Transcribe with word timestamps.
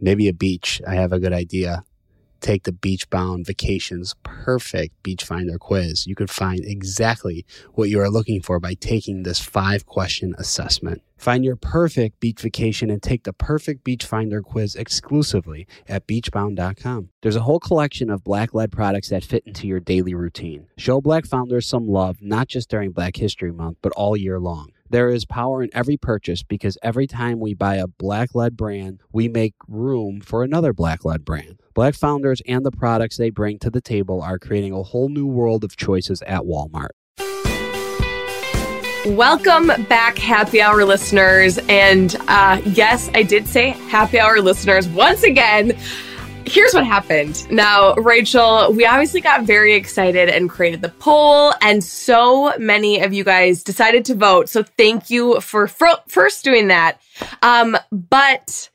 Maybe 0.00 0.28
a 0.28 0.32
beach. 0.32 0.80
I 0.86 0.94
have 0.94 1.12
a 1.12 1.20
good 1.20 1.32
idea. 1.32 1.84
Take 2.40 2.64
the 2.64 2.72
Beach 2.72 3.10
Bound 3.10 3.46
Vacations 3.46 4.14
Perfect 4.22 5.02
Beach 5.02 5.24
Finder 5.24 5.58
quiz. 5.58 6.06
You 6.06 6.14
could 6.14 6.30
find 6.30 6.64
exactly 6.64 7.44
what 7.74 7.88
you 7.88 8.00
are 8.00 8.10
looking 8.10 8.40
for 8.40 8.60
by 8.60 8.74
taking 8.74 9.22
this 9.22 9.40
five 9.40 9.86
question 9.86 10.34
assessment. 10.38 11.02
Find 11.16 11.44
your 11.44 11.56
perfect 11.56 12.20
beach 12.20 12.40
vacation 12.40 12.90
and 12.90 13.02
take 13.02 13.24
the 13.24 13.32
perfect 13.32 13.82
beach 13.82 14.04
finder 14.04 14.40
quiz 14.40 14.76
exclusively 14.76 15.66
at 15.88 16.06
beachbound.com. 16.06 17.08
There's 17.22 17.34
a 17.34 17.40
whole 17.40 17.58
collection 17.58 18.08
of 18.08 18.22
black 18.22 18.54
led 18.54 18.70
products 18.70 19.08
that 19.08 19.24
fit 19.24 19.42
into 19.44 19.66
your 19.66 19.80
daily 19.80 20.14
routine. 20.14 20.68
Show 20.76 21.00
black 21.00 21.26
founders 21.26 21.66
some 21.66 21.88
love, 21.88 22.18
not 22.22 22.46
just 22.46 22.70
during 22.70 22.92
Black 22.92 23.16
History 23.16 23.50
Month, 23.50 23.78
but 23.82 23.92
all 23.92 24.16
year 24.16 24.38
long. 24.38 24.70
There 24.90 25.10
is 25.10 25.26
power 25.26 25.62
in 25.62 25.68
every 25.74 25.98
purchase 25.98 26.42
because 26.42 26.78
every 26.82 27.06
time 27.06 27.40
we 27.40 27.52
buy 27.52 27.74
a 27.74 27.86
black 27.86 28.34
led 28.34 28.56
brand, 28.56 29.02
we 29.12 29.28
make 29.28 29.52
room 29.68 30.22
for 30.22 30.42
another 30.42 30.72
black 30.72 31.04
led 31.04 31.26
brand. 31.26 31.60
Black 31.74 31.94
founders 31.94 32.40
and 32.48 32.64
the 32.64 32.70
products 32.70 33.18
they 33.18 33.28
bring 33.28 33.58
to 33.58 33.68
the 33.68 33.82
table 33.82 34.22
are 34.22 34.38
creating 34.38 34.72
a 34.72 34.82
whole 34.82 35.10
new 35.10 35.26
world 35.26 35.62
of 35.62 35.76
choices 35.76 36.22
at 36.22 36.40
Walmart. 36.44 36.88
Welcome 39.06 39.66
back, 39.90 40.16
happy 40.16 40.62
hour 40.62 40.82
listeners. 40.86 41.58
And 41.68 42.16
uh, 42.26 42.62
yes, 42.64 43.10
I 43.12 43.24
did 43.24 43.46
say 43.46 43.70
happy 43.90 44.18
hour 44.18 44.40
listeners 44.40 44.88
once 44.88 45.22
again 45.22 45.78
here's 46.48 46.72
what 46.72 46.86
happened. 46.86 47.50
Now, 47.50 47.94
Rachel, 47.94 48.72
we 48.72 48.86
obviously 48.86 49.20
got 49.20 49.44
very 49.44 49.74
excited 49.74 50.28
and 50.28 50.48
created 50.48 50.82
the 50.82 50.88
poll, 50.88 51.52
and 51.62 51.82
so 51.82 52.56
many 52.58 53.00
of 53.00 53.12
you 53.12 53.24
guys 53.24 53.62
decided 53.62 54.04
to 54.06 54.14
vote. 54.14 54.48
So 54.48 54.62
thank 54.62 55.10
you 55.10 55.40
for 55.40 55.68
first 55.68 56.44
doing 56.44 56.68
that. 56.68 57.00
Um, 57.42 57.76
but 57.92 58.70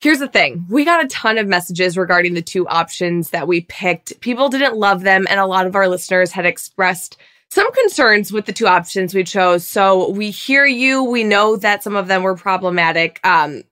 here's 0.00 0.18
the 0.18 0.28
thing 0.28 0.66
we 0.68 0.84
got 0.84 1.04
a 1.04 1.08
ton 1.08 1.38
of 1.38 1.46
messages 1.46 1.96
regarding 1.96 2.34
the 2.34 2.42
two 2.42 2.66
options 2.68 3.30
that 3.30 3.46
we 3.46 3.62
picked. 3.62 4.20
People 4.20 4.48
didn't 4.48 4.76
love 4.76 5.02
them, 5.02 5.26
and 5.28 5.38
a 5.38 5.46
lot 5.46 5.66
of 5.66 5.76
our 5.76 5.88
listeners 5.88 6.32
had 6.32 6.46
expressed 6.46 7.16
some 7.50 7.70
concerns 7.72 8.32
with 8.32 8.46
the 8.46 8.52
two 8.52 8.66
options 8.66 9.14
we 9.14 9.24
chose. 9.24 9.66
So 9.66 10.10
we 10.10 10.30
hear 10.30 10.66
you. 10.66 11.04
We 11.04 11.24
know 11.24 11.56
that 11.56 11.82
some 11.82 11.96
of 11.96 12.08
them 12.08 12.22
were 12.22 12.36
problematic. 12.36 13.20
Um, 13.24 13.62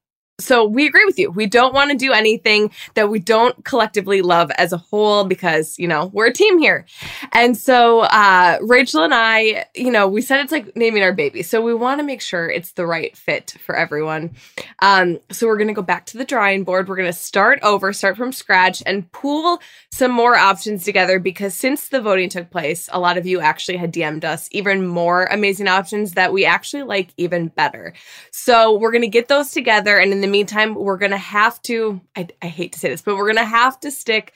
so 0.40 0.64
we 0.64 0.86
agree 0.86 1.04
with 1.04 1.16
you. 1.16 1.30
We 1.30 1.46
don't 1.46 1.72
want 1.72 1.92
to 1.92 1.96
do 1.96 2.12
anything 2.12 2.72
that 2.94 3.08
we 3.08 3.20
don't 3.20 3.64
collectively 3.64 4.20
love 4.20 4.50
as 4.58 4.72
a 4.72 4.76
whole 4.76 5.24
because, 5.24 5.78
you 5.78 5.86
know, 5.86 6.10
we're 6.12 6.26
a 6.26 6.32
team 6.32 6.58
here. 6.58 6.86
And 7.32 7.56
so 7.56 8.00
uh 8.00 8.58
Rachel 8.60 9.04
and 9.04 9.14
I, 9.14 9.66
you 9.76 9.92
know, 9.92 10.08
we 10.08 10.22
said 10.22 10.40
it's 10.40 10.50
like 10.50 10.74
naming 10.76 11.04
our 11.04 11.12
baby. 11.12 11.44
So 11.44 11.62
we 11.62 11.72
want 11.72 12.00
to 12.00 12.04
make 12.04 12.20
sure 12.20 12.50
it's 12.50 12.72
the 12.72 12.84
right 12.84 13.16
fit 13.16 13.54
for 13.64 13.76
everyone. 13.76 14.34
Um 14.80 15.20
so 15.30 15.46
we're 15.46 15.56
going 15.56 15.68
to 15.68 15.74
go 15.74 15.82
back 15.82 16.06
to 16.06 16.18
the 16.18 16.24
drawing 16.24 16.64
board. 16.64 16.88
We're 16.88 16.96
going 16.96 17.12
to 17.12 17.12
start 17.12 17.60
over, 17.62 17.92
start 17.92 18.16
from 18.16 18.32
scratch 18.32 18.82
and 18.86 19.10
pool 19.12 19.60
some 19.92 20.10
more 20.10 20.34
options 20.34 20.82
together 20.82 21.20
because 21.20 21.54
since 21.54 21.88
the 21.88 22.00
voting 22.00 22.28
took 22.28 22.50
place, 22.50 22.88
a 22.92 22.98
lot 22.98 23.18
of 23.18 23.24
you 23.24 23.38
actually 23.38 23.76
had 23.76 23.92
DM'd 23.92 24.24
us 24.24 24.48
even 24.50 24.84
more 24.84 25.26
amazing 25.26 25.68
options 25.68 26.12
that 26.14 26.32
we 26.32 26.44
actually 26.44 26.82
like 26.82 27.10
even 27.16 27.48
better. 27.48 27.94
So 28.32 28.76
we're 28.76 28.90
going 28.90 29.02
to 29.02 29.08
get 29.08 29.28
those 29.28 29.52
together 29.52 29.96
and 29.96 30.12
in 30.12 30.23
the 30.24 30.30
meantime, 30.30 30.74
we're 30.74 30.96
going 30.96 31.12
to 31.12 31.16
have 31.18 31.60
to, 31.62 32.00
I, 32.16 32.28
I 32.42 32.46
hate 32.48 32.72
to 32.72 32.78
say 32.78 32.88
this, 32.88 33.02
but 33.02 33.16
we're 33.16 33.32
going 33.32 33.36
to 33.36 33.44
have 33.44 33.78
to 33.80 33.90
stick 33.90 34.32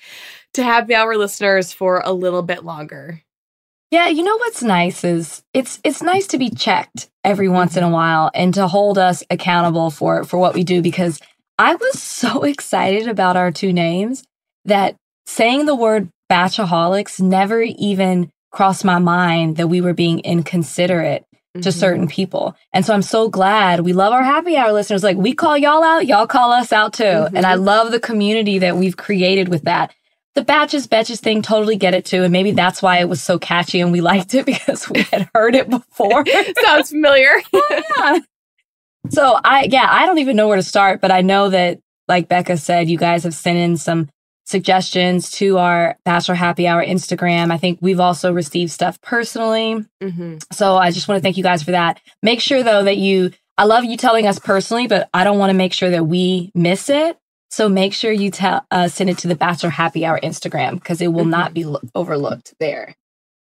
to 0.55 0.63
happy 0.63 0.95
hour 0.95 1.17
listeners 1.17 1.73
for 1.73 2.03
a 2.05 2.13
little 2.13 2.43
bit 2.43 2.65
longer. 2.65 3.23
Yeah, 3.91 4.09
you 4.09 4.23
know 4.23 4.37
what's 4.37 4.63
nice 4.63 5.03
is 5.03 5.43
it's 5.55 5.81
it's 5.83 6.03
nice 6.03 6.27
to 6.29 6.39
be 6.39 6.51
checked 6.51 7.09
every 7.25 7.49
once 7.49 7.75
in 7.75 7.83
a 7.83 7.89
while 7.89 8.31
and 8.35 8.53
to 8.53 8.69
hold 8.69 8.99
us 8.99 9.25
accountable 9.31 9.91
for 9.91 10.25
for 10.25 10.39
what 10.39 10.55
we 10.55 10.63
do 10.63 10.83
because 10.83 11.21
I 11.59 11.75
was 11.75 12.03
so 12.03 12.43
excited 12.43 13.09
about 13.09 13.39
our 13.39 13.51
two 13.51 13.73
names 13.73 14.25
that 14.67 14.97
saying 15.27 15.65
the 15.65 15.75
word 15.75 16.11
batchaholics 16.31 17.19
never 17.19 17.63
even 17.63 18.31
crossed 18.51 18.85
my 18.85 18.99
mind 18.99 19.57
that 19.57 19.69
we 19.69 19.81
were 19.81 19.95
being 19.95 20.21
inconsiderate 20.21 21.25
to 21.55 21.61
mm-hmm. 21.61 21.79
certain 21.79 22.09
people. 22.09 22.57
And 22.73 22.85
so 22.85 22.95
I'm 22.95 23.03
so 23.03 23.29
glad 23.29 23.81
we 23.81 23.93
love 23.93 24.13
our 24.13 24.23
happy 24.23 24.57
hour 24.57 24.73
listeners. 24.73 25.03
Like 25.03 25.17
we 25.17 25.35
call 25.35 25.57
y'all 25.57 25.83
out, 25.83 26.07
y'all 26.07 26.27
call 26.27 26.53
us 26.53 26.73
out 26.73 26.93
too. 26.93 27.05
Mm-hmm. 27.05 27.37
And 27.37 27.47
I 27.47 27.55
love 27.55 27.91
the 27.91 28.01
community 28.01 28.59
that 28.59 28.77
we've 28.77 28.97
created 28.97 29.49
with 29.49 29.63
that. 29.63 29.95
The 30.35 30.45
batches, 30.45 30.87
batches 30.87 31.21
thing, 31.21 31.43
totally 31.43 31.77
get 31.77 31.95
it 31.95 32.05
too. 32.05 32.23
And 32.23 32.33
maybe 32.33 32.53
that's 32.53 32.81
why 32.83 32.99
it 32.99 33.09
was 33.09 33.23
so 33.23 33.39
catchy 33.39 33.81
and 33.81 33.93
we 33.93 34.01
liked 34.13 34.35
it 34.35 34.47
because 34.47 34.89
we 34.89 35.03
had 35.03 35.29
heard 35.35 35.55
it 35.55 35.69
before. 35.69 36.25
Sounds 36.63 36.91
familiar. 36.91 37.41
oh, 37.53 37.83
yeah. 37.99 38.19
So 39.11 39.39
I, 39.43 39.69
yeah, 39.71 39.87
I 39.89 40.07
don't 40.07 40.19
even 40.19 40.37
know 40.37 40.49
where 40.49 40.57
to 40.57 40.63
start, 40.63 41.01
but 41.01 41.11
I 41.11 41.23
know 41.23 41.51
that, 41.51 41.81
like 42.09 42.29
Becca 42.29 42.57
said, 42.57 42.89
you 42.89 42.97
guys 42.97 43.25
have 43.25 43.35
sent 43.35 43.59
in 43.59 43.77
some 43.77 44.09
suggestions 44.49 45.31
to 45.31 45.59
our 45.59 45.99
Bachelor 46.07 46.35
Happy 46.35 46.67
Hour 46.67 46.83
Instagram. 46.83 47.53
I 47.53 47.59
think 47.59 47.81
we've 47.83 48.01
also 48.01 48.33
received 48.33 48.71
stuff 48.71 48.99
personally. 49.03 49.85
Mm-hmm. 50.03 50.39
So 50.53 50.77
I 50.77 50.91
just 50.91 51.07
want 51.07 51.19
to 51.19 51.23
thank 51.23 51.37
you 51.37 51.43
guys 51.43 51.63
for 51.63 51.73
that. 51.73 52.01
Make 52.23 52.41
sure 52.41 52.63
though 52.63 52.83
that 52.85 52.97
you, 52.97 53.33
I 53.59 53.65
love 53.65 53.85
you 53.85 53.99
telling 53.99 54.27
us 54.27 54.39
personally, 54.39 54.87
but 54.87 55.11
I 55.13 55.25
don't 55.25 55.39
want 55.39 55.51
to 55.51 55.55
make 55.55 55.75
sure 55.75 55.91
that 55.91 56.07
we 56.07 56.51
miss 56.55 56.89
it. 56.89 57.19
So 57.51 57.69
make 57.69 57.93
sure 57.93 58.11
you 58.11 58.31
tell, 58.31 58.65
uh, 58.71 58.89
send 58.89 59.11
it 59.11 59.19
to 59.19 59.29
the 59.29 59.35
Bachelor 59.35 59.71
Happy 59.71 60.07
Hour 60.07 60.19
Instagram 60.19 60.75
because 60.75 61.03
it 61.03 61.09
will 61.09 61.23
mm-hmm. 61.23 61.31
not 61.31 61.53
be 61.53 61.65
lo- 61.65 61.81
overlooked 61.95 62.55
there. 62.59 62.97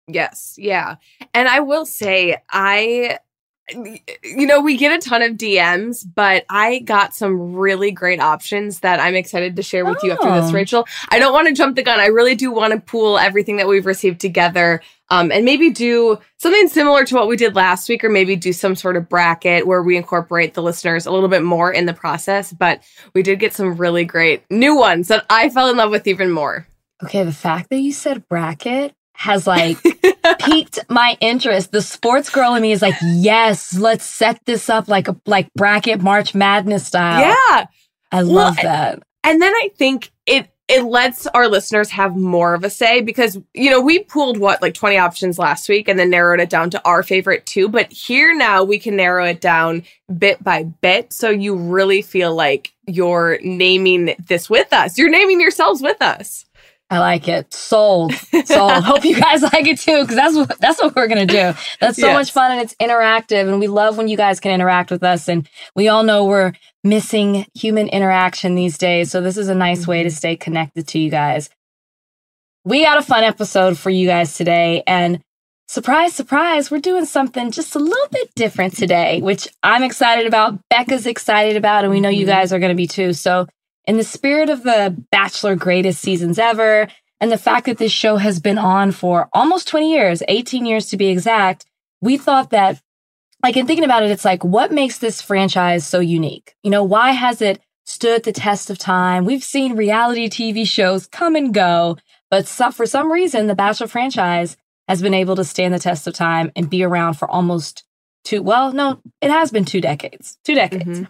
Yes. 0.07 0.53
Yeah. 0.57 0.97
And 1.33 1.47
I 1.47 1.61
will 1.61 1.87
say, 1.87 2.37
I 2.51 3.17
you 3.69 4.47
know, 4.47 4.59
we 4.61 4.77
get 4.77 4.91
a 4.91 5.09
ton 5.09 5.21
of 5.21 5.33
DMs, 5.33 6.05
but 6.13 6.45
I 6.49 6.79
got 6.79 7.13
some 7.13 7.55
really 7.55 7.91
great 7.91 8.19
options 8.19 8.79
that 8.79 8.99
I'm 8.99 9.15
excited 9.15 9.55
to 9.55 9.63
share 9.63 9.85
with 9.85 9.99
oh. 10.01 10.07
you 10.07 10.11
after 10.13 10.41
this, 10.41 10.49
oh. 10.49 10.53
Rachel. 10.53 10.87
I 11.09 11.19
don't 11.19 11.33
want 11.33 11.47
to 11.47 11.53
jump 11.53 11.75
the 11.75 11.83
gun. 11.83 11.99
I 11.99 12.07
really 12.07 12.35
do 12.35 12.51
want 12.51 12.73
to 12.73 12.79
pool 12.79 13.17
everything 13.17 13.57
that 13.57 13.67
we've 13.67 13.85
received 13.85 14.19
together 14.19 14.81
um, 15.09 15.31
and 15.31 15.45
maybe 15.45 15.69
do 15.69 16.19
something 16.37 16.67
similar 16.67 17.05
to 17.05 17.15
what 17.15 17.27
we 17.27 17.35
did 17.35 17.55
last 17.55 17.89
week, 17.89 18.03
or 18.03 18.09
maybe 18.09 18.35
do 18.35 18.53
some 18.53 18.75
sort 18.75 18.95
of 18.95 19.09
bracket 19.09 19.67
where 19.67 19.83
we 19.83 19.97
incorporate 19.97 20.53
the 20.53 20.63
listeners 20.63 21.05
a 21.05 21.11
little 21.11 21.29
bit 21.29 21.43
more 21.43 21.71
in 21.71 21.85
the 21.85 21.93
process. 21.93 22.51
But 22.53 22.81
we 23.13 23.21
did 23.21 23.39
get 23.39 23.53
some 23.53 23.75
really 23.75 24.05
great 24.05 24.43
new 24.49 24.75
ones 24.75 25.09
that 25.09 25.25
I 25.29 25.49
fell 25.49 25.69
in 25.69 25.77
love 25.77 25.91
with 25.91 26.07
even 26.07 26.31
more. 26.31 26.65
Okay, 27.03 27.23
the 27.23 27.33
fact 27.33 27.69
that 27.69 27.79
you 27.79 27.91
said 27.91 28.27
bracket 28.27 28.93
has 29.13 29.45
like 29.47 29.77
piqued 30.39 30.79
my 30.89 31.17
interest. 31.19 31.71
The 31.71 31.81
sports 31.81 32.29
girl 32.29 32.55
in 32.55 32.61
me 32.61 32.71
is 32.71 32.81
like, 32.81 32.95
yes, 33.01 33.77
let's 33.77 34.05
set 34.05 34.39
this 34.45 34.69
up 34.69 34.87
like 34.87 35.07
a 35.07 35.15
like 35.25 35.53
bracket 35.53 36.01
March 36.01 36.33
Madness 36.35 36.87
style. 36.87 37.21
Yeah. 37.21 37.65
I 38.11 38.23
well, 38.23 38.31
love 38.31 38.57
that. 38.61 39.03
And 39.23 39.41
then 39.41 39.53
I 39.53 39.69
think 39.77 40.11
it 40.25 40.51
it 40.71 40.85
lets 40.85 41.27
our 41.27 41.49
listeners 41.49 41.89
have 41.89 42.15
more 42.15 42.53
of 42.53 42.63
a 42.63 42.69
say 42.69 43.01
because 43.01 43.37
you 43.53 43.69
know 43.69 43.81
we 43.81 43.99
pulled 43.99 44.37
what 44.37 44.61
like 44.61 44.73
20 44.73 44.97
options 44.97 45.37
last 45.37 45.67
week 45.67 45.89
and 45.89 45.99
then 45.99 46.09
narrowed 46.09 46.39
it 46.39 46.49
down 46.49 46.69
to 46.69 46.81
our 46.87 47.03
favorite 47.03 47.45
two 47.45 47.67
but 47.67 47.91
here 47.91 48.33
now 48.33 48.63
we 48.63 48.79
can 48.79 48.95
narrow 48.95 49.25
it 49.25 49.41
down 49.41 49.83
bit 50.17 50.41
by 50.41 50.63
bit 50.63 51.11
so 51.11 51.29
you 51.29 51.55
really 51.55 52.01
feel 52.01 52.33
like 52.33 52.73
you're 52.87 53.37
naming 53.43 54.15
this 54.27 54.49
with 54.49 54.71
us 54.71 54.97
you're 54.97 55.09
naming 55.09 55.41
yourselves 55.41 55.81
with 55.81 56.01
us 56.01 56.45
I 56.91 56.99
like 56.99 57.29
it. 57.29 57.53
Sold. 57.53 58.13
Sold. 58.13 58.83
Hope 58.83 59.05
you 59.05 59.17
guys 59.17 59.41
like 59.41 59.65
it 59.65 59.79
too, 59.79 60.01
because 60.01 60.15
that's 60.17 60.35
what 60.35 60.59
that's 60.59 60.81
what 60.81 60.93
we're 60.93 61.07
gonna 61.07 61.25
do. 61.25 61.53
That's 61.79 61.97
so 61.97 62.07
yes. 62.07 62.13
much 62.13 62.31
fun 62.33 62.51
and 62.51 62.59
it's 62.59 62.75
interactive, 62.75 63.47
and 63.47 63.61
we 63.61 63.67
love 63.67 63.97
when 63.97 64.09
you 64.09 64.17
guys 64.17 64.41
can 64.41 64.51
interact 64.51 64.91
with 64.91 65.01
us. 65.01 65.29
And 65.29 65.47
we 65.73 65.87
all 65.87 66.03
know 66.03 66.25
we're 66.25 66.51
missing 66.83 67.45
human 67.53 67.87
interaction 67.87 68.55
these 68.55 68.77
days, 68.77 69.09
so 69.09 69.21
this 69.21 69.37
is 69.37 69.47
a 69.47 69.55
nice 69.55 69.87
way 69.87 70.03
to 70.03 70.09
mm-hmm. 70.09 70.15
stay 70.17 70.35
connected 70.35 70.85
to 70.89 70.99
you 70.99 71.09
guys. 71.09 71.49
We 72.65 72.83
got 72.83 72.97
a 72.97 73.01
fun 73.01 73.23
episode 73.23 73.77
for 73.77 73.89
you 73.89 74.05
guys 74.05 74.35
today, 74.35 74.83
and 74.85 75.21
surprise, 75.69 76.13
surprise, 76.13 76.69
we're 76.69 76.79
doing 76.79 77.05
something 77.05 77.51
just 77.51 77.73
a 77.73 77.79
little 77.79 78.07
bit 78.11 78.35
different 78.35 78.75
today, 78.75 79.21
which 79.21 79.47
I'm 79.63 79.83
excited 79.83 80.27
about. 80.27 80.59
Becca's 80.69 81.07
excited 81.07 81.55
about, 81.55 81.85
and 81.85 81.93
we 81.93 82.01
know 82.01 82.09
you 82.09 82.25
mm-hmm. 82.25 82.31
guys 82.31 82.51
are 82.51 82.59
gonna 82.59 82.75
be 82.75 82.87
too. 82.87 83.13
So 83.13 83.47
in 83.85 83.97
the 83.97 84.03
spirit 84.03 84.49
of 84.49 84.63
the 84.63 84.95
Bachelor 85.11 85.55
greatest 85.55 86.01
seasons 86.01 86.37
ever, 86.39 86.87
and 87.19 87.31
the 87.31 87.37
fact 87.37 87.67
that 87.67 87.77
this 87.77 87.91
show 87.91 88.17
has 88.17 88.39
been 88.39 88.57
on 88.57 88.91
for 88.91 89.29
almost 89.33 89.67
20 89.67 89.91
years, 89.91 90.23
18 90.27 90.65
years 90.65 90.87
to 90.87 90.97
be 90.97 91.07
exact, 91.07 91.65
we 92.01 92.17
thought 92.17 92.49
that, 92.49 92.81
like, 93.43 93.57
in 93.57 93.67
thinking 93.67 93.85
about 93.85 94.03
it, 94.03 94.11
it's 94.11 94.25
like, 94.25 94.43
what 94.43 94.71
makes 94.71 94.97
this 94.97 95.21
franchise 95.21 95.85
so 95.85 95.99
unique? 95.99 96.55
You 96.63 96.71
know, 96.71 96.83
why 96.83 97.11
has 97.11 97.41
it 97.41 97.61
stood 97.85 98.23
the 98.23 98.31
test 98.31 98.69
of 98.69 98.77
time? 98.77 99.25
We've 99.25 99.43
seen 99.43 99.75
reality 99.75 100.29
TV 100.29 100.65
shows 100.65 101.07
come 101.07 101.35
and 101.35 101.53
go, 101.53 101.97
but 102.29 102.47
for 102.47 102.85
some 102.85 103.11
reason, 103.11 103.47
the 103.47 103.55
Bachelor 103.55 103.87
franchise 103.87 104.57
has 104.87 105.01
been 105.01 105.13
able 105.13 105.35
to 105.35 105.43
stand 105.43 105.73
the 105.73 105.79
test 105.79 106.07
of 106.07 106.13
time 106.13 106.51
and 106.55 106.69
be 106.69 106.83
around 106.83 107.15
for 107.15 107.29
almost 107.29 107.83
two, 108.23 108.41
well, 108.41 108.71
no, 108.71 108.99
it 109.21 109.29
has 109.29 109.51
been 109.51 109.65
two 109.65 109.81
decades, 109.81 110.37
two 110.43 110.55
decades. 110.55 110.85
Mm-hmm. 110.85 111.03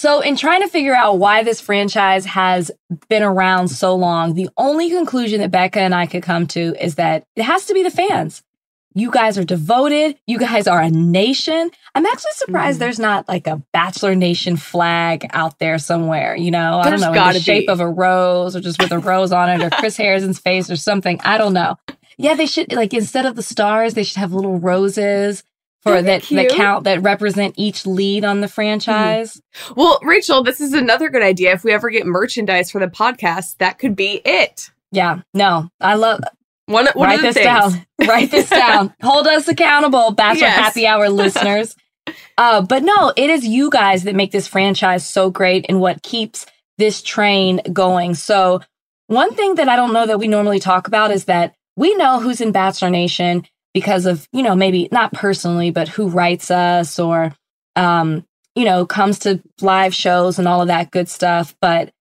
So, 0.00 0.22
in 0.22 0.34
trying 0.34 0.62
to 0.62 0.68
figure 0.68 0.94
out 0.94 1.18
why 1.18 1.42
this 1.42 1.60
franchise 1.60 2.24
has 2.24 2.70
been 3.10 3.22
around 3.22 3.68
so 3.68 3.94
long, 3.94 4.32
the 4.32 4.48
only 4.56 4.88
conclusion 4.88 5.42
that 5.42 5.50
Becca 5.50 5.78
and 5.78 5.94
I 5.94 6.06
could 6.06 6.22
come 6.22 6.46
to 6.46 6.74
is 6.82 6.94
that 6.94 7.24
it 7.36 7.42
has 7.42 7.66
to 7.66 7.74
be 7.74 7.82
the 7.82 7.90
fans. 7.90 8.42
You 8.94 9.10
guys 9.10 9.36
are 9.36 9.44
devoted. 9.44 10.18
You 10.26 10.38
guys 10.38 10.66
are 10.66 10.80
a 10.80 10.88
nation. 10.88 11.70
I'm 11.94 12.06
actually 12.06 12.32
surprised 12.32 12.78
mm. 12.78 12.80
there's 12.80 12.98
not 12.98 13.28
like 13.28 13.46
a 13.46 13.62
Bachelor 13.74 14.14
Nation 14.14 14.56
flag 14.56 15.26
out 15.34 15.58
there 15.58 15.78
somewhere. 15.78 16.34
You 16.34 16.50
know, 16.50 16.80
there's 16.82 17.02
I 17.02 17.06
don't 17.08 17.14
know, 17.14 17.26
in 17.26 17.34
the 17.34 17.40
shape 17.40 17.68
of 17.68 17.80
a 17.80 17.86
rose 17.86 18.56
or 18.56 18.60
just 18.60 18.80
with 18.80 18.92
a 18.92 18.98
rose 18.98 19.32
on 19.32 19.50
it 19.50 19.62
or 19.62 19.68
Chris 19.68 19.96
Harrison's 19.98 20.38
face 20.38 20.70
or 20.70 20.76
something. 20.76 21.20
I 21.24 21.36
don't 21.36 21.52
know. 21.52 21.76
Yeah, 22.16 22.36
they 22.36 22.46
should 22.46 22.72
like 22.72 22.94
instead 22.94 23.26
of 23.26 23.36
the 23.36 23.42
stars, 23.42 23.92
they 23.92 24.04
should 24.04 24.16
have 24.16 24.32
little 24.32 24.58
roses 24.58 25.42
for 25.82 26.02
that 26.02 26.22
the 26.22 26.46
count 26.54 26.84
that 26.84 27.02
represent 27.02 27.54
each 27.56 27.86
lead 27.86 28.24
on 28.24 28.40
the 28.40 28.48
franchise. 28.48 29.34
Mm-hmm. 29.36 29.80
Well, 29.80 29.98
Rachel, 30.02 30.42
this 30.42 30.60
is 30.60 30.72
another 30.72 31.08
good 31.08 31.22
idea. 31.22 31.52
If 31.52 31.64
we 31.64 31.72
ever 31.72 31.90
get 31.90 32.06
merchandise 32.06 32.70
for 32.70 32.80
the 32.80 32.88
podcast, 32.88 33.56
that 33.58 33.78
could 33.78 33.96
be 33.96 34.20
it. 34.24 34.70
Yeah, 34.92 35.20
no, 35.32 35.70
I 35.80 35.94
love. 35.94 36.20
One, 36.66 36.86
one 36.94 37.08
write 37.08 37.20
this 37.20 37.34
things. 37.34 37.44
down. 37.44 37.86
write 38.06 38.30
this 38.30 38.48
down. 38.48 38.94
Hold 39.02 39.26
us 39.26 39.48
accountable, 39.48 40.12
Bachelor 40.12 40.46
yes. 40.46 40.56
Happy 40.56 40.86
Hour 40.86 41.08
listeners. 41.08 41.76
Uh, 42.38 42.62
but 42.62 42.82
no, 42.82 43.12
it 43.14 43.28
is 43.28 43.46
you 43.46 43.70
guys 43.70 44.04
that 44.04 44.16
make 44.16 44.32
this 44.32 44.48
franchise 44.48 45.06
so 45.06 45.30
great 45.30 45.66
and 45.68 45.80
what 45.80 46.02
keeps 46.02 46.46
this 46.78 47.02
train 47.02 47.60
going. 47.72 48.14
So, 48.14 48.62
one 49.06 49.34
thing 49.34 49.56
that 49.56 49.68
I 49.68 49.76
don't 49.76 49.92
know 49.92 50.06
that 50.06 50.18
we 50.18 50.26
normally 50.26 50.58
talk 50.58 50.88
about 50.88 51.10
is 51.10 51.26
that 51.26 51.54
we 51.76 51.94
know 51.96 52.18
who's 52.18 52.40
in 52.40 52.50
Bachelor 52.50 52.90
Nation 52.90 53.46
because 53.74 54.06
of, 54.06 54.26
you 54.32 54.42
know, 54.42 54.54
maybe 54.54 54.88
not 54.90 55.12
personally, 55.12 55.70
but 55.70 55.88
who 55.88 56.08
writes 56.08 56.50
us 56.50 56.98
or, 56.98 57.34
um, 57.76 58.26
you 58.54 58.64
know, 58.64 58.84
comes 58.86 59.20
to 59.20 59.42
live 59.60 59.94
shows 59.94 60.38
and 60.38 60.48
all 60.48 60.60
of 60.60 60.68
that 60.68 60.90
good 60.90 61.08
stuff. 61.08 61.54
But 61.60 61.92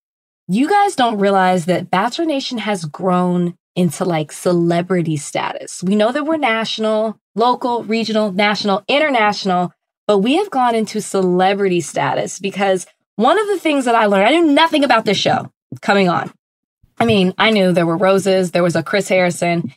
you 0.48 0.68
guys 0.68 0.96
don't 0.96 1.20
realize 1.20 1.66
that 1.66 1.92
Bachelor 1.92 2.26
Nation 2.26 2.58
has 2.58 2.86
grown 2.86 3.56
into 3.76 4.04
like 4.04 4.32
celebrity 4.32 5.16
status. 5.16 5.84
We 5.84 5.96
know 5.96 6.12
that 6.12 6.26
we're 6.26 6.38
national, 6.38 7.20
local, 7.36 7.84
regional, 7.84 8.32
national, 8.32 8.84
international, 8.88 9.72
but 10.08 10.20
we 10.20 10.38
have 10.38 10.50
gone 10.50 10.76
into 10.76 11.02
celebrity 11.02 11.82
status 11.82 12.40
because 12.40 12.88
one 13.16 13.40
of 13.40 13.48
the 13.48 13.60
things 13.60 13.86
that 13.86 13.96
I 13.96 14.08
learned, 14.08 14.28
I 14.28 14.32
knew 14.32 14.52
nothing 14.52 14.84
about 14.84 15.06
this 15.06 15.18
show 15.18 15.52
coming 15.82 16.10
on. 16.10 16.32
I 16.98 17.06
mean, 17.06 17.34
I 17.38 17.52
knew 17.52 17.72
there 17.72 17.86
were 17.86 17.96
roses, 17.96 18.52
there 18.52 18.64
was 18.64 18.76
a 18.76 18.84
Chris 18.84 19.08
Harrison, 19.08 19.74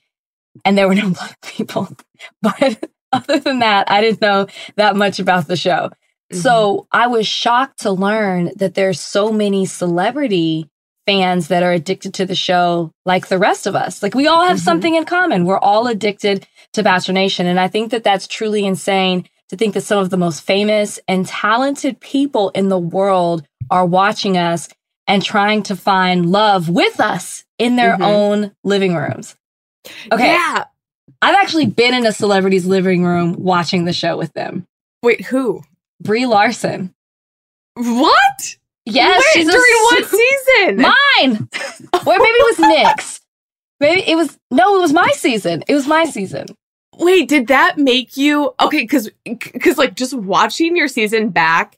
and 0.64 0.76
there 0.76 0.88
were 0.88 0.94
no 0.94 1.10
black 1.19 1.40
people. 1.43 1.88
But 2.40 2.88
other 3.10 3.40
than 3.40 3.58
that, 3.58 3.90
I 3.90 4.00
didn't 4.00 4.20
know 4.20 4.46
that 4.76 4.94
much 4.94 5.19
about 5.19 5.49
the 5.49 5.56
show. 5.56 5.90
Mm-hmm. 6.32 6.38
So 6.38 6.87
I 6.93 7.08
was 7.08 7.26
shocked 7.26 7.81
to 7.81 7.90
learn 7.90 8.52
that 8.56 8.75
there's 8.75 9.00
so 9.00 9.32
many 9.32 9.66
celebrity 9.66 10.70
fans 11.04 11.49
that 11.49 11.62
are 11.62 11.72
addicted 11.72 12.14
to 12.14 12.26
the 12.26 12.34
show 12.34 12.93
like 13.04 13.28
the 13.28 13.38
rest 13.38 13.66
of 13.66 13.75
us. 13.75 14.02
Like 14.02 14.14
we 14.14 14.28
all 14.28 14.43
have 14.43 14.58
mm-hmm. 14.58 14.64
something 14.64 14.94
in 14.94 15.04
common. 15.04 15.44
We're 15.44 15.58
all 15.58 15.88
addicted 15.88 16.46
to 16.75 16.82
Bachelor 16.82 17.14
Nation. 17.14 17.46
And 17.46 17.58
I 17.58 17.69
think 17.69 17.90
that 17.90 18.05
that's 18.05 18.26
truly 18.26 18.64
insane 18.64 19.28
to 19.48 19.56
think 19.56 19.75
that 19.75 19.82
some 19.82 19.98
of 19.98 20.10
the 20.10 20.16
most 20.16 20.43
famous 20.43 20.98
and 21.06 21.26
talented 21.26 22.00
people 22.00 22.50
in 22.50 22.69
the 22.69 22.78
world 22.78 23.46
are 23.70 23.84
watching 23.84 24.38
us 24.38 24.69
and 25.06 25.22
trying 25.22 25.62
to 25.64 25.76
find 25.76 26.31
love 26.31 26.69
with 26.69 27.00
us 27.00 27.44
in 27.58 27.76
their 27.76 27.94
mm-hmm. 27.94 28.02
own 28.02 28.52
living 28.64 28.94
rooms. 28.94 29.37
Okay. 30.12 30.32
Yeah. 30.32 30.64
I've 31.20 31.37
actually 31.37 31.67
been 31.67 31.94
in 31.94 32.06
a 32.06 32.12
celebrity's 32.12 32.67
living 32.67 33.05
room 33.05 33.34
watching 33.38 33.84
the 33.84 33.93
show 33.93 34.17
with 34.17 34.32
them. 34.32 34.67
Wait, 35.02 35.25
who? 35.26 35.62
Brie 36.00 36.26
Larson. 36.26 36.94
What? 37.75 38.56
Yes, 38.84 39.23
Wait, 39.34 39.44
during 39.44 39.56
a, 39.56 39.82
what 39.84 40.05
season? 40.05 40.76
Mine. 40.76 41.49
or 42.06 42.19
maybe 42.19 42.25
it 42.25 42.58
was 42.58 42.58
Nick's. 42.69 43.20
Maybe 43.81 44.02
it 44.08 44.17
was 44.17 44.38
no, 44.50 44.76
it 44.76 44.81
was 44.81 44.93
my 44.93 45.10
season. 45.10 45.62
It 45.69 45.74
was 45.74 45.86
my 45.86 46.05
season. 46.05 46.46
Wait, 46.98 47.29
did 47.29 47.46
that 47.48 47.79
make 47.79 48.17
you 48.17 48.55
okay? 48.60 48.82
Because 48.82 49.10
because 49.24 49.79
like 49.79 49.94
just 49.94 50.15
watching 50.15 50.77
your 50.77 50.89
season 50.89 51.31
back, 51.31 51.77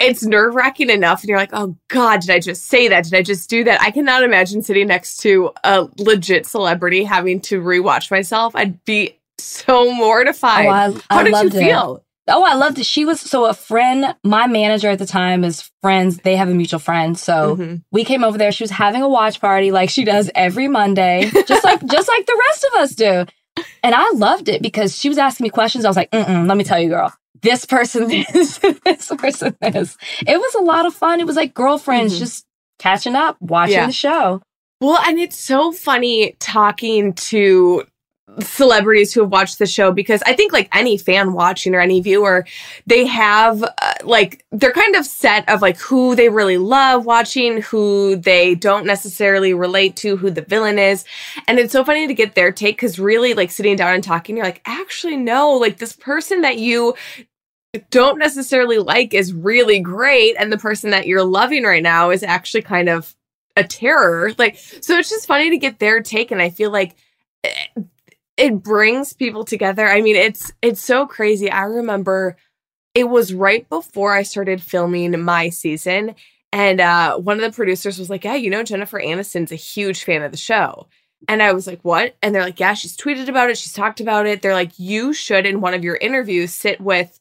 it's 0.00 0.24
nerve 0.24 0.54
wracking 0.54 0.90
enough. 0.90 1.22
And 1.22 1.28
you're 1.28 1.38
like, 1.38 1.50
oh 1.52 1.76
God, 1.88 2.20
did 2.20 2.30
I 2.30 2.38
just 2.38 2.66
say 2.66 2.88
that? 2.88 3.04
Did 3.04 3.14
I 3.14 3.22
just 3.22 3.50
do 3.50 3.64
that? 3.64 3.80
I 3.80 3.90
cannot 3.90 4.22
imagine 4.22 4.62
sitting 4.62 4.88
next 4.88 5.18
to 5.18 5.52
a 5.64 5.88
legit 5.98 6.46
celebrity 6.46 7.04
having 7.04 7.40
to 7.42 7.60
rewatch 7.60 8.10
myself. 8.10 8.54
I'd 8.54 8.84
be 8.84 9.18
so 9.38 9.92
mortified. 9.92 10.66
Oh, 10.66 10.70
I, 10.70 10.90
How 11.10 11.20
I 11.20 11.24
did 11.24 11.42
you 11.42 11.50
feel? 11.50 11.96
It. 11.96 12.02
Oh, 12.30 12.44
I 12.44 12.54
loved 12.54 12.78
it. 12.78 12.84
She 12.84 13.04
was 13.04 13.20
so 13.20 13.46
a 13.46 13.54
friend. 13.54 14.14
My 14.22 14.46
manager 14.46 14.90
at 14.90 14.98
the 14.98 15.06
time 15.06 15.44
is 15.44 15.70
friends. 15.80 16.18
They 16.18 16.36
have 16.36 16.48
a 16.48 16.54
mutual 16.54 16.78
friend, 16.78 17.18
so 17.18 17.56
mm-hmm. 17.56 17.76
we 17.90 18.04
came 18.04 18.22
over 18.22 18.36
there. 18.36 18.52
She 18.52 18.62
was 18.62 18.70
having 18.70 19.00
a 19.00 19.08
watch 19.08 19.40
party 19.40 19.70
like 19.70 19.88
she 19.88 20.04
does 20.04 20.30
every 20.34 20.68
Monday, 20.68 21.30
just 21.46 21.64
like 21.64 21.84
just 21.86 22.08
like 22.08 22.26
the 22.26 22.42
rest 22.48 22.66
of 22.70 22.80
us 22.80 22.94
do. 22.94 23.64
And 23.82 23.94
I 23.94 24.10
loved 24.10 24.48
it 24.48 24.60
because 24.60 24.96
she 24.96 25.08
was 25.08 25.18
asking 25.18 25.44
me 25.44 25.50
questions. 25.50 25.84
I 25.84 25.88
was 25.88 25.96
like, 25.96 26.10
let 26.12 26.56
me 26.56 26.64
tell 26.64 26.78
you, 26.78 26.90
girl, 26.90 27.12
this 27.42 27.64
person 27.64 28.08
this, 28.32 28.58
this 28.58 29.12
person 29.16 29.56
this. 29.60 29.96
It 30.26 30.38
was 30.38 30.54
a 30.54 30.62
lot 30.62 30.86
of 30.86 30.94
fun. 30.94 31.20
It 31.20 31.26
was 31.26 31.36
like 31.36 31.54
girlfriends 31.54 32.14
mm-hmm. 32.14 32.20
just 32.20 32.46
catching 32.78 33.14
up, 33.14 33.36
watching 33.40 33.74
yeah. 33.74 33.86
the 33.86 33.92
show. 33.92 34.42
Well, 34.80 34.98
and 35.06 35.18
it's 35.18 35.36
so 35.36 35.72
funny 35.72 36.36
talking 36.38 37.14
to 37.14 37.84
celebrities 38.40 39.12
who 39.12 39.22
have 39.22 39.32
watched 39.32 39.58
the 39.58 39.66
show 39.66 39.92
because 39.92 40.22
I 40.26 40.34
think 40.34 40.52
like 40.52 40.68
any 40.74 40.96
fan 40.96 41.32
watching 41.32 41.74
or 41.74 41.80
any 41.80 42.00
viewer, 42.00 42.46
they 42.86 43.06
have 43.06 43.62
uh, 43.62 43.94
like 44.04 44.44
they're 44.52 44.72
kind 44.72 44.94
of 44.96 45.04
set 45.06 45.48
of 45.48 45.62
like 45.62 45.78
who 45.78 46.14
they 46.14 46.28
really 46.28 46.58
love 46.58 47.04
watching, 47.04 47.62
who 47.62 48.16
they 48.16 48.54
don't 48.54 48.86
necessarily 48.86 49.54
relate 49.54 49.96
to, 49.96 50.16
who 50.16 50.30
the 50.30 50.42
villain 50.42 50.78
is. 50.78 51.04
And 51.46 51.58
it's 51.58 51.72
so 51.72 51.84
funny 51.84 52.06
to 52.06 52.14
get 52.14 52.34
their 52.34 52.52
take 52.52 52.78
cuz 52.78 52.98
really 52.98 53.34
like 53.34 53.50
sitting 53.50 53.76
down 53.76 53.94
and 53.94 54.04
talking 54.04 54.36
you're 54.36 54.46
like 54.46 54.62
actually 54.66 55.16
no, 55.16 55.52
like 55.52 55.78
this 55.78 55.92
person 55.92 56.42
that 56.42 56.58
you 56.58 56.94
don't 57.90 58.18
necessarily 58.18 58.78
like 58.78 59.12
is 59.12 59.32
really 59.32 59.78
great 59.78 60.34
and 60.38 60.52
the 60.52 60.58
person 60.58 60.90
that 60.90 61.06
you're 61.06 61.24
loving 61.24 61.64
right 61.64 61.82
now 61.82 62.10
is 62.10 62.22
actually 62.22 62.62
kind 62.62 62.88
of 62.88 63.14
a 63.56 63.64
terror 63.64 64.32
like 64.38 64.56
so 64.56 64.96
it's 64.96 65.10
just 65.10 65.26
funny 65.26 65.50
to 65.50 65.58
get 65.58 65.78
their 65.78 66.00
take 66.00 66.30
and 66.30 66.40
i 66.40 66.48
feel 66.48 66.70
like 66.70 66.96
it, 68.38 68.62
brings 68.62 69.12
people 69.12 69.44
together 69.44 69.86
i 69.86 70.00
mean 70.00 70.16
it's 70.16 70.52
it's 70.62 70.82
so 70.82 71.06
crazy 71.06 71.50
i 71.50 71.62
remember 71.62 72.36
it 72.94 73.04
was 73.04 73.34
right 73.34 73.68
before 73.68 74.14
i 74.14 74.22
started 74.22 74.62
filming 74.62 75.20
my 75.22 75.48
season 75.48 76.14
and 76.50 76.80
uh, 76.80 77.16
one 77.18 77.36
of 77.36 77.42
the 77.42 77.54
producers 77.54 77.98
was 77.98 78.10
like 78.10 78.24
yeah 78.24 78.34
you 78.34 78.50
know 78.50 78.62
jennifer 78.62 78.98
aniston's 78.98 79.52
a 79.52 79.56
huge 79.56 80.04
fan 80.04 80.22
of 80.22 80.30
the 80.30 80.38
show 80.38 80.86
and 81.26 81.42
I 81.42 81.52
was 81.52 81.66
like, 81.66 81.80
what? 81.82 82.14
And 82.22 82.32
they're 82.32 82.44
like, 82.44 82.60
yeah, 82.60 82.74
she's 82.74 82.96
tweeted 82.96 83.28
about 83.28 83.50
it. 83.50 83.58
She's 83.58 83.72
talked 83.72 84.00
about 84.00 84.26
it. 84.26 84.40
They're 84.40 84.54
like, 84.54 84.78
you 84.78 85.12
should, 85.12 85.46
in 85.46 85.60
one 85.60 85.74
of 85.74 85.82
your 85.82 85.96
interviews, 85.96 86.54
sit 86.54 86.80
with 86.80 87.18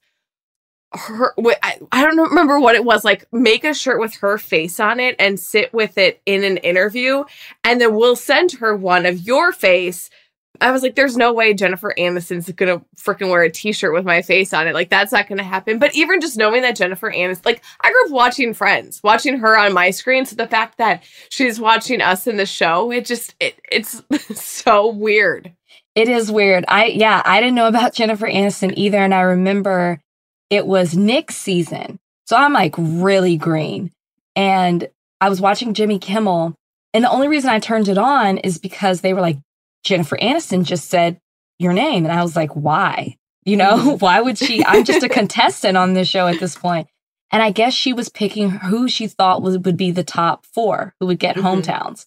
her 0.94 1.34
I, 1.62 1.80
I 1.92 2.02
don't 2.04 2.18
remember 2.18 2.60
what 2.60 2.76
it 2.76 2.86
was 2.86 3.04
like 3.04 3.26
make 3.34 3.66
a 3.66 3.74
shirt 3.74 4.00
with 4.00 4.16
her 4.16 4.38
face 4.38 4.80
on 4.80 5.00
it 5.00 5.16
and 5.20 5.40
sit 5.40 5.74
with 5.74 5.98
it 5.98 6.22
in 6.26 6.46
an 6.46 6.58
interview 6.58 7.26
and 7.64 7.82
then 7.82 7.96
we'll 7.96 8.16
send 8.16 8.54
her 8.54 8.76
one 8.76 9.06
of 9.06 9.20
your 9.20 9.52
face 9.52 10.10
i 10.62 10.72
was 10.72 10.82
like 10.82 10.96
there's 10.96 11.18
no 11.18 11.34
way 11.34 11.54
jennifer 11.54 11.94
aniston's 11.98 12.52
gonna 12.52 12.82
freaking 12.98 13.30
wear 13.30 13.44
a 13.44 13.52
t-shirt 13.52 13.94
with 13.94 14.06
my 14.06 14.22
face 14.22 14.54
on 14.54 14.68
it 14.68 14.74
like 14.74 14.90
that's 14.90 15.12
not 15.12 15.28
gonna 15.28 15.44
happen 15.44 15.80
but 15.80 15.94
even 15.96 16.20
just 16.22 16.38
knowing 16.38 16.62
that 16.62 16.76
jennifer 16.76 17.12
aniston 17.12 17.46
like 17.46 17.64
i 17.82 17.92
grew 17.92 18.06
up 18.06 18.12
watching 18.12 18.54
friends 18.54 19.02
watching 19.04 19.38
her 19.38 19.58
on 19.58 19.74
my 19.74 19.90
screen 19.90 20.26
so 20.26 20.36
the 20.36 20.48
fact 20.48 20.78
that 20.78 21.04
she's 21.30 21.60
watching 21.60 22.02
us 22.02 22.28
in 22.28 22.38
the 22.38 22.46
show 22.46 22.92
it 22.92 23.06
just 23.06 23.36
it, 23.40 23.60
it's 23.72 24.02
so 24.42 24.88
weird 24.88 25.52
it 25.96 26.08
is 26.08 26.32
weird 26.32 26.66
i 26.68 26.86
yeah 26.86 27.22
i 27.26 27.40
didn't 27.40 27.56
know 27.56 27.68
about 27.68 27.94
jennifer 27.94 28.28
aniston 28.28 28.74
either 28.76 29.00
and 29.00 29.14
i 29.14 29.22
remember 29.22 30.00
it 30.50 30.66
was 30.66 30.96
Nick's 30.96 31.36
season. 31.36 32.00
So 32.26 32.36
I'm 32.36 32.54
like 32.54 32.76
really 32.78 33.38
green. 33.38 33.92
And 34.36 34.88
I 35.20 35.30
was 35.30 35.42
watching 35.42 35.74
Jimmy 35.74 36.00
Kimmel. 36.00 36.56
And 36.94 37.04
the 37.04 37.10
only 37.10 37.28
reason 37.28 37.50
I 37.50 37.60
turned 37.60 37.90
it 37.90 37.98
on 37.98 38.38
is 38.40 38.58
because 38.58 39.02
they 39.02 39.14
were 39.14 39.22
like, 39.22 39.38
Jennifer 39.88 40.18
Aniston 40.18 40.64
just 40.64 40.90
said 40.90 41.20
your 41.60 41.74
name. 41.74 42.06
And 42.06 42.14
I 42.14 42.22
was 42.22 42.36
like, 42.36 42.52
why? 42.52 43.18
You 43.46 43.58
know, 43.58 43.98
why 44.00 44.22
would 44.22 44.38
she? 44.38 44.64
I'm 44.66 44.84
just 44.84 45.04
a 45.04 45.10
contestant 45.20 45.78
on 45.78 45.94
this 45.94 46.08
show 46.08 46.28
at 46.28 46.40
this 46.40 46.56
point. 46.56 46.88
And 47.32 47.44
I 47.44 47.52
guess 47.52 47.74
she 47.74 47.92
was 47.92 48.10
picking 48.10 48.50
who 48.50 48.88
she 48.88 49.08
thought 49.08 49.42
was, 49.42 49.58
would 49.58 49.78
be 49.78 49.92
the 49.92 50.04
top 50.04 50.46
four 50.46 50.94
who 51.00 51.08
would 51.08 51.20
get 51.20 51.36
mm-hmm. 51.36 51.48
hometowns. 51.48 52.06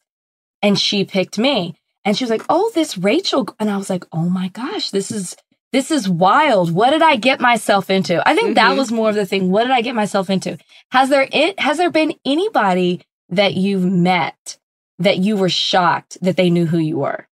And 0.63 0.79
she 0.79 1.05
picked 1.05 1.39
me. 1.39 1.77
And 2.05 2.17
she 2.17 2.25
was 2.25 2.31
like, 2.31 2.45
oh, 2.49 2.71
this 2.75 2.97
Rachel. 2.97 3.49
And 3.59 3.71
I 3.71 3.77
was 3.77 3.91
like, 3.91 4.05
oh 4.13 4.31
my 4.31 4.49
gosh, 4.49 4.91
this 4.91 5.11
is 5.11 5.37
this 5.73 5.91
is 5.91 6.09
wild. 6.09 6.73
What 6.73 6.91
did 6.91 7.03
I 7.03 7.17
get 7.17 7.41
myself 7.41 7.91
into? 7.91 8.27
I 8.27 8.35
think 8.35 8.49
mm-hmm. 8.49 8.55
that 8.55 8.77
was 8.77 8.91
more 8.91 9.11
of 9.11 9.15
the 9.15 9.27
thing. 9.27 9.51
What 9.51 9.63
did 9.63 9.73
I 9.73 9.83
get 9.83 9.95
myself 9.95 10.29
into? 10.29 10.59
Has 10.91 11.11
there 11.11 11.29
it 11.31 11.61
has 11.61 11.77
there 11.77 11.91
been 11.91 12.15
anybody 12.25 13.03
that 13.29 13.55
you've 13.55 13.85
met 13.85 14.59
that 14.99 15.19
you 15.19 15.37
were 15.37 15.49
shocked 15.49 16.19
that 16.23 16.37
they 16.37 16.51
knew 16.51 16.67
who 16.67 16.79
you 16.79 16.99
were? 16.99 17.29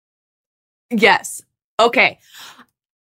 Yes. 0.89 1.43
Okay. 1.79 2.19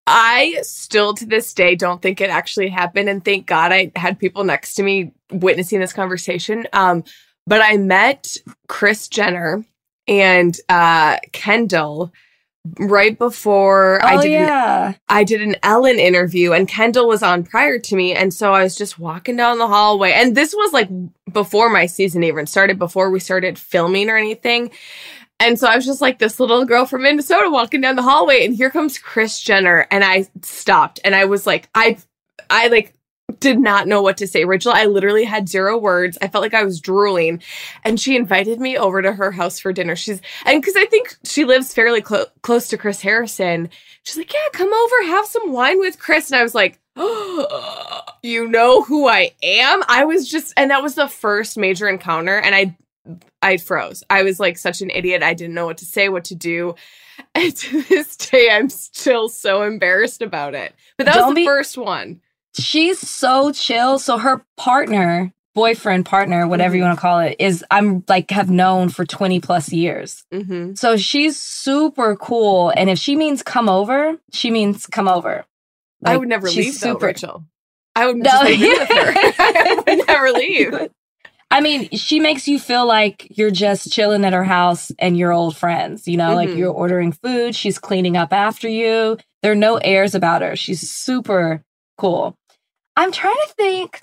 I 0.06 0.58
still 0.64 1.14
to 1.16 1.26
this 1.26 1.54
day 1.54 1.76
don't 1.76 2.02
think 2.02 2.20
it 2.20 2.30
actually 2.30 2.70
happened 2.70 3.10
and 3.10 3.24
thank 3.24 3.46
God 3.46 3.72
I 3.72 3.92
had 3.96 4.20
people 4.20 4.44
next 4.44 4.74
to 4.76 4.84
me 4.84 5.14
witnessing 5.32 5.80
this 5.80 5.94
conversation. 5.94 6.68
Um 6.74 7.04
but 7.46 7.62
I 7.64 7.78
met 7.78 8.38
Kris 8.68 9.08
Jenner 9.08 9.64
and 10.08 10.60
uh 10.68 11.18
Kendall 11.32 12.12
right 12.78 13.18
before 13.18 14.00
oh, 14.04 14.08
I 14.08 14.22
did 14.22 14.32
yeah. 14.32 14.88
an, 14.90 14.96
I 15.08 15.24
did 15.24 15.42
an 15.42 15.56
Ellen 15.64 15.98
interview 15.98 16.54
and 16.54 16.68
Kendall 16.68 17.08
was 17.08 17.24
on 17.24 17.44
prior 17.44 17.80
to 17.80 17.96
me 17.96 18.14
and 18.14 18.34
so 18.34 18.54
I 18.54 18.64
was 18.64 18.76
just 18.76 19.00
walking 19.00 19.38
down 19.38 19.60
the 19.60 19.68
hallway 19.68 20.12
and 20.12 20.36
this 20.36 20.54
was 20.54 20.74
like 20.74 20.90
before 21.32 21.70
my 21.70 21.86
season 21.86 22.24
even 22.24 22.46
started 22.46 22.78
before 22.78 23.12
we 23.12 23.20
started 23.20 23.58
filming 23.58 24.10
or 24.10 24.18
anything 24.18 24.72
and 25.40 25.60
so 25.60 25.68
I 25.68 25.76
was 25.76 25.86
just 25.86 26.02
like 26.02 26.20
this 26.20 26.40
little 26.40 26.66
girl 26.66 26.86
from 26.86 27.04
Minnesota 27.04 27.50
walking 27.50 27.82
down 27.82 27.96
the 27.96 28.02
hallway 28.02 28.46
and 28.46 28.56
here 28.56 28.70
comes 28.70 28.98
Kris 28.98 29.42
Jenner 29.42 29.88
and 29.92 30.04
I 30.04 30.28
stopped 30.42 31.00
and 31.04 31.16
I 31.16 31.26
was 31.26 31.48
like 31.48 31.70
I 31.76 31.98
I 32.50 32.68
like 32.68 32.94
did 33.40 33.60
not 33.60 33.88
know 33.88 34.02
what 34.02 34.18
to 34.18 34.28
say. 34.28 34.46
Rachel, 34.46 34.72
I 34.74 34.86
literally 34.86 35.24
had 35.24 35.50
zero 35.50 35.78
words. 35.78 36.18
I 36.22 36.28
felt 36.28 36.42
like 36.42 36.54
I 36.54 36.64
was 36.64 36.80
drooling. 36.80 37.42
And 37.84 38.00
she 38.00 38.16
invited 38.16 38.60
me 38.60 38.78
over 38.78 39.02
to 39.02 39.14
her 39.14 39.32
house 39.32 39.60
for 39.60 39.74
dinner. 39.74 39.96
She's, 39.96 40.22
and 40.46 40.62
because 40.62 40.76
I 40.76 40.86
think 40.86 41.16
she 41.24 41.46
lives 41.46 41.74
fairly 41.74 42.02
clo- 42.02 42.26
close 42.42 42.68
to 42.70 42.78
Chris 42.78 43.02
Harrison, 43.02 43.70
she's 44.04 44.18
like, 44.18 44.34
Yeah, 44.34 44.40
come 44.54 44.74
over, 44.74 45.04
have 45.04 45.26
some 45.26 45.52
wine 45.52 45.80
with 45.80 46.00
Chris. 46.00 46.32
And 46.32 46.40
I 46.40 46.44
was 46.44 46.56
like, 46.56 46.80
You 48.24 48.48
know 48.48 48.82
who 48.84 49.08
I 49.08 49.32
am? 49.44 49.84
I 49.88 50.06
was 50.06 50.28
just, 50.28 50.54
and 50.58 50.72
that 50.72 50.84
was 50.84 50.96
the 50.96 51.08
first 51.08 51.58
major 51.58 51.88
encounter. 51.88 52.38
And 52.38 52.56
I, 52.56 52.76
I 53.42 53.58
froze. 53.58 54.04
I 54.10 54.24
was 54.24 54.40
like 54.40 54.58
such 54.58 54.82
an 54.82 54.90
idiot. 54.90 55.24
I 55.24 55.34
didn't 55.34 55.56
know 55.56 55.66
what 55.66 55.78
to 55.78 55.86
say, 55.86 56.10
what 56.10 56.26
to 56.26 56.36
do. 56.36 56.76
And 57.36 57.54
to 57.54 57.82
this 57.84 58.16
day, 58.16 58.50
I'm 58.50 58.70
still 58.70 59.28
so 59.28 59.64
embarrassed 59.64 60.22
about 60.22 60.56
it. 60.56 60.74
But 60.98 61.06
that 61.06 61.16
Don't 61.16 61.28
was 61.28 61.36
the 61.36 61.42
be- 61.42 61.46
first 61.46 61.78
one 61.78 62.22
she's 62.60 63.00
so 63.00 63.52
chill. 63.52 64.00
So 64.00 64.18
her 64.18 64.46
partner, 64.58 65.34
boyfriend, 65.56 66.06
partner, 66.06 66.48
whatever 66.48 66.74
mm-hmm. 66.74 66.78
you 66.78 66.84
want 66.84 66.98
to 66.98 67.02
call 67.02 67.20
it, 67.20 67.36
is 67.40 67.64
I'm 67.72 68.04
like 68.08 68.32
have 68.32 68.50
known 68.50 68.90
for 68.90 69.06
20 69.06 69.40
plus 69.40 69.72
years. 69.72 70.26
Mm-hmm. 70.34 70.76
So 70.76 70.98
she's 70.98 71.40
super 71.40 72.16
cool. 72.16 72.72
And 72.76 72.90
if 72.90 73.00
she 73.00 73.16
means 73.16 73.44
come 73.44 73.70
over, 73.70 74.18
she 74.32 74.52
means 74.52 74.86
come 74.86 75.08
over. 75.08 75.46
Like, 76.02 76.14
I 76.14 76.18
would 76.18 76.30
never 76.30 76.48
leave 76.48 76.56
She's 76.56 76.80
super, 76.80 77.00
though, 77.00 77.08
Rachel. 77.08 77.46
I 77.96 78.08
would 78.08 78.18
no. 78.18 78.24
just 78.24 78.44
live 78.44 78.60
with 78.60 78.88
her. 78.88 79.14
I 79.40 79.84
would 79.86 80.08
never 80.08 80.32
leave. 80.34 80.90
I 81.52 81.62
mean, 81.62 81.90
she 81.90 82.20
makes 82.20 82.48
you 82.48 82.60
feel 82.60 82.86
like 82.86 83.28
you're 83.38 83.50
just 83.50 83.92
chilling 83.92 84.24
at 84.24 84.34
her 84.34 84.44
house 84.44 84.92
and 85.00 85.18
you're 85.18 85.32
old 85.32 85.58
friends, 85.58 86.08
you 86.08 86.16
know, 86.16 86.28
mm-hmm. 86.28 86.36
like 86.36 86.58
you're 86.58 86.72
ordering 86.72 87.12
food, 87.12 87.56
she's 87.56 87.80
cleaning 87.80 88.16
up 88.16 88.32
after 88.32 88.68
you. 88.68 89.18
There 89.42 89.54
are 89.54 89.56
no 89.56 89.78
airs 89.78 90.14
about 90.14 90.42
her. 90.42 90.56
She's 90.56 90.90
super 90.90 91.64
cool. 91.98 92.36
I'm 92.96 93.12
trying 93.12 93.38
to 93.48 93.54
think. 93.56 94.02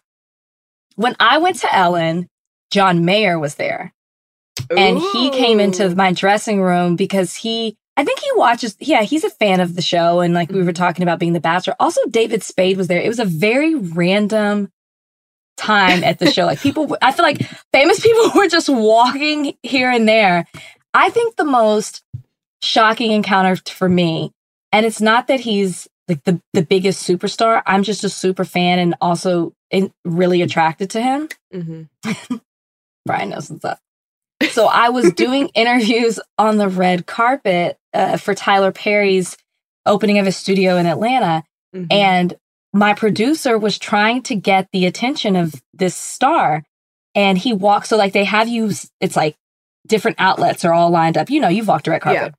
When 0.97 1.15
I 1.21 1.39
went 1.39 1.57
to 1.61 1.75
Ellen, 1.75 2.27
John 2.71 3.05
Mayer 3.05 3.39
was 3.39 3.57
there. 3.57 3.93
Ooh. 4.73 4.77
And 4.77 4.99
he 4.99 5.31
came 5.31 5.61
into 5.61 5.95
my 5.95 6.13
dressing 6.13 6.63
room 6.63 6.97
because 6.97 7.37
he, 7.37 7.77
I 7.97 8.05
think 8.05 8.19
he 8.19 8.31
watches, 8.35 8.77
yeah, 8.81 9.03
he's 9.03 9.23
a 9.23 9.31
fan 9.31 9.61
of 9.61 9.77
the 9.77 9.83
show. 9.83 10.21
And 10.21 10.35
like 10.35 10.51
we 10.51 10.59
were 10.59 10.65
mm-hmm. 10.65 10.73
talking 10.73 11.03
about 11.03 11.19
being 11.19 11.35
the 11.35 11.41
bachelor. 11.41 11.77
Also, 11.79 12.01
David 12.09 12.43
Spade 12.43 12.79
was 12.79 12.89
there. 12.89 13.01
It 13.01 13.09
was 13.09 13.19
a 13.19 13.25
very 13.25 13.75
random 13.75 14.71
time 15.57 16.05
at 16.05 16.19
the 16.19 16.31
show. 16.31 16.45
Like 16.45 16.61
people, 16.61 16.97
I 17.03 17.13
feel 17.13 17.25
like 17.25 17.43
famous 17.73 18.01
people 18.01 18.31
were 18.35 18.49
just 18.49 18.69
walking 18.69 19.57
here 19.63 19.91
and 19.91 20.09
there. 20.09 20.47
I 20.95 21.11
think 21.11 21.37
the 21.37 21.45
most 21.45 22.03
shocking 22.63 23.13
encounter 23.13 23.57
for 23.57 23.89
me, 23.89 24.33
and 24.73 24.87
it's 24.87 25.01
not 25.01 25.29
that 25.29 25.41
he's 25.41 25.89
like 26.09 26.25
the 26.25 26.41
the 26.53 26.63
biggest 26.63 27.07
superstar. 27.07 27.63
I'm 27.67 27.83
just 27.83 28.05
a 28.05 28.09
super 28.09 28.45
fan 28.45 28.79
and 28.79 28.95
also 29.01 29.53
in, 29.71 29.93
really 30.05 30.43
attracted 30.43 30.91
to 30.91 31.03
him. 31.03 31.29
Mm-hmm. 31.53 32.37
Brian 33.07 33.31
knows 33.31 33.51
what's 33.51 33.65
up. 33.65 33.79
So 34.51 34.67
I 34.67 34.91
was 34.91 35.13
doing 35.13 35.49
interviews 35.55 36.21
on 36.39 36.57
the 36.57 36.69
red 36.69 37.07
carpet 37.07 37.79
uh, 37.95 38.17
for 38.17 38.35
Tyler 38.35 38.73
Perry's 38.73 39.37
opening 39.85 40.19
of 40.19 40.27
his 40.27 40.37
studio 40.37 40.77
in 40.77 40.87
Atlanta, 40.87 41.45
mm-hmm. 41.75 41.87
and 41.91 42.35
my 42.77 42.95
producer 42.95 43.59
was 43.59 43.79
trying 43.79 44.23
to 44.25 44.35
get 44.35 44.69
the 44.73 44.87
attention 44.87 45.37
of 45.37 45.55
this 45.73 45.97
star, 45.97 46.63
and 47.15 47.39
he 47.39 47.53
walks. 47.53 47.89
So 47.89 47.97
like 47.97 48.13
they 48.13 48.25
have 48.25 48.49
you, 48.49 48.71
it's 49.01 49.17
like 49.17 49.37
different 49.87 50.17
outlets 50.21 50.65
are 50.65 50.73
all 50.73 50.91
lined 50.91 51.17
up. 51.17 51.31
You 51.31 51.41
know, 51.41 51.49
you've 51.49 51.69
walked 51.69 51.89
a 51.89 51.91
red 51.93 52.03
carpet. 52.03 52.23
Yeah 52.23 52.31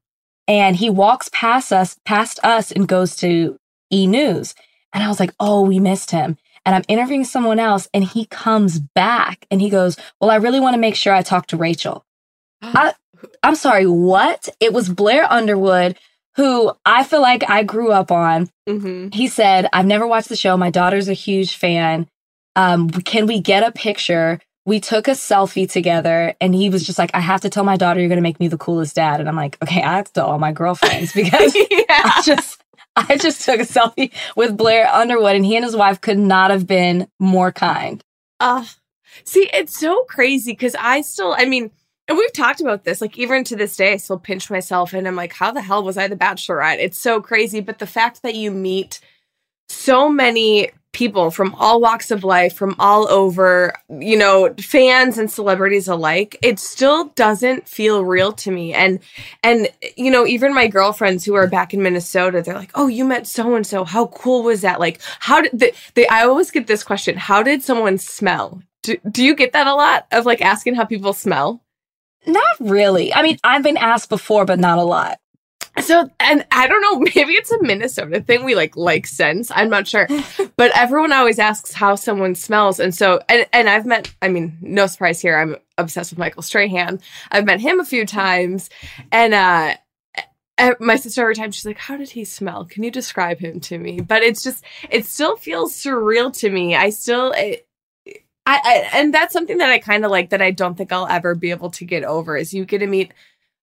and 0.48 0.76
he 0.76 0.90
walks 0.90 1.30
past 1.34 1.74
us, 1.74 2.00
past 2.06 2.40
us, 2.44 2.72
and 2.72 2.88
goes 2.88 3.16
to 3.18 3.60
E 3.92 4.08
News. 4.08 4.56
And 4.94 5.04
I 5.04 5.10
was 5.10 5.20
like, 5.20 5.34
oh, 5.40 5.62
we 5.62 5.80
missed 5.80 6.12
him. 6.12 6.38
And 6.66 6.76
I'm 6.76 6.84
interviewing 6.88 7.26
someone 7.26 7.60
else, 7.60 7.88
and 7.94 8.04
he 8.04 8.26
comes 8.26 8.80
back 8.80 9.46
and 9.50 9.62
he 9.62 9.70
goes, 9.70 9.96
Well, 10.20 10.30
I 10.30 10.36
really 10.36 10.60
want 10.60 10.74
to 10.74 10.80
make 10.80 10.96
sure 10.96 11.14
I 11.14 11.22
talk 11.22 11.48
to 11.48 11.58
Rachel. 11.58 12.06
I, 12.62 12.94
I'm 13.42 13.56
sorry, 13.56 13.88
what? 13.88 14.50
It 14.60 14.74
was 14.74 14.90
Blair 14.90 15.32
Underwood, 15.32 15.98
who 16.38 16.72
I 16.86 17.04
feel 17.04 17.22
like 17.22 17.50
I 17.50 17.64
grew 17.64 17.92
up 17.92 18.12
on. 18.12 18.50
Mm-hmm. 18.70 19.10
He 19.12 19.28
said, 19.28 19.68
I've 19.74 19.86
never 19.86 20.08
watched 20.08 20.30
the 20.30 20.36
show. 20.36 20.56
My 20.56 20.70
daughter's 20.70 21.10
a 21.10 21.14
huge 21.14 21.56
fan. 21.56 22.08
Um, 22.56 22.90
can 22.90 23.28
we 23.28 23.42
get 23.42 23.64
a 23.64 23.72
picture? 23.72 24.40
we 24.68 24.82
took 24.82 25.08
a 25.08 25.12
selfie 25.12 25.72
together 25.72 26.36
and 26.42 26.54
he 26.54 26.70
was 26.70 26.86
just 26.86 27.00
like, 27.00 27.12
I 27.14 27.22
have 27.22 27.40
to 27.42 27.50
tell 27.50 27.64
my 27.64 27.78
daughter 27.78 28.02
you're 28.02 28.10
gonna 28.10 28.20
make 28.20 28.42
me 28.42 28.50
the 28.50 28.58
coolest 28.58 28.98
dad. 28.98 29.22
And 29.22 29.30
I'm 29.30 29.36
like, 29.36 29.58
okay, 29.64 29.82
I 29.82 29.96
have 29.96 30.08
to 30.08 30.14
tell 30.14 30.28
all 30.28 30.40
my 30.40 30.52
girlfriends 30.52 31.14
because 31.16 31.56
yeah. 31.56 31.86
I 31.88 32.22
just 32.26 32.62
I 32.98 33.16
just 33.16 33.46
took 33.46 33.62
a 33.62 33.64
selfie 33.64 34.12
with 34.36 34.58
Blair 34.58 34.90
Underwood 34.90 35.38
and 35.38 35.46
he 35.46 35.56
and 35.56 35.64
his 35.64 35.76
wife 35.76 36.02
could 36.02 36.20
not 36.20 36.52
have 36.52 36.68
been 36.68 37.08
more 37.18 37.54
kind. 37.54 38.04
Uh 38.42 38.66
see, 39.24 39.50
it's 39.54 39.80
so 39.80 40.04
crazy 40.04 40.52
because 40.52 40.76
I 40.78 41.00
still 41.00 41.34
I 41.36 41.46
mean, 41.46 41.72
and 42.08 42.18
we've 42.18 42.34
talked 42.34 42.62
about 42.62 42.84
this, 42.84 43.02
like 43.02 43.18
even 43.18 43.44
to 43.46 43.56
this 43.56 43.76
day, 43.76 43.94
I 43.94 43.98
still 43.98 44.20
pinch 44.20 44.50
myself 44.50 44.94
and 44.94 45.08
I'm 45.08 45.16
like, 45.16 45.34
how 45.34 45.52
the 45.52 45.62
hell 45.62 45.84
was 45.84 45.98
I 45.98 46.08
the 46.08 46.16
bachelorette? 46.16 46.80
It's 46.80 47.00
so 47.00 47.22
crazy. 47.22 47.60
But 47.60 47.80
the 47.80 47.88
fact 47.88 48.22
that 48.24 48.36
you 48.36 48.52
meet 48.52 49.02
so 49.70 50.10
many 50.10 50.72
people 50.94 51.30
from 51.30 51.54
all 51.56 51.80
walks 51.82 52.10
of 52.10 52.24
life, 52.24 52.56
from 52.56 52.76
all 52.80 53.08
over, 53.10 53.74
you 54.00 54.18
know, 54.18 54.54
fans 54.60 55.18
and 55.18 55.30
celebrities 55.30 55.88
alike, 55.88 56.38
it 56.42 56.60
still 56.60 57.10
doesn't 57.10 57.68
feel 57.68 58.04
real 58.04 58.32
to 58.32 58.52
me. 58.52 58.74
And 58.74 59.00
and 59.44 59.68
you 59.96 60.10
know, 60.10 60.26
even 60.26 60.56
my 60.56 60.68
girlfriends 60.68 61.26
who 61.26 61.36
are 61.36 61.48
back 61.48 61.74
in 61.74 61.84
Minnesota, 61.84 62.42
they're 62.42 62.56
like, 62.56 62.72
"Oh, 62.74 62.88
you 62.88 63.06
met 63.06 63.28
so 63.28 63.54
and 63.56 63.68
so. 63.68 63.84
How 63.84 64.08
cool 64.08 64.44
was 64.44 64.62
that? 64.62 64.80
Like, 64.80 65.00
how 65.20 65.42
did 65.42 65.52
they, 65.54 65.74
they 65.94 66.08
I 66.08 66.24
always 66.24 66.52
get 66.52 66.68
this 66.68 66.84
question, 66.84 67.18
how 67.18 67.44
did 67.44 67.62
someone 67.64 67.98
smell? 67.98 68.62
Do, 68.82 68.98
do 69.12 69.24
you 69.24 69.36
get 69.36 69.52
that 69.54 69.68
a 69.68 69.76
lot 69.76 70.08
of 70.12 70.26
like 70.26 70.42
asking 70.42 70.76
how 70.76 70.86
people 70.86 71.14
smell? 71.14 71.62
Not 72.26 72.56
really. 72.60 73.14
I 73.14 73.22
mean, 73.22 73.38
I've 73.44 73.64
been 73.64 73.78
asked 73.78 74.10
before, 74.10 74.46
but 74.46 74.60
not 74.60 74.80
a 74.80 74.84
lot. 74.84 75.20
So, 75.82 76.10
and 76.20 76.46
I 76.52 76.68
don't 76.68 76.82
know, 76.82 77.00
maybe 77.16 77.34
it's 77.34 77.52
a 77.52 77.62
Minnesota 77.62 78.22
thing. 78.22 78.44
We 78.44 78.56
like 78.56 78.76
like 78.76 79.08
scents. 79.08 79.52
I'm 79.54 79.70
not 79.70 79.88
sure, 79.88 80.08
but 80.58 80.76
everyone 80.76 81.14
always 81.14 81.40
asks 81.40 81.74
how 81.74 81.96
someone 81.96 82.36
smells, 82.36 82.80
and 82.80 82.94
so 82.94 83.22
and 83.30 83.46
and 83.54 83.70
I've 83.70 83.86
met. 83.86 84.14
I 84.22 84.30
mean, 84.30 84.58
no 84.62 84.88
surprise 84.88 85.22
here. 85.22 85.38
I'm 85.38 85.56
obsessed 85.78 86.12
with 86.12 86.20
Michael 86.20 86.42
Strahan. 86.42 87.00
I've 87.32 87.46
met 87.46 87.62
him 87.62 87.80
a 87.80 87.86
few 87.86 88.06
times, 88.06 88.70
and 89.12 89.34
uh, 89.34 89.76
my 90.80 90.96
sister 90.96 91.22
every 91.22 91.36
time 91.36 91.52
she's 91.52 91.66
like, 91.66 91.78
"How 91.78 91.98
did 91.98 92.10
he 92.10 92.26
smell? 92.26 92.66
Can 92.66 92.84
you 92.84 92.92
describe 92.92 93.40
him 93.40 93.60
to 93.62 93.78
me?" 93.78 94.02
But 94.02 94.24
it's 94.24 94.44
just, 94.44 94.64
it 94.90 95.06
still 95.06 95.36
feels 95.38 95.74
surreal 95.74 96.36
to 96.40 96.50
me. 96.50 96.76
I 96.76 96.90
still. 96.90 97.32
It, 97.34 97.67
I, 98.48 98.62
I, 98.64 98.90
and 98.94 99.14
that's 99.14 99.34
something 99.34 99.58
that 99.58 99.70
I 99.70 99.78
kind 99.78 100.06
of 100.06 100.12
like 100.12 100.30
that 100.30 100.42
I 100.42 100.52
don't 100.52 100.76
think 100.76 100.94
I'll 100.94 101.06
ever 101.06 101.36
be 101.36 101.52
able 101.52 101.70
to 101.72 101.84
get 101.84 102.06
over 102.06 102.38
is 102.38 102.54
you 102.54 102.64
get 102.64 102.80
to 102.80 102.88
meet 102.88 103.14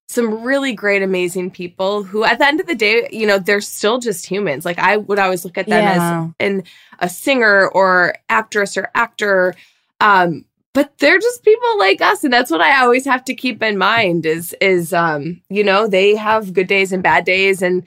some 0.08 0.42
really 0.42 0.74
great, 0.74 1.02
amazing 1.02 1.50
people 1.50 2.02
who, 2.02 2.22
at 2.22 2.38
the 2.38 2.46
end 2.46 2.60
of 2.60 2.66
the 2.66 2.74
day, 2.74 3.08
you 3.10 3.26
know, 3.26 3.38
they're 3.38 3.62
still 3.62 3.98
just 3.98 4.26
humans. 4.26 4.66
Like 4.66 4.78
I 4.78 4.98
would 4.98 5.18
always 5.18 5.42
look 5.42 5.56
at 5.56 5.66
them 5.66 5.82
yeah. 5.82 6.24
as 6.26 6.34
in 6.38 6.64
a 6.98 7.08
singer 7.08 7.66
or 7.68 8.14
actress 8.28 8.76
or 8.76 8.90
actor. 8.94 9.54
Um, 10.00 10.44
but 10.74 10.98
they're 10.98 11.18
just 11.18 11.42
people 11.44 11.78
like 11.78 12.02
us 12.02 12.24
and 12.24 12.32
that's 12.32 12.50
what 12.50 12.60
i 12.60 12.82
always 12.82 13.04
have 13.04 13.24
to 13.24 13.32
keep 13.32 13.62
in 13.62 13.78
mind 13.78 14.26
is 14.26 14.56
is 14.60 14.92
um 14.92 15.40
you 15.48 15.62
know 15.62 15.86
they 15.86 16.16
have 16.16 16.52
good 16.52 16.66
days 16.66 16.90
and 16.90 17.00
bad 17.00 17.24
days 17.24 17.62
and 17.62 17.84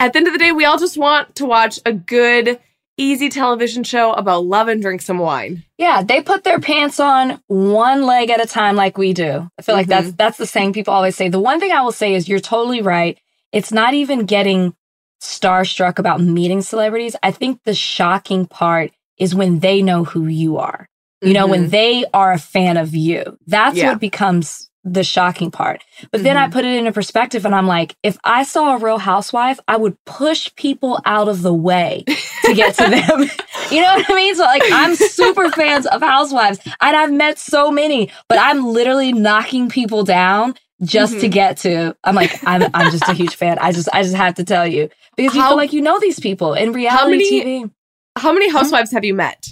at 0.00 0.12
the 0.12 0.18
end 0.18 0.26
of 0.26 0.34
the 0.34 0.38
day 0.38 0.52
we 0.52 0.66
all 0.66 0.76
just 0.78 0.98
want 0.98 1.34
to 1.34 1.46
watch 1.46 1.80
a 1.86 1.94
good 1.94 2.60
easy 2.96 3.28
television 3.28 3.84
show 3.84 4.12
about 4.12 4.44
love 4.44 4.68
and 4.68 4.80
drink 4.80 5.02
some 5.02 5.18
wine. 5.18 5.64
Yeah, 5.78 6.02
they 6.02 6.22
put 6.22 6.44
their 6.44 6.60
pants 6.60 6.98
on 7.00 7.40
one 7.46 8.04
leg 8.04 8.30
at 8.30 8.42
a 8.42 8.46
time 8.46 8.76
like 8.76 8.98
we 8.98 9.12
do. 9.12 9.50
I 9.58 9.62
feel 9.62 9.74
like 9.74 9.86
mm-hmm. 9.86 10.04
that's 10.04 10.16
that's 10.16 10.38
the 10.38 10.46
same 10.46 10.72
people 10.72 10.94
always 10.94 11.16
say. 11.16 11.28
The 11.28 11.40
one 11.40 11.60
thing 11.60 11.72
I 11.72 11.82
will 11.82 11.92
say 11.92 12.14
is 12.14 12.28
you're 12.28 12.40
totally 12.40 12.82
right. 12.82 13.18
It's 13.52 13.72
not 13.72 13.94
even 13.94 14.26
getting 14.26 14.74
starstruck 15.22 15.98
about 15.98 16.20
meeting 16.20 16.62
celebrities. 16.62 17.16
I 17.22 17.30
think 17.30 17.62
the 17.64 17.74
shocking 17.74 18.46
part 18.46 18.92
is 19.18 19.34
when 19.34 19.60
they 19.60 19.82
know 19.82 20.04
who 20.04 20.26
you 20.26 20.58
are. 20.58 20.88
You 21.20 21.28
mm-hmm. 21.28 21.34
know, 21.34 21.46
when 21.46 21.62
mm-hmm. 21.62 21.70
they 21.70 22.04
are 22.12 22.32
a 22.32 22.38
fan 22.38 22.76
of 22.76 22.94
you. 22.94 23.38
That's 23.46 23.76
yeah. 23.76 23.90
what 23.90 24.00
becomes 24.00 24.70
the 24.86 25.02
shocking 25.02 25.50
part. 25.50 25.82
But 26.10 26.18
mm-hmm. 26.18 26.24
then 26.24 26.36
I 26.36 26.44
mm-hmm. 26.44 26.52
put 26.52 26.64
it 26.64 26.76
into 26.76 26.92
perspective 26.92 27.44
and 27.44 27.54
I'm 27.54 27.66
like, 27.66 27.96
if 28.02 28.16
I 28.22 28.44
saw 28.44 28.76
a 28.76 28.78
real 28.78 28.98
housewife, 28.98 29.58
I 29.66 29.76
would 29.76 30.02
push 30.04 30.54
people 30.54 31.00
out 31.04 31.28
of 31.28 31.42
the 31.42 31.52
way 31.52 32.04
to 32.44 32.54
get 32.54 32.76
to 32.76 32.82
them. 32.90 33.28
you 33.70 33.80
know 33.82 33.94
what 33.94 34.08
I 34.08 34.14
mean? 34.14 34.34
So 34.36 34.44
like 34.44 34.62
I'm 34.72 34.94
super 34.94 35.50
fans 35.50 35.86
of 35.86 36.00
housewives 36.00 36.60
and 36.80 36.96
I've 36.96 37.12
met 37.12 37.38
so 37.38 37.70
many, 37.70 38.12
but 38.28 38.38
I'm 38.38 38.64
literally 38.64 39.12
knocking 39.12 39.68
people 39.68 40.04
down 40.04 40.54
just 40.82 41.14
mm-hmm. 41.14 41.20
to 41.22 41.28
get 41.28 41.56
to 41.58 41.96
I'm 42.04 42.14
like 42.14 42.38
I'm 42.46 42.70
I'm 42.72 42.92
just 42.92 43.08
a 43.08 43.12
huge 43.12 43.34
fan. 43.36 43.58
I 43.58 43.72
just 43.72 43.88
I 43.92 44.02
just 44.02 44.14
have 44.14 44.34
to 44.36 44.44
tell 44.44 44.66
you 44.66 44.88
because 45.16 45.34
you 45.34 45.40
how, 45.40 45.48
feel 45.48 45.56
like 45.56 45.72
you 45.72 45.82
know 45.82 45.98
these 45.98 46.20
people 46.20 46.54
in 46.54 46.72
reality 46.72 46.96
how 46.96 47.08
many, 47.08 47.44
TV. 47.64 47.70
How 48.16 48.32
many 48.32 48.50
housewives 48.50 48.90
mm-hmm. 48.90 48.96
have 48.96 49.04
you 49.04 49.14
met? 49.14 49.48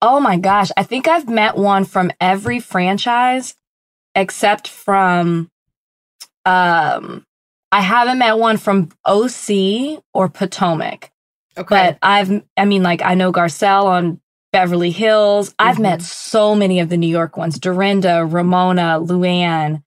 Oh 0.00 0.20
my 0.20 0.36
gosh, 0.36 0.70
I 0.76 0.82
think 0.84 1.06
I've 1.06 1.28
met 1.28 1.56
one 1.56 1.84
from 1.84 2.12
every 2.20 2.60
franchise 2.60 3.54
except 4.14 4.68
from 4.68 5.50
um 6.44 7.24
I 7.72 7.80
haven't 7.80 8.18
met 8.18 8.38
one 8.38 8.56
from 8.56 8.90
OC 9.04 10.02
or 10.12 10.28
Potomac. 10.28 11.10
Okay. 11.56 11.66
But 11.68 11.98
I've 12.02 12.42
I 12.56 12.64
mean 12.64 12.82
like 12.82 13.02
I 13.02 13.14
know 13.14 13.32
Garcelle 13.32 13.86
on 13.86 14.20
Beverly 14.52 14.92
Hills. 14.92 15.50
Mm-hmm. 15.50 15.68
I've 15.68 15.78
met 15.80 15.98
mm-hmm. 15.98 16.04
so 16.04 16.54
many 16.54 16.80
of 16.80 16.88
the 16.88 16.96
New 16.96 17.08
York 17.08 17.36
ones. 17.36 17.58
Dorinda, 17.58 18.24
Ramona, 18.24 19.00
Luann, 19.00 19.82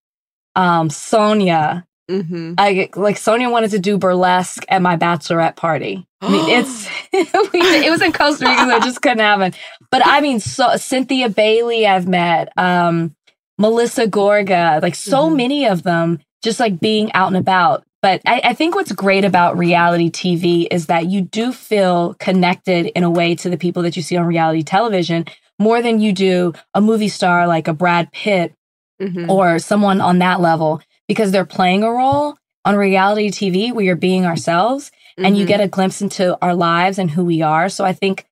um, 0.56 0.90
Sonja. 0.90 1.86
Mm-hmm. 2.10 2.54
I 2.58 2.90
like 2.96 3.18
Sonja 3.18 3.52
wanted 3.52 3.72
to 3.72 3.80
do 3.80 3.98
burlesque 3.98 4.66
at 4.70 4.82
my 4.82 4.98
bachelorette 4.98 5.56
party. 5.56 6.06
I 6.22 6.30
mean, 6.30 6.50
it's 6.50 6.90
it 7.14 7.90
was 7.90 8.02
in 8.02 8.12
Costa 8.12 8.46
Rica, 8.46 8.62
so 8.62 8.76
it 8.76 8.84
just 8.84 9.02
couldn't 9.02 9.20
happen. 9.20 9.54
But 9.92 10.02
I 10.06 10.22
mean, 10.22 10.40
so 10.40 10.76
Cynthia 10.76 11.30
Bailey, 11.30 11.88
I've 11.88 12.08
met. 12.08 12.52
Um, 12.58 13.16
Melissa 13.58 14.08
Gorga, 14.08 14.82
like 14.82 14.96
so 14.96 15.26
mm-hmm. 15.26 15.36
many 15.36 15.66
of 15.66 15.84
them 15.84 16.20
just 16.44 16.60
like 16.60 16.80
being 16.80 17.12
out 17.14 17.28
and 17.28 17.38
about. 17.38 17.84
But 18.02 18.22
I, 18.26 18.42
I, 18.44 18.54
think 18.54 18.76
what's 18.76 18.92
great 18.92 19.26
about 19.26 19.58
reality 19.58 20.12
TV 20.12 20.68
is 20.70 20.86
that 20.86 21.08
you 21.08 21.22
do 21.22 21.52
feel 21.52 22.14
connected 22.16 22.86
in 22.88 23.04
a 23.04 23.10
way 23.10 23.34
to 23.36 23.50
the 23.50 23.58
people 23.58 23.82
that 23.84 23.98
you 23.98 24.04
see 24.04 24.16
on 24.16 24.26
reality 24.28 24.62
television 24.62 25.26
more 25.60 25.82
than 25.82 26.00
you 26.00 26.14
do 26.14 26.54
a 26.76 26.82
movie 26.82 27.08
star 27.08 27.48
like 27.48 27.68
a 27.68 27.74
Brad 27.74 28.12
Pitt 28.12 28.54
mm-hmm. 29.02 29.30
or 29.30 29.58
someone 29.58 30.00
on 30.00 30.20
that 30.20 30.40
level 30.40 30.82
because 31.08 31.32
they're 31.32 31.46
playing 31.46 31.84
a 31.84 31.92
role 31.92 32.38
on 32.66 32.76
reality 32.76 33.32
TV. 33.32 33.74
We 33.74 33.90
are 33.90 33.96
being 33.96 34.26
ourselves 34.26 34.90
mm-hmm. 34.90 35.26
and 35.26 35.36
you 35.36 35.44
mm-hmm. 35.44 35.50
get 35.50 35.62
a 35.62 35.68
glimpse 35.68 36.02
into 36.02 36.38
our 36.42 36.54
lives 36.54 37.00
and 37.00 37.10
who 37.10 37.26
we 37.26 37.42
are. 37.42 37.68
So 37.70 37.84
I 37.84 37.94
think 37.94 38.26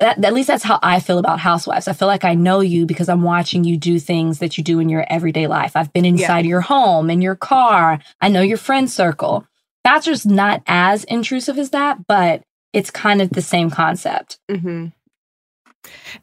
that, 0.00 0.24
at 0.24 0.32
least 0.32 0.48
that's 0.48 0.64
how 0.64 0.78
I 0.82 0.98
feel 0.98 1.18
about 1.18 1.38
housewives. 1.38 1.86
I 1.86 1.92
feel 1.92 2.08
like 2.08 2.24
I 2.24 2.34
know 2.34 2.60
you 2.60 2.86
because 2.86 3.08
I'm 3.08 3.22
watching 3.22 3.64
you 3.64 3.76
do 3.76 3.98
things 3.98 4.38
that 4.38 4.56
you 4.56 4.64
do 4.64 4.80
in 4.80 4.88
your 4.88 5.04
everyday 5.10 5.46
life. 5.46 5.76
I've 5.76 5.92
been 5.92 6.04
inside 6.04 6.44
yeah. 6.44 6.50
your 6.50 6.60
home, 6.62 7.10
in 7.10 7.20
your 7.20 7.36
car. 7.36 8.00
I 8.20 8.28
know 8.28 8.40
your 8.40 8.56
friend 8.56 8.90
circle. 8.90 9.46
Bachelor's 9.84 10.26
not 10.26 10.62
as 10.66 11.04
intrusive 11.04 11.58
as 11.58 11.70
that, 11.70 12.06
but 12.06 12.42
it's 12.72 12.90
kind 12.90 13.20
of 13.20 13.30
the 13.30 13.42
same 13.42 13.70
concept. 13.70 14.38
Mm-hmm. 14.50 14.86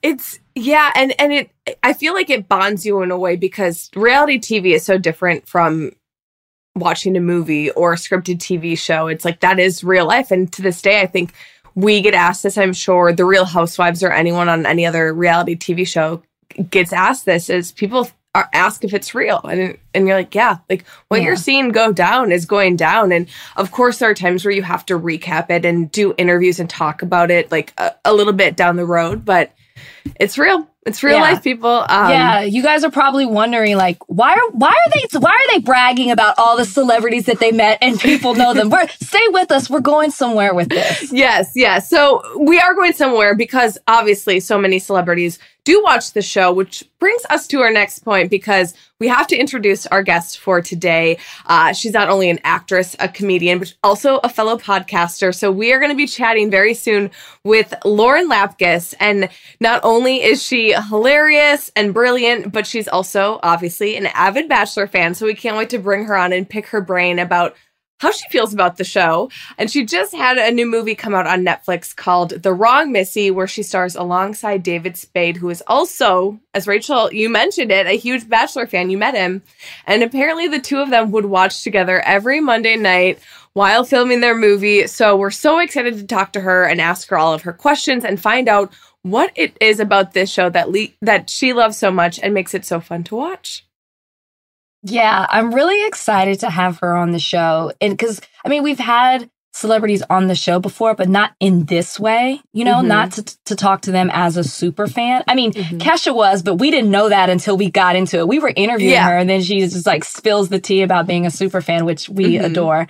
It's 0.02 0.40
yeah, 0.56 0.92
and 0.96 1.14
and 1.20 1.34
it 1.34 1.52
I 1.84 1.94
feel 1.94 2.14
like 2.14 2.30
it 2.30 2.48
bonds 2.48 2.86
you 2.86 3.02
in 3.02 3.12
a 3.12 3.18
way 3.18 3.36
because 3.36 3.90
reality 3.96 4.40
TV 4.40 4.74
is 4.74 4.84
so 4.84 4.98
different 4.98 5.48
from 5.48 5.92
watching 6.76 7.18
a 7.18 7.22
movie 7.22 7.72
or 7.72 7.94
a 7.94 7.98
scripted 7.98 8.38
TV 8.38 8.78
show. 8.78 9.08
It's 9.08 9.26
like 9.26 9.40
that 9.40 9.60
is 9.60 9.84
real 9.84 10.06
life, 10.06 10.32
and 10.32 10.52
to 10.54 10.62
this 10.62 10.82
day, 10.82 11.02
I 11.02 11.08
think 11.08 11.34
we 11.78 12.02
get 12.02 12.16
asked 12.16 12.42
this, 12.42 12.58
I'm 12.58 12.74
sure 12.74 13.14
the 13.14 13.24
Real 13.24 13.46
Housewives 13.46 14.02
or 14.02 14.12
anyone 14.12 14.50
on 14.50 14.66
any 14.66 14.84
other 14.88 15.14
reality 15.14 15.56
TV 15.56 15.86
show 15.86 16.24
gets 16.72 16.92
asked 16.92 17.26
this 17.26 17.52
is 17.52 17.72
people 17.72 18.10
are 18.34 18.50
ask 18.52 18.84
if 18.84 18.96
it's 18.96 19.14
real. 19.14 19.40
And 19.44 19.78
and 19.94 20.08
you're 20.08 20.18
like 20.18 20.34
yeah 20.34 20.58
like 20.72 20.88
what 21.10 21.22
yeah. 21.22 21.28
you're 21.28 21.36
seeing 21.36 21.70
go 21.70 21.92
down 21.92 22.32
is 22.32 22.48
going 22.48 22.78
down. 22.78 23.12
And 23.12 23.28
of 23.58 23.72
course 23.72 24.00
there 24.00 24.10
are 24.10 24.16
times 24.16 24.44
where 24.44 24.54
you 24.54 24.64
have 24.64 24.88
to 24.88 24.98
recap 24.98 25.52
it 25.52 25.66
and 25.66 25.92
do 25.92 26.16
interviews 26.18 26.60
and 26.60 26.68
talk 26.68 27.04
about 27.04 27.30
it 27.30 27.52
like 27.52 27.74
a, 27.78 27.94
a 28.06 28.14
little 28.14 28.34
bit 28.34 28.58
down 28.58 28.76
the 28.76 28.86
road 28.86 29.24
but 29.24 29.54
it's 30.20 30.38
real 30.38 30.68
it's 30.88 31.04
real 31.04 31.18
yeah. 31.18 31.22
life, 31.22 31.44
people. 31.44 31.70
Um, 31.70 32.10
yeah, 32.10 32.42
you 32.42 32.64
guys 32.64 32.84
are 32.84 32.92
probably 32.92 33.26
wondering, 33.26 33.76
like, 33.76 33.98
why 34.08 34.34
are 34.34 34.50
why 34.52 34.70
are 34.70 34.92
they 34.94 35.20
why 35.20 35.32
are 35.32 35.54
they 35.54 35.60
bragging 35.60 36.12
about 36.12 36.36
all 36.38 36.58
the 36.58 36.66
celebrities 36.66 37.26
that 37.26 37.40
they 37.40 37.52
met 37.52 37.78
and 37.82 38.00
people 38.00 38.34
know 38.34 38.54
them? 38.54 38.70
We're 38.70 38.88
stay 38.88 39.28
with 39.30 39.52
us. 39.52 39.70
We're 39.70 39.82
going 39.82 40.12
somewhere 40.12 40.54
with 40.54 40.70
this. 40.70 41.12
Yes, 41.12 41.52
yes. 41.56 41.90
So 41.90 42.22
we 42.40 42.60
are 42.60 42.74
going 42.74 42.94
somewhere 42.94 43.36
because 43.36 43.78
obviously 43.88 44.40
so 44.40 44.58
many 44.58 44.80
celebrities 44.80 45.40
do 45.68 45.84
watch 45.84 46.14
the 46.14 46.22
show, 46.22 46.54
which 46.54 46.82
brings 46.98 47.26
us 47.30 47.46
to 47.46 47.60
our 47.60 47.70
next 47.70 48.00
point 48.00 48.32
because 48.32 48.74
we 49.02 49.10
have 49.10 49.28
to 49.28 49.36
introduce 49.36 49.86
our 49.88 50.02
guest 50.02 50.40
for 50.40 50.62
today. 50.62 51.18
Uh, 51.46 51.74
she's 51.74 51.92
not 51.92 52.08
only 52.08 52.30
an 52.30 52.40
actress, 52.46 52.96
a 53.00 53.10
comedian, 53.10 53.60
but 53.60 53.74
also 53.84 54.20
a 54.20 54.30
fellow 54.30 54.58
podcaster. 54.58 55.36
So 55.36 55.52
we 55.52 55.74
are 55.74 55.80
going 55.80 55.92
to 55.92 55.98
be 55.98 56.08
chatting 56.08 56.50
very 56.50 56.74
soon 56.74 57.12
with 57.44 57.74
Lauren 57.84 58.30
Lapkus. 58.30 58.94
And 59.02 59.28
not 59.60 59.82
only 59.84 60.24
is 60.24 60.42
she 60.42 60.72
hilarious 60.72 61.70
and 61.76 61.94
brilliant, 61.94 62.54
but 62.54 62.66
she's 62.66 62.88
also 62.88 63.38
obviously 63.44 63.98
an 63.98 64.06
avid 64.06 64.48
Bachelor 64.48 64.88
fan. 64.88 65.16
So 65.16 65.26
we 65.26 65.36
can't 65.36 65.58
wait 65.58 65.70
to 65.72 65.80
bring 65.80 66.06
her 66.06 66.16
on 66.16 66.32
and 66.32 66.50
pick 66.50 66.68
her 66.68 66.80
brain 66.80 67.20
about 67.20 67.58
how 68.00 68.12
she 68.12 68.28
feels 68.30 68.54
about 68.54 68.78
the 68.78 68.84
show. 68.84 69.30
And 69.58 69.70
she 69.70 69.86
just 69.86 70.14
had 70.14 70.38
a 70.38 70.52
new 70.52 70.66
movie 70.66 70.96
come 70.96 71.16
out 71.16 71.28
on 71.28 71.46
Netflix 71.46 71.96
called 71.96 72.30
The 72.30 72.54
Wrong 72.54 72.92
Missy, 72.92 73.32
where 73.32 73.48
she 73.48 73.64
stars 73.64 73.96
alongside 73.96 74.64
David 74.64 74.98
Spade, 74.98 75.38
who 75.38 75.50
is 75.50 75.64
also, 75.68 76.40
as 76.54 76.68
Rachel, 76.68 77.12
you 77.12 77.30
mentioned 77.30 77.72
it, 77.72 77.88
a 77.88 77.98
huge 77.98 78.30
Bachelor 78.30 78.68
fan. 78.68 78.90
You 78.90 78.98
met 78.98 79.16
him. 79.16 79.42
And 79.86 80.04
apparently 80.04 80.48
the 80.48 80.60
two 80.60 80.80
of 80.80 80.90
them 80.90 81.12
would 81.12 81.26
watch 81.26 81.64
together 81.64 82.00
every 82.02 82.40
Monday 82.40 82.76
night 82.76 83.20
while 83.54 83.84
filming 83.84 84.22
their 84.22 84.36
movie. 84.36 84.86
So 84.86 85.18
we're 85.18 85.32
so 85.32 85.60
excited 85.60 85.98
to 85.98 86.06
talk 86.06 86.34
to 86.34 86.42
her 86.42 86.66
and 86.66 86.80
ask 86.80 87.10
her 87.10 87.18
all 87.18 87.34
of 87.34 87.42
her 87.42 87.54
questions 87.54 88.06
and 88.06 88.22
find 88.22 88.48
out 88.48 88.72
what 89.02 89.32
it 89.36 89.58
is 89.60 89.80
about 89.80 90.14
this 90.14 90.30
show 90.30 90.50
that 90.50 90.70
le- 90.70 90.90
that 91.02 91.30
she 91.30 91.54
loves 91.54 91.78
so 91.78 91.90
much 91.90 92.20
and 92.20 92.34
makes 92.34 92.54
it 92.54 92.66
so 92.66 92.80
fun 92.80 93.04
to 93.06 93.16
watch. 93.16 93.67
Yeah, 94.84 95.26
I'm 95.30 95.54
really 95.54 95.86
excited 95.88 96.40
to 96.42 96.50
have 96.50 96.80
her 96.80 96.96
on 96.96 97.12
the 97.12 97.20
show. 97.20 97.72
And 97.82 97.94
because, 97.98 98.22
I 98.46 98.50
mean, 98.50 98.64
we've 98.64 98.80
had 98.80 99.30
celebrities 99.54 100.04
on 100.10 100.28
the 100.28 100.36
show 100.36 100.60
before, 100.60 100.94
but 100.94 101.10
not 101.10 101.32
in 101.40 101.66
this 101.66 102.00
way, 102.00 102.40
you 102.54 102.64
know, 102.64 102.76
Mhm. 102.76 102.86
not 102.88 103.12
to, 103.14 103.24
to 103.46 103.56
talk 103.56 103.82
to 103.82 103.92
them 103.92 104.12
as 104.14 104.38
a 104.38 104.44
super 104.44 104.86
fan. 104.86 105.24
I 105.28 105.34
mean, 105.34 105.52
Mhm. 105.52 105.80
Kesha 105.80 106.14
was, 106.14 106.44
but 106.44 106.56
we 106.56 106.70
didn't 106.70 106.92
know 106.92 107.10
that 107.10 107.32
until 107.32 107.58
we 107.58 107.72
got 107.72 107.96
into 107.96 108.20
it. 108.20 108.28
We 108.28 108.38
were 108.38 108.54
interviewing 108.56 108.94
Yeah. 108.94 109.10
her 109.10 109.18
and 109.18 109.28
then 109.28 109.42
she 109.42 109.60
just 109.62 109.88
like 109.88 110.04
spills 110.04 110.50
the 110.50 110.60
tea 110.60 110.84
about 110.84 111.08
being 111.08 111.26
a 111.26 111.32
super 111.32 111.60
fan, 111.62 111.86
which 111.86 112.08
we 112.08 112.34
Mhm. 112.38 112.46
adore. 112.46 112.88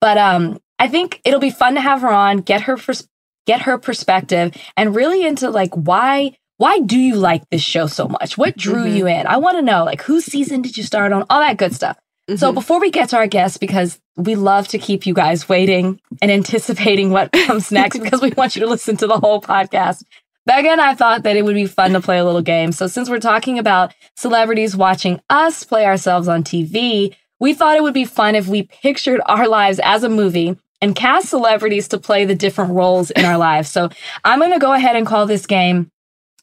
But 0.00 0.16
um, 0.18 0.60
I 0.78 0.86
think 0.86 1.20
it'll 1.24 1.40
be 1.40 1.50
fun 1.50 1.74
to 1.74 1.80
have 1.80 2.02
her 2.02 2.12
on, 2.12 2.38
get 2.38 2.62
her 2.62 2.76
pers- 2.76 3.08
get 3.46 3.62
her 3.62 3.76
perspective, 3.76 4.52
and 4.76 4.94
really 4.94 5.26
into 5.26 5.50
like 5.50 5.74
why 5.74 6.36
why 6.58 6.78
do 6.80 6.98
you 6.98 7.16
like 7.16 7.42
this 7.50 7.62
show 7.62 7.86
so 7.86 8.06
much? 8.08 8.38
What 8.38 8.56
drew 8.56 8.84
Mhm. 8.86 8.96
you 8.96 9.06
in? 9.06 9.26
I 9.26 9.36
want 9.38 9.56
to 9.58 9.62
know 9.62 9.84
like 9.84 10.02
whose 10.02 10.24
season 10.24 10.62
did 10.62 10.76
you 10.76 10.82
start 10.82 11.12
on? 11.12 11.24
All 11.30 11.40
that 11.40 11.56
good 11.56 11.74
stuff. 11.74 11.96
So 12.36 12.50
Mhm. 12.50 12.54
before 12.54 12.80
we 12.80 12.90
get 12.90 13.08
to 13.10 13.16
our 13.16 13.26
guests, 13.26 13.58
because 13.58 13.98
we 14.16 14.34
love 14.34 14.68
to 14.68 14.78
keep 14.78 15.06
you 15.06 15.12
guys 15.14 15.48
waiting 15.48 16.00
and 16.22 16.30
anticipating 16.30 17.10
what 17.10 17.32
comes 17.46 17.70
next, 17.72 17.98
because 17.98 18.22
we 18.22 18.30
want 18.36 18.54
you 18.56 18.60
to 18.60 18.68
listen 18.68 18.96
to 18.98 19.06
the 19.06 19.18
whole 19.18 19.40
podcast. 19.42 20.02
Becca 20.46 20.68
and 20.68 20.80
I 20.80 20.94
thought 20.94 21.22
that 21.22 21.36
it 21.36 21.44
would 21.44 21.54
be 21.54 21.66
fun 21.66 21.92
to 21.92 22.00
play 22.00 22.18
a 22.18 22.24
little 22.24 22.42
game. 22.42 22.70
So 22.72 22.86
since 22.86 23.08
we're 23.10 23.18
talking 23.18 23.58
about 23.58 23.92
celebrities 24.16 24.76
watching 24.76 25.20
us 25.30 25.64
play 25.64 25.86
ourselves 25.86 26.28
on 26.28 26.44
TV, 26.44 27.14
we 27.40 27.52
thought 27.54 27.76
it 27.76 27.82
would 27.82 27.94
be 27.94 28.04
fun 28.04 28.34
if 28.34 28.46
we 28.46 28.62
pictured 28.62 29.20
our 29.26 29.48
lives 29.48 29.80
as 29.82 30.02
a 30.04 30.08
movie 30.08 30.56
and 30.80 30.94
cast 30.94 31.28
celebrities 31.30 31.88
to 31.88 31.98
play 31.98 32.24
the 32.26 32.34
different 32.34 32.72
roles 32.72 33.10
in 33.10 33.24
our 33.24 33.38
lives. 33.38 33.70
So 33.70 33.88
I'm 34.24 34.38
going 34.38 34.52
to 34.52 34.58
go 34.58 34.72
ahead 34.74 34.96
and 34.96 35.06
call 35.06 35.24
this 35.26 35.46
game 35.46 35.90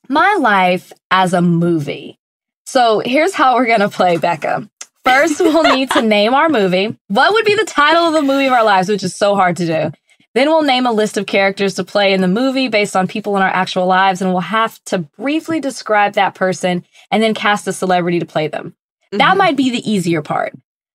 My 0.09 0.35
Life 0.39 0.91
as 1.09 1.33
a 1.33 1.41
Movie. 1.41 2.17
So 2.65 3.01
here's 3.05 3.33
how 3.33 3.55
we're 3.55 3.65
going 3.65 3.79
to 3.81 3.89
play, 3.89 4.17
Becca. 4.17 4.69
First, 5.03 5.39
we'll 5.39 5.63
need 5.75 5.89
to 5.91 6.01
name 6.01 6.33
our 6.33 6.49
movie. 6.49 6.95
What 7.07 7.33
would 7.33 7.45
be 7.45 7.55
the 7.55 7.65
title 7.65 8.05
of 8.05 8.13
the 8.13 8.21
movie 8.21 8.45
of 8.45 8.53
our 8.53 8.63
lives, 8.63 8.87
which 8.89 9.03
is 9.03 9.15
so 9.15 9.35
hard 9.35 9.57
to 9.57 9.65
do? 9.65 9.91
Then 10.33 10.47
we'll 10.47 10.61
name 10.61 10.85
a 10.85 10.91
list 10.91 11.17
of 11.17 11.25
characters 11.25 11.73
to 11.75 11.83
play 11.83 12.13
in 12.13 12.21
the 12.21 12.27
movie 12.27 12.67
based 12.69 12.95
on 12.95 13.07
people 13.07 13.35
in 13.35 13.41
our 13.41 13.49
actual 13.49 13.85
lives, 13.85 14.21
and 14.21 14.31
we'll 14.31 14.41
have 14.41 14.81
to 14.85 14.99
briefly 14.99 15.59
describe 15.59 16.13
that 16.13 16.35
person 16.35 16.85
and 17.09 17.21
then 17.21 17.33
cast 17.33 17.67
a 17.67 17.73
celebrity 17.73 18.19
to 18.19 18.25
play 18.25 18.47
them. 18.47 18.75
That 19.11 19.33
Mhm. 19.33 19.37
might 19.37 19.55
be 19.57 19.69
the 19.71 19.91
easier 19.91 20.21
part. 20.21 20.53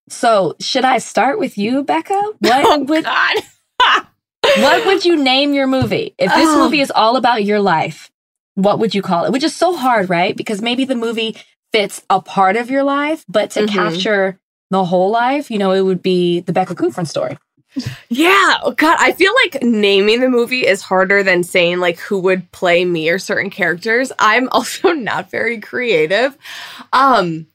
So, 0.09 0.55
should 0.61 0.85
I 0.85 0.99
start 0.99 1.39
with 1.39 1.59
you, 1.59 1.83
Becca? 1.83 2.15
What 2.39 2.65
Oh 2.65 2.79
would 2.85 3.05
God. 3.05 3.37
what 4.59 4.87
would 4.87 5.05
you 5.05 5.17
name 5.17 5.53
your 5.53 5.67
movie? 5.67 6.15
If 6.17 6.33
this 6.33 6.49
Oh. 6.49 6.63
movie 6.65 6.81
is 6.81 6.93
all 6.93 7.17
about 7.17 7.45
your 7.45 7.61
life, 7.61 8.11
what 8.57 8.79
would 8.81 8.95
you 8.95 9.03
call 9.03 9.25
it? 9.25 9.33
Which 9.33 9.45
is 9.45 9.55
so 9.55 9.77
hard, 9.77 10.11
right? 10.11 10.37
Because 10.37 10.61
maybe 10.61 10.85
the 10.85 10.95
movie 10.97 11.37
fits 11.73 12.03
a 12.11 12.21
part 12.21 12.57
of 12.57 12.71
your 12.71 12.83
life, 12.83 13.25
but 13.29 13.51
to 13.53 13.63
Mhm. 13.63 13.69
capture 13.69 14.39
the 14.71 14.85
whole 14.85 15.11
life, 15.11 15.51
you 15.51 15.59
know, 15.59 15.71
it 15.73 15.83
would 15.83 16.03
be 16.03 16.41
the 16.41 16.53
Becca 16.53 16.75
Kufrin 16.75 17.07
story. 17.07 17.39
Yeah. 18.09 18.55
Oh, 18.63 18.73
God, 18.73 18.97
I 18.99 19.13
feel 19.13 19.33
like 19.45 19.63
naming 19.63 20.21
the 20.21 20.31
movie 20.31 20.67
is 20.67 20.81
harder 20.81 21.23
than 21.23 21.43
saying 21.45 21.79
like 21.79 21.99
who 21.99 22.19
would 22.21 22.51
play 22.51 22.85
me 22.85 23.11
or 23.11 23.19
certain 23.19 23.51
characters. 23.51 24.11
I'm 24.19 24.49
also 24.53 24.93
not 24.93 25.31
very 25.31 25.61
creative. 25.61 26.37
Um 26.93 27.47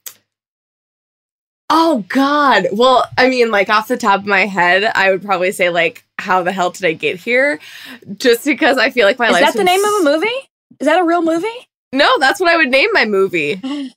Oh 1.74 2.04
God. 2.08 2.66
Well, 2.72 3.06
I 3.16 3.28
mean, 3.30 3.50
like 3.50 3.70
off 3.70 3.88
the 3.88 3.96
top 3.96 4.20
of 4.20 4.26
my 4.26 4.46
head, 4.46 4.84
I 4.94 5.10
would 5.10 5.22
probably 5.22 5.52
say 5.52 5.70
like 5.70 6.04
how 6.18 6.42
the 6.44 6.52
hell 6.52 6.70
did 6.70 6.84
I 6.84 6.92
get 6.92 7.18
here? 7.18 7.58
Just 8.18 8.44
because 8.44 8.78
I 8.78 8.90
feel 8.90 9.06
like 9.06 9.18
my 9.18 9.30
life 9.30 9.48
Is 9.48 9.54
that 9.54 9.58
the 9.58 9.64
name 9.64 9.84
of 9.84 9.94
a 10.02 10.04
movie? 10.04 10.48
Is 10.80 10.86
that 10.86 11.00
a 11.00 11.04
real 11.04 11.22
movie? 11.22 11.46
No, 11.92 12.08
that's 12.18 12.40
what 12.40 12.50
I 12.50 12.56
would 12.56 12.70
name 12.70 12.90
my 12.92 13.04
movie. 13.04 13.60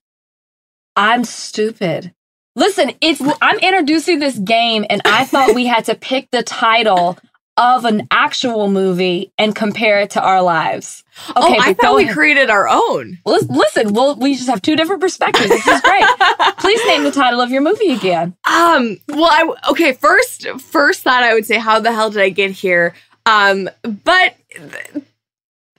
I'm 0.96 1.24
stupid. 1.24 2.14
Listen, 2.56 2.92
it's 3.02 3.22
I'm 3.42 3.60
introducing 3.60 4.20
this 4.20 4.38
game 4.38 4.86
and 4.90 5.02
I 5.06 5.26
thought 5.26 5.56
we 5.56 5.66
had 5.66 5.86
to 5.86 5.96
pick 5.96 6.32
the 6.32 6.42
title 6.42 7.18
of 7.58 7.86
an 7.86 8.08
actual 8.12 8.70
movie 8.70 9.32
and 9.38 9.56
compare 9.56 10.00
it 10.02 10.10
to 10.12 10.22
our 10.22 10.42
lives. 10.42 11.04
Okay, 11.30 11.38
oh, 11.38 11.58
I 11.60 11.74
thought 11.74 11.96
we 11.96 12.04
ahead. 12.04 12.14
created 12.14 12.50
our 12.50 12.68
own. 12.68 13.18
Well, 13.26 13.40
listen, 13.50 13.94
well, 13.94 14.16
we 14.16 14.36
just 14.36 14.50
have 14.50 14.62
two 14.62 14.76
different 14.76 15.02
perspectives. 15.02 15.50
This 15.50 15.66
is 15.68 15.82
great. 15.82 16.04
Please 16.58 16.86
name 16.88 17.04
the 17.04 17.12
title 17.12 17.40
of 17.40 17.52
your 17.52 17.62
movie 17.62 17.92
again. 17.92 18.36
Um. 18.46 18.98
Well, 19.08 19.30
I 19.32 19.54
okay. 19.72 19.94
First, 19.94 20.48
first 20.60 21.02
thought 21.02 21.24
I 21.24 21.34
would 21.34 21.46
say, 21.46 21.58
how 21.58 21.80
the 21.80 21.94
hell 21.94 22.10
did 22.10 22.22
I 22.22 22.30
get 22.30 22.52
here? 22.52 22.94
Um. 23.26 23.70
But 23.84 24.36
th- 24.54 25.04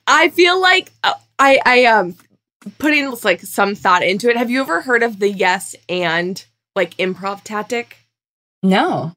I 0.06 0.28
feel 0.30 0.60
like 0.60 0.92
uh, 1.02 1.14
I 1.38 1.58
I 1.64 1.84
um 1.86 2.14
putting 2.78 3.10
like 3.24 3.40
some 3.42 3.74
thought 3.74 4.02
into 4.02 4.28
it. 4.28 4.36
Have 4.36 4.50
you 4.50 4.60
ever 4.60 4.80
heard 4.82 5.02
of 5.02 5.18
the 5.18 5.30
yes 5.30 5.74
and 5.88 6.44
like 6.74 6.96
improv 6.96 7.42
tactic? 7.44 7.96
No. 8.62 9.12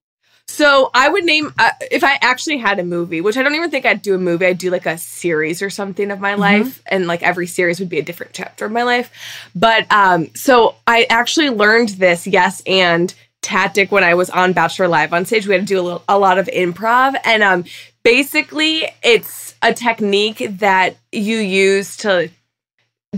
So 0.47 0.89
I 0.95 1.09
would 1.09 1.25
name 1.25 1.53
uh, 1.59 1.69
if 1.91 2.03
I 2.03 2.17
actually 2.21 2.57
had 2.57 2.79
a 2.79 2.83
movie, 2.83 3.21
which 3.21 3.37
I 3.37 3.43
don't 3.43 3.53
even 3.53 3.69
think 3.69 3.85
I'd 3.85 4.01
do 4.01 4.15
a 4.15 4.17
movie. 4.17 4.47
I'd 4.47 4.57
do 4.57 4.71
like 4.71 4.87
a 4.87 4.97
series 4.97 5.61
or 5.61 5.69
something 5.69 6.09
of 6.09 6.19
my 6.19 6.33
Mhm. 6.33 6.39
life, 6.39 6.81
and 6.87 7.05
like 7.05 7.21
every 7.21 7.45
series 7.45 7.79
would 7.79 7.89
be 7.89 7.99
a 7.99 8.03
different 8.03 8.33
chapter 8.33 8.65
of 8.65 8.71
my 8.71 8.81
life. 8.83 9.11
But 9.55 9.85
um, 9.91 10.33
so 10.35 10.75
I 10.87 11.05
actually 11.09 11.49
learned 11.51 11.89
this 11.89 12.25
yes 12.25 12.63
and 12.65 13.13
tactic 13.43 13.91
when 13.91 14.03
I 14.03 14.15
was 14.15 14.29
on 14.31 14.53
Bachelor 14.53 14.87
Live 14.87 15.13
on 15.13 15.25
stage. 15.25 15.45
We 15.47 15.53
had 15.53 15.61
to 15.61 15.67
do 15.67 15.79
a, 15.79 15.83
little, 15.83 16.03
a 16.09 16.17
lot 16.17 16.39
of 16.39 16.47
improv, 16.47 17.15
and 17.23 17.43
um, 17.43 17.63
basically 18.03 18.85
it's 19.03 19.55
a 19.61 19.73
technique 19.73 20.45
that 20.59 20.97
you 21.11 21.37
use 21.37 21.97
to 21.97 22.29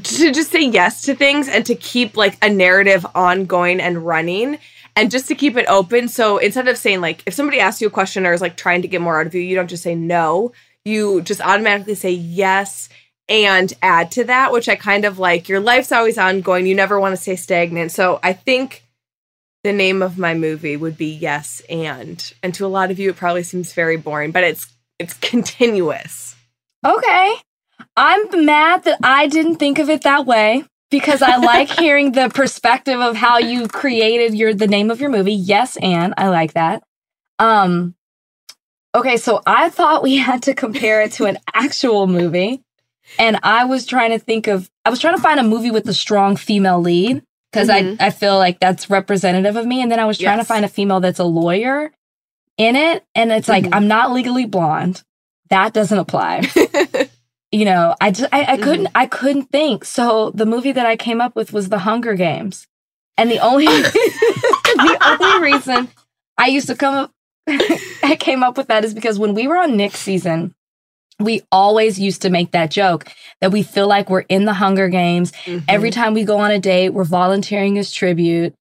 to 0.03 0.31
just 0.31 0.51
say 0.51 0.65
yes 0.65 1.01
to 1.03 1.15
things 1.15 1.49
and 1.49 1.65
to 1.65 1.75
keep 1.75 2.15
like 2.15 2.37
a 2.41 2.49
narrative 2.49 3.05
ongoing 3.13 3.81
and 3.81 4.05
running 4.05 4.57
and 4.95 5.11
just 5.11 5.27
to 5.27 5.35
keep 5.35 5.57
it 5.57 5.65
open. 5.67 6.07
So 6.07 6.37
instead 6.37 6.67
of 6.67 6.77
saying 6.77 7.01
like 7.01 7.23
if 7.25 7.33
somebody 7.33 7.59
asks 7.59 7.81
you 7.81 7.87
a 7.87 7.91
question 7.91 8.25
or 8.25 8.33
is 8.33 8.41
like 8.41 8.55
trying 8.55 8.81
to 8.83 8.87
get 8.87 9.01
more 9.01 9.19
out 9.19 9.27
of 9.27 9.35
you, 9.35 9.41
you 9.41 9.55
don't 9.55 9.69
just 9.69 9.83
say 9.83 9.95
no. 9.95 10.53
You 10.85 11.21
just 11.21 11.41
automatically 11.41 11.95
say 11.95 12.11
yes 12.11 12.89
and 13.29 13.71
add 13.81 14.11
to 14.11 14.23
that, 14.25 14.51
which 14.51 14.67
I 14.67 14.75
kind 14.75 15.05
of 15.05 15.19
like. 15.19 15.47
Your 15.47 15.59
life's 15.59 15.91
always 15.91 16.17
ongoing. 16.17 16.65
You 16.65 16.75
never 16.75 16.99
want 16.99 17.13
to 17.13 17.21
stay 17.21 17.35
stagnant. 17.35 17.91
So 17.91 18.19
I 18.23 18.33
think 18.33 18.83
the 19.63 19.73
name 19.73 20.01
of 20.01 20.17
my 20.17 20.33
movie 20.33 20.77
would 20.77 20.97
be 20.97 21.13
Yes 21.13 21.61
and. 21.69 22.33
And 22.41 22.53
to 22.55 22.65
a 22.65 22.67
lot 22.67 22.91
of 22.91 22.99
you 22.99 23.09
it 23.09 23.15
probably 23.15 23.43
seems 23.43 23.73
very 23.73 23.97
boring, 23.97 24.31
but 24.31 24.43
it's 24.43 24.73
it's 24.99 25.13
continuous. 25.15 26.35
Okay. 26.85 27.35
I'm 27.97 28.45
mad 28.45 28.83
that 28.83 28.99
I 29.03 29.27
didn't 29.27 29.55
think 29.55 29.79
of 29.79 29.89
it 29.89 30.03
that 30.03 30.25
way 30.25 30.65
because 30.89 31.21
I 31.21 31.37
like 31.37 31.69
hearing 31.79 32.11
the 32.11 32.29
perspective 32.29 32.99
of 32.99 33.15
how 33.15 33.37
you 33.37 33.67
created 33.67 34.35
your 34.35 34.53
the 34.53 34.67
name 34.67 34.91
of 34.91 34.99
your 35.01 35.09
movie. 35.09 35.33
Yes, 35.33 35.77
and 35.81 36.13
I 36.17 36.29
like 36.29 36.53
that. 36.53 36.83
Um 37.39 37.95
Okay, 38.93 39.15
so 39.17 39.41
I 39.45 39.69
thought 39.69 40.03
we 40.03 40.17
had 40.17 40.43
to 40.43 40.53
compare 40.53 41.01
it 41.01 41.13
to 41.13 41.25
an 41.25 41.37
actual 41.53 42.07
movie. 42.07 42.61
And 43.17 43.39
I 43.41 43.63
was 43.65 43.85
trying 43.85 44.11
to 44.11 44.19
think 44.19 44.47
of 44.47 44.69
I 44.85 44.89
was 44.89 44.99
trying 44.99 45.15
to 45.15 45.21
find 45.21 45.39
a 45.39 45.43
movie 45.43 45.71
with 45.71 45.87
a 45.87 45.93
strong 45.93 46.35
female 46.35 46.79
lead 46.79 47.23
because 47.51 47.67
Mhm. 47.69 47.97
I, 47.99 48.07
I 48.07 48.09
feel 48.09 48.37
like 48.37 48.59
that's 48.59 48.89
representative 48.89 49.55
of 49.55 49.65
me. 49.65 49.81
And 49.81 49.91
then 49.91 49.99
I 49.99 50.05
was 50.05 50.17
trying 50.17 50.37
Yes. 50.37 50.47
to 50.47 50.53
find 50.53 50.65
a 50.65 50.69
female 50.69 50.99
that's 50.99 51.19
a 51.19 51.23
lawyer 51.25 51.91
in 52.57 52.75
it. 52.75 53.03
And 53.15 53.31
it's 53.31 53.47
like, 53.49 53.65
Mhm. 53.65 53.69
I'm 53.73 53.87
not 53.87 54.11
legally 54.11 54.45
blonde. 54.45 55.03
That 55.49 55.73
doesn't 55.73 55.97
apply 55.97 56.43
you 57.51 57.65
know 57.65 57.93
i 57.99 58.09
just 58.11 58.33
I, 58.33 58.53
I 58.53 58.57
couldn't 58.57 58.87
i 58.95 59.05
couldn't 59.05 59.51
think 59.51 59.83
so 59.83 60.31
the 60.33 60.45
movie 60.45 60.71
that 60.71 60.85
i 60.85 60.95
came 60.95 61.19
up 61.19 61.35
with 61.35 61.51
was 61.51 61.67
the 61.67 61.79
hunger 61.79 62.13
games 62.13 62.67
and 63.17 63.29
the 63.29 63.39
only 63.39 63.65
the 63.65 64.97
only 65.01 65.51
reason 65.51 65.89
i 66.37 66.47
used 66.47 66.67
to 66.67 66.75
come 66.75 66.95
up 66.95 67.11
i 68.01 68.15
came 68.17 68.43
up 68.43 68.55
with 68.57 68.67
that 68.67 68.85
is 68.85 68.93
because 68.93 69.19
when 69.19 69.33
we 69.33 69.45
were 69.49 69.57
on 69.57 69.75
nick's 69.75 69.99
season 69.99 70.55
we 71.25 71.41
always 71.51 71.99
used 71.99 72.21
to 72.23 72.29
make 72.29 72.51
that 72.51 72.71
joke 72.71 73.05
that 73.41 73.51
we 73.51 73.63
feel 73.63 73.87
like 73.87 74.09
we're 74.09 74.21
in 74.21 74.45
the 74.45 74.53
hunger 74.53 74.89
games 74.89 75.31
Mhm. 75.45 75.63
every 75.67 75.91
time 75.91 76.13
we 76.13 76.23
go 76.23 76.39
on 76.39 76.51
a 76.51 76.59
date 76.59 76.89
we're 76.89 77.03
volunteering 77.03 77.77
as 77.77 77.91
tribute 77.91 78.53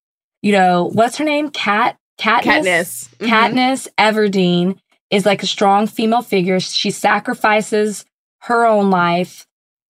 you 0.43 0.53
know 0.53 0.91
what's 0.93 1.17
her 1.19 1.25
name 1.25 1.51
cat 1.51 1.97
Katniss? 2.19 2.45
Katniss. 2.45 3.09
Mhm. 3.19 3.29
Katniss 3.29 3.89
Everdeen 3.99 4.79
is 5.11 5.25
like 5.25 5.43
a 5.43 5.47
strong 5.47 5.87
female 5.87 6.21
figure. 6.21 6.61
She 6.61 6.91
sacrifices 6.91 8.05
her 8.43 8.67
own 8.67 8.91
life, 8.91 9.47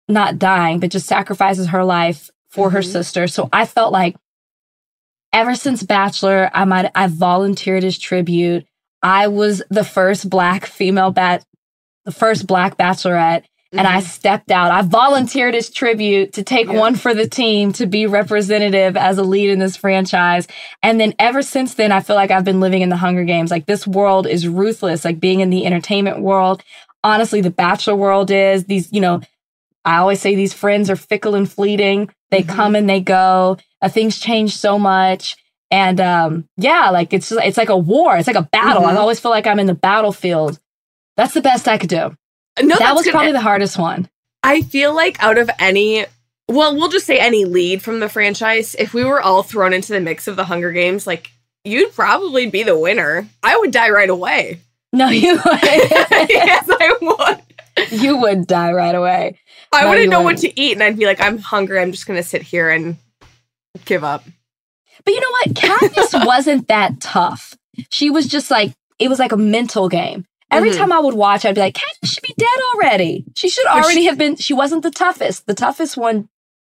not 0.09 0.39
dying, 0.39 0.79
but 0.79 0.91
just 0.91 1.07
sacrifices 1.09 1.67
her 1.69 1.85
life 1.85 2.31
for 2.49 2.71
her 2.71 2.81
Mhm. 2.83 2.93
sister. 2.93 3.27
So 3.27 3.49
I 3.53 3.67
felt 3.67 3.93
like 3.93 4.15
ever 5.33 5.55
since 5.55 5.83
Bachelor, 5.83 6.51
I 6.55 6.65
might 6.65 6.91
I 6.95 7.07
volunteered 7.09 7.85
as 7.85 7.99
tribute. 7.99 8.65
I 9.03 9.29
was 9.29 9.63
the 9.71 9.85
first 9.85 10.31
black 10.31 10.67
female 10.67 11.11
bat 11.11 11.45
the 12.05 12.13
first 12.13 12.47
black 12.47 12.77
bachelorette 12.77 13.45
and 13.73 13.87
I 13.87 14.01
stepped 14.01 14.51
out. 14.51 14.73
I 14.73 14.83
volunteered 14.83 15.55
as 15.55 15.71
tribute 15.71 16.33
to 16.33 16.43
take 16.43 16.67
Mm-hmm. 16.67 16.75
Yeah. 16.75 16.81
one 16.81 16.95
for 16.97 17.15
the 17.15 17.29
team 17.29 17.73
to 17.75 17.87
be 17.87 18.05
representative 18.07 18.97
as 18.97 19.17
a 19.17 19.23
lead 19.23 19.49
in 19.51 19.61
this 19.61 19.77
franchise. 19.77 20.49
And 20.83 21.01
then 21.01 21.15
ever 21.21 21.41
since 21.41 21.75
then, 21.75 21.93
I 21.93 22.01
feel 22.01 22.17
like 22.17 22.33
I've 22.33 22.45
been 22.45 22.59
living 22.59 22.83
in 22.83 22.89
the 22.89 22.97
Hunger 22.97 23.23
Games. 23.23 23.51
Like 23.53 23.67
this 23.67 23.87
world 23.87 24.27
is 24.27 24.49
ruthless, 24.49 25.05
like 25.05 25.21
being 25.21 25.39
in 25.39 25.51
the 25.51 25.67
entertainment 25.67 26.21
world. 26.21 26.65
Honestly, 27.05 27.41
the 27.43 27.51
bachelor 27.51 27.95
world 27.95 28.33
is 28.33 28.65
these, 28.65 28.93
you 28.93 29.01
know, 29.01 29.21
I 29.85 29.99
always 29.99 30.21
say 30.21 30.35
these 30.35 30.53
friends 30.53 30.91
are 30.91 30.97
fickle 30.97 31.37
and 31.37 31.51
fleeting. 31.51 32.11
They 32.33 32.43
Mhm. 32.43 32.49
come 32.49 32.75
and 32.75 32.91
they 32.91 33.01
go. 33.01 33.57
Uh, 33.81 33.89
things 33.89 34.19
change 34.19 34.57
so 34.57 34.81
much. 34.81 35.37
And 35.71 36.01
um, 36.01 36.49
yeah, 36.57 36.91
like 36.91 37.13
it's 37.13 37.31
it's 37.31 37.57
like 37.57 37.69
a 37.69 37.77
war. 37.79 38.17
It's 38.17 38.27
like 38.27 38.35
a 38.37 38.49
battle. 38.51 38.85
I 38.85 38.95
Mhm. 38.95 38.99
always 38.99 39.21
feel 39.21 39.31
like 39.31 39.47
I'm 39.47 39.61
in 39.61 39.67
the 39.69 39.75
battlefield. 39.75 40.59
That's 41.21 41.35
the 41.35 41.43
best 41.43 41.69
I 41.69 41.77
could 41.77 41.91
do. 41.91 41.97
Uh, 41.99 42.63
no, 42.63 42.77
that 42.79 42.95
was 42.95 43.05
good. 43.05 43.13
probably 43.13 43.33
the 43.33 43.41
hardest 43.41 43.79
one. 43.79 44.09
I 44.43 44.63
feel 44.63 44.95
like 44.95 45.23
out 45.23 45.37
of 45.37 45.51
any, 45.59 46.07
well, 46.49 46.75
we'll 46.75 46.89
just 46.89 47.05
say 47.05 47.19
any 47.19 47.45
lead 47.45 47.83
from 47.83 48.01
the 48.01 48.09
franchise, 48.09 48.75
if 48.79 48.95
we 48.95 49.05
were 49.05 49.21
all 49.21 49.43
thrown 49.43 49.75
into 49.75 49.93
the 49.93 50.01
mix 50.01 50.27
of 50.29 50.37
the 50.37 50.45
Hunger 50.45 50.73
Games, 50.73 51.07
like 51.07 51.31
you'd 51.65 51.93
probably 51.93 52.49
be 52.49 52.63
the 52.63 52.79
winner. 52.79 53.29
I 53.43 53.59
would 53.59 53.71
die 53.71 53.91
right 53.91 54.09
away. 54.09 54.61
No, 54.95 55.09
you 55.11 55.35
would. 55.45 55.63
yes, 55.63 56.67
I 56.71 56.95
would. 57.03 57.91
you 58.01 58.17
would 58.17 58.47
die 58.47 58.73
right 58.73 58.95
away. 58.95 59.39
I 59.73 59.83
No, 59.83 59.91
wouldn't 59.91 60.09
know 60.09 60.21
what 60.23 60.37
wouldn't. 60.37 60.55
to 60.55 60.61
eat, 60.61 60.73
and 60.73 60.83
I'd 60.83 60.97
be 60.99 61.05
like, 61.05 61.21
I'm 61.21 61.37
hungry. 61.37 61.79
I'm 61.81 61.93
just 61.93 62.07
gonna 62.07 62.23
sit 62.23 62.41
here 62.43 62.71
and 62.71 62.97
give 63.85 64.03
up. 64.05 64.25
But 65.05 65.15
you 65.15 65.21
know 65.21 65.31
what? 65.31 65.49
Katniss 65.51 66.27
wasn't 66.27 66.69
that 66.69 67.01
tough. 67.01 67.55
She 67.91 68.09
was 68.11 68.27
just 68.27 68.51
like 68.51 68.73
it 68.99 69.09
was 69.09 69.19
like 69.19 69.33
a 69.33 69.37
mental 69.37 69.89
game. 69.91 70.25
Every 70.51 70.71
Mhm. 70.71 70.77
time 70.79 70.93
I 70.93 70.99
would 70.99 71.15
watch, 71.15 71.45
I'd 71.45 71.55
be 71.55 71.61
like, 71.61 71.75
Katniss 71.75 72.13
should 72.15 72.23
be 72.23 72.35
dead 72.37 72.59
already. 72.75 73.25
She 73.37 73.49
should 73.49 73.67
already 73.67 74.01
she- 74.01 74.05
have 74.07 74.19
been. 74.19 74.37
She 74.37 74.53
wasn't 74.53 74.83
the 74.83 74.91
toughest. 74.91 75.47
The 75.47 75.55
toughest 75.55 75.97
one 75.97 76.29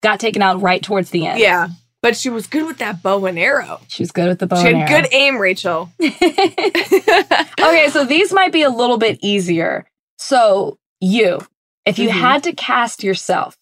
got 0.02 0.20
taken 0.20 0.42
out 0.42 0.60
right 0.60 0.82
towards 0.82 1.10
the 1.10 1.26
end. 1.26 1.38
Yeah, 1.38 1.68
but 2.02 2.16
she 2.16 2.28
was 2.28 2.46
good 2.46 2.66
with 2.66 2.78
that 2.78 3.02
bow 3.02 3.24
and 3.26 3.38
arrow. 3.38 3.80
she 3.88 4.02
was 4.02 4.12
good 4.12 4.28
with 4.28 4.38
the 4.40 4.46
bow 4.46 4.56
she 4.60 4.72
had 4.72 4.90
arrow. 4.90 5.02
good 5.02 5.08
aim, 5.12 5.38
Rachel. 5.38 5.90
okay, 6.02 7.88
so 7.90 8.04
these 8.04 8.32
might 8.32 8.52
be 8.52 8.62
a 8.62 8.70
little 8.70 8.98
bit 8.98 9.18
easier. 9.22 9.86
So 10.18 10.78
you, 11.00 11.40
if 11.86 11.98
you 11.98 12.08
Mhm. 12.10 12.20
had 12.20 12.42
to 12.44 12.52
cast 12.52 13.02
yourself, 13.02 13.56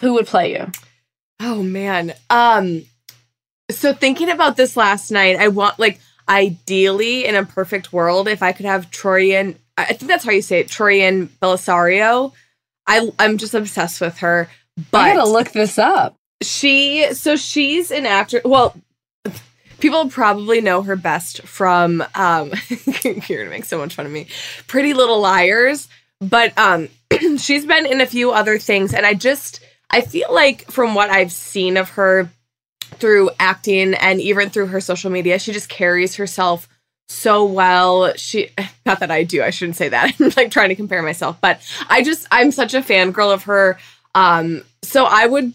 who 0.00 0.14
would 0.14 0.26
play 0.26 0.52
you? 0.52 0.70
Oh 1.40 1.62
man. 1.62 2.14
Um 2.30 2.84
so 3.70 3.92
thinking 3.92 4.30
about 4.30 4.56
this 4.56 4.76
last 4.76 5.10
night, 5.10 5.36
I 5.36 5.48
want 5.48 5.78
like 5.78 6.00
ideally 6.28 7.24
in 7.24 7.34
a 7.34 7.44
perfect 7.44 7.92
world 7.92 8.28
if 8.28 8.42
I 8.42 8.52
could 8.52 8.66
have 8.66 8.90
Troyan 8.90 9.56
I 9.76 9.84
think 9.92 10.08
that's 10.10 10.24
how 10.24 10.32
you 10.32 10.42
say 10.42 10.58
it, 10.60 10.66
Troian 10.68 11.28
Bellisario. 11.40 12.32
I 12.86 13.10
I'm 13.18 13.38
just 13.38 13.54
obsessed 13.54 14.00
with 14.00 14.18
her. 14.18 14.48
I 14.92 15.14
gotta 15.14 15.28
look 15.28 15.50
this 15.52 15.78
up. 15.78 16.16
she 16.42 17.12
so 17.14 17.36
she's 17.36 17.90
an 17.90 18.06
actor 18.06 18.40
well 18.44 18.76
people 19.80 20.08
probably 20.08 20.60
know 20.60 20.82
her 20.82 20.96
best 20.96 21.42
from 21.42 22.02
um 22.14 22.52
you're 23.04 23.38
gonna 23.44 23.50
make 23.50 23.64
so 23.64 23.78
much 23.78 23.94
fun 23.94 24.06
of 24.06 24.12
me 24.12 24.26
pretty 24.66 24.94
little 24.94 25.20
liars 25.20 25.88
but 26.20 26.56
um 26.58 26.88
she's 27.38 27.64
been 27.66 27.86
in 27.86 28.00
a 28.00 28.06
few 28.06 28.30
other 28.32 28.58
things 28.58 28.94
and 28.94 29.04
i 29.06 29.14
just 29.14 29.60
i 29.90 30.00
feel 30.00 30.32
like 30.32 30.62
from 30.70 30.94
what 30.94 31.10
i've 31.10 31.32
seen 31.32 31.76
of 31.76 31.90
her 31.90 32.30
through 32.96 33.30
acting 33.38 33.94
and 33.94 34.20
even 34.20 34.50
through 34.50 34.66
her 34.66 34.80
social 34.80 35.10
media. 35.10 35.38
She 35.38 35.52
just 35.52 35.68
carries 35.68 36.16
herself 36.16 36.68
so 37.08 37.44
well. 37.44 38.12
She 38.16 38.50
not 38.86 39.00
that 39.00 39.10
i 39.10 39.24
do 39.24 39.42
i 39.42 39.50
shouldn't 39.50 39.76
say 39.76 39.88
that. 39.88 40.14
I'm 40.20 40.32
like 40.36 40.50
trying 40.50 40.68
to 40.68 40.74
compare 40.74 41.02
myself 41.02 41.38
but 41.40 41.60
i 41.88 42.02
just 42.02 42.26
i'm 42.30 42.50
such 42.50 42.74
a 42.74 42.80
fangirl 42.80 43.32
of 43.32 43.44
her. 43.44 43.78
Um 44.14 44.62
so 44.82 45.04
i 45.04 45.26
would 45.26 45.52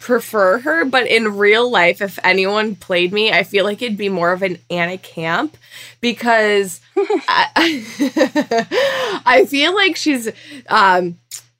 prefer 0.00 0.58
her, 0.58 0.84
but 0.84 1.06
in 1.06 1.38
real 1.38 1.70
life, 1.70 2.02
if 2.02 2.18
anyone 2.22 2.76
played 2.76 3.12
me, 3.12 3.32
I 3.32 3.42
feel 3.42 3.64
like 3.64 3.80
it'd 3.80 3.96
be 3.96 4.10
more 4.10 4.32
of 4.32 4.42
an 4.42 4.58
Anna 4.70 4.98
Camp 4.98 5.56
because 6.00 6.80
I, 6.96 9.22
I 9.24 9.46
feel 9.46 9.74
like 9.74 9.96
she's, 9.96 10.28
um, 10.68 11.18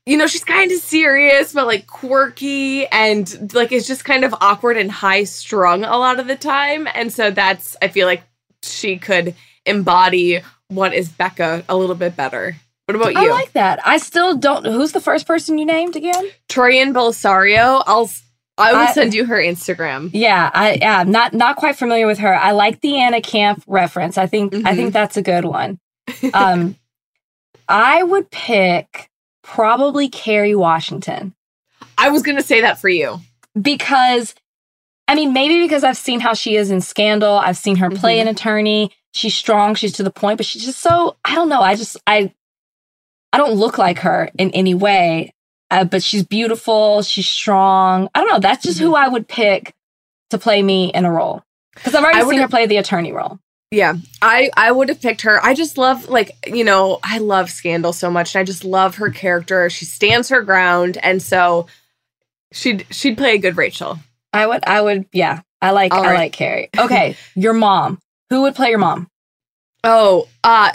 you 0.09 0.16
know, 0.16 0.27
she's 0.27 0.42
kind 0.44 0.73
of 0.73 0.79
serious, 0.79 1.53
but 1.53 1.66
like 1.66 1.87
quirky 1.87 2.87
and 2.87 3.53
like 3.55 3.73
it's 3.73 3.87
just 3.87 4.05
kind 4.05 4.25
of 4.25 4.35
awkward 4.40 4.77
and 4.79 4.90
high 4.90 5.25
strung 5.25 5.85
a 5.85 5.97
lot 5.99 6.18
of 6.18 6.27
the 6.27 6.37
time. 6.37 6.88
And 6.94 7.12
so 7.12 7.31
that's, 7.31 7.77
I 7.83 7.88
feel 7.88 8.07
like 8.07 8.23
she 8.62 8.97
could 8.97 9.35
embody 9.66 10.40
what 10.68 10.94
is 10.94 11.09
Becca 11.11 11.64
a 11.68 11.77
little 11.77 11.94
bit 11.94 12.16
better. 12.16 12.57
What 12.87 12.97
about 12.97 13.12
you? 13.12 13.21
I 13.21 13.29
like 13.31 13.53
that. 13.53 13.81
I 13.87 13.99
still 13.99 14.35
don't. 14.37 14.64
Who's 14.64 14.92
the 14.92 15.01
first 15.01 15.27
person 15.27 15.59
you 15.59 15.66
named 15.66 15.94
again? 15.94 16.25
Troian 16.49 16.94
Bellisario. 16.94 17.83
I'll 17.87 18.11
I 18.57 18.73
will 18.73 18.79
I- 18.88 18.92
send 18.92 19.12
you 19.12 19.27
her 19.27 19.37
Instagram. 19.37 20.09
Yeah, 20.14 20.51
I 20.55 20.79
yeah, 20.81 21.01
I'm 21.01 21.11
not 21.11 21.35
not 21.35 21.57
quite 21.57 21.77
familiar 21.77 22.07
with 22.07 22.18
her. 22.21 22.35
I 22.35 22.53
like 22.53 22.81
the 22.81 22.97
Anna 22.99 23.21
Camp 23.21 23.62
reference. 23.66 24.16
I 24.16 24.27
think 24.27 24.55
I 24.55 24.59
Mhm. 24.73 24.77
think 24.77 24.92
that's 24.94 25.18
a 25.18 25.23
good 25.23 25.44
one. 25.44 25.79
Um, 26.33 26.77
I 27.68 28.03
would 28.03 28.31
pick 28.31 29.08
probably 29.54 30.08
Kerry 30.08 30.54
Washington 30.54 31.34
I 31.96 32.11
was 32.11 32.22
gonna 32.22 32.42
say 32.42 32.61
that 32.61 32.80
for 32.80 32.88
you. 32.88 33.20
because, 33.61 34.34
I 35.08 35.14
mean, 35.14 35.32
maybe 35.32 35.62
because 35.62 35.82
I've 35.82 35.96
seen 35.96 36.20
how 36.20 36.34
she 36.34 36.54
is 36.54 36.70
in 36.70 36.80
Scandal. 36.80 37.38
I've 37.38 37.56
seen 37.56 37.76
her 37.76 37.90
play 37.90 38.20
an 38.20 38.28
attorney. 38.28 38.92
She's 39.12 39.34
strong. 39.34 39.74
She's 39.74 39.94
to 39.94 40.04
the 40.04 40.11
point, 40.11 40.37
but 40.37 40.46
she's 40.46 40.64
just 40.64 40.78
so 40.78 41.16
I 41.24 41.34
don't 41.34 41.48
know. 41.48 41.61
I 41.61 41.74
just 41.74 41.96
I 42.06 42.32
I 43.32 43.38
don't 43.38 43.54
look 43.54 43.78
like 43.78 43.98
her 44.00 44.30
in 44.38 44.50
any 44.52 44.74
way. 44.74 45.34
Uh, 45.70 45.84
but 45.84 46.02
she's 46.02 46.24
beautiful. 46.24 47.02
She's 47.02 47.28
strong. 47.28 48.08
I 48.14 48.20
don't 48.20 48.30
know. 48.30 48.40
That's 48.40 48.62
just 48.62 48.78
who 48.78 48.94
I 48.94 49.08
would 49.08 49.28
pick 49.28 49.74
to 50.30 50.38
play 50.38 50.62
me 50.62 50.90
in 50.94 51.04
a 51.04 51.11
role 51.11 51.42
because 51.74 51.94
I've 51.94 52.04
already 52.04 52.28
seen 52.28 52.40
her 52.40 52.48
play 52.48 52.66
the 52.66 52.78
attorney 52.78 53.12
role. 53.12 53.38
Yeah, 53.70 53.94
I 54.22 54.50
I 54.57 54.72
would 54.72 54.88
have 54.88 55.00
picked 55.00 55.22
her. 55.22 55.44
I 55.44 55.52
just 55.54 55.76
love 55.76 56.09
like 56.09 56.33
you 56.46 56.64
know 56.64 57.00
I 57.02 57.18
love 57.18 57.50
Scandal 57.50 57.92
so 57.92 58.11
much, 58.11 58.35
and 58.35 58.40
I 58.40 58.44
just 58.44 58.64
love 58.64 58.96
her 58.96 59.11
character. 59.11 59.68
She 59.68 59.85
stands 59.85 60.31
her 60.31 60.42
ground, 60.42 60.96
and 61.02 61.20
so 61.20 61.66
she'd 62.52 62.87
she'd 62.90 63.18
play 63.18 63.35
a 63.35 63.38
good 63.38 63.57
Rachel. 63.57 63.98
I 64.33 64.46
would. 64.46 64.64
I 64.66 64.81
would. 64.81 65.07
Yeah. 65.12 65.42
I 65.61 65.72
like. 65.72 65.92
All 65.92 66.02
I 66.02 66.07
right. 66.09 66.18
like 66.18 66.33
Kerry. 66.33 66.70
Okay. 66.78 67.16
your 67.35 67.52
mom. 67.52 67.98
Who 68.31 68.42
would 68.42 68.54
play 68.54 68.70
your 68.70 68.78
mom? 68.78 69.09
Oh, 69.85 70.28
uh, 70.44 70.72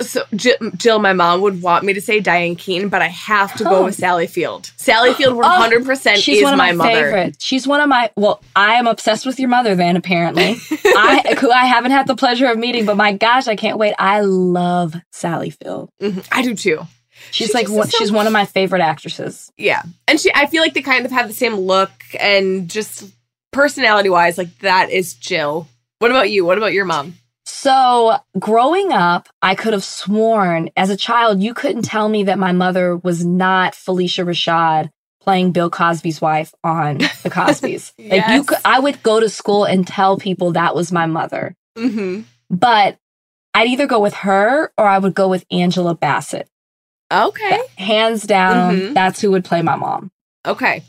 so 0.00 0.22
Jill, 0.34 0.56
Jill, 0.76 0.98
my 0.98 1.12
mom 1.12 1.40
would 1.42 1.62
want 1.62 1.84
me 1.84 1.92
to 1.94 2.00
say 2.00 2.20
Diane 2.20 2.56
Keaton, 2.56 2.88
but 2.88 3.02
I 3.02 3.08
have 3.08 3.54
to 3.56 3.64
go 3.64 3.76
Oh. 3.76 3.84
with 3.84 3.94
Sally 3.94 4.26
Field. 4.26 4.70
Sally 4.76 5.14
Field, 5.14 5.34
one 5.36 5.44
hundred 5.44 5.84
percent 5.84 6.18
She's 6.18 6.38
is 6.38 6.44
one 6.44 6.52
of 6.54 6.58
my, 6.58 6.72
my, 6.72 6.84
mother. 6.86 6.90
favorites. 7.10 7.44
She's 7.44 7.66
one 7.66 7.80
of 7.80 7.88
my. 7.88 8.10
Well, 8.16 8.42
I 8.54 8.74
am 8.74 8.86
obsessed 8.86 9.26
with 9.26 9.38
your 9.40 9.48
mother. 9.48 9.74
Then 9.74 9.96
apparently, 9.96 10.56
I 10.84 11.36
who 11.40 11.50
I 11.50 11.66
haven't 11.66 11.92
had 11.92 12.06
the 12.06 12.16
pleasure 12.16 12.46
of 12.46 12.58
meeting, 12.58 12.86
but 12.86 12.96
my 12.96 13.12
gosh, 13.12 13.46
I 13.48 13.56
can't 13.56 13.78
wait. 13.78 13.94
I 13.98 14.20
love 14.20 14.94
Sally 15.12 15.50
Field. 15.50 15.90
Mhm, 16.02 16.26
I 16.32 16.42
do 16.42 16.54
too. 16.54 16.80
She's 17.30 17.48
She 17.48 17.52
like 17.54 17.68
one, 17.70 17.88
so 17.88 17.98
she's 17.98 18.12
one 18.12 18.26
of 18.26 18.32
my 18.32 18.44
favorite 18.44 18.82
actresses. 18.82 19.50
Yeah. 19.56 19.82
And 20.08 20.20
she 20.20 20.30
I 20.34 20.46
feel 20.46 20.62
like 20.62 20.74
they 20.74 20.82
kind 20.82 21.06
of 21.06 21.12
have 21.12 21.28
the 21.28 21.34
same 21.34 21.54
look 21.54 21.90
and 22.20 22.68
just 22.68 23.04
personality 23.52 24.08
wise, 24.10 24.36
like 24.36 24.58
that 24.58 24.90
is 24.90 25.14
Jill. 25.14 25.68
What 26.00 26.10
about 26.10 26.30
you? 26.30 26.44
What 26.44 26.58
about 26.58 26.72
your 26.72 26.84
mom? 26.84 27.14
So, 27.46 28.16
growing 28.38 28.92
up, 28.92 29.28
I 29.42 29.54
could 29.54 29.72
have 29.74 29.84
sworn 29.84 30.70
as 30.76 30.90
a 30.90 30.96
child, 30.96 31.42
you 31.42 31.52
couldn't 31.54 31.82
tell 31.82 32.08
me 32.08 32.24
that 32.24 32.38
my 32.38 32.52
mother 32.52 32.96
was 32.96 33.24
not 33.24 33.74
Phylicia 33.74 34.24
Rashad 34.24 34.90
playing 35.20 35.52
Bill 35.52 35.70
Cosby's 35.70 36.20
wife 36.20 36.54
on 36.64 36.98
The 36.98 37.06
Cosbys. 37.30 37.92
Like 37.98 38.10
you 38.12 38.16
Yes. 38.36 38.46
could, 38.46 38.58
I 38.64 38.80
would 38.80 39.02
go 39.02 39.20
to 39.20 39.28
school 39.28 39.64
and 39.64 39.86
tell 39.86 40.16
people 40.18 40.52
that 40.52 40.74
was 40.74 40.90
my 40.92 41.06
mother. 41.06 41.54
Mm-hmm. 41.76 42.22
But 42.50 42.98
I'd 43.54 43.68
either 43.68 43.86
go 43.86 44.00
with 44.00 44.14
her 44.14 44.72
or 44.76 44.86
I 44.86 44.98
would 44.98 45.14
go 45.14 45.28
with 45.28 45.44
Angela 45.50 45.94
Bassett. 45.94 46.48
Okay. 47.12 47.58
Hands 47.76 48.22
down, 48.22 48.76
Mhm. 48.76 48.94
that's 48.94 49.20
who 49.20 49.30
would 49.30 49.44
play 49.44 49.62
my 49.62 49.76
mom. 49.76 50.10
Okay. 50.46 50.82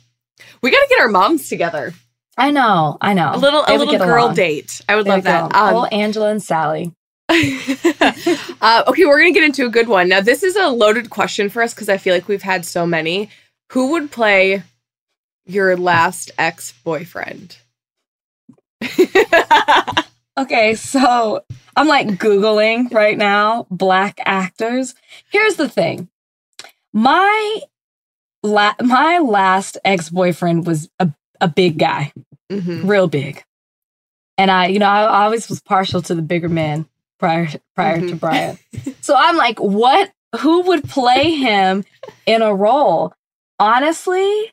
We 0.62 0.72
gotta 0.72 0.88
get 0.90 1.00
our 1.00 1.08
moms 1.10 1.48
together. 1.50 1.94
I 2.38 2.52
know, 2.52 2.98
I 3.02 3.14
know. 3.14 3.32
A 3.34 3.38
little 3.38 3.64
They 3.66 3.76
a 3.76 3.78
little 3.80 3.98
girl 3.98 4.26
along. 4.26 4.36
date. 4.36 4.82
I 4.90 4.96
would 4.96 5.06
They 5.06 5.12
love 5.12 5.24
that. 5.24 5.56
Um, 5.56 5.76
oh, 5.76 5.86
Angela 5.86 6.30
and 6.32 6.44
Sally. 6.44 6.92
uh, 7.30 8.84
okay, 8.88 9.06
we're 9.06 9.20
gonna 9.20 9.32
get 9.32 9.44
into 9.44 9.66
a 9.66 9.70
good 9.70 9.88
one. 9.88 10.10
Now, 10.10 10.22
this 10.22 10.44
is 10.44 10.56
a 10.56 10.68
loaded 10.68 11.10
question 11.10 11.50
for 11.50 11.64
us 11.64 11.74
because 11.74 11.90
I 11.90 11.98
feel 11.98 12.14
like 12.14 12.28
we've 12.28 12.42
had 12.44 12.66
so 12.66 12.86
many. 12.86 13.30
Who 13.72 13.92
would 13.92 14.12
play 14.12 14.64
your 15.46 15.76
last 15.78 16.32
ex 16.38 16.72
boyfriend? 16.84 17.58
Okay, 20.38 20.76
so 20.76 21.46
I'm 21.78 21.88
like 21.88 22.08
Googling 22.08 22.92
right 22.94 23.18
now 23.18 23.68
black 23.72 24.20
actors. 24.26 24.94
Here's 25.30 25.56
the 25.56 25.70
thing. 25.70 26.10
My 26.92 27.62
la- 28.44 28.76
my 28.82 29.20
last 29.20 29.78
ex-boyfriend 29.86 30.68
was 30.68 30.90
a, 31.00 31.10
a 31.40 31.48
big 31.48 31.80
guy, 31.80 32.12
hmm 32.52 32.88
real 32.88 33.08
big. 33.08 33.44
And 34.38 34.52
I, 34.52 34.68
you 34.68 34.80
know, 34.80 34.88
I, 34.88 35.04
I 35.04 35.24
always 35.26 35.48
was 35.50 35.62
partial 35.62 36.02
to 36.04 36.16
the 36.16 36.22
bigger 36.22 36.50
man 36.50 36.88
prior 37.20 37.48
prior 37.76 38.00
to 38.00 38.16
Mhm. 38.16 38.20
Brian. 38.20 38.58
So 39.02 39.16
I'm 39.18 39.38
like, 39.38 39.60
what 39.60 40.12
who 40.40 40.62
would 40.64 40.84
play 40.90 41.32
him 41.32 41.86
in 42.26 42.42
a 42.42 42.54
role? 42.54 43.14
Honestly, 43.60 44.52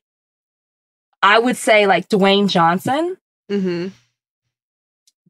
I 1.22 1.38
would 1.38 1.57
say 1.57 1.87
like 1.87 2.09
Dwayne 2.09 2.48
Johnson 2.48 3.16
mm-hmm. 3.50 3.88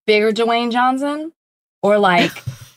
bigger 0.06 0.32
Dwayne 0.32 0.72
Johnson 0.72 1.32
or 1.82 1.98
like 1.98 2.32